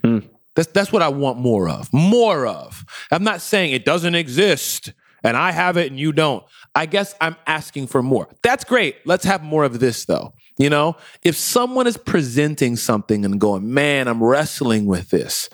Hmm. 0.03 0.21
That's 0.57 0.69
that's 0.73 0.91
what 0.93 1.03
I 1.03 1.09
want 1.09 1.39
more 1.39 1.69
of. 1.69 1.93
More 1.93 2.47
of. 2.47 2.85
I'm 3.13 3.23
not 3.23 3.41
saying 3.41 3.73
it 3.73 3.85
doesn't 3.85 4.15
exist 4.17 4.93
and 5.23 5.37
I 5.37 5.53
have 5.53 5.77
it 5.77 5.91
and 5.91 6.01
you 6.01 6.13
don't. 6.13 6.45
I 6.75 6.87
guess 6.87 7.15
I'm 7.21 7.37
asking 7.47 7.87
for 7.87 8.03
more. 8.03 8.29
That's 8.43 8.65
great. 8.65 8.97
Let's 9.07 9.25
have 9.25 9.43
more 9.45 9.65
of 9.65 9.79
this 9.79 10.05
though. 10.07 10.33
You 10.59 10.71
know, 10.71 10.97
if 11.23 11.37
someone 11.37 11.87
is 11.87 11.97
presenting 11.99 12.77
something 12.77 13.25
and 13.25 13.39
going, 13.41 13.73
"Man, 13.73 14.09
I'm 14.09 14.23
wrestling 14.23 14.87
with 14.87 15.11
this." 15.11 15.49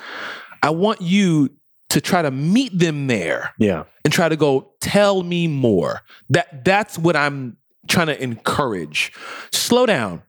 I 0.62 0.70
want 0.70 1.00
you 1.02 1.50
to 1.88 2.00
try 2.00 2.22
to 2.22 2.30
meet 2.30 2.78
them 2.78 3.06
there 3.08 3.52
Yeah. 3.58 3.84
and 4.04 4.12
try 4.12 4.28
to 4.28 4.36
go 4.36 4.72
tell 4.80 5.22
me 5.22 5.46
more 5.46 6.00
that 6.30 6.64
that's 6.64 6.96
what 6.98 7.14
i'm 7.16 7.58
trying 7.86 8.06
to 8.06 8.22
encourage 8.22 9.12
slow 9.52 9.84
down 9.84 10.22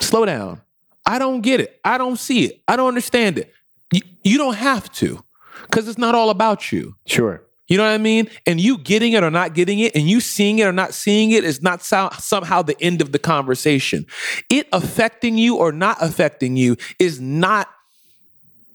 slow 0.00 0.26
down 0.26 0.60
i 1.06 1.18
don't 1.18 1.40
get 1.40 1.60
it 1.60 1.80
i 1.84 1.96
don't 1.96 2.18
see 2.18 2.44
it 2.44 2.60
i 2.68 2.76
don't 2.76 2.88
understand 2.88 3.38
it 3.38 3.52
you, 3.92 4.00
you 4.22 4.38
don't 4.38 4.54
have 4.56 4.90
to 4.92 5.22
because 5.62 5.88
it's 5.88 5.98
not 5.98 6.14
all 6.14 6.30
about 6.30 6.70
you 6.72 6.94
Sure. 7.06 7.42
you 7.68 7.76
know 7.76 7.84
what 7.84 7.92
i 7.92 7.98
mean 7.98 8.28
and 8.46 8.60
you 8.60 8.78
getting 8.78 9.12
it 9.12 9.22
or 9.22 9.30
not 9.30 9.54
getting 9.54 9.78
it 9.80 9.94
and 9.96 10.08
you 10.08 10.20
seeing 10.20 10.58
it 10.58 10.64
or 10.64 10.72
not 10.72 10.94
seeing 10.94 11.30
it 11.30 11.44
is 11.44 11.62
not 11.62 11.82
so, 11.82 12.08
somehow 12.18 12.62
the 12.62 12.80
end 12.82 13.00
of 13.00 13.12
the 13.12 13.18
conversation 13.18 14.06
it 14.50 14.66
affecting 14.72 15.38
you 15.38 15.56
or 15.56 15.72
not 15.72 15.96
affecting 16.00 16.56
you 16.56 16.76
is 16.98 17.20
not 17.20 17.68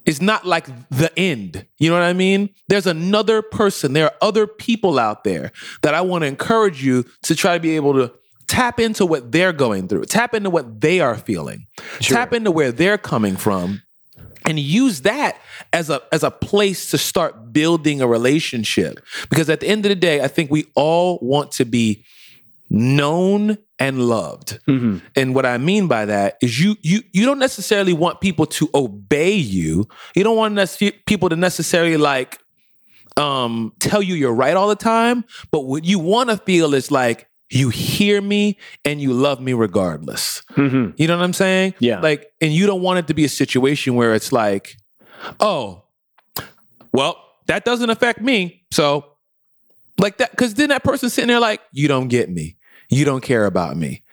is 0.03 0.19
not 0.19 0.47
like 0.47 0.65
the 0.89 1.11
end. 1.15 1.63
You 1.77 1.91
know 1.91 1.95
what 1.95 2.01
I 2.05 2.13
mean? 2.13 2.49
There's 2.67 2.88
another 2.88 3.43
person, 3.43 3.93
there 3.93 4.05
are 4.05 4.15
other 4.19 4.47
people 4.47 4.97
out 4.97 5.23
there 5.23 5.51
that 5.83 5.93
I 5.93 6.01
want 6.01 6.23
to 6.23 6.27
encourage 6.27 6.83
you 6.83 7.05
to 7.21 7.35
try 7.35 7.53
to 7.53 7.59
be 7.59 7.75
able 7.75 7.93
to 7.93 8.11
tap 8.47 8.79
into 8.79 9.05
what 9.05 9.31
they're 9.31 9.53
going 9.53 9.88
through, 9.88 10.05
tap 10.05 10.33
into 10.33 10.49
what 10.49 10.81
they 10.81 11.01
are 11.01 11.15
feeling, 11.15 11.67
Sure. 11.99 12.17
tap 12.17 12.33
into 12.33 12.49
where 12.49 12.71
they're 12.71 12.97
coming 12.97 13.35
from. 13.35 13.83
And 14.45 14.59
use 14.59 15.01
that 15.01 15.39
as 15.72 15.89
a 15.89 16.01
as 16.11 16.23
a 16.23 16.31
place 16.31 16.89
to 16.91 16.97
start 16.97 17.53
building 17.53 18.01
a 18.01 18.07
relationship. 18.07 18.99
Because 19.30 19.49
at 19.49 19.59
the 19.59 19.68
end 19.68 19.85
of 19.85 19.89
the 19.89 19.95
day, 19.95 20.22
I 20.22 20.27
think 20.27 20.49
we 20.51 20.65
all 20.76 21.19
want 21.22 21.51
to 21.53 21.65
be 21.65 22.03
known 22.69 23.57
and 23.80 24.07
loved. 24.07 24.59
hmm 24.65 24.97
And 25.15 25.35
what 25.35 25.45
I 25.45 25.57
mean 25.57 25.88
by 25.88 26.05
that 26.05 26.38
is 26.41 26.59
you 26.59 26.76
you 26.81 27.01
you 27.11 27.26
don't 27.26 27.39
necessarily 27.39 27.93
want 27.93 28.22
people 28.22 28.45
to 28.45 28.69
obey 28.73 29.34
you. 29.34 29.88
You 30.15 30.23
don't 30.23 30.38
want 30.38 30.55
nece- 30.55 31.05
people 31.05 31.30
to 31.30 31.35
necessarily 31.35 31.97
like 31.97 32.39
um 33.18 33.73
tell 33.80 34.01
you 34.01 34.15
you're 34.15 34.34
right 34.34 34.55
all 34.55 34.69
the 34.69 34.76
time, 34.76 35.26
but 35.51 35.61
what 35.65 35.84
you 35.84 35.99
want 35.99 36.30
to 36.30 36.38
feel 36.38 36.73
is 36.73 36.89
like 36.91 37.27
you 37.52 37.69
hear 37.69 38.22
me 38.22 38.57
and 38.86 39.02
you 39.02 39.14
love 39.14 39.41
me 39.41 39.53
regardless. 39.53 40.41
hmm 40.52 40.91
You 40.95 41.07
know 41.07 41.18
what 41.18 41.23
I'm 41.23 41.34
saying? 41.34 41.76
Yeah. 41.80 41.99
Like 41.99 42.32
and 42.41 42.53
you 42.53 42.65
don't 42.65 42.82
want 42.82 42.99
it 42.99 43.07
to 43.07 43.14
be 43.14 43.26
a 43.26 43.30
situation 43.30 43.95
where 43.95 44.14
it's 44.15 44.32
like, 44.32 44.78
"Oh, 45.40 45.84
well, 46.94 47.18
that 47.48 47.65
doesn't 47.65 47.90
affect 47.90 48.22
me." 48.22 48.64
So 48.72 49.06
like 49.99 50.18
that 50.18 50.36
cuz 50.38 50.53
then 50.56 50.69
that 50.69 50.84
person's 50.84 51.14
sitting 51.14 51.28
there 51.28 51.40
like, 51.40 51.61
"You 51.72 51.88
don't 51.88 52.07
get 52.07 52.30
me. 52.30 52.57
You 52.90 53.06
don't 53.06 53.22
care 53.22 53.45
about 53.45 53.78
me." 53.78 54.03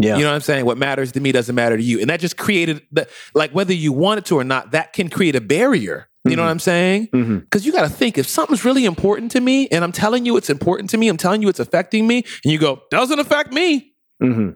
Yeah. 0.00 0.16
You 0.16 0.22
know 0.22 0.30
what 0.30 0.36
I'm 0.36 0.40
saying? 0.42 0.64
What 0.64 0.78
matters 0.78 1.12
to 1.12 1.20
me 1.20 1.32
doesn't 1.32 1.54
matter 1.54 1.76
to 1.76 1.82
you. 1.82 2.00
And 2.00 2.08
that 2.10 2.20
just 2.20 2.36
created 2.36 2.82
the 2.92 3.08
like 3.34 3.50
whether 3.52 3.72
you 3.74 3.92
want 3.92 4.18
it 4.18 4.24
to 4.26 4.36
or 4.38 4.44
not, 4.44 4.70
that 4.72 4.92
can 4.92 5.08
create 5.08 5.34
a 5.34 5.40
barrier. 5.40 6.07
You 6.24 6.36
know 6.36 6.42
what 6.42 6.50
I'm 6.50 6.58
saying? 6.58 7.08
Because 7.12 7.64
you 7.64 7.72
got 7.72 7.82
to 7.82 7.88
think 7.88 8.18
if 8.18 8.26
something's 8.26 8.64
really 8.64 8.84
important 8.84 9.30
to 9.32 9.40
me 9.40 9.66
and 9.68 9.82
I'm 9.82 9.92
telling 9.92 10.26
you 10.26 10.36
it's 10.36 10.50
important 10.50 10.90
to 10.90 10.98
me, 10.98 11.08
I'm 11.08 11.16
telling 11.16 11.40
you 11.42 11.48
it's 11.48 11.60
affecting 11.60 12.06
me, 12.06 12.24
and 12.44 12.52
you 12.52 12.58
go, 12.58 12.82
doesn't 12.90 13.18
affect 13.18 13.52
me. 13.52 13.92
hmm 14.20 14.50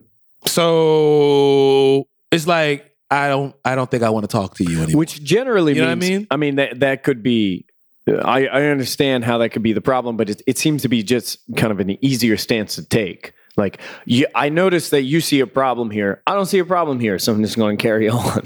So 0.47 2.09
it's 2.31 2.47
like, 2.47 2.91
I 3.11 3.29
don't 3.29 3.55
I 3.65 3.75
don't 3.75 3.91
think 3.91 4.03
I 4.03 4.11
want 4.11 4.25
to 4.25 4.29
talk 4.29 4.57
to 4.57 4.65
you 4.65 4.83
anymore. 4.83 4.99
Which 5.01 5.23
generally 5.23 5.75
You 5.75 5.83
know 5.83 5.89
what 5.89 5.93
I 5.93 5.95
mean? 5.97 6.27
I 6.31 6.37
mean, 6.37 6.57
that, 6.57 6.81
that 6.81 7.03
could 7.03 7.23
be, 7.23 7.67
I, 8.09 8.47
I 8.47 8.63
understand 8.65 9.25
how 9.25 9.39
that 9.39 9.51
could 9.51 9.63
be 9.63 9.73
the 9.73 9.81
problem, 9.83 10.17
but 10.17 10.31
it, 10.31 10.43
it 10.47 10.59
seems 10.59 10.83
to 10.83 10.89
be 10.89 11.03
just 11.03 11.39
kind 11.57 11.71
of 11.71 11.79
an 11.81 11.91
easier 12.05 12.37
stance 12.37 12.75
to 12.77 12.85
take. 12.85 13.35
Like, 13.57 13.81
you, 14.07 14.27
I 14.35 14.49
notice 14.49 14.91
that 14.91 15.03
you 15.03 15.21
see 15.21 15.41
a 15.41 15.47
problem 15.47 15.91
here. 15.91 16.23
I 16.27 16.35
don't 16.35 16.47
see 16.47 16.59
a 16.59 16.65
problem 16.65 17.01
here. 17.01 17.19
So 17.19 17.33
I'm 17.33 17.43
just 17.43 17.57
going 17.57 17.77
to 17.77 17.83
carry 17.83 18.09
on. 18.09 18.43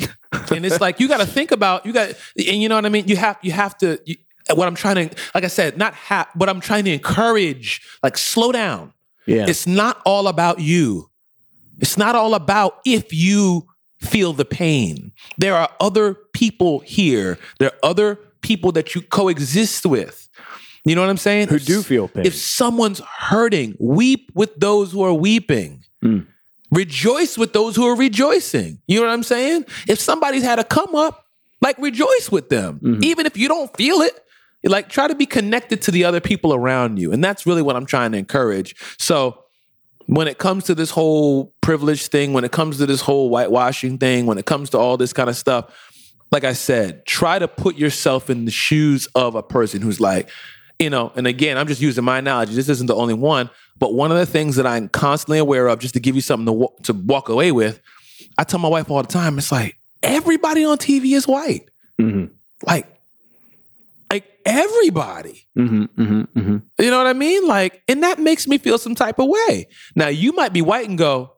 and 0.50 0.66
it's 0.66 0.80
like 0.80 1.00
you 1.00 1.08
got 1.08 1.18
to 1.18 1.26
think 1.26 1.52
about 1.52 1.86
you 1.86 1.92
got 1.92 2.08
and 2.36 2.62
you 2.62 2.68
know 2.68 2.74
what 2.74 2.86
I 2.86 2.88
mean. 2.88 3.06
You 3.08 3.16
have 3.16 3.38
you 3.42 3.52
have 3.52 3.76
to. 3.78 4.00
You, 4.04 4.16
what 4.54 4.68
I'm 4.68 4.76
trying 4.76 5.08
to, 5.08 5.16
like 5.34 5.42
I 5.42 5.48
said, 5.48 5.76
not 5.76 5.92
have, 5.94 6.28
but 6.36 6.48
I'm 6.48 6.60
trying 6.60 6.84
to 6.84 6.92
encourage. 6.92 7.82
Like, 8.04 8.16
slow 8.16 8.52
down. 8.52 8.92
yeah. 9.26 9.46
It's 9.48 9.66
not 9.66 10.00
all 10.06 10.28
about 10.28 10.60
you. 10.60 11.10
It's 11.80 11.98
not 11.98 12.14
all 12.14 12.32
about 12.34 12.78
if 12.86 13.12
you 13.12 13.66
feel 13.98 14.32
the 14.32 14.44
pain. 14.44 15.10
There 15.36 15.56
are 15.56 15.68
other 15.80 16.14
people 16.32 16.78
here. 16.80 17.38
There 17.58 17.72
are 17.72 17.78
other 17.90 18.20
people 18.40 18.70
that 18.72 18.94
you 18.94 19.02
coexist 19.02 19.84
with. 19.84 20.25
You 20.86 20.94
know 20.94 21.00
what 21.00 21.10
I'm 21.10 21.16
saying? 21.16 21.48
Who 21.48 21.58
do 21.58 21.82
feel 21.82 22.06
pain. 22.06 22.24
If 22.24 22.34
someone's 22.36 23.00
hurting, 23.00 23.74
weep 23.80 24.30
with 24.34 24.54
those 24.54 24.92
who 24.92 25.02
are 25.02 25.12
weeping. 25.12 25.84
Mm. 26.02 26.26
Rejoice 26.70 27.36
with 27.36 27.52
those 27.52 27.74
who 27.74 27.84
are 27.86 27.96
rejoicing. 27.96 28.78
You 28.86 29.00
know 29.00 29.06
what 29.06 29.12
I'm 29.12 29.24
saying? 29.24 29.66
If 29.88 29.98
somebody's 29.98 30.44
had 30.44 30.60
a 30.60 30.64
come 30.64 30.94
up, 30.94 31.26
like 31.60 31.76
rejoice 31.78 32.30
with 32.30 32.50
them. 32.50 32.78
Mhm. 32.80 33.02
Even 33.04 33.26
if 33.26 33.36
you 33.36 33.48
don't 33.48 33.76
feel 33.76 34.00
it. 34.00 34.22
like 34.64 34.88
try 34.88 35.06
to 35.06 35.14
be 35.14 35.26
connected 35.26 35.80
to 35.82 35.92
the 35.92 36.04
other 36.04 36.18
people 36.18 36.52
around 36.52 36.98
you. 36.98 37.12
And 37.12 37.22
that's 37.22 37.46
really 37.46 37.62
what 37.62 37.76
I'm 37.76 37.86
trying 37.86 38.10
to 38.10 38.18
encourage. 38.18 38.74
So 38.98 39.44
when 40.06 40.26
it 40.26 40.38
comes 40.38 40.64
to 40.64 40.74
this 40.74 40.90
whole 40.90 41.54
privilege 41.60 42.08
thing, 42.08 42.32
when 42.32 42.42
it 42.42 42.50
comes 42.50 42.78
to 42.78 42.86
this 42.86 43.00
whole 43.00 43.28
whitewashing 43.30 43.98
thing, 43.98 44.26
when 44.26 44.38
it 44.38 44.44
comes 44.44 44.70
to 44.70 44.78
all 44.78 44.96
this 44.96 45.12
kind 45.12 45.28
of 45.30 45.36
stuff, 45.36 45.66
like 46.32 46.42
I 46.42 46.52
said, 46.52 47.06
try 47.06 47.38
to 47.38 47.46
put 47.46 47.76
yourself 47.76 48.28
in 48.28 48.44
the 48.44 48.50
shoes 48.50 49.06
of 49.14 49.36
a 49.36 49.42
person 49.42 49.82
who's 49.82 50.00
like, 50.00 50.30
you 50.78 50.90
know, 50.90 51.12
and 51.16 51.26
again, 51.26 51.56
I'm 51.56 51.66
just 51.66 51.80
using 51.80 52.04
my 52.04 52.18
analogy. 52.18 52.54
This 52.54 52.68
isn't 52.68 52.86
the 52.86 52.94
only 52.94 53.14
one, 53.14 53.50
but 53.78 53.94
one 53.94 54.10
of 54.12 54.18
the 54.18 54.26
things 54.26 54.56
that 54.56 54.66
I'm 54.66 54.88
constantly 54.88 55.38
aware 55.38 55.68
of, 55.68 55.78
just 55.78 55.94
to 55.94 56.00
give 56.00 56.14
you 56.14 56.20
something 56.20 56.46
to, 56.46 56.68
to 56.84 56.92
walk 56.92 57.28
away 57.28 57.52
with, 57.52 57.80
I 58.38 58.44
tell 58.44 58.60
my 58.60 58.68
wife 58.68 58.90
all 58.90 59.02
the 59.02 59.08
time, 59.08 59.38
it's 59.38 59.52
like 59.52 59.78
everybody 60.02 60.64
on 60.64 60.78
TV 60.78 61.16
is 61.16 61.26
white. 61.26 61.68
Mm-hmm. 62.00 62.32
Like, 62.66 62.86
like 64.10 64.24
everybody. 64.44 65.46
Mm-hmm, 65.56 65.82
mm-hmm, 65.82 66.38
mm-hmm. 66.38 66.56
You 66.78 66.90
know 66.90 66.98
what 66.98 67.06
I 67.06 67.14
mean? 67.14 67.46
Like, 67.46 67.82
and 67.88 68.02
that 68.02 68.18
makes 68.18 68.46
me 68.46 68.58
feel 68.58 68.78
some 68.78 68.94
type 68.94 69.18
of 69.18 69.28
way. 69.28 69.68
Now, 69.94 70.08
you 70.08 70.32
might 70.32 70.52
be 70.52 70.62
white 70.62 70.88
and 70.88 70.98
go, 70.98 71.35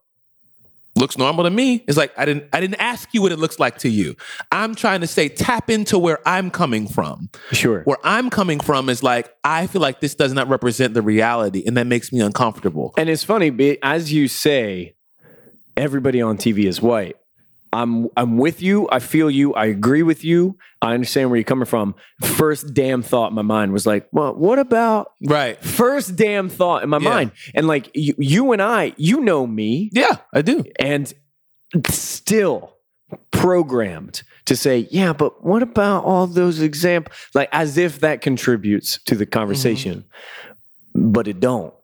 looks 0.98 1.16
normal 1.16 1.44
to 1.44 1.50
me. 1.50 1.84
It's 1.86 1.96
like 1.96 2.12
I 2.18 2.24
didn't 2.24 2.44
I 2.52 2.60
didn't 2.60 2.80
ask 2.80 3.12
you 3.12 3.22
what 3.22 3.32
it 3.32 3.38
looks 3.38 3.58
like 3.58 3.78
to 3.78 3.88
you. 3.88 4.16
I'm 4.52 4.74
trying 4.74 5.00
to 5.00 5.06
say 5.06 5.28
tap 5.28 5.70
into 5.70 5.98
where 5.98 6.18
I'm 6.26 6.50
coming 6.50 6.88
from. 6.88 7.30
Sure. 7.52 7.82
Where 7.84 7.98
I'm 8.04 8.30
coming 8.30 8.60
from 8.60 8.88
is 8.88 9.02
like 9.02 9.32
I 9.44 9.66
feel 9.66 9.82
like 9.82 10.00
this 10.00 10.14
does 10.14 10.32
not 10.32 10.48
represent 10.48 10.94
the 10.94 11.02
reality 11.02 11.62
and 11.66 11.76
that 11.76 11.86
makes 11.86 12.12
me 12.12 12.20
uncomfortable. 12.20 12.94
And 12.96 13.08
it's 13.08 13.24
funny, 13.24 13.78
as 13.82 14.12
you 14.12 14.28
say, 14.28 14.94
everybody 15.76 16.20
on 16.20 16.36
TV 16.36 16.64
is 16.64 16.82
white. 16.82 17.16
I'm 17.72 18.08
I'm 18.16 18.38
with 18.38 18.62
you. 18.62 18.88
I 18.90 18.98
feel 18.98 19.30
you. 19.30 19.54
I 19.54 19.66
agree 19.66 20.02
with 20.02 20.24
you. 20.24 20.56
I 20.80 20.94
understand 20.94 21.30
where 21.30 21.36
you're 21.36 21.44
coming 21.44 21.66
from. 21.66 21.94
First 22.22 22.72
damn 22.72 23.02
thought 23.02 23.28
in 23.30 23.34
my 23.34 23.42
mind 23.42 23.72
was 23.72 23.86
like, 23.86 24.08
well, 24.12 24.34
what 24.34 24.58
about 24.58 25.12
Right. 25.22 25.62
first 25.62 26.16
damn 26.16 26.48
thought 26.48 26.82
in 26.82 26.88
my 26.88 26.98
Yeah. 26.98 27.08
mind? 27.08 27.32
And 27.54 27.66
like 27.66 27.90
you, 27.94 28.14
you 28.18 28.52
and 28.52 28.62
I, 28.62 28.94
you 28.96 29.20
know 29.20 29.46
me, 29.46 29.90
Yeah, 29.92 30.16
I 30.32 30.42
do. 30.42 30.64
and 30.78 31.12
still 31.88 32.74
programmed 33.30 34.22
to 34.46 34.56
say, 34.56 34.88
yeah, 34.90 35.12
but 35.12 35.44
what 35.44 35.62
about 35.62 36.04
all 36.04 36.26
those 36.26 36.60
examples? 36.60 37.16
Like 37.34 37.48
as 37.52 37.76
if 37.76 38.00
that 38.00 38.20
contributes 38.20 38.98
to 39.04 39.14
the 39.14 39.26
mm-hmm. 39.26 39.38
conversation, 39.38 40.04
but 40.94 41.28
it 41.28 41.40
don't. 41.40 41.74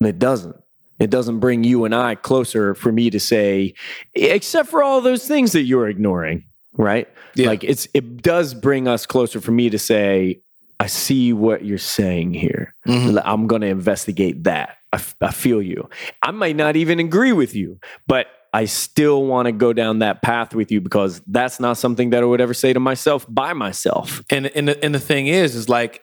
It 0.00 0.18
doesn't. 0.18 0.56
It 0.98 1.10
doesn't 1.10 1.40
bring 1.40 1.64
you 1.64 1.84
and 1.84 1.94
I 1.94 2.14
closer 2.14 2.74
for 2.74 2.90
me 2.92 3.10
to 3.10 3.20
say, 3.20 3.74
except 4.14 4.68
for 4.68 4.82
all 4.82 5.00
those 5.00 5.26
things 5.26 5.52
that 5.52 5.62
you're 5.62 5.88
ignoring, 5.88 6.44
right? 6.74 7.08
Yeah. 7.34 7.48
Like 7.48 7.64
it's 7.64 7.86
it 7.94 8.22
does 8.22 8.54
bring 8.54 8.88
us 8.88 9.04
closer 9.06 9.40
for 9.40 9.52
me 9.52 9.68
to 9.70 9.78
say, 9.78 10.40
I 10.80 10.86
see 10.86 11.32
what 11.32 11.64
you're 11.64 11.78
saying 11.78 12.34
here. 12.34 12.74
Mhm. 12.86 13.20
I'm 13.24 13.46
going 13.46 13.62
to 13.62 13.68
investigate 13.68 14.44
that. 14.44 14.76
I, 14.92 14.96
f- 14.96 15.16
I 15.20 15.30
feel 15.32 15.60
you. 15.60 15.88
I 16.22 16.30
might 16.30 16.56
not 16.56 16.76
even 16.76 16.98
agree 17.00 17.32
with 17.32 17.54
you, 17.54 17.78
but 18.06 18.26
I 18.54 18.64
still 18.66 19.24
want 19.24 19.46
to 19.46 19.52
go 19.52 19.72
down 19.74 19.98
that 19.98 20.22
path 20.22 20.54
with 20.54 20.70
you 20.72 20.80
because 20.80 21.20
that's 21.26 21.60
not 21.60 21.76
something 21.76 22.10
that 22.10 22.22
I 22.22 22.26
would 22.26 22.40
ever 22.40 22.54
say 22.54 22.72
to 22.72 22.80
myself 22.80 23.26
by 23.28 23.52
myself. 23.52 24.22
And 24.30 24.46
and 24.46 24.68
the, 24.68 24.82
and 24.84 24.94
the 24.94 25.00
thing 25.00 25.26
is, 25.26 25.54
is 25.54 25.68
like 25.68 26.02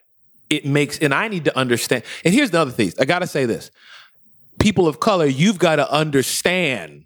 it 0.51 0.65
makes, 0.65 0.99
and 0.99 1.13
I 1.15 1.29
need 1.29 1.45
to 1.45 1.57
understand. 1.57 2.03
And 2.23 2.31
here's 2.33 2.51
the 2.51 2.59
other 2.59 2.69
thing: 2.71 2.93
I 2.99 3.05
got 3.05 3.19
to 3.19 3.27
say 3.27 3.45
this: 3.47 3.71
people 4.59 4.87
of 4.87 4.99
color, 4.99 5.25
you've 5.25 5.59
got 5.59 5.77
to 5.77 5.91
understand 5.91 7.05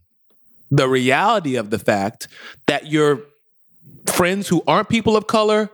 the 0.69 0.87
reality 0.87 1.55
of 1.55 1.69
the 1.69 1.79
fact 1.79 2.27
that 2.67 2.87
your 2.87 3.21
friends 4.05 4.47
who 4.47 4.63
aren't 4.67 4.89
people 4.89 5.15
of 5.15 5.27
color, 5.27 5.69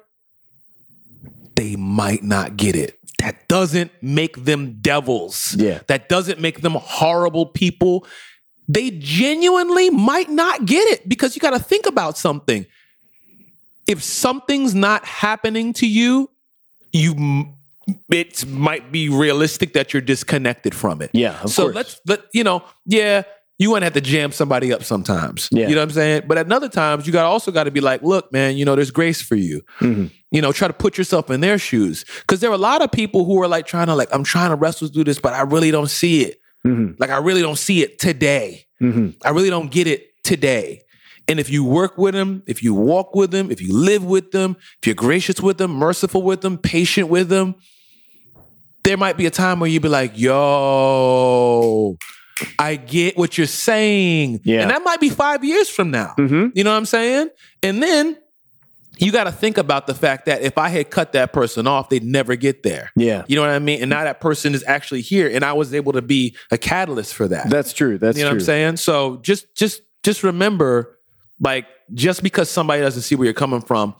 they 1.56 1.76
might 1.76 2.24
not 2.24 2.58
get 2.58 2.76
it. 2.76 3.00
That 3.20 3.48
doesn't 3.48 3.92
make 4.02 4.44
them 4.44 4.80
devils. 4.82 5.56
Yeah. 5.58 5.80
That 5.88 6.10
doesn't 6.10 6.40
make 6.40 6.62
them 6.62 6.74
horrible 6.74 7.46
people. 7.46 8.06
They 8.68 8.92
genuinely 8.92 9.90
might 9.90 10.30
not 10.30 10.66
get 10.66 10.88
it 10.90 11.08
because 11.08 11.36
you 11.36 11.40
got 11.40 11.52
to 11.52 11.60
think 11.60 11.86
about 11.86 12.18
something. 12.18 12.66
If 13.88 14.02
something's 14.04 14.76
not 14.76 15.06
happening 15.06 15.74
to 15.74 15.88
you, 15.88 16.30
you 16.92 17.54
it 18.10 18.46
might 18.48 18.92
be 18.92 19.10
realistic 19.10 19.74
that 19.74 19.94
you're 19.94 20.02
disconnected 20.02 20.74
from 20.76 21.02
it. 21.02 21.12
Yeah, 21.14 21.44
so 21.46 21.64
course. 21.64 21.76
let's 21.76 22.02
let 22.08 22.22
you 22.34 22.44
know, 22.44 22.64
yeah, 22.86 23.24
you 23.60 23.70
want 23.70 23.82
to 23.82 23.86
have 23.86 23.94
to 23.94 24.02
jam 24.02 24.32
somebody 24.32 24.74
up 24.74 24.84
sometimes. 24.84 25.48
Yeah. 25.52 25.68
You 25.68 25.76
know 25.76 25.82
what 25.82 25.90
I'm 25.90 25.92
saying? 25.92 26.24
But 26.28 26.38
at 26.38 26.52
other 26.52 26.70
times, 26.70 27.06
you 27.06 27.14
got 27.14 27.22
to 27.24 27.28
also 27.28 27.52
got 27.52 27.66
to 27.66 27.72
be 27.72 27.82
like, 27.82 28.02
look, 28.02 28.32
man, 28.34 28.58
you 28.58 28.66
know, 28.66 28.76
there's 28.76 28.92
grace 28.92 29.22
for 29.22 29.36
you. 29.36 29.62
Mhm. 29.80 30.10
You 30.32 30.42
know, 30.42 30.52
try 30.52 30.68
to 30.68 30.74
put 30.74 30.98
yourself 30.98 31.30
in 31.30 31.42
their 31.42 31.58
shoes. 31.60 32.04
Cause 32.28 32.40
there 32.40 32.50
are 32.50 32.56
a 32.56 32.58
lot 32.58 32.82
of 32.82 32.92
people 32.92 33.26
who 33.26 33.42
are 33.42 33.48
like 33.48 33.68
trying 33.68 33.88
to 33.88 33.96
like, 33.96 34.10
I'm 34.12 34.24
trying 34.24 34.50
to 34.50 34.56
wrestle 34.56 34.88
through 34.88 35.04
this, 35.04 35.20
but 35.20 35.34
I 35.34 35.42
really 35.42 35.70
don't 35.72 35.90
see 35.90 36.24
it. 36.24 36.40
Mhm. 36.66 37.00
Like 37.00 37.12
I 37.12 37.18
really 37.18 37.42
don't 37.42 37.58
see 37.58 37.84
it 37.84 38.00
today. 38.00 38.66
Mhm. 38.82 39.14
I 39.24 39.30
really 39.30 39.52
don't 39.52 39.70
get 39.72 39.86
it 39.88 40.08
today. 40.24 40.82
And 41.28 41.40
if 41.40 41.50
you 41.50 41.64
work 41.64 41.98
with 41.98 42.16
them, 42.16 42.42
if 42.48 42.64
you 42.64 42.74
walk 42.74 43.16
with 43.16 43.32
them, 43.32 43.50
if 43.52 43.62
you 43.62 43.74
live 43.74 44.04
with 44.04 44.32
them, 44.32 44.58
if 44.82 44.88
you're 44.88 44.96
gracious 44.96 45.40
with 45.40 45.58
them, 45.58 45.72
merciful 45.72 46.22
with 46.24 46.42
them, 46.42 46.58
patient 46.58 47.08
with 47.08 47.30
them, 47.30 47.56
there 48.84 48.98
might 48.98 49.18
be 49.18 49.26
a 49.26 49.32
time 49.32 49.60
where 49.60 49.70
you'd 49.70 49.82
be 49.82 49.90
like, 49.90 50.18
yo, 50.18 51.98
I 52.60 52.76
get 52.76 53.18
what 53.18 53.38
you're 53.38 53.48
saying. 53.48 54.42
Yeah. 54.44 54.62
And 54.62 54.72
that 54.72 54.84
might 54.84 55.00
be 55.00 55.10
five 55.10 55.44
years 55.44 55.70
from 55.70 55.92
now. 55.92 56.14
Mhm. 56.18 56.52
You 56.56 56.64
know 56.64 56.72
what 56.72 56.78
I'm 56.78 56.86
saying? 56.86 57.30
And 57.62 57.82
then 57.82 58.18
you 58.98 59.12
got 59.12 59.24
to 59.24 59.32
think 59.32 59.58
about 59.58 59.88
the 59.88 59.94
fact 59.94 60.26
that 60.28 60.42
if 60.42 60.58
I 60.58 60.70
had 60.70 60.90
cut 60.92 61.14
that 61.14 61.34
person 61.34 61.66
off, 61.66 61.90
they'd 61.90 62.04
never 62.04 62.36
get 62.36 62.64
there. 62.64 62.92
Yeah. 62.96 63.24
You 63.28 63.36
know 63.36 63.42
what 63.42 63.50
I 63.50 63.60
mean? 63.60 63.82
And 63.82 63.90
now 63.90 64.04
that 64.04 64.20
person 64.20 64.54
is 64.54 64.64
actually 64.68 65.02
here, 65.02 65.30
and 65.34 65.44
I 65.44 65.54
was 65.54 65.74
able 65.74 65.94
to 65.94 66.02
be 66.02 66.36
a 66.52 66.58
catalyst 66.58 67.14
for 67.16 67.28
that. 67.28 67.50
That's 67.50 67.74
true. 67.74 67.98
That's 67.98 68.18
you 68.18 68.24
know 68.24 68.30
true. 68.30 68.38
what 68.38 68.42
I'm 68.42 68.46
saying? 68.46 68.78
So 68.78 69.18
just 69.18 69.56
just 69.56 69.82
just 70.04 70.22
remember, 70.24 70.98
like, 71.40 71.66
just 71.94 72.22
because 72.22 72.50
somebody 72.50 72.82
doesn't 72.82 73.02
see 73.04 73.16
where 73.16 73.26
you're 73.26 73.34
coming 73.34 73.62
from, 73.62 73.96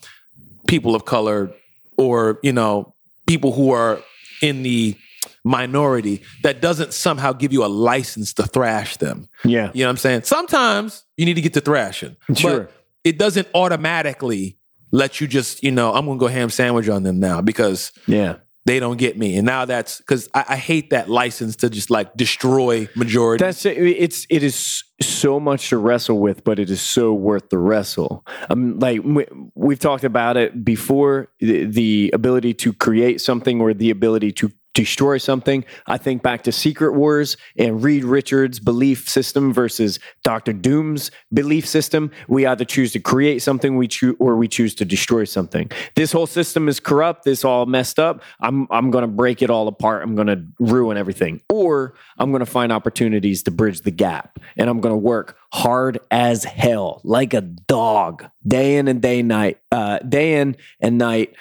people 0.68 0.94
of 0.96 1.06
color 1.06 1.52
or 1.98 2.40
you 2.44 2.54
know 2.54 2.94
people 3.26 3.52
who 3.52 3.72
are 3.72 4.00
in 4.44 4.62
the 4.64 4.96
minority, 5.44 6.22
that 6.44 6.62
doesn't 6.62 6.94
somehow 6.94 7.34
give 7.34 7.52
you 7.54 7.64
a 7.66 7.68
license 7.68 8.34
to 8.34 8.44
thrash 8.44 8.98
them. 8.98 9.28
Yeah. 9.44 9.72
You 9.74 9.84
know 9.84 9.88
what 9.88 9.92
I'm 9.92 9.98
saying? 9.98 10.24
Sometimes 10.24 11.04
you 11.18 11.26
need 11.26 11.36
to 11.36 11.42
get 11.42 11.54
to 11.54 11.62
thrashing, 11.62 12.16
Sure. 12.36 12.62
but 12.62 12.72
it 13.04 13.18
doesn't 13.18 13.48
automatically 13.54 14.58
let 14.92 15.20
you 15.20 15.28
just 15.28 15.64
you 15.64 15.72
know 15.72 15.94
I'm 15.94 16.06
gonna 16.06 16.20
go 16.20 16.28
ham 16.28 16.50
sandwich 16.50 16.88
on 16.90 17.04
them 17.04 17.20
now 17.20 17.42
because 17.42 17.92
Yeah. 18.06 18.36
They 18.66 18.80
don't 18.80 18.98
get 18.98 19.18
me. 19.18 19.38
And 19.38 19.46
now 19.46 19.66
that's 19.66 19.98
because 19.98 20.30
I, 20.34 20.46
I 20.50 20.56
hate 20.56 20.90
that 20.92 21.10
license 21.10 21.56
to 21.58 21.70
just 21.70 21.90
like 21.90 22.16
destroy 22.16 22.88
majority. 22.96 23.44
That's 23.44 23.66
it. 23.66 23.78
It's 23.78 24.26
it 24.30 24.44
is 24.44 24.84
so 25.02 25.40
much 25.40 25.70
to 25.70 25.78
wrestle 25.78 26.20
with, 26.20 26.44
but 26.44 26.60
it 26.60 26.70
is 26.70 26.82
so 26.82 27.14
worth 27.14 27.50
the 27.50 27.58
wrestle. 27.58 28.26
Um, 28.50 28.80
like 28.80 29.02
we, 29.04 29.26
we've 29.56 29.80
talked 29.80 30.04
about 30.04 30.38
it 30.38 30.64
before, 30.64 31.30
the, 31.40 31.66
the 31.66 32.12
ability 32.14 32.54
to 32.56 32.74
create 32.74 33.20
something 33.20 33.60
or 33.60 33.74
the 33.74 33.90
ability 33.90 34.32
to 34.34 34.52
destroy 34.74 35.18
something. 35.18 35.64
I 35.88 35.98
think 35.98 36.24
back 36.24 36.44
to 36.44 36.52
Secret 36.52 36.94
Wars 36.94 37.38
and 37.58 37.84
Reed 37.84 38.04
Richards' 38.04 38.60
belief 38.60 39.08
system 39.08 39.54
versus 39.54 40.00
Doctor 40.24 40.54
Doom's 40.54 41.12
belief 41.34 41.68
system. 41.68 42.12
We 42.28 42.46
either 42.46 42.66
choose 42.66 42.92
to 42.94 43.00
create 43.00 43.42
something, 43.42 43.78
we 43.78 43.88
choose, 43.88 44.16
or 44.20 44.36
we 44.36 44.48
choose 44.48 44.76
to 44.76 44.86
destroy 44.86 45.26
something. 45.26 45.70
This 45.96 46.12
whole 46.12 46.28
system 46.28 46.68
is 46.68 46.80
corrupt. 46.80 47.24
This 47.24 47.46
all 47.46 47.66
messed 47.66 48.00
up. 48.00 48.22
I'm 48.40 48.68
I'm 48.72 48.92
going 48.92 49.04
to 49.04 49.08
break 49.08 49.42
it 49.42 49.50
all 49.50 49.68
apart. 49.68 50.04
I'm 50.04 50.16
going 50.16 50.28
to 50.28 50.44
ruin 50.60 50.98
everything, 50.98 51.42
or 51.50 51.94
I'm 52.18 52.32
going 52.32 52.40
to 52.40 52.46
find 52.46 52.72
opportunities 52.72 53.44
to 53.44 53.52
bridge 53.52 53.82
the 53.82 53.92
gap, 53.92 54.40
and 54.58 54.70
I'm 54.70 54.82
going 54.82 54.94
to 54.94 54.98
work 54.98 55.38
hard 55.54 56.00
as 56.10 56.44
hell, 56.44 57.00
like 57.04 57.36
a 57.36 57.42
dog, 57.42 58.26
day 58.46 58.78
in 58.78 58.88
and 58.88 59.02
day 59.02 59.22
night, 59.22 59.60
uh, 59.72 60.00
day 60.00 60.40
in 60.40 60.58
and 60.80 60.98
night 60.98 61.36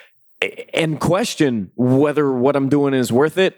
and 0.75 1.01
question 1.01 1.71
whether 1.77 2.33
what 2.33 2.57
I'm 2.57 2.69
doing 2.69 2.95
is 2.95 3.13
worth 3.13 3.39
it. 3.39 3.57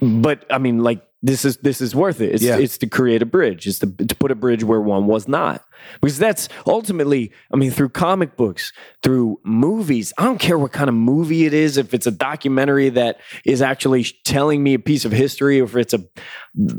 But 0.00 0.44
I 0.50 0.58
mean, 0.58 0.82
like 0.82 1.02
this 1.24 1.44
is 1.44 1.58
this 1.58 1.80
is 1.80 1.94
worth 1.94 2.20
it. 2.20 2.34
It's 2.34 2.42
Yeah. 2.42 2.56
it's 2.56 2.76
to 2.78 2.88
create 2.88 3.22
a 3.22 3.26
bridge. 3.26 3.68
It's 3.68 3.78
to 3.80 3.86
to 3.86 4.14
put 4.16 4.32
a 4.32 4.34
bridge 4.34 4.64
where 4.64 4.80
one 4.80 5.06
was 5.06 5.28
not. 5.28 5.62
Because 6.00 6.18
that's 6.18 6.48
ultimately, 6.66 7.32
I 7.52 7.56
mean, 7.56 7.70
through 7.70 7.90
comic 7.90 8.36
books, 8.36 8.72
through 9.02 9.38
movies. 9.44 10.12
I 10.18 10.24
don't 10.24 10.38
care 10.38 10.58
what 10.58 10.72
kind 10.72 10.88
of 10.88 10.94
movie 10.94 11.44
it 11.44 11.52
is. 11.54 11.76
If 11.76 11.92
it's 11.94 12.06
a 12.06 12.10
documentary 12.12 12.88
that 12.90 13.18
is 13.44 13.62
actually 13.62 14.04
telling 14.24 14.62
me 14.62 14.74
a 14.74 14.78
piece 14.80 15.04
of 15.04 15.12
history, 15.12 15.60
or 15.60 15.64
if 15.64 15.76
it's 15.76 15.94
a 15.94 15.98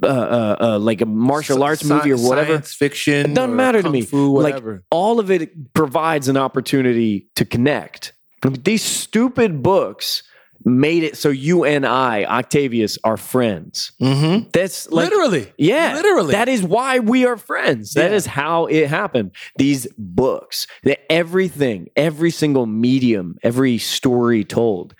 uh, 0.04 0.06
uh, 0.08 0.56
uh, 0.60 0.80
like 0.80 1.00
a 1.02 1.06
martial 1.06 1.64
arts 1.64 1.82
Sci- 1.82 1.94
movie 1.94 2.12
or 2.12 2.18
whatever. 2.18 2.54
science 2.56 2.74
fiction. 2.74 3.32
It 3.32 3.34
doesn't 3.34 3.56
matter 3.56 3.82
to 3.82 3.90
me. 3.90 4.02
Fu, 4.02 4.40
like 4.42 4.62
all 4.92 5.20
of 5.22 5.32
it 5.32 5.74
provides 5.74 6.28
an 6.28 6.36
opportunity 6.38 7.30
to 7.36 7.46
connect. 7.46 8.14
These 8.44 8.84
stupid 8.84 9.64
books 9.64 10.24
made 10.66 11.04
it 11.04 11.18
so 11.18 11.28
you 11.28 11.66
and 11.66 11.86
I, 11.86 12.24
Octavius, 12.24 12.98
are 13.04 13.18
friends. 13.18 13.92
Mm-hmm. 14.02 14.48
That's 14.54 14.90
like 14.90 15.10
Literally. 15.10 15.52
Yeah, 15.58 15.94
Literally. 15.94 16.32
That 16.32 16.48
is 16.48 16.64
why 16.64 17.00
we 17.00 17.26
are 17.26 17.36
friends. 17.36 17.96
That 17.96 18.12
Yeah. 18.12 18.16
is 18.18 18.26
how 18.26 18.68
it 18.68 18.88
happened. 18.88 19.32
These 19.58 19.88
books, 19.98 20.66
that 20.84 21.00
everything, 21.12 21.90
every 21.98 22.32
single 22.32 22.66
medium, 22.66 23.38
every 23.44 23.78
story 23.78 24.46
told 24.46 24.96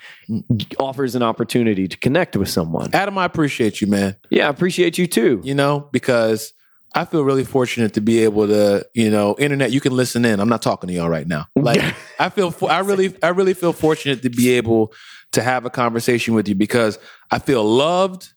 offers 0.80 1.16
an 1.16 1.24
opportunity 1.24 1.88
to 1.88 1.98
connect 1.98 2.36
with 2.36 2.50
someone. 2.50 2.90
Adam, 2.94 3.18
I 3.18 3.24
appreciate 3.24 3.80
you, 3.80 3.88
man. 3.88 4.18
Yeah, 4.30 4.48
I 4.48 4.50
appreciate 4.50 4.98
you 4.98 5.08
too. 5.08 5.40
You 5.46 5.56
know, 5.56 5.88
because 5.94 6.52
I 6.96 7.06
feel 7.06 7.24
really 7.24 7.44
fortunate 7.44 7.94
to 7.96 8.02
be 8.02 8.20
able 8.24 8.48
to, 8.48 8.86
you 8.94 9.10
know, 9.10 9.36
internet. 9.40 9.72
You 9.72 9.82
can 9.82 9.94
listen 9.94 10.26
in. 10.26 10.40
I'm 10.40 10.50
not 10.50 10.62
talking 10.62 10.88
to 10.90 10.94
y'all 10.94 11.10
right 11.10 11.28
now. 11.28 11.48
Like, 11.56 11.82
I 12.20 12.30
feel, 12.30 12.52
fo- 12.52 12.68
I 12.68 12.80
really, 12.80 13.16
I 13.24 13.30
really 13.30 13.54
feel 13.54 13.74
fortunate 13.74 14.22
to 14.22 14.30
be 14.30 14.52
able 14.52 14.94
to 15.32 15.42
have 15.42 15.66
a 15.66 15.70
conversation 15.70 16.34
with 16.36 16.48
you 16.48 16.56
because 16.56 17.00
I 17.32 17.40
feel 17.40 17.64
loved 17.64 18.32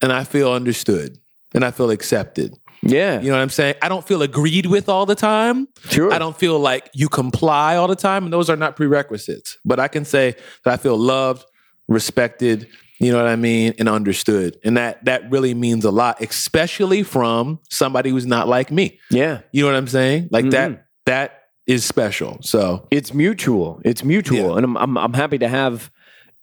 and 0.00 0.12
I 0.12 0.24
feel 0.24 0.52
understood 0.52 1.18
and 1.54 1.64
I 1.64 1.70
feel 1.70 1.90
accepted. 1.90 2.56
Yeah, 2.84 3.20
You 3.20 3.28
know 3.30 3.36
what 3.36 3.42
I'm 3.42 3.48
saying? 3.50 3.76
I 3.80 3.88
don't 3.88 4.04
feel 4.04 4.22
agreed 4.22 4.66
with 4.66 4.88
all 4.88 5.06
the 5.06 5.14
time. 5.14 5.68
sure. 5.88 6.12
I 6.12 6.18
don't 6.18 6.36
feel 6.36 6.58
like 6.58 6.90
you 6.92 7.08
comply 7.08 7.76
all 7.76 7.86
the 7.86 7.94
time, 7.94 8.24
and 8.24 8.32
those 8.32 8.50
are 8.50 8.56
not 8.56 8.74
prerequisites. 8.74 9.56
But 9.64 9.78
I 9.78 9.86
can 9.86 10.04
say 10.04 10.34
that 10.64 10.74
I 10.74 10.76
feel 10.78 10.96
loved, 10.96 11.44
respected, 11.86 12.66
you 13.02 13.10
know 13.12 13.18
what 13.18 13.26
I 13.26 13.36
mean, 13.36 13.74
and 13.78 13.88
understood. 13.88 14.58
And 14.64 14.76
that 14.76 15.04
that 15.04 15.30
really 15.30 15.54
means 15.54 15.84
a 15.84 15.90
lot, 15.90 16.20
especially 16.22 17.02
from 17.02 17.58
somebody 17.70 18.10
who's 18.10 18.26
not 18.26 18.48
like 18.48 18.70
me. 18.70 19.00
yeah, 19.10 19.40
You 19.52 19.62
know 19.62 19.68
what 19.72 19.76
I'm 19.76 19.88
saying? 19.88 20.28
Like 20.30 20.44
Mhm. 20.46 20.50
that 20.52 20.86
that 21.06 21.38
is 21.66 21.84
special. 21.84 22.38
So 22.42 22.86
it's 22.90 23.12
mutual. 23.14 23.80
It's 23.84 24.02
mutual, 24.04 24.38
Yeah. 24.50 24.56
and 24.56 24.64
I'm, 24.64 24.76
I'm 24.76 24.96
I'm 24.98 25.12
happy 25.14 25.38
to 25.38 25.48
have 25.48 25.90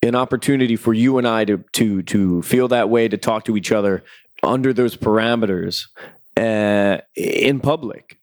an 0.01 0.15
opportunity 0.15 0.75
for 0.77 0.93
you 0.93 1.17
and 1.17 1.27
I 1.27 1.45
to 1.45 1.57
to 1.73 2.01
to 2.03 2.41
feel 2.41 2.67
that 2.69 2.89
way, 2.89 3.07
to 3.07 3.17
talk 3.17 3.45
to 3.45 3.57
each 3.57 3.71
other 3.71 4.03
under 4.43 4.71
those 4.73 4.95
parameters 4.95 5.87
uh, 6.37 6.99
in 7.15 7.59
public. 7.59 8.17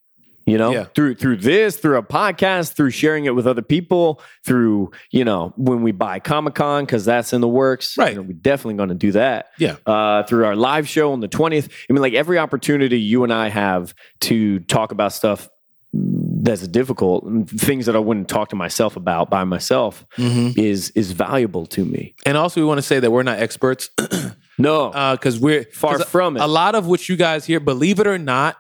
You 0.47 0.59
know, 0.59 0.71
Yeah. 0.73 0.85
through 0.95 1.17
through 1.17 1.39
this, 1.39 1.77
through 1.77 1.99
a 1.99 2.03
podcast, 2.05 2.75
through 2.75 2.91
sharing 2.91 3.25
it 3.25 3.35
with 3.35 3.47
other 3.49 3.63
people, 3.63 4.21
through 4.45 4.93
you 5.11 5.25
know 5.25 5.53
when 5.57 5.83
we 5.83 5.91
buy 5.93 6.21
Comic 6.21 6.55
Con 6.55 6.85
because 6.85 7.05
that's 7.05 7.33
in 7.33 7.41
the 7.41 7.49
works. 7.49 7.99
Right. 7.99 8.11
You 8.11 8.17
know, 8.17 8.23
we're 8.23 8.33
definitely 8.35 8.75
going 8.75 8.91
to 8.91 8.95
do 8.95 9.13
that. 9.13 9.47
Yeah. 9.59 9.77
Uh, 9.85 10.23
through 10.23 10.45
our 10.47 10.55
live 10.55 10.89
show 10.89 11.13
on 11.13 11.21
the 11.21 11.27
twentieth. 11.29 11.69
I 11.91 11.93
mean, 11.93 12.01
like 12.01 12.15
every 12.15 12.39
opportunity 12.39 13.01
you 13.01 13.25
and 13.25 13.33
I 13.33 13.49
have 13.49 13.93
to 14.21 14.61
talk 14.61 14.93
about 14.93 15.13
stuff 15.13 15.49
that's 15.93 16.69
difficult 16.69 17.25
things 17.49 17.87
that 17.87 17.97
I 17.97 17.99
wouldn't 17.99 18.29
talk 18.29 18.51
to 18.51 18.57
myself 18.57 18.97
about 18.97 19.31
by 19.31 19.45
myself 19.45 20.05
is 20.19 20.91
is 20.91 21.11
valuable 21.13 21.67
to 21.67 21.85
me. 21.85 22.15
and 22.27 22.37
also 22.37 22.61
we 22.61 22.67
want 22.67 22.79
to 22.79 22.83
say 22.83 23.01
that 23.01 23.11
we're 23.11 23.23
not 23.25 23.39
experts 23.41 23.91
No, 24.59 24.91
because 25.13 25.39
we're 25.39 25.65
far 25.65 25.99
from 25.99 26.37
it. 26.37 26.41
a 26.43 26.47
lot 26.47 26.75
of 26.75 26.87
what 26.87 27.09
you 27.09 27.17
guys 27.17 27.45
hear, 27.47 27.61
believe 27.61 27.99
it 28.01 28.07
or 28.07 28.17
not, 28.19 28.57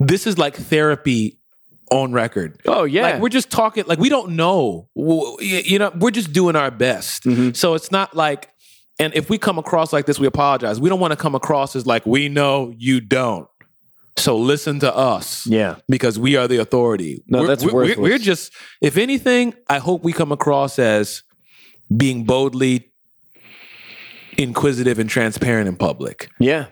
this 0.00 0.26
is 0.26 0.38
like 0.38 0.54
therapy 0.56 1.38
on 1.90 2.12
record. 2.12 2.60
oh 2.66 2.84
yeah, 2.84 3.02
Like 3.02 3.20
we're 3.20 3.28
just 3.28 3.50
talking, 3.50 3.84
like 3.86 3.98
we 4.00 4.08
don't 4.08 4.30
know. 4.32 4.88
You 4.96 5.78
know, 5.78 5.92
we're 5.98 6.10
just 6.10 6.32
doing 6.32 6.56
our 6.56 6.70
best. 6.70 7.22
Mhm. 7.24 7.54
So 7.56 7.74
it's 7.74 7.92
not 7.92 8.14
like, 8.16 8.50
and 8.98 9.14
if 9.14 9.30
we 9.30 9.38
come 9.38 9.58
across 9.58 9.92
like 9.92 10.06
this, 10.06 10.18
we 10.18 10.26
apologize. 10.26 10.80
We 10.80 10.88
don't 10.88 10.98
want 11.00 11.12
to 11.12 11.16
come 11.16 11.34
across 11.34 11.76
as 11.76 11.86
like 11.86 12.04
we 12.06 12.28
know 12.28 12.74
you 12.76 13.00
don't. 13.00 13.46
So 14.18 14.36
listen 14.38 14.80
to 14.80 14.92
us 14.96 15.46
yeah, 15.46 15.76
because 15.88 16.18
we 16.18 16.36
are 16.36 16.48
the 16.48 16.56
authority. 16.56 17.22
No, 17.28 17.40
We're- 17.40 17.48
that's 17.48 17.64
we're, 17.64 17.72
worthless. 17.74 17.98
we're 17.98 18.18
just, 18.18 18.50
if 18.80 18.96
anything, 18.96 19.52
I 19.68 19.78
hope 19.78 20.02
we 20.02 20.12
come 20.14 20.32
across 20.32 20.78
as 20.78 21.22
being 21.94 22.24
boldly 22.24 22.90
inquisitive 24.38 24.98
and 24.98 25.08
transparent 25.08 25.68
in 25.68 25.76
public. 25.76 26.30
yeah, 26.40 26.66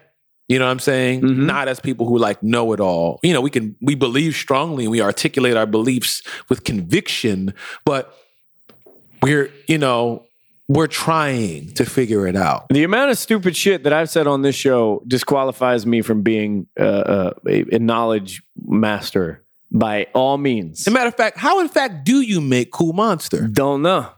You 0.48 0.58
know 0.58 0.66
what 0.66 0.72
I'm 0.72 0.78
saying? 0.78 1.22
Mhm. 1.22 1.46
Not 1.46 1.68
as 1.68 1.80
people 1.80 2.06
who 2.06 2.18
like 2.18 2.42
know 2.42 2.72
it 2.72 2.80
all. 2.80 3.18
You 3.22 3.32
know, 3.32 3.40
we 3.40 3.50
can 3.50 3.76
we 3.80 3.94
believe 3.94 4.34
strongly 4.34 4.84
and 4.84 4.90
we 4.90 5.00
articulate 5.00 5.56
our 5.56 5.66
beliefs 5.66 6.22
with 6.48 6.64
conviction, 6.64 7.54
but 7.84 8.14
we're, 9.22 9.50
you 9.68 9.78
know, 9.78 10.24
we're 10.68 10.86
trying 10.86 11.72
to 11.74 11.84
figure 11.84 12.26
it 12.26 12.36
out. 12.36 12.66
The 12.70 12.84
amount 12.84 13.10
of 13.10 13.18
stupid 13.18 13.56
shit 13.56 13.84
that 13.84 13.92
I've 13.92 14.10
said 14.10 14.26
on 14.26 14.42
this 14.42 14.54
show 14.54 15.02
disqualifies 15.06 15.86
me 15.86 16.02
from 16.02 16.22
being 16.22 16.66
uh, 16.78 16.82
uh, 16.82 17.30
a, 17.48 17.64
a 17.76 17.78
knowledge 17.78 18.42
master 18.66 19.42
by 19.70 20.06
all 20.14 20.38
means. 20.38 20.80
As 20.82 20.86
a 20.86 20.90
matter 20.90 21.08
of 21.08 21.16
fact, 21.16 21.36
how 21.38 21.60
in 21.60 21.68
fact 21.68 22.04
do 22.04 22.20
you 22.20 22.40
make 22.40 22.70
cool 22.70 22.92
monster? 22.92 23.46
Don't 23.48 23.82
know. 23.82 24.08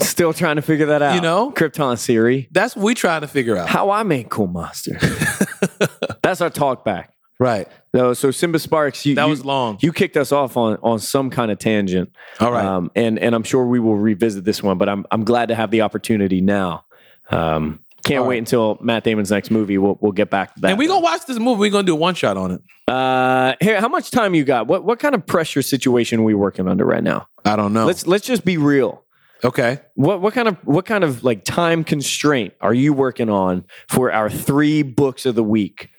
Still 0.00 0.32
trying 0.32 0.56
to 0.56 0.62
figure 0.62 0.86
that 0.86 1.02
out. 1.02 1.14
You 1.14 1.20
know? 1.20 1.52
Krypton 1.52 1.98
Siri. 1.98 2.48
That's 2.50 2.74
what 2.76 2.84
we're 2.84 2.94
trying 2.94 3.20
to 3.20 3.28
figure 3.28 3.56
out. 3.56 3.68
How 3.68 3.90
I 3.90 4.02
make 4.02 4.28
cool 4.28 4.46
monster. 4.48 4.98
That's 6.22 6.40
our 6.40 6.50
talk 6.50 6.84
back. 6.84 7.12
right. 7.38 7.68
No, 7.92 8.12
so 8.12 8.32
Simba 8.32 8.58
Sparks, 8.58 9.06
you, 9.06 9.14
That 9.14 9.24
you- 9.24 9.30
was 9.30 9.44
long. 9.44 9.78
you 9.80 9.92
kicked 9.92 10.16
us 10.16 10.32
off 10.32 10.56
on 10.56 10.78
on 10.82 10.98
some 10.98 11.30
kind 11.30 11.52
of 11.52 11.60
tangent. 11.60 12.10
All 12.40 12.50
right. 12.50 12.64
Um, 12.64 12.90
and 12.96 13.20
and 13.20 13.36
I'm 13.36 13.44
sure 13.44 13.64
we 13.66 13.78
will 13.78 13.94
revisit 13.96 14.44
this 14.44 14.64
one, 14.64 14.78
but 14.78 14.88
I'm 14.88 15.06
I'm 15.12 15.22
glad 15.22 15.46
to 15.50 15.54
have 15.54 15.70
the 15.70 15.82
opportunity 15.82 16.40
now. 16.40 16.86
Um, 17.30 17.78
can't 18.04 18.22
All 18.22 18.26
wait 18.26 18.34
right. 18.34 18.38
until 18.40 18.78
Matt 18.82 19.04
Damon's 19.04 19.30
next 19.30 19.52
movie. 19.52 19.78
We'll 19.78 19.96
we'll 20.00 20.10
get 20.10 20.28
back 20.28 20.54
to 20.56 20.60
that. 20.62 20.70
and 20.70 20.78
we're 20.78 20.88
gonna 20.88 21.00
watch 21.04 21.24
this 21.26 21.38
movie. 21.38 21.60
We're 21.60 21.70
gonna 21.70 21.86
do 21.86 21.92
a 21.92 21.96
one 21.96 22.16
shot 22.16 22.36
on 22.36 22.50
it. 22.50 22.60
Uh, 22.92 23.54
here, 23.60 23.80
how 23.80 23.88
much 23.88 24.10
time 24.10 24.34
you 24.34 24.42
got? 24.42 24.66
What 24.66 24.82
what 24.84 24.98
kind 24.98 25.14
of 25.14 25.24
pressure 25.24 25.62
situation 25.62 26.18
are 26.18 26.24
we 26.24 26.34
working 26.34 26.66
under 26.66 26.84
right 26.84 27.02
now? 27.04 27.28
I 27.44 27.54
don't 27.54 27.72
know. 27.72 27.86
Let's 27.86 28.08
let's 28.08 28.26
just 28.26 28.44
be 28.44 28.56
real. 28.56 29.03
Okay. 29.44 29.80
What 29.94 30.20
what 30.20 30.34
kind 30.34 30.48
of 30.48 30.56
what 30.64 30.86
kind 30.86 31.04
of 31.04 31.22
like 31.24 31.44
time 31.44 31.84
constraint 31.84 32.54
are 32.60 32.74
you 32.74 32.92
working 32.92 33.28
on 33.30 33.64
for 33.88 34.12
our 34.12 34.30
three 34.30 34.82
books 34.82 35.26
of 35.26 35.34
the 35.34 35.44
week? 35.44 35.90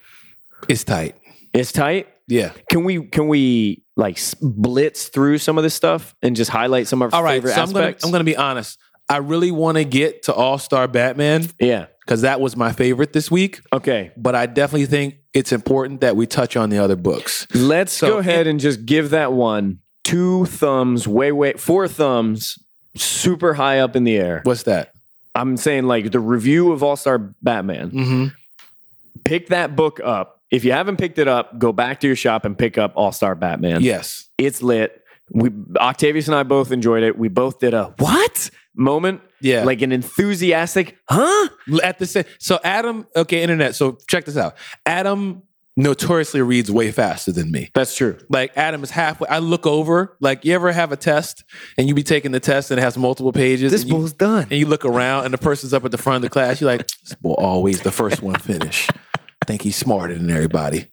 It's 0.68 0.84
tight. 0.84 1.16
It's 1.54 1.72
tight. 1.72 2.08
Yeah. 2.28 2.52
Can 2.70 2.84
we 2.84 3.06
can 3.08 3.28
we 3.28 3.84
like 3.96 4.20
blitz 4.42 5.08
through 5.08 5.38
some 5.38 5.58
of 5.58 5.64
this 5.64 5.74
stuff 5.74 6.16
and 6.22 6.36
just 6.36 6.52
highlight 6.52 6.88
some 6.88 7.02
of 7.02 7.14
our 7.14 7.20
All 7.20 7.24
right. 7.24 7.36
favorite 7.36 7.54
So 7.54 7.62
I'm 7.62 7.72
gonna 7.72 7.80
aspects? 7.86 8.04
I'm 8.04 8.12
gonna 8.12 8.24
be 8.24 8.36
honest. 8.36 8.80
I 9.08 9.18
really 9.18 9.52
want 9.52 9.78
to 9.78 9.86
get 9.86 10.24
to 10.24 10.34
All 10.34 10.58
Star 10.58 10.88
Batman 10.88 11.48
yeah. 11.60 11.86
because 12.06 12.22
that 12.22 12.42
was 12.42 12.58
my 12.58 12.72
favorite 12.72 13.14
this 13.14 13.30
week. 13.30 13.62
Okay. 13.72 14.12
But 14.18 14.34
I 14.34 14.48
definitely 14.48 14.88
think 14.88 15.18
it's 15.34 15.52
important 15.52 16.02
that 16.02 16.16
we 16.16 16.26
touch 16.26 16.58
on 16.58 16.72
the 16.72 16.80
other 16.80 16.96
books. 16.96 17.46
Let's 17.54 17.94
So- 17.94 18.08
go 18.10 18.18
ahead 18.18 18.48
and 18.48 18.60
just 18.60 18.86
give 18.86 19.12
that 19.12 19.32
one 19.32 19.80
two 20.04 20.46
thumbs, 20.46 21.08
way, 21.08 21.32
way, 21.32 21.54
four 21.54 21.88
thumbs, 21.88 22.58
super 22.96 23.54
high 23.54 23.80
up 23.80 23.96
in 23.96 24.04
the 24.04 24.18
air. 24.18 24.42
What's 24.44 24.64
that? 24.64 24.94
I'm 25.34 25.58
saying 25.58 25.84
like 25.86 26.12
the 26.12 26.20
review 26.20 26.72
of 26.72 26.82
All 26.84 26.96
Star 26.96 27.18
Batman. 27.18 27.92
Mm-hmm. 27.92 28.26
Pick 29.24 29.48
that 29.50 29.76
book 29.76 30.00
up. 30.04 30.40
If 30.52 30.64
you 30.64 30.72
haven't 30.72 30.98
picked 30.98 31.18
it 31.20 31.28
up, 31.28 31.58
go 31.60 31.74
back 31.74 32.00
to 32.02 32.08
your 32.08 32.16
shop 32.16 32.46
and 32.46 32.58
pick 32.58 32.78
up 32.78 32.94
All 32.96 33.12
Star 33.12 33.36
Batman. 33.36 33.82
Yes. 33.82 34.30
It's 34.38 34.62
lit. 34.62 35.02
We 35.32 35.50
Octavius 35.78 36.28
and 36.28 36.36
I 36.36 36.44
both 36.44 36.72
enjoyed 36.72 37.04
it. 37.04 37.18
We 37.18 37.28
both 37.30 37.60
did 37.60 37.74
a 37.74 37.94
what 37.98 38.50
moment, 38.76 39.22
Yeah. 39.42 39.64
like 39.64 39.82
an 39.82 39.92
enthusiastic, 39.92 40.98
huh? 41.10 41.50
at 41.84 41.98
the 41.98 42.06
same. 42.06 42.26
So 42.40 42.60
Adam. 42.64 43.08
Okay, 43.16 43.42
internet. 43.42 43.76
So 43.76 43.98
check 44.08 44.26
this 44.26 44.38
out. 44.38 44.56
Adam 44.86 45.42
notoriously 45.78 46.42
reads 46.42 46.72
way 46.72 46.92
faster 46.92 47.32
than 47.32 47.52
me. 47.52 47.70
That's 47.74 47.96
true. 47.96 48.18
Like 48.30 48.52
Adam 48.56 48.84
is 48.84 48.92
halfway. 48.92 49.28
I 49.28 49.40
look 49.40 49.66
over. 49.68 50.16
Like 50.22 50.46
you 50.46 50.54
ever 50.54 50.72
have 50.72 50.92
a 50.92 50.96
test 50.98 51.44
and 51.78 51.88
you 51.88 51.94
be 51.94 52.04
taking 52.04 52.32
the 52.32 52.40
test 52.40 52.72
and 52.72 52.80
it 52.80 52.84
has 52.84 52.98
multiple 52.98 53.34
pages. 53.34 53.72
This 53.72 53.84
you, 53.84 53.92
bull's 53.94 54.14
done. 54.14 54.44
and 54.44 54.54
you 54.54 54.66
look 54.66 54.86
around 54.86 55.26
and 55.26 55.34
the 55.34 55.38
person's 55.38 55.74
up 55.74 55.84
at 55.86 55.92
the 55.92 55.98
front 55.98 56.18
of 56.18 56.22
the 56.22 56.30
class. 56.30 56.62
You're 56.62 56.70
like, 56.72 56.88
this 56.88 57.14
boy 57.16 57.34
always 57.34 57.82
the 57.82 57.92
first 57.92 58.22
one 58.22 58.40
finish. 58.40 58.90
I 59.14 59.46
think 59.46 59.62
he's 59.62 59.76
smarter 59.76 60.14
than 60.16 60.30
everybody. 60.32 60.88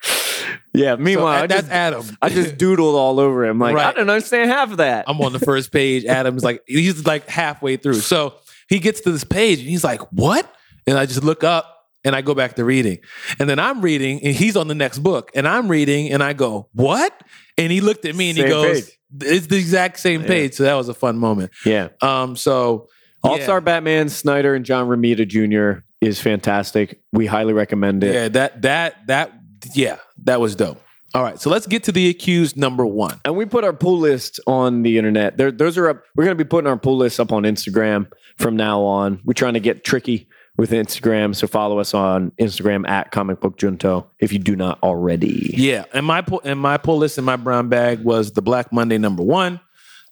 Yeah. 0.74 0.96
So, 0.96 1.02
Meanwhile, 1.02 1.44
I 1.44 1.46
that's 1.46 1.62
just, 1.62 1.72
Adam. 1.72 2.04
I 2.20 2.28
just 2.28 2.56
doodled 2.58 2.94
all 2.94 3.20
over 3.20 3.44
him. 3.46 3.58
Like 3.58 3.72
I 3.72 3.74
Right. 3.76 3.94
don't 3.94 4.10
understand 4.10 4.50
half 4.50 4.72
of 4.72 4.78
that. 4.78 5.04
I'm 5.06 5.20
on 5.20 5.32
the 5.32 5.38
first 5.38 5.70
page. 5.70 6.04
Adam's 6.04 6.42
like, 6.42 6.62
he's 6.66 7.06
like 7.06 7.28
halfway 7.28 7.76
through. 7.76 7.94
So 7.94 8.34
he 8.68 8.78
gets 8.80 9.00
to 9.02 9.12
this 9.12 9.24
page 9.24 9.60
and 9.60 9.68
he's 9.68 9.84
like, 9.84 10.00
what? 10.12 10.52
And 10.86 10.98
I 10.98 11.06
just 11.06 11.22
look 11.22 11.44
up 11.44 11.71
and 12.04 12.14
I 12.16 12.22
go 12.22 12.34
back 12.34 12.54
to 12.56 12.64
reading. 12.64 12.98
And 13.38 13.48
then 13.48 13.58
I'm 13.58 13.80
reading 13.80 14.22
and 14.22 14.34
he's 14.34 14.56
on 14.56 14.68
the 14.68 14.74
next 14.74 14.98
book. 14.98 15.30
And 15.34 15.46
I'm 15.46 15.68
reading 15.68 16.10
and 16.10 16.22
I 16.22 16.32
go, 16.32 16.68
what? 16.72 17.22
And 17.58 17.70
he 17.70 17.80
looked 17.80 18.04
at 18.04 18.14
me 18.14 18.30
and 18.30 18.38
he 18.38 18.44
goes, 18.44 18.82
page. 18.82 18.98
it's 19.20 19.46
the 19.46 19.58
exact 19.58 19.98
same 19.98 20.24
page. 20.24 20.54
So 20.54 20.64
that 20.64 20.74
was 20.74 20.88
a 20.88 20.94
fun 20.94 21.18
moment. 21.18 21.52
yeah. 21.64 21.88
Um, 22.00 22.36
so 22.36 22.88
All 23.22 23.38
Star 23.38 23.60
Batman, 23.60 24.08
Snyder, 24.08 24.54
and 24.54 24.64
John 24.64 24.88
Romita 24.88 25.26
Jr. 25.26 25.84
is 26.00 26.20
fantastic. 26.20 27.00
We 27.12 27.26
highly 27.26 27.52
recommend 27.52 28.02
it. 28.04 28.14
Yeah, 28.14 28.28
that 28.28 28.62
that 28.62 29.06
that 29.06 29.32
yeah, 29.74 29.98
that 30.24 30.40
was 30.40 30.56
dope. 30.56 30.82
All 31.14 31.22
right, 31.22 31.38
so 31.38 31.50
let's 31.50 31.66
get 31.66 31.84
to 31.84 31.92
the 31.92 32.08
accused 32.08 32.56
number 32.56 32.86
one. 32.86 33.20
And 33.26 33.36
we 33.36 33.44
put 33.44 33.64
our 33.64 33.74
pull 33.74 33.98
list 33.98 34.40
on 34.46 34.82
the 34.82 34.96
internet. 34.96 35.36
There, 35.36 35.52
those 35.52 35.76
are 35.76 35.90
up. 35.90 36.02
We're 36.16 36.24
going 36.24 36.36
to 36.36 36.42
be 36.42 36.48
putting 36.48 36.66
our 36.66 36.78
pull 36.78 36.96
list 36.96 37.20
up 37.20 37.32
on 37.32 37.42
Instagram 37.42 38.10
from 38.38 38.56
now 38.56 38.80
on. 38.80 39.20
We're 39.22 39.34
trying 39.34 39.54
to 39.54 39.60
get 39.60 39.84
tricky 39.84 40.26
with 40.56 40.70
Instagram, 40.70 41.34
so 41.34 41.46
follow 41.46 41.78
us 41.78 41.94
on 41.94 42.30
Instagram 42.32 42.86
at 42.88 43.10
Comic 43.10 43.40
Book 43.40 43.56
Junto 43.56 44.06
if 44.18 44.32
you 44.32 44.38
do 44.38 44.54
not 44.54 44.78
already. 44.82 45.54
Yeah, 45.56 45.84
and 45.92 46.04
my 46.04 46.20
pull 46.20 46.40
and 46.44 46.60
my 46.60 46.76
pull 46.76 46.98
list 46.98 47.18
in 47.18 47.24
my 47.24 47.36
brown 47.36 47.68
bag 47.68 48.04
was 48.04 48.32
the 48.32 48.42
Black 48.42 48.72
Monday 48.72 48.98
number 48.98 49.22
one. 49.22 49.60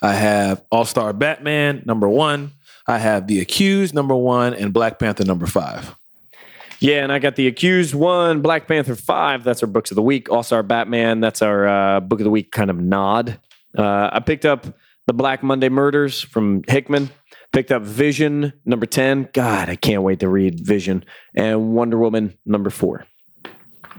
I 0.02 0.14
have 0.14 0.64
All 0.70 0.84
Star 0.84 1.12
Batman 1.12 1.82
number 1.84 2.08
one. 2.08 2.52
I 2.86 2.98
have 2.98 3.26
The 3.26 3.40
Accused 3.40 3.94
number 3.94 4.16
one 4.16 4.54
and 4.54 4.72
Black 4.72 4.98
Panther 4.98 5.24
number 5.24 5.46
five. 5.46 5.94
Yeah, 6.80 7.02
and 7.02 7.12
I 7.12 7.18
got 7.18 7.36
the 7.36 7.46
accused 7.46 7.94
one, 7.94 8.40
Black 8.40 8.66
Panther 8.66 8.96
five. 8.96 9.44
That's 9.44 9.62
our 9.62 9.68
books 9.68 9.90
of 9.90 9.96
the 9.96 10.02
week. 10.02 10.30
All 10.30 10.42
Star 10.42 10.62
Batman. 10.62 11.20
That's 11.20 11.42
our 11.42 11.68
uh, 11.68 12.00
book 12.00 12.20
of 12.20 12.24
the 12.24 12.30
week 12.30 12.50
kind 12.52 12.70
of 12.70 12.80
nod. 12.80 13.38
Uh, 13.76 14.08
I 14.10 14.20
picked 14.20 14.46
up 14.46 14.66
the 15.06 15.12
Black 15.12 15.42
Monday 15.42 15.68
Murders 15.68 16.22
from 16.22 16.62
Hickman. 16.66 17.10
Picked 17.52 17.72
up 17.72 17.82
Vision 17.82 18.52
number 18.64 18.86
ten. 18.86 19.28
God, 19.32 19.68
I 19.68 19.76
can't 19.76 20.02
wait 20.02 20.20
to 20.20 20.28
read 20.28 20.60
Vision 20.60 21.04
and 21.34 21.74
Wonder 21.74 21.98
Woman 21.98 22.38
number 22.46 22.70
four. 22.70 23.06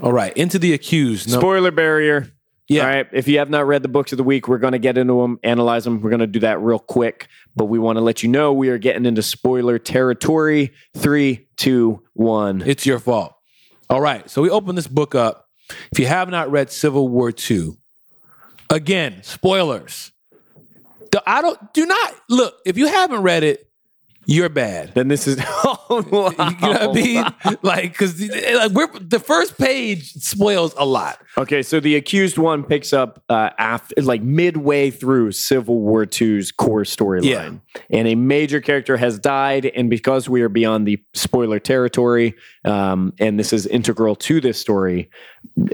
All 0.01 0.13
right, 0.13 0.35
into 0.37 0.57
The 0.57 0.73
Accused. 0.73 1.29
No- 1.31 1.39
Spoiler 1.39 1.71
barrier. 1.71 2.31
Yeah. 2.69 2.83
All 2.83 2.87
right. 2.87 3.07
If 3.11 3.27
you 3.27 3.39
have 3.39 3.49
not 3.49 3.67
read 3.67 3.81
the 3.83 3.89
books 3.89 4.13
of 4.13 4.17
the 4.17 4.23
week, 4.23 4.47
we're 4.47 4.57
going 4.57 4.71
to 4.71 4.79
get 4.79 4.97
into 4.97 5.21
them, 5.21 5.39
analyze 5.43 5.83
them. 5.83 5.99
We're 5.99 6.09
going 6.09 6.21
to 6.21 6.27
do 6.27 6.39
that 6.39 6.61
real 6.61 6.79
quick, 6.79 7.27
but 7.53 7.65
we 7.65 7.77
want 7.77 7.97
to 7.97 8.01
let 8.01 8.23
you 8.23 8.29
know 8.29 8.53
we 8.53 8.69
are 8.69 8.77
getting 8.77 9.05
into 9.05 9.21
spoiler 9.21 9.77
territory. 9.77 10.71
Three, 10.95 11.49
two, 11.57 12.01
one. 12.13 12.61
It's 12.65 12.85
your 12.85 12.99
fault. 12.99 13.33
All 13.89 13.99
right. 13.99 14.29
So 14.29 14.41
we 14.41 14.49
open 14.49 14.75
this 14.75 14.87
book 14.87 15.15
up. 15.15 15.47
If 15.91 15.99
you 15.99 16.05
have 16.05 16.29
not 16.29 16.49
read 16.49 16.71
Civil 16.71 17.09
War 17.09 17.33
II, 17.51 17.71
again, 18.69 19.21
spoilers. 19.23 20.13
The- 21.11 21.23
I 21.25 21.41
don't 21.41 21.73
do 21.73 21.85
not 21.85 22.13
look, 22.29 22.55
if 22.65 22.77
you 22.77 22.87
haven't 22.87 23.21
read 23.21 23.43
it, 23.43 23.67
you're 24.27 24.49
bad. 24.49 24.93
Then 24.93 25.07
this 25.07 25.27
is. 25.27 25.39
Oh, 25.93 26.05
wow. 26.09 26.29
You 26.49 26.55
know 26.61 26.69
what 26.69 26.81
I 26.83 26.93
mean? 26.93 27.57
Like, 27.63 27.91
because 27.91 28.17
like 28.21 28.71
we're 28.71 28.87
the 28.99 29.19
first 29.19 29.57
page 29.57 30.13
spoils 30.13 30.73
a 30.77 30.85
lot. 30.85 31.19
Okay, 31.37 31.61
so 31.61 31.81
the 31.81 31.97
accused 31.97 32.37
one 32.37 32.63
picks 32.63 32.93
up 32.93 33.21
uh, 33.27 33.49
after, 33.57 34.01
like 34.01 34.21
midway 34.21 34.89
through 34.89 35.33
Civil 35.33 35.81
War 35.81 36.03
II's 36.09 36.53
core 36.53 36.83
storyline, 36.83 37.25
Yeah. 37.25 37.51
and 37.89 38.07
a 38.07 38.15
major 38.15 38.61
character 38.61 38.95
has 38.95 39.19
died. 39.19 39.65
And 39.65 39.89
because 39.89 40.29
we 40.29 40.41
are 40.43 40.49
beyond 40.49 40.87
the 40.87 41.03
spoiler 41.13 41.59
territory, 41.59 42.35
um, 42.63 43.11
and 43.19 43.37
this 43.37 43.51
is 43.51 43.67
integral 43.67 44.15
to 44.15 44.39
this 44.39 44.57
story, 44.57 45.09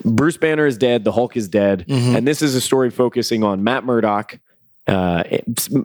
Bruce 0.03 0.37
Banner 0.37 0.65
is 0.65 0.79
dead. 0.79 1.03
The 1.03 1.11
Hulk 1.11 1.37
is 1.37 1.47
dead, 1.47 1.85
Mhm. 1.87 2.17
and 2.17 2.27
this 2.27 2.41
is 2.41 2.55
a 2.55 2.61
story 2.61 2.89
focusing 2.89 3.43
on 3.43 3.63
Matt 3.63 3.83
Murdock. 3.85 4.39
Uh, 4.87 5.23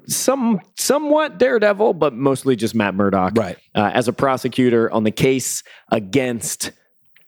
some 0.06 0.60
somewhat 0.76 1.38
Daredevil, 1.38 1.94
but 1.94 2.14
mostly 2.14 2.54
just 2.54 2.74
Matt 2.74 2.94
Murdock, 2.94 3.32
Right. 3.36 3.58
uh, 3.74 3.90
as 3.92 4.06
a 4.06 4.12
prosecutor 4.12 4.90
on 4.92 5.02
the 5.04 5.10
case 5.10 5.64
against 5.90 6.70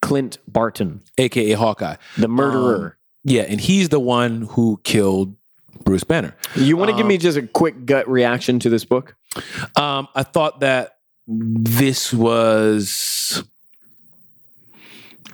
Clint 0.00 0.38
Barton, 0.46 1.00
AKA 1.18 1.52
Hawkeye. 1.52 1.96
the 2.16 2.28
murderer. 2.28 2.86
Um, 2.86 2.92
yeah, 3.24 3.42
and 3.42 3.60
he's 3.60 3.88
the 3.88 3.98
one 3.98 4.42
who 4.50 4.78
killed 4.84 5.34
Bruce 5.84 6.04
Banner. 6.04 6.36
You 6.54 6.76
want 6.76 6.90
to 6.90 6.96
give 6.96 7.06
me 7.06 7.18
just 7.18 7.36
a 7.38 7.42
quick 7.46 7.86
gut 7.86 8.08
reaction 8.08 8.58
to 8.60 8.70
this 8.70 8.84
book? 8.84 9.16
Um, 9.76 10.06
I 10.14 10.22
thought 10.22 10.60
that 10.60 10.98
this 11.26 12.12
was 12.12 13.42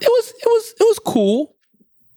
it 0.01 0.09
was 0.09 0.29
it 0.41 0.47
was 0.47 0.75
it 0.81 0.85
was 0.85 0.99
cool. 1.05 1.57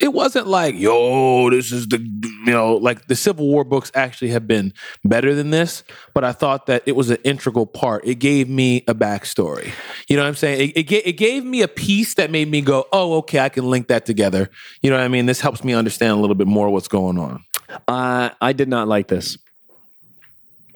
It 0.03 0.11
wasn't 0.11 0.47
like, 0.47 0.75
yo, 0.75 1.49
this 1.49 1.71
is 1.71 1.87
the 1.87 1.97
you 1.97 2.51
know, 2.51 2.75
like 2.75 3.07
the 3.07 3.15
Civil 3.15 3.47
War 3.47 3.63
books 3.63 3.89
actually 3.95 4.31
have 4.31 4.45
been 4.45 4.73
better 5.05 5.33
than 5.33 5.49
this, 5.49 5.85
but 6.13 6.25
I 6.25 6.33
thought 6.33 6.65
that 6.65 6.83
it 6.85 6.97
was 6.97 7.09
an 7.09 7.19
integral 7.23 7.65
part. 7.65 8.05
It 8.05 8.15
gave 8.15 8.49
me 8.49 8.83
a 8.89 8.93
backstory. 8.93 9.71
You 10.09 10.17
know 10.17 10.23
what 10.23 10.27
I'm 10.27 10.35
saying? 10.35 10.71
It, 10.75 10.91
it, 10.91 11.07
it 11.07 11.13
gave 11.13 11.45
me 11.45 11.61
a 11.61 11.69
piece 11.69 12.15
that 12.15 12.31
made 12.31 12.51
me 12.51 12.59
go, 12.59 12.85
oh, 12.91 13.13
okay, 13.19 13.39
I 13.39 13.47
can 13.47 13.69
link 13.69 13.87
that 13.87 14.05
together. 14.05 14.49
You 14.81 14.89
know 14.89 14.97
what 14.97 15.05
I 15.05 15.07
mean? 15.07 15.25
This 15.25 15.39
helps 15.39 15.63
me 15.63 15.71
understand 15.73 16.11
a 16.11 16.17
little 16.17 16.35
bit 16.35 16.47
more 16.47 16.69
what's 16.69 16.89
going 16.89 17.17
on. 17.17 17.45
Uh, 17.87 18.31
I 18.41 18.51
did 18.51 18.67
not 18.67 18.89
like 18.89 19.07
this. 19.07 19.37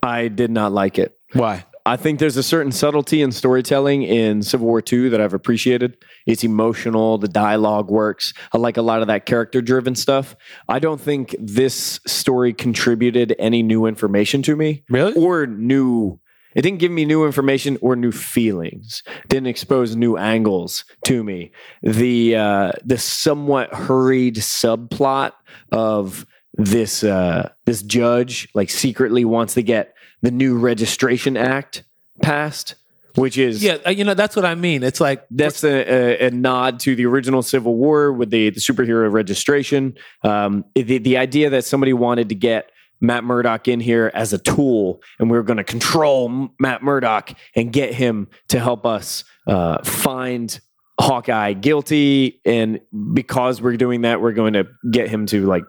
I 0.02 0.30
did 0.30 0.52
not 0.52 0.72
like 0.72 0.98
it. 0.98 1.18
Why? 1.34 1.66
I 1.86 1.98
think 1.98 2.20
there's 2.20 2.38
a 2.38 2.44
certain 2.44 2.72
subtlety 2.72 3.22
in 3.22 3.34
storytelling 3.34 4.04
in 4.04 4.41
Civil 4.41 4.68
War 4.68 4.82
II 4.90 5.10
that 5.10 5.20
I've 5.20 5.34
appreciated. 5.34 5.98
It's 6.28 6.44
emotional, 6.44 7.18
the 7.18 7.28
dialogue 7.28 7.90
works. 7.90 8.34
I 8.54 8.58
like 8.58 8.78
a 8.78 8.82
lot 8.84 9.02
of 9.02 9.08
that 9.08 9.26
character 9.26 9.62
driven 9.62 9.95
stuff. 9.95 10.36
I 10.70 10.78
don't 10.80 11.02
think 11.02 11.36
this 11.40 11.99
story 12.06 12.54
contributed 12.54 13.36
any 13.40 13.64
new 13.64 13.88
information 13.88 14.44
to 14.44 14.56
me. 14.56 14.84
Really? 14.90 15.14
Or 15.14 15.48
new 15.48 16.20
it 16.58 16.64
didn't 16.64 16.80
give 16.80 16.91
me 16.91 17.06
new 17.06 17.24
information 17.24 17.78
or 17.82 17.95
new 17.95 18.12
feelings. 18.12 19.04
Didn't 19.28 19.45
expose 19.45 19.95
new 19.95 20.18
angles 20.18 20.86
to 21.06 21.24
me. 21.24 21.52
The 21.84 22.36
uh, 22.36 22.72
the 22.84 22.98
somewhat 22.98 23.74
hurried 23.74 24.38
subplot 24.38 25.34
of 25.72 26.26
this 26.54 27.04
uh, 27.04 27.52
this 27.66 27.84
judge 27.84 28.49
like 28.56 28.72
secretly 28.72 29.24
wants 29.24 29.54
to 29.54 29.62
get 29.62 29.94
the 30.24 30.32
new 30.32 30.58
registration 30.58 31.38
act 31.38 31.84
passed, 32.24 32.74
which 33.18 33.38
is 33.38 33.64
Yeah, 33.64 33.77
uh, 33.85 33.89
you 33.89 34.03
know, 34.03 34.14
that's 34.14 34.35
what 34.35 34.45
I 34.45 34.56
mean. 34.56 34.84
It's 34.84 35.02
like 35.02 35.26
that's 35.31 35.64
a, 35.64 36.23
a, 36.23 36.27
a 36.27 36.31
nod 36.31 36.80
to 36.81 36.95
the 36.95 37.06
original 37.06 37.41
Civil 37.41 37.76
War 37.76 38.14
with 38.14 38.30
the, 38.30 38.52
the 38.52 38.60
superhero 38.60 39.11
registration. 39.11 39.98
Um, 40.23 40.65
the, 40.76 40.99
the 40.99 41.18
idea 41.18 41.49
that 41.49 41.65
somebody 41.65 41.94
wanted 41.94 42.30
to 42.30 42.35
get 42.35 42.72
Matt 43.02 43.23
Murdock 43.23 43.68
in 43.68 43.80
here 43.80 44.11
as 44.14 44.34
a 44.34 44.38
tool, 44.38 45.02
and 45.19 45.31
we 45.31 45.38
are 45.38 45.44
going 45.44 45.57
to 45.57 45.64
control 45.64 46.49
Matt 46.60 46.84
Murdock 46.84 47.34
and 47.56 47.73
get 47.73 47.94
him 47.94 48.27
to 48.49 48.60
help 48.60 48.85
us 48.85 49.23
uh, 49.48 49.84
find 49.84 50.60
Hawkeye 50.99 51.53
guilty. 51.53 52.39
And 52.45 52.81
because 53.14 53.61
we're 53.61 53.77
doing 53.77 54.02
that, 54.02 54.22
we're 54.22 54.34
going 54.34 54.53
to 54.53 54.68
get 54.91 55.10
him 55.10 55.26
to 55.27 55.45
like 55.45 55.64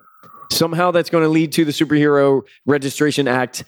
somehow 0.50 0.90
that's 0.90 1.10
going 1.10 1.24
to 1.24 1.28
lead 1.30 1.52
to 1.52 1.64
the 1.64 1.72
Superhero 1.72 2.42
Registration 2.66 3.26
Act 3.26 3.64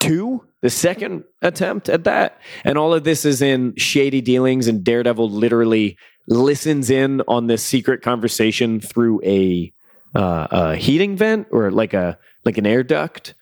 two, 0.00 0.44
the 0.66 0.70
second 0.70 1.22
attempt 1.42 1.88
at 1.88 2.02
that. 2.02 2.40
And 2.64 2.76
all 2.76 2.92
of 2.92 3.04
this 3.04 3.24
is 3.24 3.40
in 3.40 3.76
shady 3.76 4.20
dealings, 4.20 4.66
and 4.66 4.82
Daredevil 4.82 5.30
literally 5.30 5.96
listens 6.26 6.90
in 6.90 7.22
on 7.28 7.46
this 7.46 7.62
secret 7.62 8.02
conversation 8.02 8.80
through 8.80 9.22
a, 9.22 9.72
uh, 10.16 10.48
a 10.50 10.74
heating 10.74 11.16
vent 11.16 11.46
or 11.52 11.70
like 11.70 11.94
a 11.94 12.18
like 12.44 12.58
an 12.58 12.66
air 12.66 12.82
duct. 12.82 13.34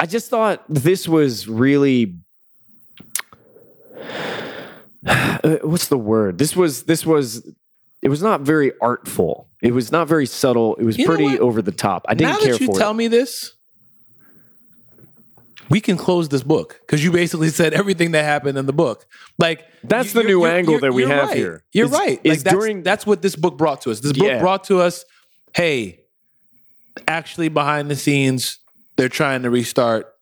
I 0.00 0.06
just 0.06 0.30
thought 0.30 0.64
this 0.70 1.06
was 1.06 1.46
really 1.46 2.16
uh, 5.06 5.58
what's 5.64 5.88
the 5.88 5.98
word? 5.98 6.38
This 6.38 6.56
was 6.56 6.84
this 6.84 7.04
was 7.04 7.46
it 8.00 8.08
was 8.08 8.22
not 8.22 8.40
very 8.40 8.72
artful. 8.80 9.50
It 9.60 9.74
was 9.74 9.92
not 9.92 10.08
very 10.08 10.24
subtle. 10.24 10.76
It 10.76 10.84
was 10.84 10.96
You 10.96 11.04
pretty 11.04 11.38
over 11.38 11.60
the 11.60 11.72
top. 11.72 12.06
I 12.08 12.14
didn't 12.14 12.32
now 12.32 12.38
care 12.38 12.52
that 12.52 12.60
you 12.62 12.68
for 12.68 12.78
tell 12.78 12.92
it. 12.92 12.94
me 12.94 13.08
this, 13.08 13.52
we 15.74 15.80
can 15.80 15.96
close 15.96 16.28
this 16.28 16.44
book 16.44 16.78
because 16.82 17.02
you 17.02 17.10
basically 17.10 17.48
said 17.48 17.74
everything 17.74 18.12
that 18.12 18.24
happened 18.24 18.56
in 18.56 18.64
the 18.64 18.72
book. 18.72 19.06
Like 19.38 19.64
That's 19.82 20.12
the 20.12 20.22
new 20.22 20.44
angle 20.44 20.78
that 20.78 20.92
we 20.94 21.02
have 21.02 21.30
right. 21.30 21.36
here. 21.36 21.64
You're 21.72 21.86
It's- 21.86 22.00
right. 22.00 22.20
it's 22.22 22.28
Like 22.28 22.38
that's, 22.44 22.54
during- 22.54 22.82
that's 22.84 23.04
what 23.04 23.22
this 23.22 23.34
book 23.34 23.58
brought 23.58 23.80
to 23.80 23.90
us. 23.90 23.98
This 23.98 24.12
book 24.12 24.28
Yeah. 24.28 24.38
brought 24.38 24.62
to 24.70 24.78
us, 24.80 25.04
hey, 25.56 25.98
actually 27.08 27.48
behind 27.48 27.90
the 27.90 27.96
scenes, 27.96 28.60
they're 28.96 29.08
trying 29.08 29.42
to 29.42 29.50
restart 29.50 30.14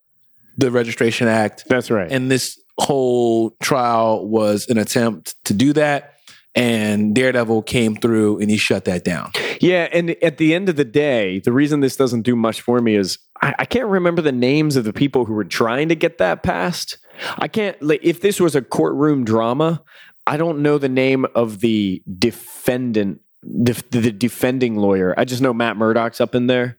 the 0.57 0.70
Registration 0.70 1.29
Act, 1.29 1.65
That's 1.69 1.91
right. 1.91 2.11
and 2.11 2.31
this 2.31 2.59
whole 2.79 3.51
trial 3.62 4.27
was 4.27 4.66
an 4.70 4.79
attempt 4.79 5.35
to 5.45 5.53
do 5.53 5.74
that. 5.74 6.15
And 6.55 7.15
Daredevil 7.15 7.62
came 7.65 7.97
through 7.97 8.39
and 8.41 8.49
he 8.51 8.57
shut 8.57 8.87
that 8.87 9.05
down. 9.05 9.33
Yeah, 9.62 9.89
and 9.93 10.10
at 10.24 10.39
the 10.39 10.55
end 10.55 10.68
of 10.68 10.74
the 10.74 10.84
day, 10.84 11.39
the 11.39 11.52
reason 11.52 11.78
this 11.78 11.94
doesn't 11.94 12.22
do 12.22 12.34
much 12.34 12.60
for 12.60 12.80
me 12.80 12.97
is 12.97 13.18
I, 13.40 13.55
I 13.60 13.64
can't 13.64 13.86
remember 13.86 14.20
the 14.20 14.32
names 14.32 14.74
of 14.74 14.82
the 14.82 14.93
people 14.93 15.24
who 15.24 15.34
were 15.34 15.44
trying 15.44 15.89
to 15.89 15.94
get 15.94 16.18
that 16.18 16.43
passed. 16.43 16.98
I 17.39 17.47
can't 17.47 17.80
like 17.80 18.01
if 18.02 18.20
this 18.20 18.40
was 18.40 18.56
a 18.56 18.60
courtroom 18.60 19.24
drama, 19.24 19.84
I 20.26 20.36
don't 20.36 20.62
know 20.62 20.78
the 20.78 20.89
name 20.89 21.26
of 21.36 21.60
the 21.60 22.02
defendant, 22.18 23.20
the, 23.44 23.80
the 23.90 24.10
defending 24.10 24.78
lawyer. 24.78 25.14
I 25.16 25.24
just 25.24 25.40
know 25.40 25.55
Matt 25.55 25.76
Murdock's 25.76 26.20
up 26.20 26.34
in 26.34 26.48
there. 26.48 26.78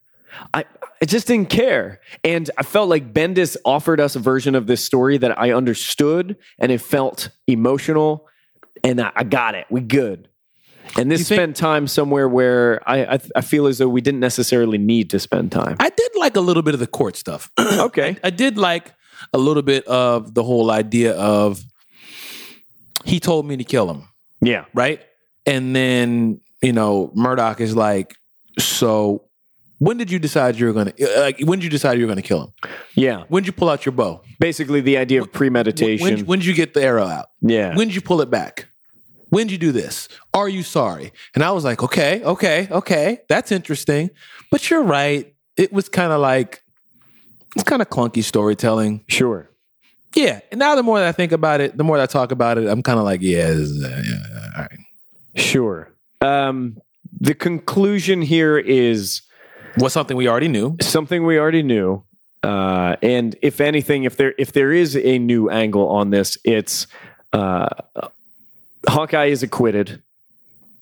I 0.54 0.66
I 1.02 1.06
just 1.06 1.28
didn't 1.28 1.50
care, 1.50 2.02
and 2.26 2.52
I 2.58 2.64
felt 2.64 2.90
like 2.90 3.14
Bendis 3.14 3.56
offered 3.64 4.02
us 4.02 4.18
a 4.18 4.20
version 4.20 4.56
of 4.56 4.68
this 4.68 4.84
story 4.84 5.18
that 5.20 5.40
I 5.40 5.54
understood, 5.54 6.36
and 6.60 6.70
it 6.70 6.82
felt 6.82 7.30
emotional, 7.48 8.28
and 8.84 9.00
I, 9.00 9.12
I 9.16 9.24
got 9.24 9.56
it. 9.56 9.68
We 9.70 9.80
good. 9.80 10.28
And 10.98 11.10
this 11.12 11.28
think- 11.28 11.38
spent 11.40 11.56
time 11.56 11.88
somewhere 11.88 12.28
where 12.30 12.82
I, 12.88 13.16
I 13.16 13.20
I 13.38 13.42
feel 13.42 13.68
as 13.68 13.78
though 13.80 13.90
we 13.90 14.02
didn't 14.02 14.20
necessarily 14.20 14.78
need 14.78 15.10
to 15.12 15.20
spend 15.20 15.52
time. 15.52 15.76
I 15.80 15.90
did 15.90 16.12
like 16.16 16.36
a 16.36 16.42
little 16.42 16.64
bit 16.64 16.74
of 16.74 16.80
the 16.80 16.88
court 16.88 17.16
stuff. 17.16 17.50
okay. 17.60 18.18
I 18.24 18.30
did 18.30 18.58
like 18.58 18.94
a 19.34 19.38
little 19.38 19.64
bit 19.64 19.86
of 19.88 20.34
the 20.34 20.44
whole 20.44 20.70
idea 20.72 21.14
of 21.14 21.64
he 23.06 23.20
told 23.20 23.46
me 23.46 23.58
to 23.58 23.64
kill 23.64 23.90
him, 23.90 24.08
Yeah. 24.42 24.66
right? 24.74 25.02
And 25.46 25.76
then, 25.76 26.40
you 26.62 26.72
know, 26.74 27.12
Murdock 27.16 27.60
is 27.60 27.76
like, 27.76 28.16
so 28.60 29.24
when 29.80 29.98
did 29.98 30.10
you 30.12 30.20
decide 30.20 30.56
you 30.58 30.68
were 30.68 30.74
going 30.74 30.92
to, 30.92 31.18
uh, 31.18 31.22
like, 31.22 31.40
when 31.42 31.60
did 31.60 31.66
you 31.66 31.70
decide 31.70 31.98
you 31.98 32.06
were 32.06 32.14
going 32.14 32.22
to 32.22 32.28
kill 32.28 32.44
him? 32.44 32.52
Yeah. 32.96 33.24
When 33.28 33.44
did 33.44 33.48
you 33.48 33.54
pull 33.54 33.70
out 33.70 33.86
your 33.86 33.92
bow? 33.94 34.22
Basically, 34.40 34.80
the 34.80 34.98
idea 34.98 35.22
of 35.22 35.32
premeditation. 35.34 36.04
When, 36.06 36.26
when 36.26 36.40
did 36.40 36.46
you 36.46 36.54
get 36.54 36.74
the 36.74 36.82
arrow 36.84 37.06
out? 37.06 37.28
yeah. 37.42 37.76
When 37.76 37.88
did 37.88 37.96
you 37.96 38.02
pull 38.02 38.22
it 38.22 38.30
back? 38.30 38.68
When 39.34 39.48
did 39.48 39.54
you 39.54 39.58
do 39.58 39.72
this? 39.72 40.08
Are 40.36 40.48
you 40.48 40.62
sorry? 40.62 41.12
And 41.34 41.44
I 41.44 41.50
was 41.52 41.64
like, 41.64 41.82
okay, 41.82 42.22
okay, 42.24 42.68
okay. 42.70 43.22
That's 43.28 43.52
interesting. 43.52 44.12
But 44.52 44.70
you're 44.70 44.84
right. 44.84 45.34
It 45.58 45.74
was 45.74 45.90
kind 45.90 46.12
of 46.14 46.22
like, 46.22 46.62
it's 47.56 47.64
kind 47.64 47.82
of 47.82 47.90
clunky 47.90 48.24
storytelling. 48.24 49.04
sure. 49.08 49.50
Yeah. 50.14 50.42
And 50.52 50.60
now 50.60 50.76
the 50.76 50.84
more 50.84 51.00
that 51.00 51.08
I 51.08 51.12
think 51.12 51.32
about 51.32 51.62
it, 51.62 51.76
the 51.76 51.84
more 51.84 51.98
that 51.98 52.04
I 52.04 52.06
talk 52.06 52.32
about 52.32 52.60
it, 52.60 52.68
I'm 52.68 52.84
kind 52.84 53.00
of 53.00 53.06
like, 53.06 53.22
yeah, 53.24 53.48
is, 53.48 53.84
uh, 53.84 54.04
yeah, 54.06 54.52
all 54.56 54.62
right. 54.62 54.80
Sure. 55.36 55.90
Um, 56.22 56.78
the 57.20 57.34
conclusion 57.34 58.22
here 58.22 58.60
is 58.60 59.24
What's 59.78 59.96
something 59.96 60.16
we 60.16 60.28
already 60.28 60.48
knew? 60.48 60.78
something 60.80 61.26
we 61.26 61.40
already 61.40 61.64
knew. 61.64 62.04
Uh, 62.44 62.98
and 63.02 63.36
if 63.42 63.60
anything, 63.60 64.04
if 64.04 64.18
there 64.18 64.36
if 64.38 64.52
there 64.52 64.72
is 64.72 64.96
a 64.96 65.18
new 65.18 65.50
angle 65.50 65.90
on 65.90 66.12
this, 66.12 66.38
it's 66.44 66.86
uh, 67.32 67.70
Hawkeye 68.88 69.26
is 69.26 69.44
acquitted. 69.44 70.02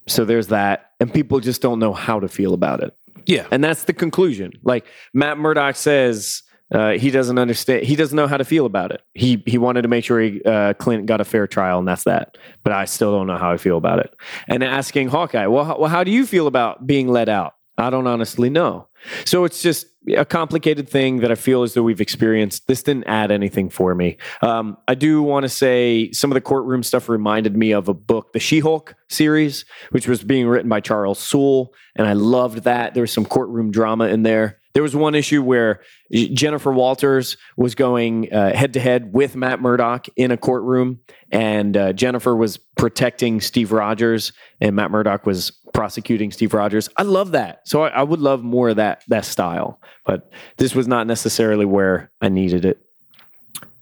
So 0.07 0.25
there's 0.25 0.47
that, 0.47 0.91
and 0.99 1.13
people 1.13 1.39
just 1.39 1.61
don't 1.61 1.79
know 1.79 1.93
how 1.93 2.19
to 2.19 2.27
feel 2.27 2.53
about 2.53 2.81
it. 2.81 2.95
Yeah. 3.25 3.47
And 3.51 3.63
that's 3.63 3.83
the 3.83 3.93
conclusion. 3.93 4.53
Like 4.63 4.85
Matt 5.13 5.37
Murdock 5.37 5.75
says, 5.75 6.43
uh, 6.71 6.91
he 6.91 7.11
doesn't 7.11 7.37
understand. 7.37 7.85
He 7.85 7.95
doesn't 7.95 8.15
know 8.15 8.27
how 8.27 8.37
to 8.37 8.45
feel 8.45 8.65
about 8.65 8.91
it. 8.91 9.01
He 9.13 9.43
he 9.45 9.57
wanted 9.57 9.81
to 9.81 9.87
make 9.89 10.05
sure 10.05 10.21
he, 10.21 10.41
uh, 10.43 10.73
Clint 10.73 11.05
got 11.05 11.19
a 11.19 11.25
fair 11.25 11.45
trial, 11.45 11.79
and 11.79 11.87
that's 11.87 12.05
that. 12.05 12.37
But 12.63 12.73
I 12.73 12.85
still 12.85 13.11
don't 13.11 13.27
know 13.27 13.37
how 13.37 13.51
I 13.51 13.57
feel 13.57 13.77
about 13.77 13.99
it. 13.99 14.13
And 14.47 14.63
asking 14.63 15.09
Hawkeye, 15.09 15.47
well, 15.47 15.65
how, 15.65 15.77
well, 15.77 15.89
how 15.89 16.03
do 16.03 16.11
you 16.11 16.25
feel 16.25 16.47
about 16.47 16.87
being 16.87 17.09
let 17.09 17.27
out? 17.29 17.55
I 17.77 17.89
don't 17.89 18.07
honestly 18.07 18.49
know. 18.49 18.87
So 19.25 19.45
it's 19.45 19.61
just 19.61 19.87
a 20.17 20.25
complicated 20.25 20.89
thing 20.89 21.17
that 21.17 21.31
I 21.31 21.35
feel 21.35 21.63
as 21.63 21.73
though 21.73 21.83
we've 21.83 22.01
experienced. 22.01 22.67
This 22.67 22.81
didn't 22.81 23.05
add 23.05 23.31
anything 23.31 23.69
for 23.69 23.93
me. 23.93 24.17
Um, 24.41 24.77
I 24.87 24.95
do 24.95 25.21
want 25.21 25.43
to 25.43 25.49
say 25.49 26.11
some 26.11 26.31
of 26.31 26.35
the 26.35 26.41
courtroom 26.41 26.83
stuff 26.83 27.07
reminded 27.07 27.55
me 27.55 27.71
of 27.71 27.87
a 27.87 27.93
book, 27.93 28.33
the 28.33 28.39
She 28.39 28.59
Hulk 28.59 28.95
series, 29.09 29.65
which 29.91 30.07
was 30.07 30.23
being 30.23 30.47
written 30.47 30.69
by 30.69 30.79
Charles 30.79 31.19
Soule. 31.19 31.73
And 31.95 32.07
I 32.07 32.13
loved 32.13 32.63
that. 32.63 32.93
There 32.93 33.01
was 33.01 33.11
some 33.11 33.25
courtroom 33.25 33.71
drama 33.71 34.07
in 34.07 34.23
there. 34.23 34.59
There 34.73 34.83
was 34.83 34.95
one 34.95 35.15
issue 35.15 35.43
where 35.43 35.81
Jennifer 36.13 36.71
Walters 36.71 37.35
was 37.57 37.75
going 37.75 38.23
head 38.31 38.73
to 38.73 38.79
head 38.79 39.13
with 39.13 39.35
Matt 39.35 39.61
Murdock 39.61 40.07
in 40.15 40.31
a 40.31 40.37
courtroom, 40.37 41.01
and 41.29 41.75
uh, 41.75 41.91
Jennifer 41.91 42.35
was 42.35 42.55
protecting 42.55 43.41
Steve 43.41 43.73
Rogers, 43.73 44.31
and 44.61 44.73
Matt 44.73 44.91
Murdock 44.91 45.25
was 45.25 45.51
prosecuting 45.73 46.31
Steve 46.31 46.53
Rogers. 46.53 46.89
I 46.97 47.03
love 47.03 47.31
that. 47.31 47.67
So 47.67 47.83
I, 47.83 47.89
I 47.89 48.03
would 48.03 48.19
love 48.19 48.43
more 48.43 48.69
of 48.69 48.75
that 48.77 49.03
that 49.07 49.25
style, 49.25 49.79
but 50.05 50.31
this 50.57 50.75
was 50.75 50.87
not 50.87 51.07
necessarily 51.07 51.65
where 51.65 52.11
I 52.21 52.29
needed 52.29 52.65
it. 52.65 52.79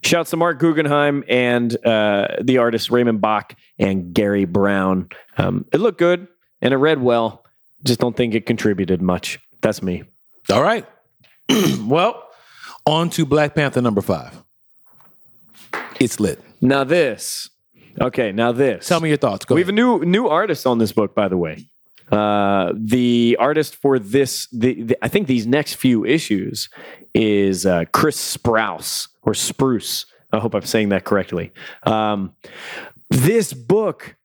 Shouts 0.01 0.29
to 0.29 0.37
Marc 0.37 0.59
Guggenheim 0.59 1.23
and 1.27 1.75
uh, 1.85 2.27
the 2.41 2.57
artists 2.57 2.89
Raymond 2.89 3.19
Bach 3.19 3.55
and 3.77 4.13
Garry 4.13 4.45
Brown. 4.45 5.09
Um, 5.37 5.65
it 5.73 5.79
looked 5.79 5.99
good 5.99 6.27
and 6.61 6.73
it 6.73 6.77
read 6.77 7.01
well. 7.01 7.45
Just 7.83 7.99
don't 7.99 8.15
think 8.15 8.33
it 8.33 8.45
contributed 8.45 9.01
much. 9.01 9.39
That's 9.61 9.83
me. 9.83 10.03
All 10.51 10.61
right. 10.63 10.85
well, 11.81 12.29
on 12.85 13.09
to 13.11 13.25
Black 13.25 13.55
Panther 13.55 13.81
number 13.81 14.01
five. 14.01 14.41
It's 15.99 16.19
lit. 16.19 16.41
Now 16.61 16.83
this. 16.83 17.49
Okay, 17.99 18.31
now 18.31 18.51
this. 18.51 18.87
Tell 18.87 19.01
me 19.01 19.09
your 19.09 19.17
thoughts. 19.17 19.45
Go 19.45 19.55
we 19.55 19.61
have 19.61 19.69
a 19.69 19.73
new 19.73 20.03
new 20.05 20.27
artist 20.27 20.65
on 20.65 20.77
this 20.77 20.91
book, 20.91 21.13
by 21.13 21.27
the 21.27 21.37
way. 21.37 21.65
Uh, 22.11 22.73
the 22.76 23.38
artist 23.40 23.76
for 23.76 23.99
this, 23.99 24.48
the, 24.48 24.84
the, 24.84 24.98
I 25.03 25.07
think 25.07 25.27
these 25.27 25.45
next 25.45 25.76
few 25.76 26.06
issues 26.06 26.69
is 27.14 27.65
uh, 27.65 27.86
Chris 27.91 28.38
Sprouse 28.38 29.07
or 29.22 29.34
Spruce. 29.34 30.06
I 30.31 30.40
hope 30.40 30.53
I'm 30.56 30.64
saying 30.64 30.90
that 30.90 31.06
correctly. 31.06 31.52
Um, 31.84 32.34
this 33.10 33.53
book, 33.53 34.15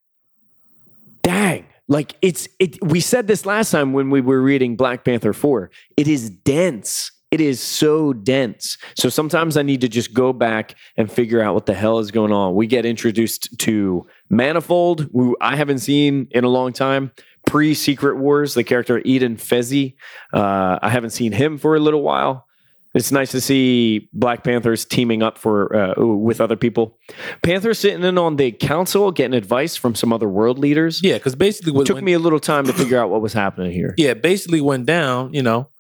dang, 1.23 1.67
like 1.89 2.17
it's 2.23 2.49
it. 2.59 2.83
We 2.83 3.01
said 3.01 3.27
this 3.27 3.47
last 3.47 3.71
time 3.71 3.93
when 3.93 4.11
we 4.11 4.21
were 4.21 4.41
reading 4.41 4.77
Black 4.77 5.05
Panther 5.05 5.33
four. 5.33 5.71
It 5.97 6.09
is 6.09 6.31
dense. 6.31 7.11
It 7.31 7.41
is 7.41 7.61
so 7.61 8.13
dense. 8.13 8.79
So 8.97 9.09
sometimes 9.09 9.57
I 9.57 9.63
need 9.63 9.81
to 9.81 9.89
just 9.89 10.15
go 10.15 10.33
back 10.33 10.77
and 10.97 11.11
figure 11.11 11.43
out 11.43 11.55
what 11.55 11.67
the 11.67 11.75
hell 11.75 11.99
is 11.99 12.13
going 12.13 12.31
on. 12.31 12.55
We 12.55 12.67
get 12.69 12.87
introduced 12.87 13.59
to 13.59 14.07
Manifold, 14.31 15.09
who 15.13 15.37
I 15.41 15.57
haven't 15.57 15.81
seen 15.81 16.29
in 16.31 16.45
a 16.45 16.49
long 16.49 16.73
time. 16.73 17.11
Pre 17.47 17.75
Secret 17.75 18.17
Wars, 18.17 18.55
the 18.55 18.65
character 18.65 19.01
Eden 19.05 19.37
Fesi. 19.37 19.95
Uh, 20.33 20.79
I 20.83 20.89
haven't 20.89 21.11
seen 21.11 21.33
him 21.33 21.59
for 21.59 21.77
a 21.77 21.81
little 21.81 22.03
while. 22.03 22.47
It's 22.95 23.11
nice 23.11 23.33
to 23.33 23.41
see 23.41 24.09
Black 24.13 24.45
Panthers 24.45 24.85
teaming 24.85 25.21
up 25.23 25.37
for 25.37 25.75
uh, 25.75 25.95
with 26.07 26.41
other 26.41 26.55
people. 26.55 26.97
Panthers 27.43 27.81
sitting 27.81 28.05
in 28.05 28.19
on 28.19 28.37
the 28.37 28.53
council, 28.53 29.11
getting 29.11 29.35
advice 29.35 29.75
from 29.75 29.97
some 29.97 30.13
other 30.13 30.29
world 30.29 30.61
leaders. 30.61 31.01
Yeah, 31.03 31.15
because 31.15 31.35
basically 31.35 31.73
what 31.73 31.83
It 31.83 31.93
took 31.93 32.03
me 32.05 32.13
a 32.13 32.21
little 32.21 32.39
time 32.39 32.67
to 32.67 32.73
figure 32.73 32.99
out 33.01 33.11
what 33.11 33.21
was 33.21 33.33
happening 33.33 33.73
here. 33.73 33.95
yeah, 33.99 34.15
basically 34.15 34.61
went 34.61 34.87
down, 34.87 35.35
you 35.35 35.43
know. 35.43 35.71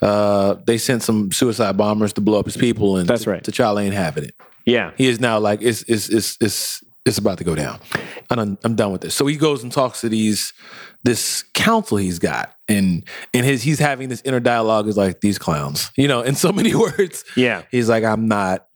Uh, 0.00 0.56
they 0.66 0.78
sent 0.78 1.02
some 1.02 1.32
suicide 1.32 1.76
bombers 1.76 2.12
to 2.12 2.20
blow 2.20 2.38
up 2.38 2.46
his 2.46 2.56
people, 2.56 2.96
and 2.96 3.08
That's 3.08 3.26
right. 3.26 3.42
T'Challa 3.42 3.82
ain't 3.82 3.94
having 3.94 4.24
it. 4.24 4.34
Yeah, 4.64 4.92
He 4.96 5.06
is 5.08 5.18
now 5.20 5.38
like 5.38 5.62
it's 5.62 5.82
it's 5.84 6.08
it's 6.08 6.36
it's 6.40 6.82
it's 7.04 7.18
about 7.18 7.38
to 7.38 7.44
go 7.44 7.54
down. 7.54 7.78
And 8.30 8.40
I'm, 8.40 8.58
I'm 8.64 8.74
done 8.74 8.90
with 8.92 9.00
this. 9.00 9.14
So 9.14 9.26
he 9.26 9.36
goes 9.36 9.62
and 9.62 9.72
talks 9.72 10.00
to 10.00 10.08
these 10.08 10.52
this 11.06 11.44
council 11.54 11.96
he's 11.96 12.18
got, 12.18 12.54
and 12.68 13.04
and 13.32 13.46
his 13.46 13.62
he's 13.62 13.78
having 13.78 14.08
this 14.08 14.20
inner 14.24 14.40
dialogue 14.40 14.88
is 14.88 14.96
like 14.96 15.20
these 15.20 15.38
clowns, 15.38 15.90
you 15.96 16.08
know, 16.08 16.20
in 16.20 16.34
so 16.34 16.52
many 16.52 16.74
words. 16.84 17.24
yeah, 17.36 17.62
He's 17.70 17.88
like, 17.88 18.04
I'm 18.04 18.26
not, 18.26 18.66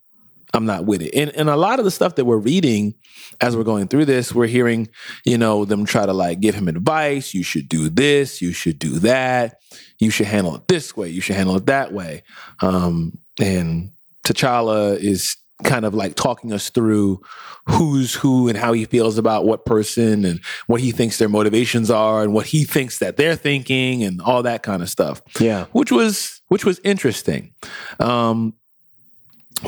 I'm 0.53 0.65
not 0.65 0.85
with 0.85 1.01
it. 1.01 1.13
And 1.13 1.29
and 1.35 1.49
a 1.49 1.57
lot 1.57 1.79
of 1.79 1.85
the 1.85 1.91
stuff 1.91 2.15
that 2.15 2.25
we're 2.25 2.37
reading 2.37 2.95
as 3.41 3.57
we're 3.57 3.63
going 3.63 3.87
through 3.87 4.05
this, 4.05 4.33
we're 4.33 4.47
hearing, 4.47 4.87
you 5.25 5.37
know, 5.37 5.65
them 5.65 5.85
try 5.85 6.05
to 6.05 6.13
like 6.13 6.39
give 6.39 6.55
him 6.55 6.67
advice. 6.67 7.33
You 7.33 7.43
should 7.43 7.67
do 7.67 7.89
this. 7.89 8.41
You 8.41 8.53
should 8.53 8.79
do 8.79 8.99
that. 8.99 9.59
You 9.99 10.09
should 10.09 10.27
handle 10.27 10.55
it 10.55 10.67
this 10.67 10.95
way. 10.95 11.09
You 11.09 11.21
should 11.21 11.35
handle 11.35 11.57
it 11.57 11.65
that 11.65 11.91
way. 11.91 12.23
Um, 12.61 13.19
and 13.39 13.91
T'Challa 14.25 14.97
is 14.97 15.37
kind 15.63 15.85
of 15.85 15.93
like 15.93 16.15
talking 16.15 16.53
us 16.53 16.69
through 16.69 17.21
who's 17.65 18.15
who 18.15 18.47
and 18.47 18.57
how 18.57 18.73
he 18.73 18.85
feels 18.85 19.17
about 19.17 19.45
what 19.45 19.65
person 19.65 20.25
and 20.25 20.39
what 20.67 20.81
he 20.81 20.91
thinks 20.91 21.17
their 21.17 21.29
motivations 21.29 21.91
are 21.91 22.23
and 22.23 22.33
what 22.33 22.47
he 22.47 22.63
thinks 22.63 22.99
that 22.99 23.17
they're 23.17 23.35
thinking 23.35 24.03
and 24.03 24.19
all 24.21 24.43
that 24.43 24.63
kind 24.63 24.81
of 24.81 24.89
stuff 24.89 25.21
yeah. 25.39 25.65
which 25.71 25.91
was 25.91 26.41
which 26.51 26.65
was 26.65 26.81
interesting. 26.83 27.53
Um, 28.01 28.55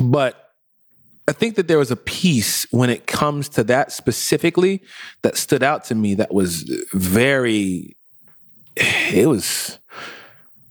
but 0.02 0.49
I 1.30 1.32
think 1.32 1.56
that 1.56 1.70
there 1.70 1.78
was 1.78 1.91
a 1.91 1.95
piece 1.95 2.68
when 2.72 2.90
it 2.90 3.07
comes 3.07 3.48
to 3.49 3.64
that 3.64 3.94
specifically 3.94 4.82
that 5.22 5.38
stood 5.38 5.64
out 5.64 5.86
to 5.86 5.95
me 5.95 6.15
that 6.15 6.34
was 6.34 6.64
very 6.91 7.95
it 8.76 9.30
was 9.30 9.80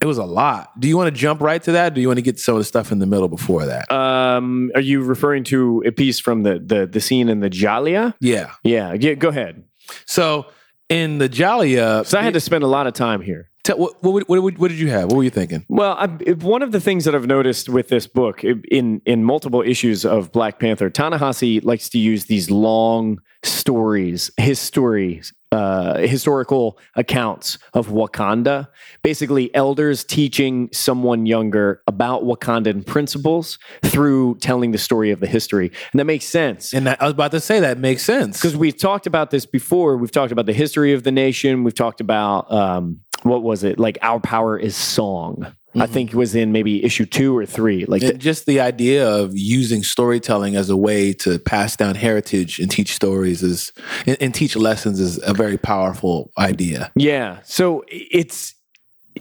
it 0.02 0.06
was 0.06 0.18
a 0.18 0.24
lot. 0.24 0.78
Do 0.80 0.88
you 0.88 0.96
want 0.96 1.06
to 1.14 1.18
jump 1.18 1.40
right 1.40 1.62
to 1.62 1.72
that? 1.72 1.94
Do 1.94 2.00
you 2.00 2.08
want 2.08 2.18
to 2.18 2.22
get 2.22 2.38
some 2.38 2.54
of 2.56 2.60
the 2.60 2.64
stuff 2.64 2.92
in 2.92 2.98
the 2.98 3.06
middle 3.06 3.28
before 3.28 3.64
that? 3.66 3.90
Um, 3.90 4.70
are 4.74 4.80
you 4.80 5.02
referring 5.02 5.44
to 5.44 5.82
a 5.86 5.92
piece 5.92 6.18
from 6.20 6.42
the 6.42 6.58
the, 6.58 6.86
the 6.86 7.00
scene 7.00 7.28
in 7.28 7.40
the 7.40 7.48
Djalia? 7.50 8.14
yeah. 8.20 8.50
Yeah, 8.64 8.92
yeah, 8.98 9.14
go 9.14 9.28
ahead. 9.28 9.64
So 10.06 10.46
in 10.88 11.18
the 11.18 11.28
Djalia, 11.28 12.04
So 12.04 12.18
I 12.18 12.22
had 12.22 12.34
to 12.34 12.40
spend 12.40 12.64
a 12.64 12.66
lot 12.66 12.86
of 12.86 12.92
time 12.94 13.20
here. 13.22 13.48
tell, 13.64 13.78
what, 13.78 13.94
what, 14.02 14.28
what, 14.28 14.58
what 14.58 14.68
did 14.68 14.78
you 14.78 14.90
have? 14.90 15.04
What 15.10 15.16
were 15.16 15.24
you 15.24 15.30
thinking? 15.30 15.64
Well, 15.68 15.92
I, 15.98 16.06
one 16.32 16.62
of 16.62 16.72
the 16.72 16.80
things 16.80 17.04
that 17.04 17.14
I've 17.14 17.26
noticed 17.26 17.68
with 17.68 17.88
this 17.88 18.06
book 18.06 18.42
in 18.44 19.00
in 19.06 19.24
multiple 19.24 19.62
issues 19.62 20.04
of 20.04 20.32
Black 20.32 20.58
Panther, 20.58 20.90
Ta-Nehisi 20.90 21.64
likes 21.64 21.88
to 21.90 21.98
use 21.98 22.24
these 22.26 22.50
long 22.50 23.20
stories, 23.44 24.30
his 24.36 24.58
stories, 24.58 25.32
uh, 25.52 25.98
historical 25.98 26.78
accounts 26.96 27.58
of 27.74 27.88
Wakanda. 27.88 28.68
Basically, 29.02 29.54
elders 29.54 30.02
teaching 30.02 30.70
someone 30.72 31.26
younger 31.26 31.82
about 31.86 32.24
Wakandan 32.24 32.86
principles 32.86 33.58
through 33.84 34.36
telling 34.36 34.72
the 34.72 34.78
story 34.78 35.10
of 35.10 35.20
the 35.20 35.26
history, 35.26 35.70
and 35.92 36.00
that 36.00 36.06
makes 36.06 36.24
sense. 36.24 36.72
And 36.72 36.86
that, 36.86 37.00
I 37.00 37.04
was 37.04 37.12
about 37.12 37.32
to 37.32 37.40
say 37.40 37.60
that 37.60 37.78
makes 37.78 38.02
sense 38.02 38.38
because 38.38 38.56
we've 38.56 38.76
talked 38.76 39.06
about 39.06 39.30
this 39.30 39.46
before. 39.46 39.96
We've 39.96 40.10
talked 40.10 40.32
about 40.32 40.46
the 40.46 40.52
history 40.52 40.94
of 40.94 41.02
the 41.02 41.12
nation. 41.12 41.64
We've 41.64 41.74
talked 41.74 42.00
about 42.00 42.50
um, 42.50 43.00
what 43.22 43.42
was 43.42 43.62
it 43.62 43.78
like? 43.78 43.98
Our 44.02 44.20
power 44.20 44.58
is 44.58 44.74
song. 44.74 45.54
I 45.74 45.84
mm-hmm. 45.84 45.92
think 45.92 46.10
it 46.10 46.16
was 46.16 46.34
in 46.34 46.52
maybe 46.52 46.84
issue 46.84 47.06
two 47.06 47.36
or 47.36 47.46
three. 47.46 47.86
Like, 47.86 48.02
And 48.02 48.20
just 48.20 48.44
the 48.44 48.60
idea 48.60 49.08
of 49.08 49.30
using 49.34 49.82
storytelling 49.82 50.54
as 50.54 50.68
a 50.68 50.76
way 50.76 51.14
to 51.14 51.38
pass 51.38 51.76
down 51.76 51.94
heritage 51.94 52.58
and 52.58 52.70
teach 52.70 52.94
stories 52.94 53.42
is 53.42 53.72
and, 54.06 54.16
and 54.20 54.34
teach 54.34 54.54
lessons 54.54 55.00
is 55.00 55.18
a 55.22 55.32
very 55.32 55.56
powerful 55.56 56.30
idea. 56.38 56.92
yeah. 56.94 57.38
So 57.44 57.84
it's 57.88 58.54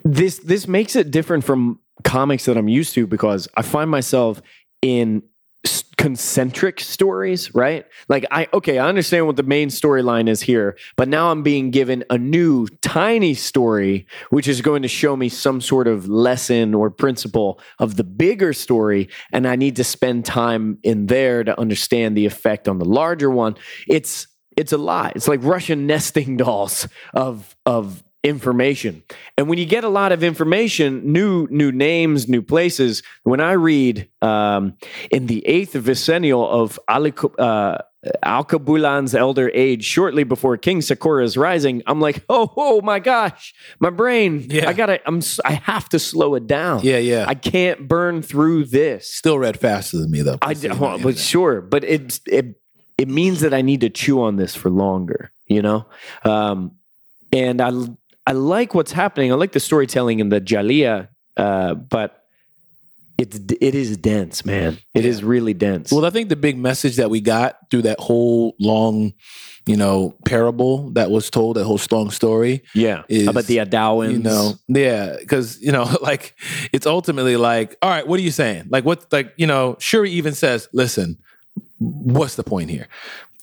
this. 0.04 0.40
This 0.40 0.68
makes 0.68 0.96
it 0.96 1.12
different 1.12 1.44
from 1.44 1.80
comics 2.04 2.46
that 2.46 2.58
I'm 2.58 2.68
used 2.68 2.96
to 2.96 3.08
because 3.08 3.48
I 3.56 3.62
find 3.62 3.90
myself 3.90 4.42
in 4.82 5.24
concentric 6.02 6.80
stories, 6.80 7.54
right? 7.54 7.86
Like 8.10 8.26
I 8.32 8.48
okay, 8.54 8.80
I 8.80 8.90
understand 8.90 9.28
what 9.28 9.36
the 9.36 9.44
main 9.44 9.70
storyline 9.70 10.28
is 10.28 10.42
here, 10.42 10.76
but 10.98 11.08
now 11.08 11.30
I'm 11.30 11.44
being 11.44 11.70
given 11.70 12.04
a 12.10 12.18
new 12.18 12.68
tiny 12.82 13.36
story 13.36 14.08
which 14.32 14.48
is 14.48 14.62
going 14.62 14.82
to 14.82 14.88
show 14.88 15.16
me 15.16 15.30
some 15.30 15.62
sort 15.62 15.88
of 15.88 16.10
lesson 16.10 16.74
or 16.74 16.90
principle 16.90 17.62
of 17.78 17.98
the 17.98 18.04
bigger 18.04 18.52
story 18.52 19.10
and 19.32 19.48
I 19.48 19.56
need 19.56 19.76
to 19.76 19.84
spend 19.84 20.26
time 20.26 20.80
in 20.82 21.06
there 21.06 21.44
to 21.44 21.60
understand 21.60 22.18
the 22.18 22.26
effect 22.26 22.68
on 22.68 22.80
the 22.80 22.86
larger 22.86 23.30
one. 23.30 23.56
It's 23.88 24.28
it's 24.58 24.74
a 24.74 24.78
lot. 24.78 25.16
It's 25.16 25.28
like 25.28 25.44
Russian 25.44 25.86
nesting 25.86 26.36
dolls 26.46 26.88
of 27.14 27.56
of 27.68 28.04
information. 28.24 29.04
And 29.38 29.50
when 29.50 29.58
you 29.58 29.66
get 29.66 29.84
a 29.84 29.90
lot 29.90 30.12
of 30.12 30.24
information, 30.24 31.12
new 31.12 31.48
new 31.50 31.72
names, 31.72 32.28
new 32.28 32.42
places. 32.42 33.02
When 33.24 33.40
I 33.40 33.54
read 33.54 34.10
um, 34.22 34.78
in 35.10 35.28
the 35.28 35.46
eighth 35.48 35.74
vicennial 35.74 36.48
of 36.48 36.80
Ali, 36.88 37.14
uh, 37.40 37.78
Alkebulan's 38.24 39.16
elder 39.16 39.52
age, 39.54 39.84
shortly 39.84 40.24
before 40.24 40.58
King 40.58 40.82
Sakura's 40.82 41.38
rising, 41.38 41.82
I'm 41.88 42.00
like, 42.00 42.24
oh, 42.30 42.52
oh 42.56 42.82
my 42.82 43.00
gosh, 43.00 43.54
my 43.80 43.90
brain. 43.90 44.46
Yeah. 44.50 44.70
I 44.70 44.74
gotta. 44.74 45.00
I'm. 45.08 45.22
I 45.44 45.54
have 45.54 45.90
to 45.90 46.00
slow 46.00 46.36
it 46.36 46.48
down. 46.48 46.82
Yeah, 46.84 46.98
yeah. 46.98 47.26
I 47.28 47.36
can't 47.36 47.88
burn 47.88 48.22
through 48.22 48.66
this. 48.66 49.12
Still 49.12 49.40
read 49.40 49.60
faster 49.60 49.98
than 49.98 50.12
me 50.12 50.22
though. 50.22 50.38
I 50.42 50.54
Just 50.54 50.64
so 50.64 50.70
d- 50.70 50.76
you 50.76 50.82
well, 50.82 51.00
but 51.00 51.18
sure, 51.18 51.62
but 51.62 51.84
it 51.84 52.20
it 52.28 52.56
it 53.00 53.08
means 53.08 53.42
that 53.42 53.54
I 53.54 53.64
need 53.64 53.82
to 53.82 53.90
chew 53.90 54.22
on 54.22 54.36
this 54.36 54.54
for 54.54 54.70
longer, 54.70 55.32
you 55.48 55.64
know. 55.64 55.88
Um, 56.24 56.76
and 57.34 57.62
I 57.62 57.72
I 58.26 58.34
like 58.34 58.74
what's 58.74 58.92
happening. 58.92 59.32
I 59.32 59.36
like 59.36 59.52
the 59.52 59.60
storytelling 59.60 60.20
in 60.20 60.30
the 60.30 60.40
Djalia, 60.40 61.08
uh, 61.38 61.74
but 61.74 62.22
it's 63.18 63.38
it 63.38 63.76
is 63.76 63.98
dense, 63.98 64.46
man. 64.46 64.80
It 64.94 65.06
is 65.06 65.24
really 65.24 65.54
dense. 65.54 65.92
Well, 65.92 66.06
I 66.06 66.10
think 66.10 66.30
the 66.30 66.36
big 66.36 66.58
message 66.58 66.96
that 66.96 67.10
we 67.10 67.22
got 67.22 67.70
through 67.70 67.84
that 67.84 68.00
whole 68.00 68.56
long, 68.60 69.14
you 69.68 69.78
know, 69.78 70.16
parable 70.26 70.90
that 70.92 71.12
was 71.12 71.30
told, 71.30 71.58
that 71.58 71.66
whole 71.66 71.80
long 71.92 72.10
story, 72.10 72.64
yeah, 72.74 73.04
is, 73.10 73.28
about 73.28 73.46
the 73.46 73.58
Adawans. 73.58 74.14
you 74.14 74.20
know, 74.20 74.54
yeah, 74.68 75.18
because 75.20 75.62
you 75.62 75.72
know, 75.72 75.84
like 76.02 76.36
it's 76.74 76.88
ultimately 76.88 77.38
like, 77.38 77.76
all 77.82 77.90
right, 77.90 78.08
what 78.08 78.20
are 78.20 78.24
you 78.24 78.32
saying? 78.32 78.68
Like, 78.70 78.86
what, 78.86 79.12
like, 79.12 79.34
you 79.38 79.46
know, 79.48 79.78
Shuri 79.80 80.12
even 80.12 80.34
says, 80.34 80.68
listen, 80.74 81.18
what's 81.80 82.36
the 82.36 82.44
point 82.44 82.70
here? 82.70 82.88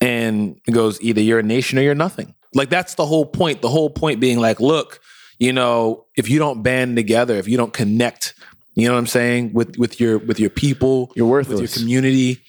And 0.01 0.61
it 0.67 0.73
goes, 0.73 1.01
either 1.01 1.21
you're 1.21 1.41
a 1.41 1.45
nation 1.45 1.79
or 1.79 1.83
you're 1.83 1.95
nothing. 1.95 2.35
Like 2.55 2.70
that's 2.70 2.95
the 2.95 3.07
whole 3.07 3.27
point. 3.27 3.62
The 3.62 3.69
whole 3.69 3.91
point 3.91 4.20
being 4.20 4.39
like, 4.39 4.61
look, 4.61 5.01
you 5.39 5.53
know, 5.53 6.07
if 6.16 6.29
you 6.31 6.39
don't 6.39 6.62
band 6.62 6.97
together, 6.97 7.37
if 7.37 7.47
you 7.49 7.57
don't 7.57 7.73
connect, 7.73 8.35
you 8.75 8.87
know 8.89 8.95
what 8.95 9.01
I'm 9.01 9.07
saying, 9.07 9.53
with 9.53 9.77
with 9.79 10.01
your 10.01 10.19
with 10.19 10.41
your 10.41 10.51
people, 10.51 11.12
You're 11.15 11.27
worthless. 11.27 11.61
with 11.61 11.70
your 11.77 11.79
community, 11.83 12.41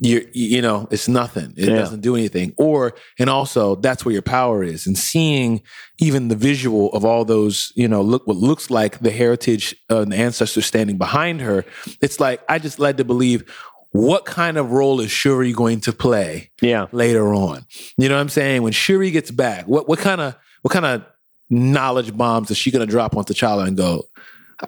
you 0.00 0.28
you 0.32 0.60
know, 0.62 0.86
it's 0.90 1.08
nothing. 1.08 1.54
It 1.56 1.68
Yeah. 1.68 1.76
doesn't 1.76 2.00
do 2.00 2.14
anything. 2.14 2.52
Or 2.56 2.94
and 3.18 3.28
also 3.30 3.74
that's 3.76 4.04
where 4.04 4.12
your 4.12 4.22
power 4.22 4.62
is. 4.62 4.86
And 4.86 4.96
seeing 4.98 5.62
even 5.98 6.28
the 6.28 6.36
visual 6.36 6.92
of 6.92 7.04
all 7.04 7.24
those, 7.24 7.72
you 7.74 7.88
know, 7.88 8.02
look 8.02 8.26
what 8.26 8.36
looks 8.36 8.70
like 8.70 8.98
the 9.00 9.10
heritage 9.10 9.74
uh, 9.90 10.00
and 10.02 10.12
the 10.12 10.16
ancestors 10.16 10.66
standing 10.66 10.98
behind 10.98 11.40
her. 11.40 11.64
It's 12.00 12.20
like 12.20 12.40
I 12.48 12.58
just 12.58 12.78
led 12.78 12.98
to 12.98 13.04
believe. 13.04 13.44
What 13.92 14.26
kind 14.26 14.56
of 14.58 14.72
role 14.72 15.00
is 15.00 15.10
Shuri 15.10 15.52
going 15.52 15.80
to 15.82 15.92
play 15.92 16.50
yeah, 16.60 16.86
later 16.92 17.32
on? 17.32 17.64
You 17.96 18.08
know 18.08 18.16
what 18.16 18.20
I'm 18.20 18.28
saying? 18.28 18.62
When 18.62 18.72
Shuri 18.72 19.10
gets 19.10 19.30
back, 19.30 19.66
what 19.66 19.88
what 19.88 19.98
kind 19.98 20.20
of 20.20 20.36
what 20.62 20.72
kind 20.72 20.84
of 20.84 21.04
knowledge 21.50 22.16
bombs 22.16 22.50
is 22.50 22.58
she 22.58 22.70
going 22.70 22.86
to 22.86 22.90
drop 22.90 23.16
on 23.16 23.24
T'Challa 23.24 23.66
and 23.66 23.76
go? 23.76 24.04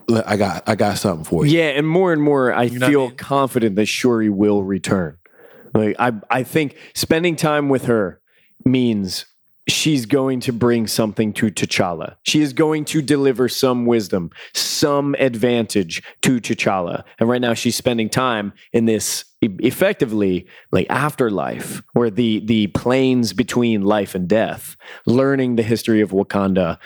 I 0.08 0.36
got 0.36 0.68
I 0.68 0.74
got 0.76 0.98
something 0.98 1.24
for 1.24 1.44
you. 1.44 1.58
yeah, 1.58 1.68
and 1.70 1.86
more 1.86 2.12
and 2.12 2.22
more, 2.22 2.54
I 2.54 2.66
know 2.66 2.72
what 2.74 2.82
I 2.84 2.88
feel 2.88 3.08
mean? 3.08 3.16
confident 3.16 3.76
that 3.76 3.86
Shuri 3.86 4.30
will 4.30 4.62
return. 4.62 5.18
Like 5.74 5.96
I, 5.98 6.12
I 6.30 6.42
think 6.42 6.76
spending 6.94 7.36
time 7.36 7.68
with 7.68 7.84
her 7.86 8.20
means 8.64 9.26
she's 9.68 10.06
going 10.06 10.40
to 10.40 10.52
bring 10.52 10.86
something 10.86 11.32
to 11.34 11.50
T'Challa. 11.50 12.16
She 12.22 12.40
is 12.40 12.52
going 12.52 12.84
to 12.86 13.02
deliver 13.02 13.48
some 13.48 13.86
wisdom, 13.86 14.30
some 14.54 15.14
advantage 15.18 16.02
to 16.22 16.40
T'Challa. 16.40 17.04
And 17.18 17.28
right 17.28 17.40
now 17.40 17.54
she's 17.54 17.76
spending 17.76 18.08
time 18.08 18.52
in 18.72 18.86
this 18.86 19.24
effectively 19.42 20.46
like 20.70 20.86
afterlife 20.90 21.82
where 21.94 22.10
the 22.10 22.40
the 22.40 22.66
planes 22.68 23.32
between 23.32 23.82
life 23.82 24.14
and 24.14 24.28
death, 24.28 24.76
learning 25.06 25.56
the 25.56 25.62
history 25.62 26.02
of 26.02 26.10
Wakanda, 26.10 26.78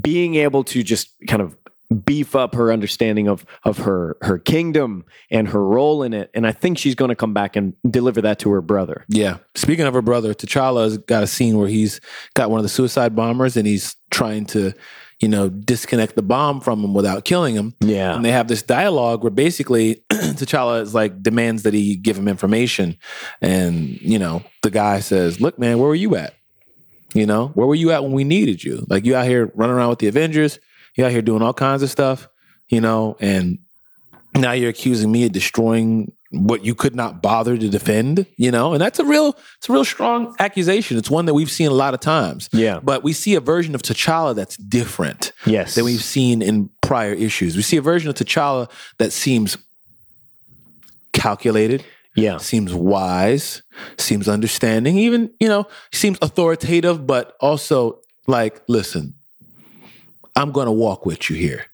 being 0.00 0.36
able 0.36 0.64
to 0.64 0.82
just 0.82 1.10
kind 1.28 1.42
of 1.42 1.56
beef 2.04 2.34
up 2.34 2.54
her 2.54 2.72
understanding 2.72 3.28
of 3.28 3.44
of 3.64 3.78
her 3.78 4.16
her 4.22 4.38
kingdom 4.38 5.04
and 5.30 5.48
her 5.48 5.62
role 5.62 6.02
in 6.02 6.12
it 6.12 6.30
and 6.34 6.46
I 6.46 6.52
think 6.52 6.78
she's 6.78 6.94
going 6.94 7.10
to 7.10 7.14
come 7.14 7.34
back 7.34 7.56
and 7.56 7.74
deliver 7.88 8.20
that 8.22 8.38
to 8.40 8.50
her 8.50 8.60
brother. 8.60 9.04
Yeah. 9.08 9.38
Speaking 9.54 9.86
of 9.86 9.94
her 9.94 10.02
brother, 10.02 10.34
T'Challa's 10.34 10.98
got 10.98 11.22
a 11.22 11.26
scene 11.26 11.56
where 11.56 11.68
he's 11.68 12.00
got 12.34 12.50
one 12.50 12.58
of 12.58 12.62
the 12.62 12.68
suicide 12.68 13.14
bombers 13.14 13.56
and 13.56 13.66
he's 13.66 13.96
trying 14.10 14.46
to, 14.46 14.72
you 15.20 15.28
know, 15.28 15.48
disconnect 15.48 16.16
the 16.16 16.22
bomb 16.22 16.60
from 16.60 16.82
him 16.82 16.94
without 16.94 17.24
killing 17.24 17.54
him. 17.54 17.74
Yeah. 17.80 18.14
And 18.14 18.24
they 18.24 18.32
have 18.32 18.48
this 18.48 18.62
dialogue 18.62 19.22
where 19.22 19.30
basically 19.30 19.96
T'Challa 20.10 20.82
is 20.82 20.94
like 20.94 21.22
demands 21.22 21.62
that 21.64 21.74
he 21.74 21.96
give 21.96 22.18
him 22.18 22.28
information. 22.28 22.98
And, 23.40 24.00
you 24.00 24.18
know, 24.18 24.42
the 24.62 24.70
guy 24.70 25.00
says, 25.00 25.40
Look, 25.40 25.58
man, 25.58 25.78
where 25.78 25.88
were 25.88 25.94
you 25.94 26.16
at? 26.16 26.34
You 27.14 27.26
know, 27.26 27.48
where 27.48 27.66
were 27.66 27.76
you 27.76 27.92
at 27.92 28.02
when 28.02 28.12
we 28.12 28.24
needed 28.24 28.64
you? 28.64 28.84
Like 28.88 29.04
you 29.04 29.14
out 29.14 29.26
here 29.26 29.52
running 29.54 29.76
around 29.76 29.90
with 29.90 30.00
the 30.00 30.08
Avengers, 30.08 30.58
you 30.94 31.04
out 31.04 31.10
here 31.10 31.22
doing 31.22 31.42
all 31.42 31.54
kinds 31.54 31.82
of 31.82 31.90
stuff, 31.90 32.28
you 32.68 32.80
know, 32.80 33.16
and 33.20 33.58
now 34.34 34.52
you're 34.52 34.70
accusing 34.70 35.10
me 35.12 35.24
of 35.26 35.32
destroying 35.32 36.12
what 36.30 36.64
you 36.64 36.74
could 36.74 36.96
not 36.96 37.22
bother 37.22 37.56
to 37.56 37.68
defend, 37.68 38.26
you 38.36 38.50
know? 38.50 38.72
And 38.72 38.80
that's 38.80 38.98
a 38.98 39.04
real 39.04 39.36
it's 39.58 39.68
a 39.68 39.72
real 39.72 39.84
strong 39.84 40.34
accusation. 40.40 40.96
It's 40.98 41.08
one 41.10 41.26
that 41.26 41.34
we've 41.34 41.50
seen 41.50 41.68
a 41.68 41.74
lot 41.74 41.94
of 41.94 42.00
times. 42.00 42.48
Yeah. 42.52 42.80
But 42.82 43.04
we 43.04 43.12
see 43.12 43.36
a 43.36 43.40
version 43.40 43.74
of 43.76 43.82
T'Challa 43.82 44.34
that's 44.34 44.56
different 44.56 45.30
Yes. 45.46 45.76
than 45.76 45.84
we've 45.84 46.02
seen 46.02 46.42
in 46.42 46.70
prior 46.82 47.12
issues. 47.12 47.54
We 47.54 47.62
see 47.62 47.76
a 47.76 47.82
version 47.82 48.08
of 48.10 48.16
T'Challa 48.16 48.68
that 48.98 49.12
seems 49.12 49.56
calculated, 51.12 51.84
yeah. 52.16 52.38
seems 52.38 52.74
wise, 52.74 53.62
seems 53.96 54.28
understanding, 54.28 54.98
even, 54.98 55.30
you 55.38 55.48
know, 55.48 55.66
seems 55.92 56.18
authoritative, 56.20 57.06
but 57.06 57.36
also 57.40 58.00
like, 58.26 58.60
listen, 58.68 59.14
I'm 60.36 60.52
going 60.52 60.66
to 60.66 60.72
walk 60.72 61.06
with 61.06 61.30
you 61.30 61.36
here. 61.36 61.66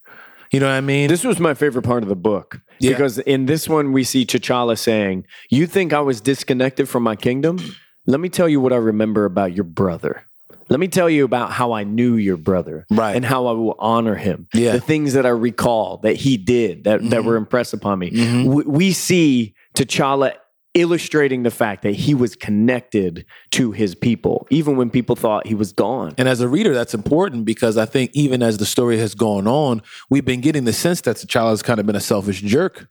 You 0.52 0.60
know 0.60 0.66
what 0.66 0.72
I 0.74 0.80
mean? 0.80 1.08
This 1.08 1.24
was 1.24 1.38
my 1.38 1.54
favorite 1.54 1.82
part 1.82 2.02
of 2.02 2.08
the 2.08 2.16
book 2.16 2.60
Yeah. 2.80 2.90
because 2.90 3.18
in 3.20 3.46
this 3.46 3.68
one 3.68 3.92
we 3.92 4.02
see 4.04 4.26
T'Challa 4.26 4.76
saying, 4.76 5.24
"You 5.48 5.66
think 5.66 5.92
I 5.92 6.00
was 6.00 6.20
disconnected 6.20 6.88
from 6.88 7.02
my 7.04 7.14
kingdom? 7.16 7.58
Let 8.06 8.18
me 8.20 8.28
tell 8.28 8.48
you 8.48 8.60
what 8.60 8.72
I 8.72 8.76
remember 8.76 9.24
about 9.24 9.54
your 9.54 9.64
brother. 9.64 10.24
Let 10.68 10.80
me 10.80 10.88
tell 10.88 11.08
you 11.10 11.24
about 11.24 11.52
how 11.52 11.72
I 11.72 11.84
knew 11.84 12.14
your 12.16 12.36
brother, 12.36 12.86
Right. 12.90 13.14
And 13.16 13.24
how 13.24 13.46
I 13.46 13.52
will 13.52 13.76
honor 13.78 14.14
him. 14.16 14.48
Yeah. 14.54 14.72
the 14.72 14.80
things 14.80 15.12
that 15.14 15.24
I 15.26 15.30
recall 15.30 15.98
that 16.02 16.16
he 16.16 16.36
did 16.36 16.84
that 16.84 17.00
that 17.10 17.20
Mhm. 17.22 17.24
were 17.24 17.36
impressed 17.36 17.72
upon 17.74 17.98
me. 18.00 18.10
Mhm. 18.10 18.44
We, 18.46 18.62
we 18.64 18.92
see 18.92 19.54
T'Challa." 19.74 20.32
Illustrating 20.74 21.42
the 21.42 21.50
fact 21.50 21.82
that 21.82 21.94
he 21.94 22.14
was 22.14 22.36
connected 22.36 23.24
to 23.50 23.72
his 23.72 23.94
people, 23.96 24.46
even 24.50 24.76
when 24.76 24.88
people 24.88 25.16
thought 25.16 25.46
he 25.46 25.54
was 25.54 25.72
gone. 25.72 26.14
And 26.16 26.28
as 26.28 26.40
a 26.40 26.48
reader, 26.48 26.72
that's 26.72 26.94
important 26.94 27.44
because 27.44 27.76
I 27.76 27.86
think 27.86 28.12
even 28.14 28.40
as 28.42 28.58
the 28.58 28.66
story 28.66 28.98
has 28.98 29.14
gone 29.16 29.48
on, 29.48 29.82
we've 30.10 30.24
been 30.24 30.40
getting 30.40 30.64
the 30.64 30.72
sense 30.72 31.00
that 31.02 31.16
T'Challa's 31.16 31.62
kind 31.62 31.80
of 31.80 31.86
been 31.86 31.96
a 31.96 32.00
selfish 32.00 32.40
jerk. 32.40 32.88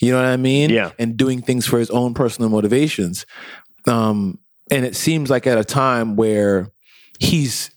You 0.00 0.12
know 0.12 0.18
what 0.18 0.26
I 0.26 0.36
mean? 0.36 0.70
Yeah. 0.70 0.92
And 0.98 1.16
doing 1.16 1.42
things 1.42 1.66
for 1.66 1.78
his 1.78 1.90
own 1.90 2.14
personal 2.14 2.48
motivations. 2.48 3.26
Um, 3.86 4.38
and 4.70 4.84
it 4.84 4.96
seems 4.96 5.28
like 5.28 5.46
at 5.46 5.58
a 5.58 5.64
time 5.64 6.16
where 6.16 6.70
he's 7.18 7.70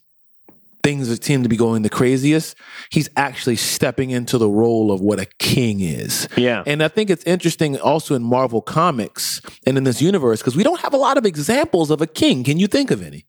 things 0.83 1.07
that 1.07 1.23
seem 1.23 1.43
to 1.43 1.49
be 1.49 1.57
going 1.57 1.81
the 1.81 1.89
craziest, 1.89 2.55
he's 2.89 3.09
actually 3.15 3.55
stepping 3.55 4.11
into 4.11 4.37
the 4.37 4.49
role 4.49 4.91
of 4.91 5.01
what 5.01 5.19
a 5.19 5.25
king 5.39 5.79
is. 5.79 6.27
Yeah, 6.35 6.63
And 6.65 6.83
I 6.83 6.87
think 6.87 7.09
it's 7.09 7.23
interesting 7.23 7.79
also 7.79 8.15
in 8.15 8.23
Marvel 8.23 8.61
Comics 8.61 9.41
and 9.65 9.77
in 9.77 9.83
this 9.83 10.01
universe 10.01 10.39
because 10.39 10.55
we 10.55 10.63
don't 10.63 10.81
have 10.81 10.93
a 10.93 10.97
lot 10.97 11.17
of 11.17 11.25
examples 11.25 11.91
of 11.91 12.01
a 12.01 12.07
king. 12.07 12.43
Can 12.43 12.59
you 12.59 12.67
think 12.67 12.91
of 12.91 13.01
any? 13.01 13.25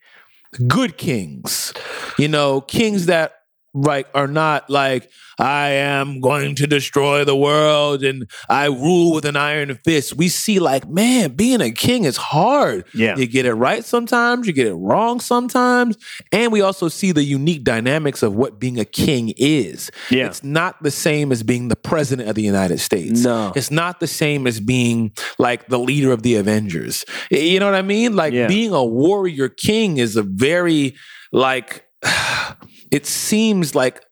Good 0.67 0.99
kings, 0.99 1.73
you 2.19 2.29
know, 2.29 2.61
kings 2.61 3.07
that 3.07 3.42
like 3.75 4.07
are 4.15 4.27
not 4.27 4.69
like 4.69 5.09
I 5.39 5.71
am 5.71 6.21
going 6.21 6.55
to 6.57 6.67
destroy 6.67 7.25
the 7.25 7.35
world 7.35 8.05
and 8.05 8.31
I 8.49 8.67
rule 8.67 9.15
with 9.15 9.25
an 9.25 9.35
iron 9.37 9.75
fist. 9.83 10.15
We 10.15 10.29
see 10.29 10.59
like, 10.59 10.87
man, 10.89 11.35
being 11.35 11.61
a 11.63 11.71
king 11.71 12.05
is 12.05 12.17
hard. 12.19 12.85
Yeah. 12.95 13.17
You 13.17 13.27
get 13.27 13.47
it 13.47 13.55
right 13.55 13.83
sometimes, 13.85 14.47
you 14.47 14.53
get 14.53 14.67
it 14.67 14.75
wrong 14.75 15.21
sometimes. 15.21 15.97
And 16.31 16.53
we 16.53 16.61
also 16.61 16.89
see 16.89 17.13
the 17.13 17.25
unique 17.25 17.65
dynamics 17.65 18.23
of 18.23 18.35
what 18.35 18.61
being 18.61 18.79
a 18.79 18.85
king 18.85 19.33
is. 19.39 19.91
Yeah. 20.11 20.27
It's 20.27 20.45
not 20.45 20.83
the 20.83 20.91
same 20.91 21.33
as 21.33 21.43
being 21.43 21.69
the 21.69 21.77
president 21.77 22.29
of 22.29 22.35
the 22.35 22.43
United 22.43 22.79
States. 22.79 23.25
No. 23.25 23.53
It's 23.57 23.71
not 23.71 24.01
the 24.01 24.07
same 24.07 24.47
as 24.47 24.61
being 24.61 25.13
like 25.39 25.69
the 25.69 25.79
leader 25.79 26.13
of 26.13 26.23
the 26.23 26.37
Avengers. 26.37 27.05
You 27.31 27.59
know 27.59 27.67
what 27.67 27.75
I 27.75 27.83
mean? 27.83 28.15
Like 28.15 28.35
Yeah. 28.35 28.49
being 28.49 28.73
a 28.73 28.85
warrior 28.85 29.49
king 29.49 29.97
is 29.97 30.15
a 30.17 30.23
very 30.23 30.95
like 31.33 31.87
it 32.93 33.07
seems 33.07 33.75
like 33.75 34.05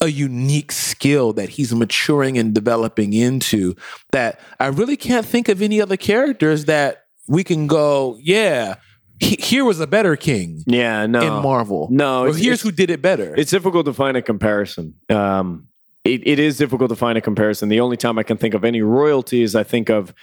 a 0.00 0.08
unique 0.08 0.72
skill 0.72 1.34
that 1.34 1.50
he's 1.50 1.74
maturing 1.74 2.38
and 2.38 2.54
developing 2.54 3.12
into 3.12 3.76
that 4.12 4.40
I 4.58 4.68
really 4.68 4.96
can't 4.96 5.26
think 5.26 5.48
of 5.50 5.60
any 5.60 5.80
other 5.82 5.98
characters 5.98 6.64
that 6.64 7.04
we 7.28 7.44
can 7.44 7.66
go, 7.66 8.16
yeah, 8.22 8.76
he, 9.18 9.36
here 9.38 9.64
was 9.64 9.78
a 9.80 9.86
better 9.86 10.16
king 10.16 10.64
yeah, 10.66 11.04
no, 11.04 11.20
in 11.20 11.42
Marvel. 11.42 11.88
No, 11.90 12.22
or 12.22 12.28
it's- 12.28 12.42
here's 12.42 12.62
who 12.62 12.72
did 12.72 12.88
it 12.88 13.02
better. 13.02 13.34
It's 13.36 13.50
difficult 13.50 13.84
to 13.86 13.92
find 13.92 14.16
a 14.16 14.22
comparison. 14.22 14.94
Um, 15.10 15.66
it, 16.04 16.26
it 16.26 16.38
is 16.38 16.56
difficult 16.56 16.88
to 16.88 16.96
find 16.96 17.18
a 17.18 17.20
comparison. 17.20 17.68
The 17.68 17.80
only 17.80 17.98
time 17.98 18.18
I 18.18 18.22
can 18.22 18.38
think 18.38 18.54
of 18.54 18.64
any 18.64 18.80
royalties, 18.80 19.54
I 19.54 19.64
think 19.64 19.90
of 19.90 20.14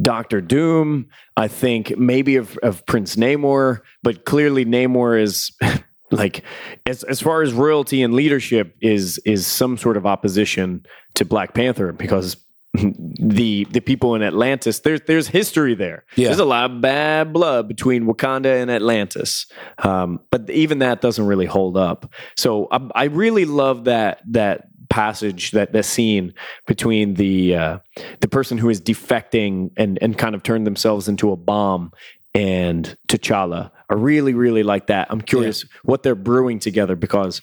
Doctor 0.00 0.40
Doom. 0.40 1.08
I 1.36 1.48
think 1.48 1.98
maybe 1.98 2.36
of, 2.36 2.56
of 2.58 2.86
Prince 2.86 3.16
Namor, 3.16 3.80
but 4.04 4.24
clearly 4.24 4.64
Namor 4.64 5.20
is 5.20 5.50
like 6.10 6.44
as 6.86 7.04
as 7.04 7.20
far 7.20 7.42
as 7.42 7.52
royalty 7.52 8.02
and 8.02 8.14
leadership 8.14 8.76
is 8.80 9.18
is 9.24 9.46
some 9.46 9.76
sort 9.76 9.96
of 9.96 10.06
opposition 10.06 10.84
to 11.14 11.24
Black 11.24 11.54
Panther 11.54 11.92
because 11.92 12.36
the 12.74 13.64
the 13.70 13.80
people 13.80 14.14
in 14.14 14.22
Atlantis 14.22 14.80
there's 14.80 15.00
there's 15.06 15.28
history 15.28 15.74
there. 15.74 16.04
Yeah. 16.16 16.28
There's 16.28 16.38
a 16.38 16.44
lot 16.44 16.70
of 16.70 16.80
bad 16.80 17.32
blood 17.32 17.68
between 17.68 18.04
Wakanda 18.04 18.60
and 18.60 18.70
Atlantis, 18.70 19.46
um, 19.78 20.20
but 20.30 20.48
even 20.50 20.78
that 20.80 21.00
doesn't 21.00 21.26
really 21.26 21.46
hold 21.46 21.76
up. 21.76 22.12
So 22.36 22.68
I, 22.70 22.88
I 22.94 23.04
really 23.04 23.44
love 23.44 23.84
that 23.84 24.22
that 24.30 24.68
passage 24.90 25.50
that 25.52 25.72
that 25.72 25.84
scene 25.84 26.34
between 26.66 27.14
the 27.14 27.54
uh, 27.54 27.78
the 28.20 28.28
person 28.28 28.58
who 28.58 28.68
is 28.68 28.80
defecting 28.80 29.70
and 29.76 29.98
and 30.02 30.16
kind 30.16 30.34
of 30.34 30.42
turned 30.42 30.66
themselves 30.66 31.08
into 31.08 31.32
a 31.32 31.36
bomb 31.36 31.92
and 32.34 32.96
T'Challa. 33.08 33.70
I 33.90 33.94
really, 33.94 34.34
really 34.34 34.62
like 34.62 34.88
that. 34.88 35.08
I'm 35.10 35.20
curious 35.20 35.64
what 35.82 36.02
they're 36.02 36.14
brewing 36.14 36.58
together 36.58 36.94
because 36.96 37.40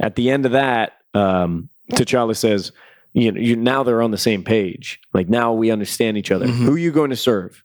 at 0.00 0.16
the 0.16 0.30
end 0.30 0.46
of 0.46 0.52
that, 0.52 0.94
um, 1.14 1.68
T'Challa 1.92 2.36
says, 2.36 2.72
you 3.12 3.30
know, 3.30 3.40
you, 3.40 3.54
now 3.54 3.82
they're 3.84 4.02
on 4.02 4.10
the 4.10 4.18
same 4.18 4.42
page. 4.42 5.00
Like 5.12 5.28
now 5.28 5.52
we 5.52 5.70
understand 5.70 6.16
each 6.18 6.30
other. 6.32 6.46
Mhm. 6.46 6.64
Who 6.64 6.74
are 6.74 6.78
you 6.78 6.90
going 6.90 7.10
to 7.10 7.16
serve? 7.16 7.62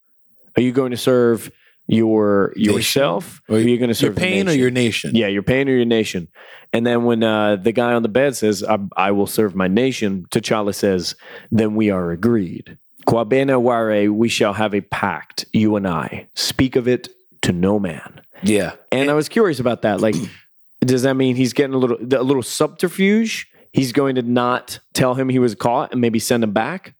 Are 0.56 0.61
you 0.61 0.72
going 0.72 0.91
to 0.91 0.97
serve 0.97 1.51
your 1.88 2.53
yourself, 2.56 3.41
or 3.49 3.56
are 3.56 3.60
you 3.60 3.77
going 3.80 3.91
to 3.91 3.99
Your 3.99 4.10
serve 4.11 4.15
the 4.15 4.22
pain 4.22 4.47
or 4.47 4.51
your 4.51 4.69
nation? 4.69 5.15
Yeah, 5.15 5.26
your 5.26 5.41
pain 5.41 5.68
or 5.68 5.72
your 5.76 5.85
nation. 5.85 6.27
And 6.72 6.85
then 6.85 7.03
when 7.03 7.23
uh, 7.23 7.56
the 7.56 7.72
guy 7.72 7.93
on 7.93 8.03
the 8.03 8.10
bed 8.10 8.35
says, 8.35 8.64
I, 8.64 8.77
I 8.95 9.11
will 9.11 9.26
serve 9.26 9.56
my 9.56 9.68
nation, 9.68 10.27
T'Challa 10.30 10.76
says, 10.76 11.15
then 11.51 11.73
we 11.73 11.89
are 11.89 12.11
agreed. 12.11 12.77
Quabena 13.07 13.60
ware, 13.60 14.14
we 14.14 14.30
shall 14.30 14.53
have 14.53 14.76
a 14.76 14.81
pact, 14.81 15.45
you 15.51 15.76
and 15.77 15.88
I. 15.88 16.27
Speak 16.35 16.76
of 16.76 16.88
it 16.88 17.10
to 17.41 17.51
no 17.51 17.80
man. 17.80 18.18
Yeah. 18.43 18.73
And 18.91 19.09
I 19.09 19.13
was 19.13 19.29
curious 19.29 19.59
about 19.59 19.81
that. 19.83 20.01
Like, 20.01 20.15
does 20.81 21.03
that 21.03 21.15
mean 21.15 21.35
he's 21.35 21.53
getting 21.53 21.73
a 21.73 21.77
little 21.77 21.97
a 21.97 22.23
little 22.23 22.43
subterfuge? 22.43 23.47
He's 23.73 23.91
going 23.91 24.15
to 24.15 24.21
not 24.21 24.79
tell 24.93 25.13
him 25.15 25.29
he 25.29 25.39
was 25.39 25.53
caught 25.55 25.91
and 25.91 26.01
maybe 26.01 26.19
send 26.19 26.43
him 26.43 26.51
back? 26.53 26.93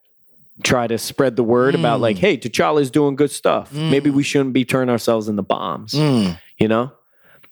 Try 0.62 0.88
to 0.88 0.98
spread 0.98 1.36
the 1.38 1.44
word 1.44 1.74
about 1.74 2.00
Mm. 2.00 2.02
like, 2.02 2.18
hey, 2.18 2.38
T'Challa's 2.38 2.92
doing 2.92 3.16
good 3.16 3.32
stuff. 3.32 3.72
Mm. 3.74 3.90
Maybe 3.92 4.10
we 4.10 4.24
shouldn't 4.24 4.54
be 4.54 4.66
turning 4.66 4.90
ourselves 4.92 5.28
into 5.30 5.42
bombs 5.42 5.94
Mm. 5.94 6.38
you 6.60 6.68
know 6.68 6.92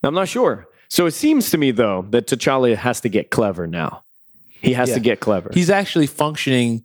i'm 0.03 0.13
not 0.13 0.27
sure 0.27 0.67
so 0.89 1.05
it 1.07 1.11
seems 1.11 1.49
to 1.49 1.57
me 1.57 1.71
though 1.71 2.05
that 2.11 2.27
t'challa 2.27 2.75
has 2.75 3.01
to 3.01 3.09
get 3.09 3.31
clever 3.31 3.65
now 3.65 4.03
he 4.61 4.73
has 4.73 4.89
Yeah. 4.89 4.95
to 4.95 4.99
get 5.01 5.19
clever 5.21 5.49
He's 5.53 5.69
actually 5.71 6.05
functioning 6.07 6.83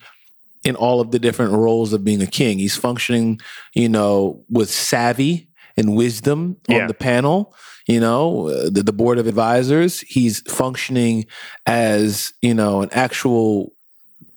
in 0.64 0.76
all 0.76 1.00
of 1.00 1.10
the 1.10 1.18
different 1.18 1.52
roles 1.52 1.92
of 1.92 2.04
being 2.04 2.22
a 2.22 2.26
king. 2.26 2.58
He's 2.60 2.76
functioning, 2.76 3.40
you 3.74 3.88
know, 3.88 4.44
with 4.48 4.70
savvy 4.70 5.48
and 5.76 5.96
wisdom 5.96 6.56
on 6.68 6.76
Yeah. 6.76 6.86
the 6.86 6.94
panel, 6.94 7.54
you 7.86 8.00
know, 8.00 8.48
uh, 8.48 8.70
the, 8.70 8.82
the 8.82 8.92
board 8.92 9.18
of 9.18 9.26
advisors. 9.26 10.00
He's 10.00 10.40
functioning 10.42 11.26
as, 11.66 12.32
you 12.42 12.54
know, 12.54 12.82
an 12.82 12.88
actual 12.92 13.72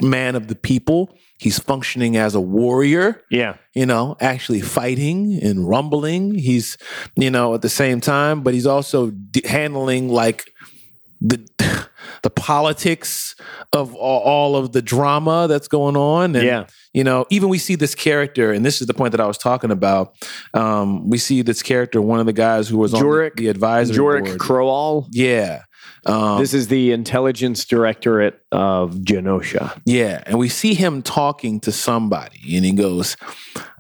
man 0.02 0.36
of 0.36 0.48
the 0.48 0.56
people. 0.56 1.16
He's 1.38 1.60
functioning 1.60 2.16
as 2.18 2.34
a 2.34 2.40
warrior, 2.42 3.22
yeah 3.30 3.58
you 3.76 3.86
know, 3.86 4.16
actually 4.22 4.62
fighting 4.62 5.38
and 5.44 5.68
rumbling. 5.68 6.34
He's, 6.36 6.78
you 7.18 7.30
know, 7.30 7.54
at 7.54 7.62
the 7.62 7.70
same 7.70 8.00
time, 8.00 8.42
but 8.42 8.54
he's 8.54 8.66
also 8.66 9.12
d- 9.12 9.42
handling 9.46 10.08
like 10.10 10.50
the 11.22 11.46
the 12.24 12.30
politics 12.30 13.36
of 13.74 13.96
all, 13.96 14.22
all 14.22 14.56
of 14.56 14.72
the 14.72 14.82
drama 14.82 15.48
that's 15.48 15.68
going 15.68 15.98
on. 15.98 16.36
And, 16.36 16.46
yeah 16.46 16.66
you 16.96 17.04
know, 17.04 17.26
even 17.30 17.50
we 17.50 17.58
see 17.58 17.76
this 17.76 17.94
character, 17.94 18.54
and 18.54 18.66
this 18.66 18.80
is 18.80 18.88
the 18.88 18.94
point 18.94 19.12
that 19.12 19.20
I 19.20 19.28
was 19.28 19.38
talking 19.38 19.70
about. 19.70 20.16
Um, 20.54 21.10
we 21.10 21.18
see 21.18 21.42
this 21.42 21.62
character, 21.62 22.02
one 22.02 22.22
of 22.22 22.26
the 22.26 22.32
guys 22.32 22.70
who 22.70 22.78
was 22.78 22.94
on 22.94 23.02
the, 23.02 23.32
the 23.36 23.48
advisory 23.50 23.98
Jorik 23.98 24.26
board. 24.26 24.40
Crowell. 24.40 25.08
Yeah. 25.12 25.64
Um, 26.06 26.40
this 26.40 26.54
is 26.54 26.68
the 26.68 26.92
intelligence 26.92 27.66
directorate 27.66 28.40
of 28.52 28.96
Genosha. 28.98 29.80
Yeah, 29.86 30.24
and 30.26 30.38
we 30.38 30.50
see 30.50 30.76
him 30.76 31.02
talking 31.02 31.60
to 31.62 31.72
somebody, 31.72 32.56
and 32.56 32.64
he 32.64 32.74
goes, 32.74 33.18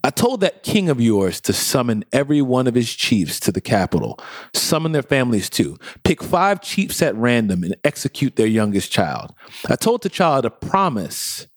I 0.03 0.11
told 0.11 0.41
that 0.41 0.63
king 0.63 0.89
of 0.89 1.01
yours 1.01 1.41
to 1.41 1.53
summon 1.53 2.05
every 2.13 2.41
one 2.41 2.67
of 2.67 2.75
his 2.75 2.93
chiefs 2.93 3.39
to 3.41 3.51
the 3.51 3.61
capital, 3.61 4.19
summon 4.53 4.91
their 4.91 5.01
families 5.01 5.49
too. 5.49 5.79
Pick 6.03 6.21
five 6.21 6.61
chiefs 6.61 7.01
at 7.01 7.15
random 7.15 7.63
and 7.63 7.75
execute 7.83 8.35
their 8.35 8.47
youngest 8.47 8.91
child. 8.91 9.33
I 9.67 9.75
told 9.75 10.03
the 10.03 10.09
child 10.09 10.43
to 10.43 10.51
promise 10.51 11.47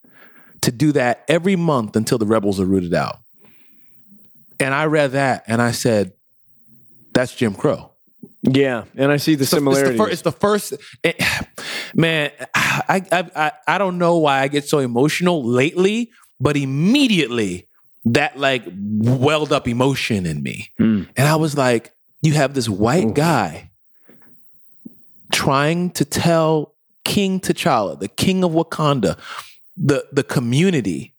to 0.62 0.73
do 0.73 0.93
that 0.93 1.25
every 1.29 1.57
month 1.57 1.95
until 1.95 2.19
the 2.19 2.27
rebels 2.27 2.59
are 2.59 2.65
rooted 2.65 2.95
out. 2.95 3.19
And 4.61 4.75
I 4.75 4.87
read 4.87 5.12
that 5.12 5.45
and 5.47 5.62
I 5.62 5.70
said, 5.70 6.12
That's 7.12 7.35
Jim 7.35 7.55
Crow. 7.55 7.93
Yeah, 8.43 8.85
and 8.97 9.10
I 9.10 9.16
see 9.16 9.35
the 9.35 9.44
similarities. 9.47 9.90
It's 9.90 9.98
the, 9.98 10.05
fir- 10.05 10.10
it's 10.10 10.23
the 10.23 10.32
first, 10.32 10.74
it- 11.02 11.23
man. 11.94 12.31
I, 12.55 13.02
I 13.35 13.52
I 13.66 13.78
don't 13.78 13.98
know 13.98 14.19
why 14.19 14.40
I 14.40 14.48
get 14.48 14.66
so 14.69 14.78
emotional 14.78 15.44
lately, 15.44 16.10
but 16.40 16.56
immediately 16.56 17.66
that 18.05 18.39
like 18.39 18.62
welled 18.98 19.52
up 19.52 19.66
emotion 19.69 20.24
in 20.24 20.43
me, 20.43 20.70
Mm. 20.81 21.09
and 21.16 21.28
I 21.28 21.36
was 21.36 21.56
like, 21.56 21.93
you 22.23 22.32
have 22.35 22.55
this 22.55 22.69
white 22.69 23.06
Oof. 23.06 23.15
guy 23.15 23.70
trying 25.32 25.90
to 25.90 26.05
tell 26.05 26.73
King 27.05 27.40
T'Challa, 27.40 27.98
the 27.98 28.09
king 28.09 28.44
of 28.44 28.52
Wakanda, 28.52 29.19
the 29.77 30.06
the 30.12 30.23
community. 30.23 31.12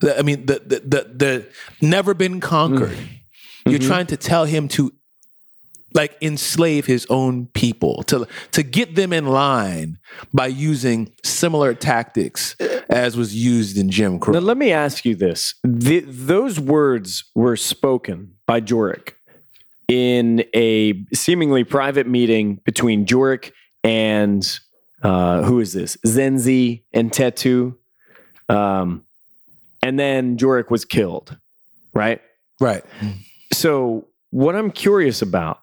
The, 0.00 0.18
I 0.18 0.22
mean, 0.22 0.46
the 0.46 0.58
the 0.64 0.80
the, 0.80 1.10
the 1.14 1.48
never 1.86 2.14
been 2.14 2.40
conquered. 2.40 2.96
You're 3.66 3.78
Mhm. 3.78 3.86
trying 3.86 4.06
to 4.06 4.16
tell 4.16 4.46
him 4.46 4.68
to 4.68 4.92
like 5.94 6.16
enslave 6.20 6.86
his 6.86 7.06
own 7.10 7.46
people 7.46 8.02
to 8.04 8.26
to 8.52 8.62
get 8.62 8.94
them 8.94 9.12
in 9.12 9.26
line 9.26 9.98
by 10.32 10.46
using 10.46 11.12
similar 11.24 11.74
tactics 11.74 12.56
as 12.88 13.16
was 13.16 13.34
used 13.34 13.76
in 13.76 13.90
Jim 13.90 14.18
Crow. 14.18 14.34
Now, 14.34 14.40
let 14.40 14.56
me 14.56 14.72
ask 14.72 15.04
you 15.04 15.14
this: 15.14 15.54
the, 15.64 16.00
those 16.00 16.60
words 16.60 17.24
were 17.34 17.56
spoken 17.56 18.34
by 18.46 18.60
Jorik 18.60 19.12
in 19.88 20.44
a 20.54 21.04
seemingly 21.12 21.64
private 21.64 22.06
meeting 22.06 22.60
between 22.64 23.06
Jorik 23.06 23.52
and 23.82 24.60
uh, 25.02 25.42
who 25.42 25.60
is 25.60 25.72
this? 25.72 25.96
Zenzi 26.06 26.84
and 26.92 27.10
Tetu. 27.10 27.76
Um, 28.48 29.04
and 29.82 29.98
then 29.98 30.36
Jorik 30.36 30.70
was 30.70 30.84
killed, 30.84 31.36
right? 31.94 32.20
right. 32.60 32.84
So, 33.52 34.06
what 34.30 34.54
I'm 34.54 34.70
curious 34.70 35.22
about 35.22 35.59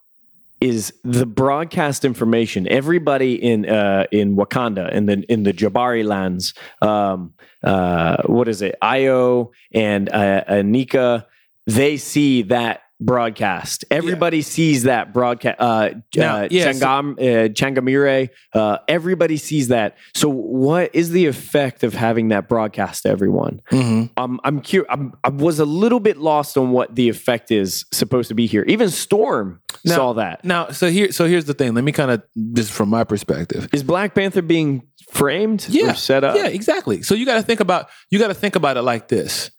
is 0.60 0.94
the 1.04 1.26
broadcast 1.26 2.04
information. 2.04 2.68
Everybody 2.68 3.36
in 3.36 3.70
uh, 3.70 4.06
in 4.12 4.36
Wakanda 4.36 4.92
in 4.92 5.06
the 5.06 5.24
in 5.32 5.44
the 5.44 5.54
Jabari 5.54 6.06
lands, 6.06 6.54
um, 6.82 7.34
uh, 7.64 8.24
what 8.26 8.48
is 8.48 8.62
it? 8.62 8.76
Ayo 8.82 9.52
and 9.74 10.10
uh, 10.10 10.44
Aneka, 10.50 11.26
they 11.68 11.98
see 11.98 12.44
that 12.44 12.82
broadcast. 13.00 13.86
Everybody 13.92 14.42
sees 14.42 14.84
that 14.84 15.14
broadcast. 15.14 15.58
Uh, 15.60 15.90
Now, 16.16 16.38
uh, 16.44 16.48
yeah, 16.50 16.72
Changam, 16.72 17.12
uh, 17.20 17.50
Changamire, 17.50 18.30
uh, 18.54 18.78
everybody 18.88 19.38
sees 19.38 19.68
that. 19.68 19.98
So, 20.16 20.30
what 20.30 20.90
is 20.94 21.12
the 21.12 21.26
effect 21.28 21.84
of 21.84 21.94
having 21.94 22.30
that 22.30 22.50
broadcast 22.50 23.04
to 23.04 23.10
everyone? 23.10 23.62
Mhm. 23.72 24.10
Um, 24.18 24.40
I'm 24.44 24.62
curious. 24.62 24.88
I'm, 24.92 25.14
I 25.24 25.30
was 25.30 25.60
a 25.60 25.66
little 25.66 26.00
bit 26.00 26.18
lost 26.18 26.58
on 26.58 26.72
what 26.72 26.96
the 26.96 27.10
effect 27.10 27.52
is 27.52 27.86
supposed 27.92 28.30
to 28.30 28.36
be 28.36 28.48
here. 28.48 28.64
Even 28.68 28.90
Storm 28.90 29.62
Now- 29.86 29.96
saw 29.96 30.14
that. 30.14 30.44
Now, 30.44 30.70
so 30.70 30.90
here, 30.90 31.12
so 31.12 31.26
here's 31.28 31.46
the 31.46 31.54
thing. 31.54 31.74
Let 31.76 31.84
me 31.84 31.92
kind 31.92 32.12
of 32.12 32.24
just 32.54 32.72
from 32.72 32.90
my 32.90 33.04
perspective. 33.04 33.68
Is 33.74 33.84
Black 33.84 34.16
Panther 34.16 34.42
being 34.42 34.84
framed 35.12 35.68
Yeah, 35.70 35.92
or 35.92 35.94
set 35.94 36.24
up? 36.24 36.36
Yeah, 36.36 36.48
exactly. 36.48 37.02
So 37.04 37.16
you 37.16 37.26
got 37.26 37.36
to 37.36 37.44
think 37.44 37.60
about 37.60 37.90
you 38.10 38.20
got 38.20 38.28
to 38.30 38.34
think 38.34 38.56
about 38.56 38.78
it 38.78 38.82
like 38.82 39.08
this. 39.08 39.52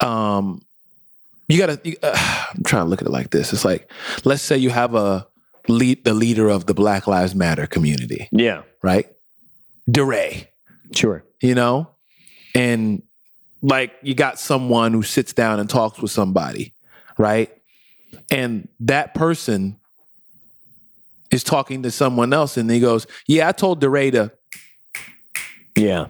Um, 0.00 0.60
you 1.48 1.58
got 1.58 1.82
to. 1.84 1.96
Uh, 2.02 2.46
I'm 2.54 2.62
trying 2.64 2.84
to 2.84 2.88
look 2.90 3.00
at 3.02 3.06
it 3.08 3.10
like 3.12 3.30
this. 3.30 3.52
It's 3.52 3.64
like, 3.64 3.90
let's 4.24 4.42
say 4.42 4.56
you 4.56 4.70
have 4.70 4.94
a 4.94 5.26
lead, 5.68 6.04
the 6.04 6.14
leader 6.14 6.48
of 6.48 6.66
the 6.66 6.74
Black 6.74 7.06
Lives 7.06 7.34
Matter 7.34 7.66
community, 7.66 8.28
Yeah, 8.32 8.62
right? 8.82 9.08
DeRay. 9.90 10.48
sure. 10.94 11.24
you 11.42 11.54
know? 11.54 11.88
And 12.54 13.02
like 13.62 13.92
you 14.02 14.14
got 14.14 14.38
someone 14.38 14.92
who 14.92 15.02
sits 15.02 15.32
down 15.32 15.58
and 15.60 15.68
talks 15.68 15.98
with 16.00 16.10
somebody, 16.10 16.74
right? 17.18 17.50
And 18.30 18.68
that 18.80 19.14
person 19.14 19.78
is 21.30 21.42
talking 21.42 21.82
to 21.82 21.90
someone 21.90 22.32
else 22.32 22.56
and 22.56 22.70
he 22.70 22.78
goes, 22.80 23.06
Yeah, 23.26 23.48
I 23.48 23.52
told 23.52 23.80
DeRay 23.80 24.10
to, 24.12 24.32
Yeah, 25.76 26.06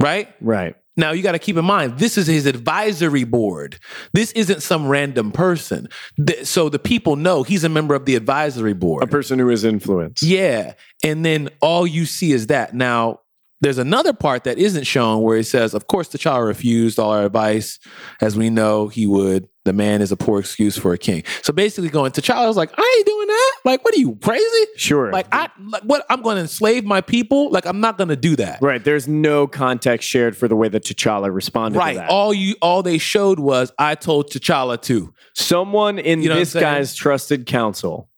right? 0.00 0.28
right. 0.40 0.76
Now 0.96 1.12
you 1.12 1.22
got 1.22 1.32
to 1.32 1.38
keep 1.38 1.56
in 1.56 1.64
mind, 1.64 1.98
this 1.98 2.18
is 2.18 2.26
his 2.26 2.44
advisory 2.46 3.24
board. 3.24 3.78
This 4.12 4.30
isn't 4.32 4.62
some 4.62 4.86
random 4.86 5.32
person. 5.32 5.88
Th- 6.26 6.44
So 6.46 6.68
the 6.68 6.78
people 6.78 7.16
know 7.16 7.42
he's 7.42 7.64
a 7.64 7.68
member 7.68 7.94
of 7.94 8.04
the 8.04 8.14
advisory 8.14 8.74
board. 8.74 9.02
A 9.02 9.06
person 9.06 9.38
who 9.38 9.48
is 9.48 9.64
influenced. 9.64 10.22
Yeah. 10.22 10.74
And 11.02 11.24
then 11.24 11.48
all 11.60 11.86
you 11.86 12.04
see 12.04 12.32
is 12.32 12.48
that. 12.48 12.74
Now, 12.74 13.20
there's 13.62 13.78
another 13.78 14.12
part 14.12 14.44
that 14.44 14.58
isn't 14.58 14.84
shown 14.88 15.22
where 15.22 15.36
he 15.36 15.42
says, 15.44 15.72
of 15.72 15.86
course, 15.86 16.08
the 16.08 16.18
child 16.18 16.44
refused 16.46 16.98
all 16.98 17.12
our 17.12 17.24
advice. 17.24 17.78
As 18.20 18.36
we 18.36 18.50
know, 18.50 18.88
he 18.88 19.06
would 19.06 19.48
the 19.64 19.72
man 19.72 20.02
is 20.02 20.10
a 20.10 20.16
poor 20.16 20.40
excuse 20.40 20.76
for 20.76 20.92
a 20.92 20.98
king. 20.98 21.22
So 21.42 21.52
basically, 21.52 21.88
going 21.88 22.10
T'Challa 22.12 22.46
was 22.48 22.56
like, 22.56 22.70
I 22.76 22.94
ain't 22.98 23.06
doing 23.06 23.26
that. 23.28 23.52
Like, 23.64 23.84
what 23.84 23.94
are 23.94 23.98
you 23.98 24.16
crazy? 24.16 24.66
Sure. 24.76 25.12
Like, 25.12 25.26
I 25.32 25.48
like 25.68 25.82
what? 25.84 26.04
I'm 26.10 26.20
going 26.22 26.34
to 26.36 26.42
enslave 26.42 26.84
my 26.84 27.00
people. 27.00 27.50
Like, 27.50 27.64
I'm 27.66 27.80
not 27.80 27.96
going 27.96 28.08
to 28.08 28.16
do 28.16 28.34
that. 28.36 28.60
right. 28.60 28.82
There's 28.82 29.06
no 29.06 29.46
context 29.46 30.08
shared 30.08 30.36
for 30.36 30.48
the 30.48 30.56
way 30.56 30.68
that 30.68 30.82
T'Challa 30.84 31.32
responded 31.32 31.78
Right. 31.78 31.92
to 31.92 31.98
that. 32.00 32.10
All 32.10 32.34
you, 32.34 32.56
all 32.60 32.82
they 32.82 32.98
showed 32.98 33.38
was 33.38 33.72
I 33.78 33.94
told 33.94 34.30
T'Challa 34.30 34.80
to. 34.82 35.14
Someone 35.34 35.98
in 35.98 36.22
You 36.22 36.28
know 36.30 36.34
this 36.36 36.54
guy's 36.54 36.94
trusted 36.94 37.46
council 37.46 38.08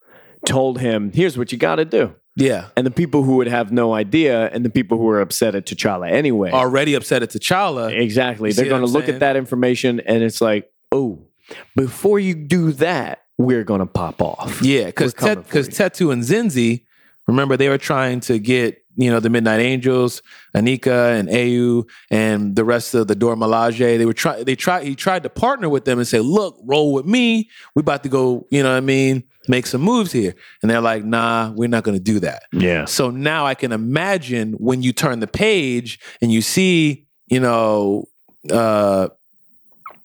told 0.45 0.79
him, 0.79 1.11
here's 1.13 1.37
what 1.37 1.51
you 1.51 1.57
got 1.57 1.75
to 1.75 1.85
do. 1.85 2.15
Yeah. 2.35 2.67
And 2.75 2.85
the 2.85 2.91
people 2.91 3.23
who 3.23 3.37
would 3.37 3.47
have 3.47 3.71
no 3.71 3.93
idea 3.93 4.49
and 4.49 4.65
the 4.65 4.69
people 4.69 4.97
who 4.97 5.07
are 5.09 5.21
upset 5.21 5.55
at 5.55 5.65
T'Challa 5.65 6.11
anyway. 6.11 6.51
Already 6.51 6.93
upset 6.95 7.23
at 7.23 7.29
T'Challa. 7.29 7.91
exactly. 7.97 8.51
They're 8.51 8.65
going 8.65 8.81
to 8.81 8.87
look 8.87 9.05
saying? 9.05 9.15
at 9.15 9.19
that 9.21 9.35
information 9.37 9.99
and 10.01 10.21
it's 10.23 10.41
like, 10.41 10.69
oh, 10.91 11.19
before 11.75 12.19
you 12.19 12.35
do 12.35 12.71
that, 12.73 13.23
we're 13.37 13.63
going 13.63 13.79
to 13.79 13.85
pop 13.85 14.21
off. 14.21 14.61
Yeah, 14.61 14.85
because 14.85 15.13
We're 15.13 15.19
coming 15.19 15.35
for 15.35 15.43
because 15.43 15.67
you. 15.67 15.73
Tetu 15.73 16.13
and 16.13 16.23
Zenzi, 16.23 16.85
remember 17.27 17.57
they 17.57 17.69
were 17.69 17.77
trying 17.77 18.19
to 18.21 18.39
get 18.39 18.81
you 18.95 19.11
know 19.11 19.19
the 19.19 19.29
Midnight 19.29 19.59
Angels, 19.59 20.21
Aneka 20.55 21.19
and 21.19 21.27
Ayo, 21.29 21.87
and 22.09 22.55
the 22.55 22.63
rest 22.63 22.93
of 22.93 23.07
the 23.07 23.15
Dora 23.15 23.35
Milaje. 23.35 23.97
They 23.97 24.05
were 24.05 24.13
try 24.13 24.43
they 24.43 24.55
tried 24.55 24.85
he 24.85 24.95
tried 24.95 25.23
to 25.23 25.29
partner 25.29 25.69
with 25.69 25.85
them 25.85 25.99
and 25.99 26.07
say, 26.07 26.19
look, 26.19 26.57
roll 26.63 26.93
with 26.93 27.05
me. 27.05 27.49
We 27.75 27.81
about 27.81 28.03
to 28.03 28.09
go, 28.09 28.47
you 28.51 28.63
know 28.63 28.71
what 28.71 28.77
I 28.77 28.81
mean, 28.81 29.23
make 29.47 29.65
some 29.65 29.81
moves 29.81 30.11
here. 30.11 30.35
And 30.61 30.71
they're 30.71 30.81
like, 30.81 31.03
nah, 31.03 31.51
we're 31.51 31.69
not 31.69 31.83
going 31.83 31.97
to 31.97 32.03
do 32.03 32.19
that. 32.21 32.43
Yeah. 32.51 32.85
So 32.85 33.09
now 33.09 33.45
I 33.45 33.53
can 33.53 33.71
imagine 33.71 34.53
when 34.53 34.81
you 34.81 34.93
turn 34.93 35.19
the 35.19 35.27
page 35.27 35.99
and 36.21 36.31
you 36.31 36.41
see, 36.41 37.05
you 37.27 37.39
know, 37.39 38.05
uh, 38.51 39.09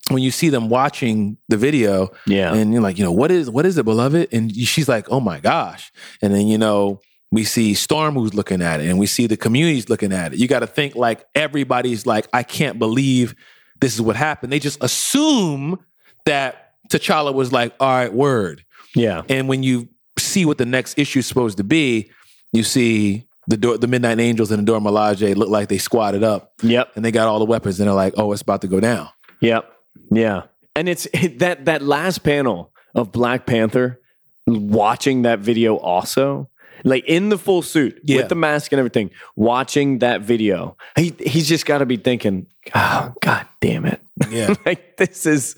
when 0.09 0.23
you 0.23 0.31
see 0.31 0.49
them 0.49 0.69
watching 0.69 1.37
the 1.49 1.57
video, 1.57 2.11
Yeah. 2.27 2.53
and 2.55 2.73
you're 2.73 2.83
like, 2.83 2.99
you 2.99 3.05
know, 3.05 3.13
what 3.13 3.31
is 3.31 3.49
what 3.51 3.67
is 3.67 3.79
it, 3.79 3.85
beloved? 3.85 4.29
And 4.33 4.55
she's 4.55 4.89
like, 4.89 5.09
oh 5.11 5.21
my 5.21 5.39
gosh. 5.41 5.93
And 6.23 6.35
then 6.35 6.47
you 6.49 6.59
know, 6.59 7.01
we 7.31 7.45
see 7.45 7.75
Storm 7.75 8.15
who's 8.15 8.35
looking 8.35 8.61
at 8.63 8.81
it, 8.81 8.89
and 8.89 8.99
we 8.99 9.07
see 9.07 9.27
the 9.29 9.37
communities 9.37 9.89
looking 9.89 10.13
at 10.13 10.33
it. 10.33 10.39
You 10.41 10.49
got 10.49 10.61
to 10.61 10.67
think 10.67 10.97
like 10.97 11.25
everybody's 11.35 12.07
like, 12.07 12.27
I 12.33 12.43
can't 12.43 12.79
believe 12.79 13.35
this 13.81 13.95
is 13.95 14.03
what 14.03 14.17
happened. 14.17 14.53
They 14.53 14.59
just 14.59 14.83
assume 14.83 15.79
that 16.27 16.73
T'Challa 16.91 17.33
was 17.33 17.53
like, 17.53 17.73
all 17.79 17.89
right, 17.89 18.13
word. 18.13 18.65
yeah. 18.97 19.23
And 19.29 19.49
when 19.49 19.63
you 19.63 19.89
see 20.19 20.45
what 20.45 20.59
the 20.59 20.67
next 20.67 20.99
issue 20.99 21.21
is 21.21 21.27
supposed 21.27 21.57
to 21.59 21.65
be, 21.65 22.11
you 22.53 22.63
see 22.65 23.27
the 23.47 23.57
door, 23.57 23.79
the 23.79 23.87
Midnight 23.87 24.19
Angels 24.19 24.51
and 24.51 24.61
the 24.61 24.65
Dora 24.67 24.81
Milaje 24.81 25.35
look 25.37 25.49
like 25.49 25.69
they 25.69 25.79
squatted 25.79 26.23
up 26.25 26.53
Yep. 26.63 26.91
and 26.97 27.05
they 27.05 27.11
got 27.13 27.29
all 27.29 27.39
the 27.39 27.45
weapons, 27.45 27.79
and 27.81 27.87
they're 27.87 27.95
like, 27.95 28.15
oh, 28.17 28.33
it's 28.33 28.43
about 28.43 28.61
to 28.63 28.67
go 28.69 28.81
down. 28.81 29.09
Yep. 29.41 29.70
Yeah. 30.11 30.43
And 30.77 30.89
it's 30.89 31.07
that 31.39 31.65
that 31.67 31.83
last 31.83 32.19
panel 32.23 32.73
of 32.95 33.13
Black 33.13 33.47
Panther 33.47 34.01
watching 34.47 35.23
that 35.23 35.39
video 35.41 35.77
also 35.77 36.49
like 36.83 37.05
in 37.07 37.29
the 37.29 37.39
full 37.39 37.63
suit 37.63 38.01
Yeah. 38.05 38.17
with 38.19 38.29
the 38.31 38.35
mask 38.35 38.73
and 38.73 38.79
everything 38.79 39.11
watching 39.37 39.99
that 39.99 40.23
video 40.23 40.77
he 40.97 41.15
he's 41.21 41.47
just 41.49 41.67
got 41.67 41.79
to 41.79 41.87
be 41.87 41.97
thinking 41.99 42.47
oh 42.75 43.15
god 43.21 43.47
damn 43.61 43.85
it 43.85 44.01
Yeah, 44.31 44.55
like 44.67 44.97
this 44.97 45.27
is 45.27 45.57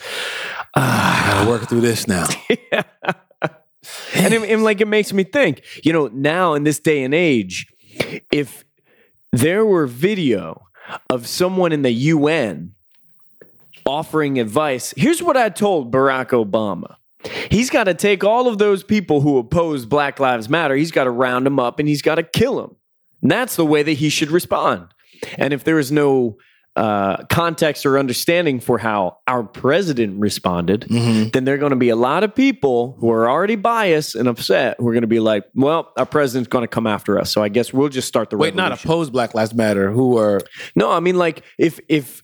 ah. 0.74 1.32
gotta 1.44 1.48
work 1.50 1.68
through 1.68 1.80
this 1.82 2.06
now. 2.08 2.26
and, 4.14 4.34
it, 4.34 4.42
and 4.50 4.64
like 4.64 4.80
it 4.80 4.88
makes 4.88 5.12
me 5.12 5.24
think 5.24 5.62
you 5.84 5.92
know 5.92 6.08
now 6.12 6.54
in 6.54 6.64
this 6.64 6.78
day 6.78 7.02
and 7.04 7.14
age 7.14 7.66
if 8.30 8.64
there 9.32 9.64
were 9.64 9.86
video 9.86 10.66
of 11.08 11.26
someone 11.26 11.72
in 11.72 11.82
the 11.82 11.92
UN 11.92 12.74
offering 13.86 14.38
advice 14.38 14.92
here's 14.96 15.22
what 15.22 15.36
i 15.36 15.48
told 15.48 15.90
barack 15.92 16.28
obama 16.28 16.96
he's 17.50 17.70
got 17.70 17.84
to 17.84 17.94
take 17.94 18.24
all 18.24 18.48
of 18.48 18.58
those 18.58 18.82
people 18.82 19.20
who 19.20 19.38
oppose 19.38 19.86
black 19.86 20.18
lives 20.20 20.48
matter 20.48 20.74
he's 20.74 20.90
got 20.92 21.04
to 21.04 21.10
round 21.10 21.46
them 21.46 21.58
up 21.60 21.78
and 21.78 21.88
he's 21.88 22.02
got 22.02 22.16
to 22.16 22.22
kill 22.22 22.56
them 22.60 22.76
and 23.22 23.30
that's 23.30 23.56
the 23.56 23.66
way 23.66 23.82
that 23.82 23.92
he 23.94 24.08
should 24.08 24.30
respond 24.30 24.86
and 25.38 25.52
if 25.52 25.64
there 25.64 25.78
is 25.78 25.92
no 25.92 26.36
uh, 26.74 27.18
context 27.24 27.84
or 27.84 27.98
understanding 27.98 28.58
for 28.58 28.78
how 28.78 29.18
our 29.28 29.42
president 29.44 30.18
responded 30.18 30.80
Mhm. 30.88 31.30
then 31.32 31.44
there 31.44 31.54
are 31.54 31.58
going 31.58 31.68
to 31.70 31.76
be 31.76 31.90
a 31.90 31.96
lot 31.96 32.24
of 32.24 32.34
people 32.34 32.96
who 32.98 33.10
are 33.10 33.28
already 33.28 33.56
biased 33.56 34.14
and 34.14 34.26
upset 34.26 34.76
who 34.78 34.88
are 34.88 34.92
going 34.92 35.02
to 35.02 35.06
be 35.06 35.20
like, 35.20 35.44
well, 35.54 35.92
our 35.98 36.06
president's 36.06 36.48
going 36.48 36.62
to 36.62 36.68
come 36.68 36.86
after 36.86 37.18
us. 37.18 37.30
So 37.30 37.42
I 37.42 37.50
guess 37.50 37.74
we'll 37.74 37.90
just 37.90 38.08
start 38.08 38.30
the 38.30 38.38
Wait, 38.38 38.54
not 38.54 38.72
oppose 38.72 39.10
Black 39.10 39.34
Lives 39.34 39.52
Matter, 39.52 39.90
who 39.92 40.16
are 40.16 40.40
No, 40.74 40.90
I 40.90 41.00
mean, 41.00 41.18
like, 41.18 41.42
if, 41.58 41.78
if, 41.90 42.22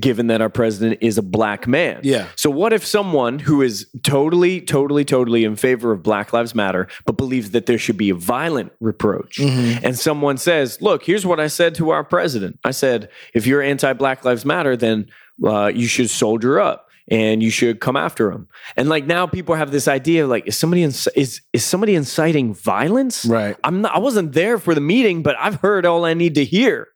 given 0.00 0.28
that 0.28 0.40
our 0.40 0.48
president 0.48 0.98
is 1.00 1.18
a 1.18 1.22
black 1.22 1.66
man. 1.66 2.00
Yeah. 2.04 2.28
So 2.36 2.50
what 2.50 2.72
if 2.72 2.86
someone 2.86 3.38
who 3.40 3.62
is 3.62 3.86
totally, 4.02 4.60
totally, 4.60 5.04
totally 5.04 5.44
in 5.44 5.56
favor 5.56 5.92
of 5.92 6.02
Black 6.02 6.32
Lives 6.32 6.54
Matter, 6.54 6.86
but 7.04 7.16
believes 7.16 7.50
that 7.50 7.66
there 7.66 7.78
should 7.78 7.96
be 7.96 8.10
a 8.10 8.14
violent 8.14 8.72
reproach, 8.80 9.38
Mm-hmm. 9.38 9.84
and 9.84 9.98
someone 9.98 10.36
says, 10.38 10.80
"Look, 10.80 11.04
here's 11.04 11.26
what 11.26 11.40
I 11.40 11.48
said 11.48 11.74
to 11.76 11.90
our 11.90 12.04
president. 12.04 12.58
I 12.64 12.70
said, 12.70 13.08
if 13.34 13.46
you're 13.46 13.62
anti-Black 13.62 14.24
Lives 14.24 14.44
Matter, 14.44 14.76
then 14.76 15.06
uh, 15.44 15.66
you 15.74 15.86
should 15.86 16.10
soldier 16.10 16.60
up." 16.60 16.88
And 17.06 17.42
you 17.42 17.50
should 17.50 17.80
come 17.80 17.96
after 17.96 18.32
him. 18.32 18.48
And 18.78 18.88
like 18.88 19.04
now, 19.04 19.26
people 19.26 19.54
have 19.56 19.70
this 19.70 19.88
idea 19.88 20.24
of 20.24 20.30
like, 20.30 20.46
is 20.46 20.56
somebody 20.56 20.82
inc- 20.84 21.06
is 21.14 21.42
is 21.52 21.62
somebody 21.62 21.94
inciting 21.96 22.54
violence? 22.54 23.26
right. 23.26 23.58
I'm 23.62 23.82
not. 23.82 23.94
I 23.94 23.98
wasn't 23.98 24.32
there 24.32 24.56
for 24.58 24.74
the 24.74 24.80
meeting, 24.80 25.22
but 25.22 25.36
I've 25.38 25.56
heard 25.56 25.84
all 25.84 26.06
I 26.06 26.14
need 26.14 26.34
to 26.36 26.46
hear. 26.46 26.88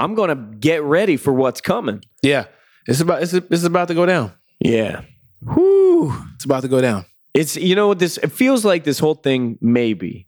I'm 0.00 0.14
gonna 0.14 0.34
get 0.58 0.82
ready 0.82 1.16
for 1.16 1.32
what's 1.32 1.60
coming. 1.60 2.02
Yeah, 2.22 2.46
it's 2.86 3.00
about 3.00 3.22
it's, 3.22 3.32
it's 3.34 3.64
about 3.64 3.88
to 3.88 3.94
go 3.94 4.06
down. 4.06 4.32
Yeah. 4.58 5.02
Whoo. 5.42 6.12
It's 6.34 6.44
about 6.44 6.62
to 6.62 6.68
go 6.68 6.80
down. 6.80 7.04
It's 7.34 7.56
you 7.56 7.74
know 7.74 7.88
what 7.88 7.98
this 7.98 8.18
it 8.18 8.32
feels 8.32 8.64
like 8.64 8.84
this 8.84 8.98
whole 8.98 9.14
thing 9.14 9.58
maybe 9.60 10.26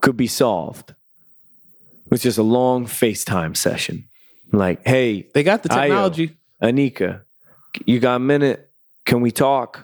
could 0.00 0.16
be 0.16 0.26
solved 0.26 0.94
with 2.10 2.22
just 2.22 2.38
a 2.38 2.42
long 2.42 2.86
FaceTime 2.86 3.56
session. 3.56 4.08
Like, 4.52 4.86
hey, 4.86 5.28
They 5.32 5.42
got 5.42 5.62
the 5.62 5.68
Ayo. 5.70 5.80
technology. 5.82 6.36
Aneka, 6.62 7.22
you 7.86 8.00
got 8.00 8.16
a 8.16 8.18
minute? 8.18 8.68
Can 9.06 9.20
we 9.22 9.30
talk? 9.30 9.78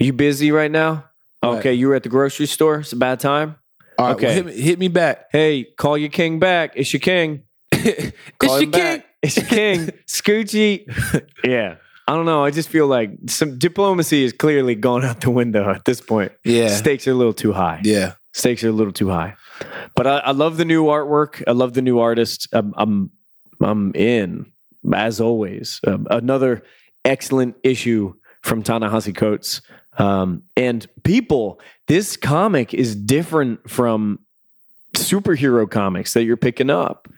Are 0.00 0.04
you 0.04 0.12
busy 0.12 0.50
right 0.50 0.70
now? 0.70 1.04
Right. 1.42 1.58
Okay, 1.58 1.74
you 1.74 1.88
were 1.88 1.94
at 1.94 2.02
the 2.02 2.08
grocery 2.08 2.46
store. 2.46 2.80
It's 2.80 2.92
a 2.92 2.96
bad 2.96 3.20
time. 3.20 3.56
All 3.96 4.06
right, 4.06 4.16
Okay. 4.16 4.26
well, 4.26 4.34
hit, 4.34 4.46
me, 4.46 4.60
hit 4.60 4.78
me 4.78 4.88
back. 4.88 5.26
Hey, 5.30 5.64
call 5.76 5.96
your 5.96 6.08
king 6.10 6.38
back. 6.40 6.72
It's 6.74 6.92
your 6.92 7.00
king. 7.00 7.44
it's 8.40 8.60
your 8.60 8.70
back. 8.70 8.72
king. 8.72 9.02
It's 9.22 9.36
your 9.36 9.46
king. 9.46 9.78
Scoochie. 10.06 11.26
yeah. 11.44 11.76
I 12.06 12.12
don't 12.14 12.24
know. 12.24 12.42
I 12.42 12.50
just 12.50 12.68
feel 12.70 12.86
like 12.86 13.10
some 13.26 13.58
diplomacy 13.58 14.24
is 14.24 14.32
clearly 14.32 14.74
gone 14.74 15.04
out 15.04 15.20
the 15.20 15.30
window 15.30 15.68
at 15.70 15.84
this 15.84 16.00
point. 16.00 16.32
Yeah, 16.42 16.68
Stakes 16.68 17.06
are 17.06 17.10
a 17.10 17.14
little 17.14 17.34
too 17.34 17.52
high. 17.52 17.80
yeah. 17.84 18.14
Stakes 18.32 18.62
are 18.64 18.68
a 18.68 18.72
little 18.72 18.92
too 18.92 19.08
high. 19.08 19.34
But 19.96 20.06
I, 20.06 20.18
I 20.18 20.30
love 20.30 20.56
the 20.56 20.64
new 20.64 20.84
artwork. 20.84 21.42
I 21.46 21.52
love 21.52 21.74
the 21.74 21.82
new 21.82 21.98
artist. 21.98 22.48
I'm 22.52 22.72
I'm, 22.76 23.10
I'm 23.60 23.92
in 23.94 24.50
as 24.94 25.20
always. 25.20 25.80
Um, 25.86 26.06
another 26.10 26.62
excellent 27.04 27.56
issue 27.62 28.14
from 28.42 28.62
Ta-Nehisi 28.62 29.14
Coates. 29.14 29.60
Um, 29.98 30.44
and 30.56 30.86
people, 31.02 31.60
this 31.88 32.16
comic 32.16 32.72
is 32.72 32.94
different 32.94 33.68
from 33.68 34.20
superhero 34.94 35.68
comics 35.68 36.14
that 36.14 36.24
you're 36.24 36.36
picking 36.36 36.70
up. 36.70 37.08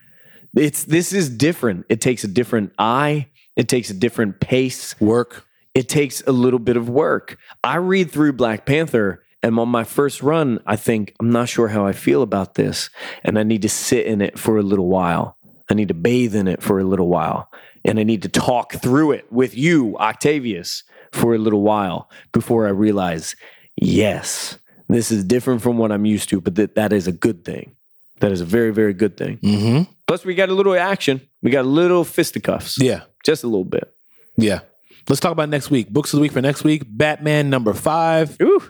It's 0.54 0.84
this 0.84 1.12
is 1.12 1.28
different. 1.30 1.86
It 1.88 2.00
takes 2.00 2.24
a 2.24 2.28
different 2.28 2.72
eye. 2.78 3.28
It 3.56 3.68
takes 3.68 3.90
a 3.90 3.94
different 3.94 4.40
pace 4.40 4.98
Work. 5.00 5.44
it 5.74 5.88
takes 5.88 6.22
a 6.26 6.32
little 6.32 6.58
bit 6.58 6.76
of 6.76 6.88
work. 6.88 7.36
I 7.62 7.76
read 7.76 8.10
through 8.10 8.32
Black 8.34 8.64
Panther, 8.64 9.22
and 9.42 9.58
on 9.58 9.68
my 9.68 9.84
first 9.84 10.22
run, 10.22 10.60
I 10.66 10.76
think, 10.76 11.14
I'm 11.20 11.30
not 11.30 11.48
sure 11.48 11.68
how 11.68 11.86
I 11.86 11.92
feel 11.92 12.22
about 12.22 12.54
this. 12.54 12.90
And 13.24 13.38
I 13.38 13.42
need 13.42 13.62
to 13.62 13.68
sit 13.68 14.06
in 14.06 14.20
it 14.20 14.38
for 14.38 14.58
a 14.58 14.62
little 14.62 14.88
while. 14.88 15.36
I 15.70 15.74
need 15.74 15.88
to 15.88 15.94
bathe 15.94 16.34
in 16.34 16.48
it 16.48 16.62
for 16.62 16.78
a 16.78 16.84
little 16.84 17.08
while. 17.08 17.50
And 17.84 17.98
I 17.98 18.02
need 18.02 18.22
to 18.22 18.28
talk 18.28 18.74
through 18.74 19.12
it 19.12 19.30
with 19.32 19.56
you, 19.56 19.96
Octavius, 19.98 20.82
for 21.12 21.34
a 21.34 21.38
little 21.38 21.62
while 21.62 22.10
before 22.32 22.66
I 22.66 22.70
realize, 22.70 23.34
yes, 23.76 24.58
this 24.88 25.10
is 25.10 25.24
different 25.24 25.62
from 25.62 25.78
what 25.78 25.92
I'm 25.92 26.04
used 26.04 26.28
to, 26.30 26.40
but 26.40 26.54
that, 26.56 26.74
that 26.74 26.92
is 26.92 27.06
a 27.06 27.12
good 27.12 27.44
thing. 27.44 27.76
That 28.20 28.32
is 28.32 28.40
a 28.42 28.44
very, 28.44 28.72
very 28.72 28.92
good 28.92 29.16
thing. 29.16 29.38
Mm-hmm. 29.38 29.90
Plus, 30.10 30.24
we 30.24 30.34
got 30.34 30.48
a 30.48 30.52
little 30.54 30.74
action. 30.74 31.20
We 31.40 31.52
got 31.52 31.64
a 31.64 31.68
little 31.68 32.02
fisticuffs. 32.02 32.82
Yeah, 32.82 33.02
Just 33.24 33.44
a 33.44 33.46
little 33.46 33.62
bit. 33.62 33.94
yeah. 34.36 34.62
Let's 35.08 35.20
talk 35.20 35.30
about 35.30 35.48
next 35.48 35.70
week. 35.70 35.88
Books 35.88 36.12
of 36.12 36.16
the 36.18 36.22
week 36.22 36.32
for 36.32 36.40
next 36.42 36.64
week: 36.64 36.82
Batman 36.84 37.48
number 37.48 37.72
five, 37.74 38.36
Ooh. 38.42 38.60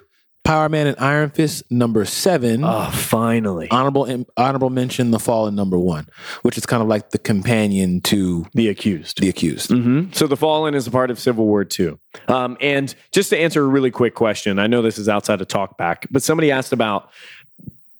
Power 0.44 0.68
Man 0.68 0.86
and 0.86 0.98
Iron 1.00 1.30
Fist 1.30 1.62
number 1.70 2.04
seven. 2.04 2.62
Oh, 2.62 2.90
finally. 2.92 3.68
honorable 3.70 4.26
honorable 4.36 4.68
mention: 4.68 5.12
The 5.12 5.18
Fallen 5.18 5.54
number 5.54 5.78
one, 5.78 6.08
which 6.42 6.58
is 6.58 6.66
kind 6.66 6.82
of 6.82 6.88
like 6.88 7.08
the 7.10 7.18
companion 7.18 8.02
to 8.02 8.44
The 8.52 8.68
accused. 8.68 9.18
the 9.22 9.30
accused. 9.30 9.70
hmm 9.70 10.10
So 10.12 10.26
the 10.26 10.36
Fallen 10.36 10.74
is 10.74 10.86
a 10.86 10.90
part 10.90 11.10
of 11.10 11.18
Civil 11.18 11.46
War 11.46 11.66
II. 11.78 11.96
Um, 12.28 12.58
and 12.60 12.94
just 13.12 13.30
to 13.30 13.38
answer 13.38 13.62
a 13.62 13.66
really 13.66 13.90
quick 13.90 14.14
question, 14.14 14.58
I 14.58 14.66
know 14.66 14.82
this 14.82 14.98
is 14.98 15.08
outside 15.08 15.40
of 15.40 15.48
talkback, 15.48 16.06
but 16.10 16.22
somebody 16.22 16.50
asked 16.50 16.72
about 16.74 17.08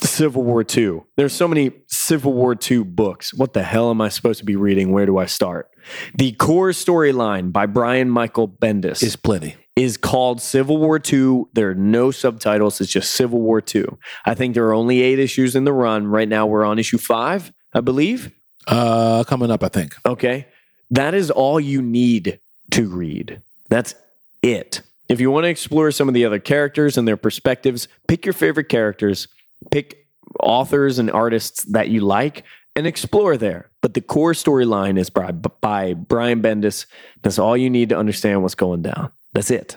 Civil 0.07 0.43
War 0.43 0.65
II. 0.77 1.03
There's 1.17 1.33
so 1.33 1.47
many 1.49 1.73
Civil 1.87 2.33
War 2.33 2.57
II 2.71 2.85
books. 2.85 3.33
What 3.35 3.53
the 3.53 3.63
hell 3.63 3.91
am 3.91 4.01
I 4.01 4.09
supposed 4.09 4.39
to 4.41 4.45
be 4.45 4.57
reading? 4.57 4.93
Where 4.93 5.07
do 5.07 5.19
I 5.19 5.27
start? 5.27 5.71
The 6.15 6.33
core 6.33 6.71
storyline 6.71 7.53
by 7.53 7.67
Brian 7.67 8.11
Michael 8.11 8.49
Bendis 8.49 9.03
Is 9.03 9.17
plenty. 9.17 9.57
is 9.77 9.97
called 9.97 10.41
Civil 10.41 10.79
War 10.79 11.01
II. 11.01 11.45
There 11.55 11.71
are 11.71 11.75
no 11.75 12.11
subtitles. 12.11 12.81
It's 12.81 12.91
just 12.93 13.13
Civil 13.13 13.41
War 13.41 13.63
II. 13.75 13.87
I 14.25 14.35
think 14.35 14.55
there 14.55 14.67
are 14.67 14.75
only 14.75 15.01
eight 15.03 15.19
issues 15.19 15.57
in 15.57 15.65
the 15.65 15.73
run. 15.73 16.07
Right 16.07 16.29
now, 16.29 16.47
we're 16.47 16.65
on 16.65 16.79
issue 16.79 16.99
five, 16.99 17.53
I 17.73 17.81
believe. 17.81 18.31
Uh, 18.67 19.25
coming 19.25 19.51
up, 19.51 19.63
I 19.65 19.69
think. 19.69 19.95
Okay. 20.05 20.47
That 20.91 21.15
is 21.15 21.31
all 21.31 21.59
you 21.59 21.81
need 21.83 22.39
to 22.73 22.89
read. 22.89 23.41
That's 23.69 23.95
it. 24.43 24.83
If 25.09 25.21
you 25.21 25.31
want 25.31 25.45
to 25.45 25.49
explore 25.49 25.91
some 25.91 26.09
of 26.09 26.15
the 26.15 26.25
other 26.25 26.39
characters 26.39 26.97
and 26.97 27.09
their 27.09 27.17
perspectives, 27.17 27.89
pick 28.07 28.25
your 28.27 28.33
favorite 28.33 28.69
characters, 28.69 29.27
pick 29.71 30.07
authors 30.39 30.99
and 30.99 31.11
artists 31.11 31.65
that 31.65 31.89
you 31.89 32.01
like, 32.01 32.45
and 32.77 32.87
explore 32.87 33.37
there. 33.37 33.69
But 33.81 33.95
the 33.95 34.01
core 34.01 34.33
storyline 34.33 34.99
is 34.99 35.11
by, 35.11 35.33
by 35.33 35.95
Brian 35.95 36.43
Bendis. 36.43 36.87
That's 37.23 37.39
all 37.39 37.57
you 37.57 37.71
need 37.71 37.89
to 37.91 37.99
understand 37.99 38.43
what's 38.43 38.55
going 38.55 38.83
down. 38.83 39.11
That's 39.33 39.51
it. 39.51 39.77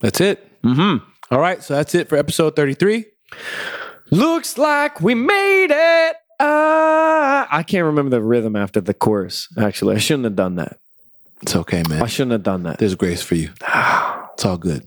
That's 0.00 0.20
it. 0.20 0.62
Mm-hmm. 0.62 1.04
All 1.34 1.40
right, 1.40 1.62
so 1.62 1.74
that's 1.74 1.94
it 1.94 2.08
for 2.08 2.16
episode 2.16 2.56
33. 2.56 3.04
Looks 4.10 4.56
like 4.56 5.00
we 5.00 5.14
made 5.14 5.70
it. 5.70 6.16
Uh, 6.38 7.46
I 7.50 7.64
can't 7.66 7.84
remember 7.84 8.10
the 8.10 8.22
rhythm 8.22 8.56
after 8.56 8.80
the 8.80 8.94
chorus. 8.94 9.48
Actually, 9.58 9.96
I 9.96 9.98
shouldn't 9.98 10.24
have 10.24 10.36
done 10.36 10.56
that. 10.56 10.78
It's 11.42 11.56
okay, 11.56 11.82
man. 11.88 12.02
I 12.02 12.06
shouldn't 12.06 12.32
have 12.32 12.42
done 12.42 12.62
that. 12.64 12.78
There's 12.78 12.94
grace 12.94 13.22
for 13.22 13.34
you. 13.34 13.50
It's 14.36 14.44
all 14.44 14.58
good. 14.58 14.86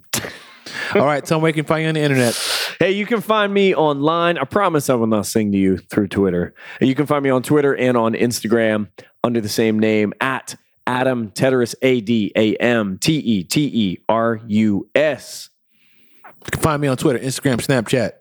All 0.93 1.03
right, 1.03 1.25
tell 1.25 1.39
me 1.39 1.41
where 1.41 1.49
you 1.49 1.55
can 1.55 1.65
find 1.65 1.81
you 1.81 1.87
on 1.87 1.95
the 1.95 2.01
internet. 2.01 2.35
Hey, 2.79 2.93
you 2.93 3.05
can 3.05 3.19
find 3.19 3.53
me 3.53 3.75
online. 3.75 4.37
I 4.37 4.45
promise 4.45 4.89
I 4.89 4.93
will 4.93 5.05
not 5.05 5.25
sing 5.25 5.51
to 5.51 5.57
you 5.57 5.79
through 5.79 6.07
Twitter. 6.07 6.53
You 6.79 6.95
can 6.95 7.07
find 7.07 7.21
me 7.21 7.29
on 7.29 7.43
Twitter 7.43 7.75
and 7.75 7.97
on 7.97 8.13
Instagram 8.13 8.87
under 9.21 9.41
the 9.41 9.49
same 9.49 9.77
name 9.79 10.13
at 10.21 10.55
Adam 10.87 11.29
Teterus, 11.31 11.75
A 11.81 11.99
D 11.99 12.31
A 12.37 12.55
M 12.55 12.97
T 12.97 13.17
E 13.17 13.43
T 13.43 13.65
E 13.65 13.97
R 14.07 14.39
U 14.47 14.89
S. 14.95 15.49
You 16.25 16.51
can 16.51 16.61
find 16.61 16.81
me 16.81 16.87
on 16.87 16.95
Twitter, 16.95 17.19
Instagram, 17.19 17.57
Snapchat, 17.57 18.11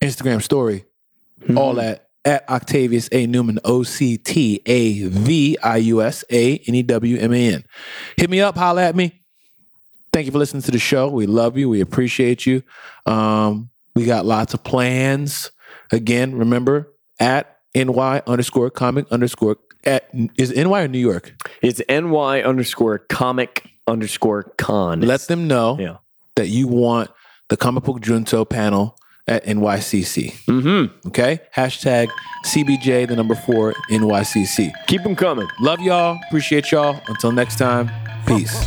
Instagram 0.00 0.40
story, 0.40 0.86
all 1.54 1.74
that 1.74 2.08
at 2.24 2.48
Octavius 2.48 3.10
A. 3.12 3.26
Newman, 3.26 3.58
O 3.66 3.82
C 3.82 4.16
T 4.16 4.62
A 4.64 5.08
V 5.08 5.58
I 5.62 5.76
U 5.76 6.00
S 6.00 6.24
A 6.30 6.56
N 6.56 6.74
E 6.74 6.82
W 6.82 7.18
M 7.18 7.34
A 7.34 7.52
N. 7.52 7.64
Hit 8.16 8.30
me 8.30 8.40
up, 8.40 8.56
holla 8.56 8.84
at 8.84 8.96
me. 8.96 9.20
Thank 10.10 10.24
you 10.24 10.32
for 10.32 10.38
listening 10.38 10.62
to 10.62 10.70
the 10.70 10.78
show. 10.78 11.10
We 11.10 11.26
love 11.26 11.58
you. 11.58 11.68
We 11.68 11.82
appreciate 11.82 12.46
you. 12.46 12.62
Um, 13.04 13.68
we 13.96 14.04
got 14.04 14.24
lots 14.24 14.54
of 14.54 14.62
plans. 14.62 15.50
Again, 15.90 16.36
remember 16.36 16.92
at 17.18 17.56
NY 17.74 18.22
underscore 18.26 18.70
comic 18.70 19.06
underscore 19.10 19.56
at 19.84 20.08
is 20.36 20.50
it 20.52 20.64
NY 20.66 20.82
or 20.82 20.88
New 20.88 20.98
York? 21.00 21.34
It's 21.62 21.80
NY 21.88 22.42
underscore 22.42 22.98
comic 23.00 23.68
underscore 23.86 24.44
con. 24.58 25.00
Let 25.00 25.22
them 25.22 25.48
know 25.48 25.76
Yeah. 25.80 25.96
that 26.36 26.48
you 26.48 26.68
want 26.68 27.10
the 27.48 27.56
comic 27.56 27.84
book 27.84 28.00
junto 28.00 28.44
panel 28.44 28.96
at 29.28 29.44
NYCC. 29.44 30.32
Mm-hmm. 30.46 31.08
Okay? 31.08 31.40
Hashtag 31.54 32.08
CBJ, 32.44 33.08
the 33.08 33.16
number 33.16 33.34
four, 33.34 33.74
NYCC. 33.90 34.72
Keep 34.86 35.02
them 35.02 35.16
coming. 35.16 35.48
Love 35.60 35.80
y'all. 35.80 36.18
Appreciate 36.28 36.70
y'all. 36.72 37.00
Until 37.08 37.32
next 37.32 37.56
time, 37.58 37.90
peace. 38.26 38.66